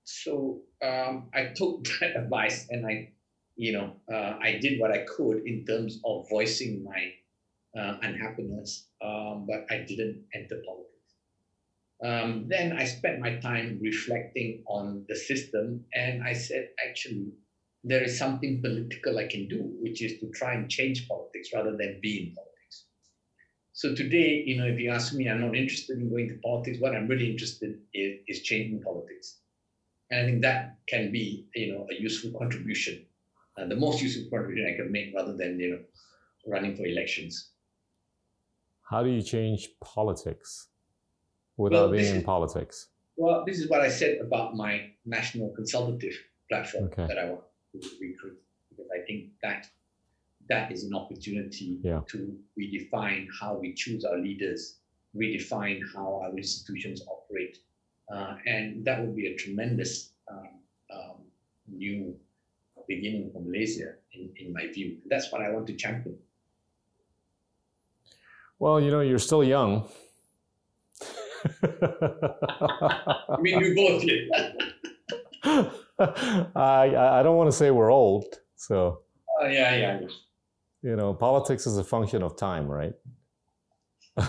So 0.03 0.61
um, 0.83 1.29
I 1.33 1.51
took 1.55 1.85
that 2.01 2.15
advice 2.17 2.67
and 2.69 2.85
I, 2.85 3.11
you 3.55 3.73
know, 3.73 3.95
uh, 4.11 4.37
I 4.41 4.59
did 4.61 4.79
what 4.79 4.91
I 4.91 5.05
could 5.05 5.43
in 5.45 5.65
terms 5.65 5.99
of 6.05 6.27
voicing 6.29 6.83
my 6.83 7.13
uh, 7.79 7.97
unhappiness, 8.01 8.87
um, 9.01 9.45
but 9.47 9.65
I 9.71 9.79
didn't 9.87 10.25
enter 10.33 10.61
politics. 10.65 10.89
Um, 12.03 12.47
then 12.49 12.73
I 12.73 12.85
spent 12.85 13.19
my 13.19 13.35
time 13.37 13.79
reflecting 13.81 14.63
on 14.67 15.05
the 15.07 15.15
system, 15.15 15.85
and 15.93 16.21
I 16.23 16.33
said, 16.33 16.69
actually, 16.87 17.31
there 17.83 18.03
is 18.03 18.17
something 18.17 18.61
political 18.61 19.17
I 19.19 19.27
can 19.27 19.47
do, 19.47 19.59
which 19.81 20.01
is 20.01 20.19
to 20.19 20.29
try 20.31 20.53
and 20.53 20.69
change 20.69 21.07
politics 21.07 21.49
rather 21.53 21.75
than 21.75 21.99
be 22.01 22.19
in 22.29 22.35
politics. 22.35 22.85
So 23.73 23.93
today, 23.95 24.43
you 24.45 24.57
know, 24.57 24.65
if 24.67 24.79
you 24.79 24.91
ask 24.91 25.13
me, 25.13 25.27
I'm 25.29 25.41
not 25.41 25.55
interested 25.55 25.97
in 25.97 26.09
going 26.09 26.29
to 26.29 26.35
politics. 26.43 26.79
What 26.79 26.95
I'm 26.95 27.07
really 27.07 27.29
interested 27.31 27.79
in 27.93 28.19
is 28.27 28.41
changing 28.43 28.81
politics, 28.81 29.39
and 30.11 30.21
I 30.21 30.25
think 30.25 30.41
that 30.43 30.77
can 30.87 31.11
be, 31.11 31.47
you 31.55 31.73
know, 31.73 31.87
a 31.91 31.95
useful 32.01 32.31
contribution, 32.39 33.05
uh, 33.57 33.65
the 33.67 33.75
most 33.75 34.01
useful 34.01 34.29
contribution 34.29 34.71
I 34.73 34.77
can 34.77 34.91
make, 34.91 35.13
rather 35.15 35.35
than 35.35 35.59
you 35.59 35.71
know, 35.71 35.79
running 36.47 36.75
for 36.75 36.85
elections. 36.85 37.51
How 38.89 39.03
do 39.03 39.09
you 39.09 39.23
change 39.23 39.69
politics 39.81 40.69
without 41.57 41.89
Well, 41.89 41.91
being 41.91 42.05
in 42.15 42.17
is- 42.17 42.23
politics? 42.23 42.89
Well, 43.15 43.43
this 43.45 43.59
is 43.59 43.69
what 43.69 43.81
I 43.81 43.89
said 43.89 44.19
about 44.19 44.55
my 44.55 44.91
national 45.05 45.49
consultative 45.55 46.13
platform 46.49 46.85
Okay. 46.85 47.07
that 47.07 47.19
I 47.19 47.25
want 47.31 47.43
to 47.81 47.89
recruit 48.01 48.39
because 48.69 48.89
I 48.91 49.05
think 49.05 49.31
that 49.41 49.67
that 50.49 50.71
is 50.71 50.83
an 50.83 50.93
opportunity 50.93 51.79
Yeah. 51.83 52.01
to 52.07 52.37
redefine 52.59 53.27
how 53.39 53.55
we 53.55 53.73
choose 53.73 54.03
our 54.03 54.17
leaders, 54.17 54.79
redefine 55.15 55.81
how 55.93 56.21
our 56.21 56.35
institutions 56.37 57.01
operate, 57.07 57.59
uh, 58.13 58.37
and 58.45 58.83
that 58.85 58.99
would 59.01 59.15
be 59.15 59.27
a 59.27 59.35
tremendous 59.35 60.11
um, 60.29 60.59
um, 60.93 61.17
new 61.67 62.15
beginning 62.87 63.31
for 63.31 63.41
Malaysia, 63.41 63.95
in, 64.11 64.33
in 64.37 64.51
my 64.53 64.67
view. 64.67 64.97
That's 65.07 65.31
what 65.31 65.41
I 65.41 65.49
want 65.51 65.67
to 65.67 65.75
champion. 65.75 66.17
Well, 68.59 68.81
you 68.81 68.91
know, 68.91 69.01
you're 69.01 69.19
still 69.19 69.43
young. 69.43 69.87
I 71.63 73.37
mean, 73.39 73.59
we 73.59 73.73
both 73.75 74.01
did. 74.01 74.29
I 75.99 76.95
I 76.95 77.23
don't 77.23 77.37
want 77.37 77.51
to 77.51 77.55
say 77.55 77.71
we're 77.71 77.91
old, 77.91 78.25
so 78.55 79.01
Uh, 79.41 79.47
yeah, 79.47 79.75
yeah, 79.75 79.99
you 80.81 80.95
know, 80.95 81.13
politics 81.13 81.65
is 81.65 81.77
a 81.77 81.83
function 81.83 82.23
of 82.23 82.35
time, 82.37 82.67
right? 82.67 82.93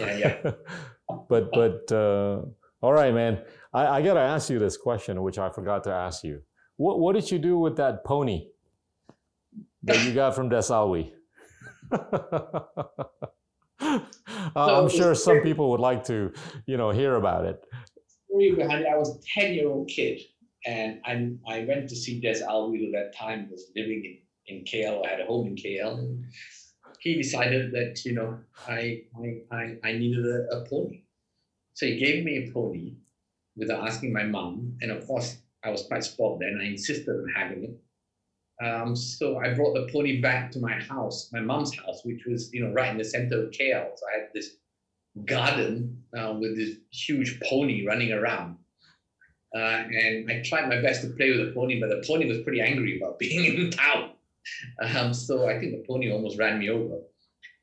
Yeah, 0.00 0.16
yeah. 0.16 0.52
but 1.28 1.50
but 1.52 1.92
uh, 1.92 2.42
all 2.80 2.92
right, 2.92 3.12
man. 3.12 3.42
I, 3.72 3.98
I 3.98 4.02
gotta 4.02 4.20
ask 4.20 4.50
you 4.50 4.58
this 4.58 4.76
question, 4.76 5.22
which 5.22 5.38
I 5.38 5.50
forgot 5.50 5.84
to 5.84 5.90
ask 5.92 6.22
you. 6.22 6.42
What 6.76 7.00
what 7.00 7.14
did 7.14 7.30
you 7.30 7.38
do 7.38 7.58
with 7.58 7.76
that 7.76 8.04
pony 8.04 8.48
that 9.82 10.04
you 10.04 10.12
got 10.14 10.34
from 10.34 10.48
Des 10.48 10.70
Alwi? 10.70 11.12
I'm 14.56 14.88
sure 14.88 15.14
some 15.14 15.40
people 15.40 15.70
would 15.70 15.80
like 15.80 16.04
to, 16.04 16.32
you 16.66 16.76
know, 16.76 16.90
hear 16.90 17.16
about 17.16 17.44
it. 17.44 17.64
behind 18.56 18.82
it, 18.82 18.88
I 18.90 18.96
was 18.96 19.16
a 19.16 19.40
10 19.40 19.54
year 19.54 19.68
old 19.68 19.88
kid 19.88 20.20
and 20.66 21.00
I, 21.04 21.30
I 21.46 21.64
went 21.64 21.88
to 21.90 21.96
see 21.96 22.20
Des 22.20 22.42
Alwi 22.42 22.78
who 22.78 22.86
at 22.86 22.92
that 22.92 23.16
time 23.16 23.48
was 23.50 23.70
living 23.76 24.18
in, 24.46 24.56
in 24.56 24.64
KL, 24.64 25.06
I 25.06 25.10
had 25.10 25.20
a 25.20 25.26
home 25.26 25.46
in 25.46 25.56
KL. 25.56 25.98
And 25.98 26.24
he 27.00 27.16
decided 27.16 27.72
that, 27.72 28.04
you 28.04 28.14
know, 28.14 28.38
I, 28.66 29.02
I, 29.22 29.54
I, 29.54 29.76
I 29.84 29.92
needed 29.92 30.24
a, 30.24 30.56
a 30.56 30.68
pony. 30.68 31.02
So 31.74 31.86
he 31.86 31.98
gave 31.98 32.24
me 32.24 32.36
a 32.38 32.52
pony 32.52 32.94
without 33.56 33.86
asking 33.86 34.12
my 34.12 34.24
mom. 34.24 34.76
And 34.80 34.90
of 34.90 35.06
course, 35.06 35.36
I 35.64 35.70
was 35.70 35.86
quite 35.86 36.04
spoiled 36.04 36.40
then. 36.40 36.58
I 36.60 36.66
insisted 36.66 37.10
on 37.10 37.26
having 37.34 37.64
it. 37.64 38.64
Um, 38.64 38.94
so 38.94 39.38
I 39.38 39.52
brought 39.52 39.74
the 39.74 39.88
pony 39.92 40.20
back 40.20 40.50
to 40.52 40.60
my 40.60 40.74
house, 40.74 41.28
my 41.32 41.40
mom's 41.40 41.76
house, 41.76 42.02
which 42.04 42.24
was, 42.26 42.52
you 42.52 42.64
know, 42.64 42.72
right 42.72 42.90
in 42.90 42.98
the 42.98 43.04
center 43.04 43.44
of 43.44 43.50
KL. 43.50 43.88
So 43.96 44.06
I 44.14 44.20
had 44.20 44.28
this 44.32 44.50
garden 45.24 46.02
uh, 46.16 46.36
with 46.38 46.56
this 46.56 46.76
huge 46.92 47.40
pony 47.48 47.86
running 47.86 48.12
around. 48.12 48.56
Uh, 49.54 49.84
and 49.86 50.30
I 50.30 50.42
tried 50.44 50.68
my 50.68 50.80
best 50.82 51.02
to 51.02 51.08
play 51.10 51.30
with 51.30 51.46
the 51.46 51.52
pony, 51.54 51.80
but 51.80 51.88
the 51.88 52.02
pony 52.06 52.26
was 52.26 52.42
pretty 52.42 52.60
angry 52.60 52.98
about 52.98 53.18
being 53.24 53.44
in 53.44 53.70
town. 53.70 54.10
Um, 54.82 55.14
so 55.14 55.48
I 55.48 55.58
think 55.58 55.72
the 55.72 55.84
pony 55.88 56.12
almost 56.12 56.38
ran 56.38 56.58
me 56.58 56.70
over. 56.70 56.98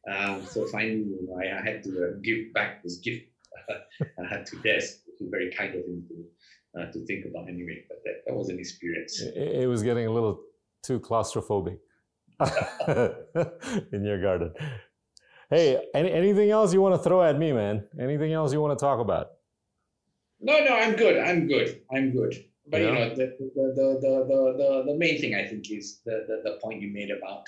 Um, 0.09 0.43
so 0.45 0.65
finally, 0.67 0.95
you 0.95 1.27
know, 1.27 1.39
I, 1.39 1.59
I 1.59 1.63
had 1.63 1.83
to 1.83 1.89
uh, 1.89 2.19
give 2.23 2.53
back 2.53 2.81
this 2.81 2.97
gift 2.97 3.25
uh, 3.69 4.37
to 4.37 4.55
Des, 4.63 4.87
which 5.05 5.19
was 5.19 5.29
very 5.29 5.51
kind 5.51 5.75
of 5.75 5.85
him 5.85 6.03
to, 6.07 6.81
uh, 6.81 6.91
to 6.91 7.05
think 7.05 7.25
about 7.25 7.47
anyway. 7.47 7.83
But 7.87 7.97
that, 8.05 8.23
that 8.25 8.33
was 8.33 8.49
an 8.49 8.57
experience. 8.57 9.21
It, 9.21 9.35
it 9.35 9.67
was 9.67 9.83
getting 9.83 10.07
a 10.07 10.11
little 10.11 10.39
too 10.83 10.99
claustrophobic 10.99 11.77
in 13.91 14.03
your 14.03 14.21
garden. 14.21 14.53
Hey, 15.49 15.77
any, 15.93 16.11
anything 16.11 16.49
else 16.49 16.73
you 16.73 16.81
want 16.81 16.95
to 16.95 17.03
throw 17.03 17.21
at 17.21 17.37
me, 17.37 17.51
man? 17.51 17.85
Anything 17.99 18.31
else 18.31 18.53
you 18.53 18.61
want 18.61 18.77
to 18.77 18.83
talk 18.83 18.99
about? 18.99 19.31
No, 20.41 20.63
no, 20.63 20.75
I'm 20.75 20.95
good. 20.95 21.17
I'm 21.17 21.47
good. 21.47 21.81
I'm 21.93 22.11
good. 22.11 22.43
But 22.67 22.81
you 22.81 22.91
know, 22.91 23.09
the 23.09 23.35
the, 23.37 23.51
the, 23.55 23.99
the, 24.01 24.25
the, 24.27 24.53
the, 24.57 24.83
the 24.91 24.97
main 24.97 25.19
thing 25.19 25.35
I 25.35 25.45
think 25.45 25.69
is 25.69 25.99
the, 26.05 26.25
the, 26.27 26.49
the 26.49 26.59
point 26.63 26.81
you 26.81 26.91
made 26.91 27.11
about 27.11 27.45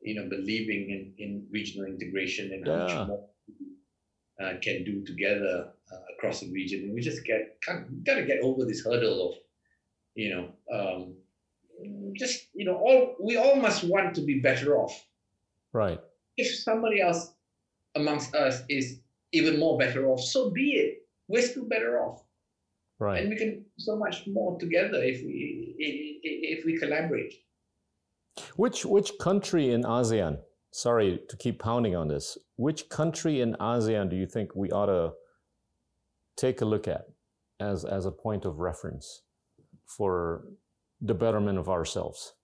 you 0.00 0.14
know 0.14 0.28
believing 0.28 0.90
in, 0.90 1.12
in 1.18 1.46
regional 1.50 1.86
integration 1.86 2.52
and 2.52 2.66
how 2.66 2.76
much 2.76 3.08
more 3.08 3.28
we 3.48 4.44
uh, 4.44 4.54
can 4.60 4.84
do 4.84 5.04
together 5.04 5.70
uh, 5.92 5.96
across 6.16 6.40
the 6.40 6.50
region. 6.52 6.80
And 6.80 6.94
we 6.94 7.00
just 7.00 7.24
get 7.24 7.58
kind 7.64 7.84
of, 7.84 8.04
got 8.04 8.16
to 8.16 8.24
get 8.24 8.40
over 8.42 8.64
this 8.64 8.84
hurdle 8.84 9.30
of 9.30 9.34
you 10.14 10.34
know 10.34 10.48
um, 10.76 11.14
just 12.14 12.48
you 12.54 12.64
know 12.64 12.76
all 12.76 13.16
we 13.20 13.36
all 13.36 13.56
must 13.56 13.84
want 13.84 14.14
to 14.16 14.20
be 14.20 14.40
better 14.40 14.76
off. 14.76 15.04
Right. 15.72 16.00
If 16.36 16.54
somebody 16.54 17.00
else 17.00 17.32
amongst 17.94 18.34
us 18.34 18.62
is 18.68 19.00
even 19.32 19.58
more 19.58 19.78
better 19.78 20.06
off, 20.08 20.20
so 20.20 20.50
be 20.50 20.72
it. 20.72 21.01
We're 21.32 21.42
still 21.42 21.64
better 21.64 21.98
off 21.98 22.22
Right. 22.98 23.20
and 23.20 23.30
we 23.30 23.36
can 23.36 23.50
do 23.60 23.64
so 23.78 23.96
much 23.96 24.26
more 24.28 24.58
together 24.58 25.02
if 25.02 25.24
we 25.24 25.74
if 25.78 26.64
we 26.64 26.78
collaborate. 26.78 27.32
Which 28.56 28.84
which 28.84 29.10
country 29.18 29.72
in 29.72 29.82
ASEAN? 29.82 30.38
Sorry 30.70 31.20
to 31.28 31.36
keep 31.36 31.58
pounding 31.58 31.96
on 31.96 32.08
this. 32.08 32.38
Which 32.56 32.88
country 32.88 33.40
in 33.40 33.54
ASEAN 33.54 34.08
do 34.10 34.16
you 34.16 34.26
think 34.26 34.54
we 34.54 34.70
ought 34.70 34.86
to 34.86 35.12
take 36.36 36.60
a 36.60 36.64
look 36.64 36.86
at 36.86 37.04
as 37.58 37.84
as 37.84 38.06
a 38.06 38.12
point 38.12 38.44
of 38.44 38.60
reference 38.60 39.22
for 39.84 40.44
the 41.00 41.14
betterment 41.14 41.58
of 41.58 41.68
ourselves? 41.68 42.34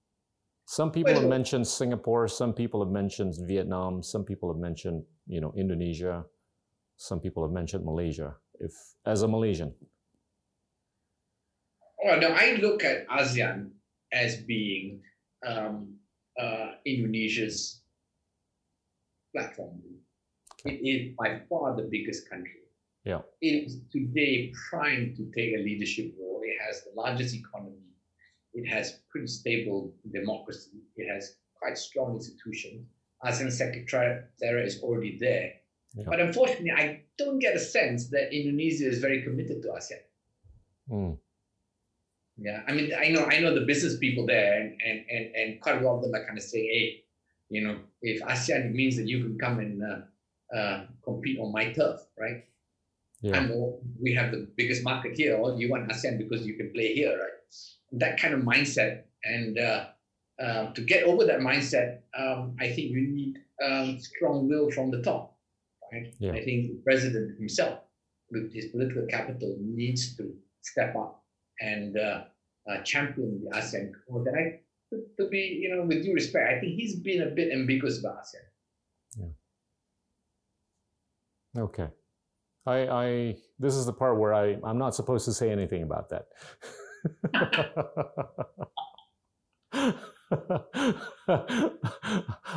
Some 0.64 0.90
people 0.90 1.14
have 1.14 1.28
mentioned 1.28 1.66
Singapore. 1.66 2.26
Some 2.28 2.52
people 2.52 2.80
have 2.84 2.92
mentioned 2.92 3.34
Vietnam. 3.46 4.02
Some 4.02 4.24
people 4.24 4.52
have 4.52 4.60
mentioned 4.60 5.04
you 5.26 5.40
know 5.40 5.52
Indonesia. 5.56 6.24
Some 6.96 7.20
people 7.20 7.42
have 7.44 7.52
mentioned 7.52 7.84
Malaysia. 7.84 8.34
If 8.60 8.72
as 9.06 9.22
a 9.22 9.28
Malaysian, 9.28 9.74
Well, 12.04 12.20
no, 12.20 12.28
I 12.28 12.58
look 12.60 12.84
at 12.84 13.06
ASEAN 13.08 13.70
as 14.12 14.36
being 14.36 15.00
um, 15.46 15.94
uh, 16.40 16.72
Indonesia's 16.86 17.82
platform. 19.34 19.82
It 20.64 20.80
is 20.84 21.14
by 21.18 21.40
far 21.48 21.76
the 21.76 21.88
biggest 21.90 22.28
country. 22.28 22.52
Yeah. 23.04 23.20
It 23.40 23.66
is 23.66 23.78
today 23.92 24.52
primed 24.70 25.16
to 25.16 25.30
take 25.34 25.54
a 25.54 25.62
leadership 25.62 26.14
role. 26.20 26.40
It 26.44 26.56
has 26.66 26.82
the 26.84 27.00
largest 27.00 27.34
economy. 27.34 27.76
It 28.54 28.66
has 28.68 29.00
pretty 29.10 29.28
stable 29.28 29.94
democracy. 30.12 30.82
It 30.96 31.12
has 31.12 31.36
quite 31.54 31.78
strong 31.78 32.16
institutions. 32.16 32.86
ASEAN 33.24 33.50
Secretariat 33.50 34.24
is 34.40 34.82
already 34.82 35.18
there. 35.18 35.52
Yeah. 35.94 36.04
But 36.08 36.20
unfortunately, 36.20 36.70
I 36.70 37.02
don't 37.18 37.38
get 37.38 37.54
a 37.56 37.58
sense 37.58 38.08
that 38.10 38.32
Indonesia 38.34 38.86
is 38.86 38.98
very 38.98 39.22
committed 39.22 39.62
to 39.62 39.68
ASEAN. 39.68 40.02
Hmm, 40.88 41.12
Yeah, 42.38 42.62
I 42.68 42.72
mean, 42.72 42.92
I 42.94 43.08
know, 43.08 43.24
I 43.26 43.40
know 43.40 43.52
the 43.54 43.66
business 43.66 43.98
people 43.98 44.24
there, 44.26 44.60
and 44.60 44.80
and 44.86 44.98
and, 45.10 45.24
and 45.34 45.60
quite 45.60 45.82
a 45.82 45.84
lot 45.84 45.96
of 45.96 46.02
them 46.02 46.14
are 46.14 46.24
kind 46.24 46.38
of 46.38 46.44
saying, 46.44 46.68
hey, 46.72 47.04
you 47.50 47.62
know, 47.64 47.76
if 48.00 48.22
ASEAN 48.22 48.72
means 48.72 48.96
that 48.96 49.06
you 49.08 49.22
can 49.24 49.38
come 49.38 49.58
and 49.58 49.82
uh, 49.82 50.56
uh, 50.56 50.86
compete 51.04 51.38
on 51.40 51.52
my 51.52 51.72
turf, 51.72 52.00
right? 52.18 52.44
yeah, 53.20 53.36
And 53.36 53.50
well, 53.50 53.80
we 54.00 54.14
have 54.14 54.30
the 54.30 54.46
biggest 54.56 54.84
market 54.84 55.16
here. 55.16 55.36
Or 55.36 55.58
you 55.58 55.68
want 55.70 55.88
ASEAN 55.90 56.18
because 56.18 56.46
you 56.46 56.54
can 56.54 56.70
play 56.72 56.94
here, 56.94 57.18
right? 57.18 57.38
That 57.92 58.20
kind 58.20 58.34
of 58.34 58.40
mindset, 58.40 59.02
and 59.24 59.58
uh, 59.58 59.86
uh, 60.38 60.72
to 60.72 60.80
get 60.82 61.04
over 61.04 61.24
that 61.26 61.40
mindset, 61.40 62.00
um, 62.16 62.56
I 62.60 62.68
think 62.68 62.90
you 62.90 63.00
need 63.00 63.38
um, 63.64 63.98
strong 63.98 64.48
will 64.48 64.70
from 64.70 64.90
the 64.90 65.02
top, 65.02 65.34
right? 65.92 66.14
Yeah. 66.18 66.32
I 66.32 66.44
think 66.44 66.70
the 66.70 66.80
president 66.84 67.38
himself, 67.38 67.80
with 68.30 68.52
his 68.52 68.66
political 68.66 69.06
capital, 69.06 69.56
needs 69.60 70.16
to 70.16 70.32
step 70.62 70.94
up 70.96 71.24
and 71.60 71.96
uh, 71.98 72.24
uh, 72.70 72.82
champion 72.82 73.40
the 73.44 73.56
ASEAN 73.56 73.92
cause. 74.08 74.26
And 74.26 74.36
I, 74.36 74.60
to, 74.90 75.02
to 75.18 75.28
be, 75.28 75.60
you 75.62 75.74
know, 75.74 75.82
with 75.84 76.02
due 76.02 76.14
respect, 76.14 76.48
I 76.48 76.60
think 76.60 76.74
he's 76.74 76.96
been 76.96 77.22
a 77.22 77.30
bit 77.30 77.52
ambiguous 77.52 78.00
about 78.00 78.18
ASEAN. 78.22 79.32
Okay. 81.58 81.88
I, 82.66 82.88
I 82.88 83.36
this 83.58 83.74
is 83.74 83.86
the 83.86 83.92
part 83.92 84.18
where 84.18 84.34
I, 84.34 84.58
I'm 84.62 84.78
not 84.78 84.94
supposed 84.94 85.24
to 85.24 85.32
say 85.32 85.50
anything 85.50 85.82
about 85.82 86.10
that. 86.10 86.26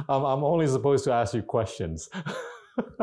I'm, 0.09 0.25
I'm 0.25 0.43
only 0.43 0.67
supposed 0.67 1.05
to 1.05 1.13
ask 1.13 1.33
you 1.33 1.41
questions. 1.43 2.09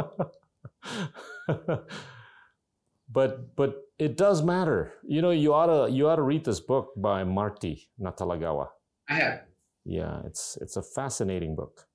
but 3.10 3.56
but 3.56 3.82
it 3.98 4.16
does 4.16 4.42
matter. 4.42 4.94
You 5.06 5.22
know, 5.22 5.30
you 5.30 5.54
ought 5.54 5.66
to 5.66 5.92
you 5.92 6.08
ought 6.08 6.16
to 6.16 6.22
read 6.22 6.44
this 6.44 6.60
book 6.60 6.92
by 6.96 7.24
Marty 7.24 7.88
Natalegawa. 8.00 8.68
I 9.08 9.14
have. 9.14 9.40
Yeah, 9.84 10.20
it's 10.24 10.58
it's 10.60 10.76
a 10.76 10.82
fascinating 10.82 11.56
book. 11.56 11.86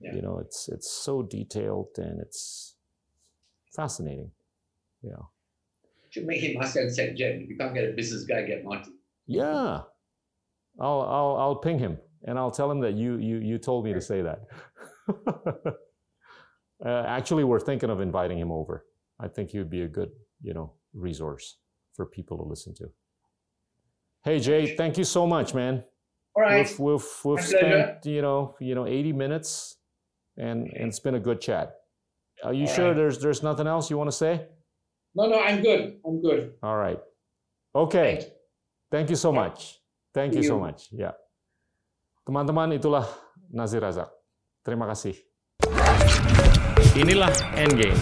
Yeah. 0.00 0.14
You 0.14 0.22
know, 0.22 0.38
it's 0.38 0.68
it's 0.68 0.90
so 0.90 1.22
detailed 1.22 1.88
and 1.96 2.20
it's 2.20 2.76
fascinating. 3.74 4.30
Yeah. 5.02 5.22
Should 6.10 6.26
make 6.26 6.40
him 6.40 6.60
ask 6.62 6.76
ASEAN 6.76 6.96
Secgen. 6.96 7.42
If 7.42 7.50
you 7.50 7.56
can't 7.56 7.74
get 7.74 7.84
a 7.84 7.92
business 7.92 8.24
guy, 8.24 8.42
get 8.42 8.64
Marty. 8.64 8.92
Yeah. 9.26 9.82
I'll 10.80 11.02
I'll 11.02 11.36
I'll 11.36 11.56
ping 11.56 11.78
him 11.78 11.98
and 12.24 12.38
I'll 12.38 12.50
tell 12.50 12.70
him 12.70 12.80
that 12.80 12.94
you 12.94 13.16
you 13.16 13.38
you 13.38 13.58
told 13.58 13.84
me 13.84 13.92
to 13.92 14.00
say 14.00 14.22
that. 14.22 14.46
uh, 16.84 17.04
actually, 17.06 17.44
we're 17.44 17.60
thinking 17.60 17.90
of 17.90 18.00
inviting 18.00 18.38
him 18.38 18.50
over. 18.52 18.84
I 19.18 19.28
think 19.28 19.50
he 19.50 19.58
would 19.58 19.70
be 19.70 19.82
a 19.82 19.88
good 19.88 20.10
you 20.42 20.54
know 20.54 20.74
resource 20.94 21.58
for 21.94 22.06
people 22.06 22.36
to 22.38 22.44
listen 22.44 22.74
to. 22.74 22.86
Hey 24.24 24.38
Jay, 24.40 24.76
thank 24.76 24.98
you 24.98 25.04
so 25.04 25.26
much, 25.26 25.54
man. 25.54 25.82
All 26.36 26.42
right. 26.42 26.62
We've 26.62 26.78
we've, 26.78 27.08
we've 27.24 27.44
spent 27.44 28.06
you 28.06 28.22
know 28.22 28.54
you 28.60 28.74
know 28.74 28.86
80 28.86 29.12
minutes, 29.12 29.76
and 30.36 30.66
and 30.70 30.88
it's 30.88 31.00
been 31.00 31.14
a 31.16 31.20
good 31.20 31.40
chat. 31.40 31.74
Are 32.44 32.54
you 32.54 32.66
All 32.68 32.74
sure 32.74 32.88
right. 32.88 32.96
there's 32.96 33.18
there's 33.18 33.42
nothing 33.42 33.66
else 33.66 33.90
you 33.90 33.98
want 33.98 34.10
to 34.10 34.16
say? 34.16 34.46
No, 35.14 35.26
no, 35.26 35.40
I'm 35.40 35.62
good. 35.62 35.98
I'm 36.06 36.22
good. 36.22 36.54
All 36.62 36.76
right. 36.76 37.00
Okay. 37.74 38.22
Thanks. 38.22 38.26
Thank 38.90 39.10
you 39.10 39.16
so 39.16 39.32
Yeah. 39.32 39.40
much. 39.42 39.80
Thank 40.14 40.32
See 40.32 40.40
you 40.40 40.46
so 40.46 40.58
much. 40.58 40.88
Ya. 40.92 41.12
Teman-teman, 42.26 42.76
itulah 42.78 43.08
Nazir 43.50 43.80
Razak. 43.82 44.08
Terima 44.62 44.86
kasih. 44.86 45.16
Inilah 46.94 47.30
Endgame. 47.58 47.98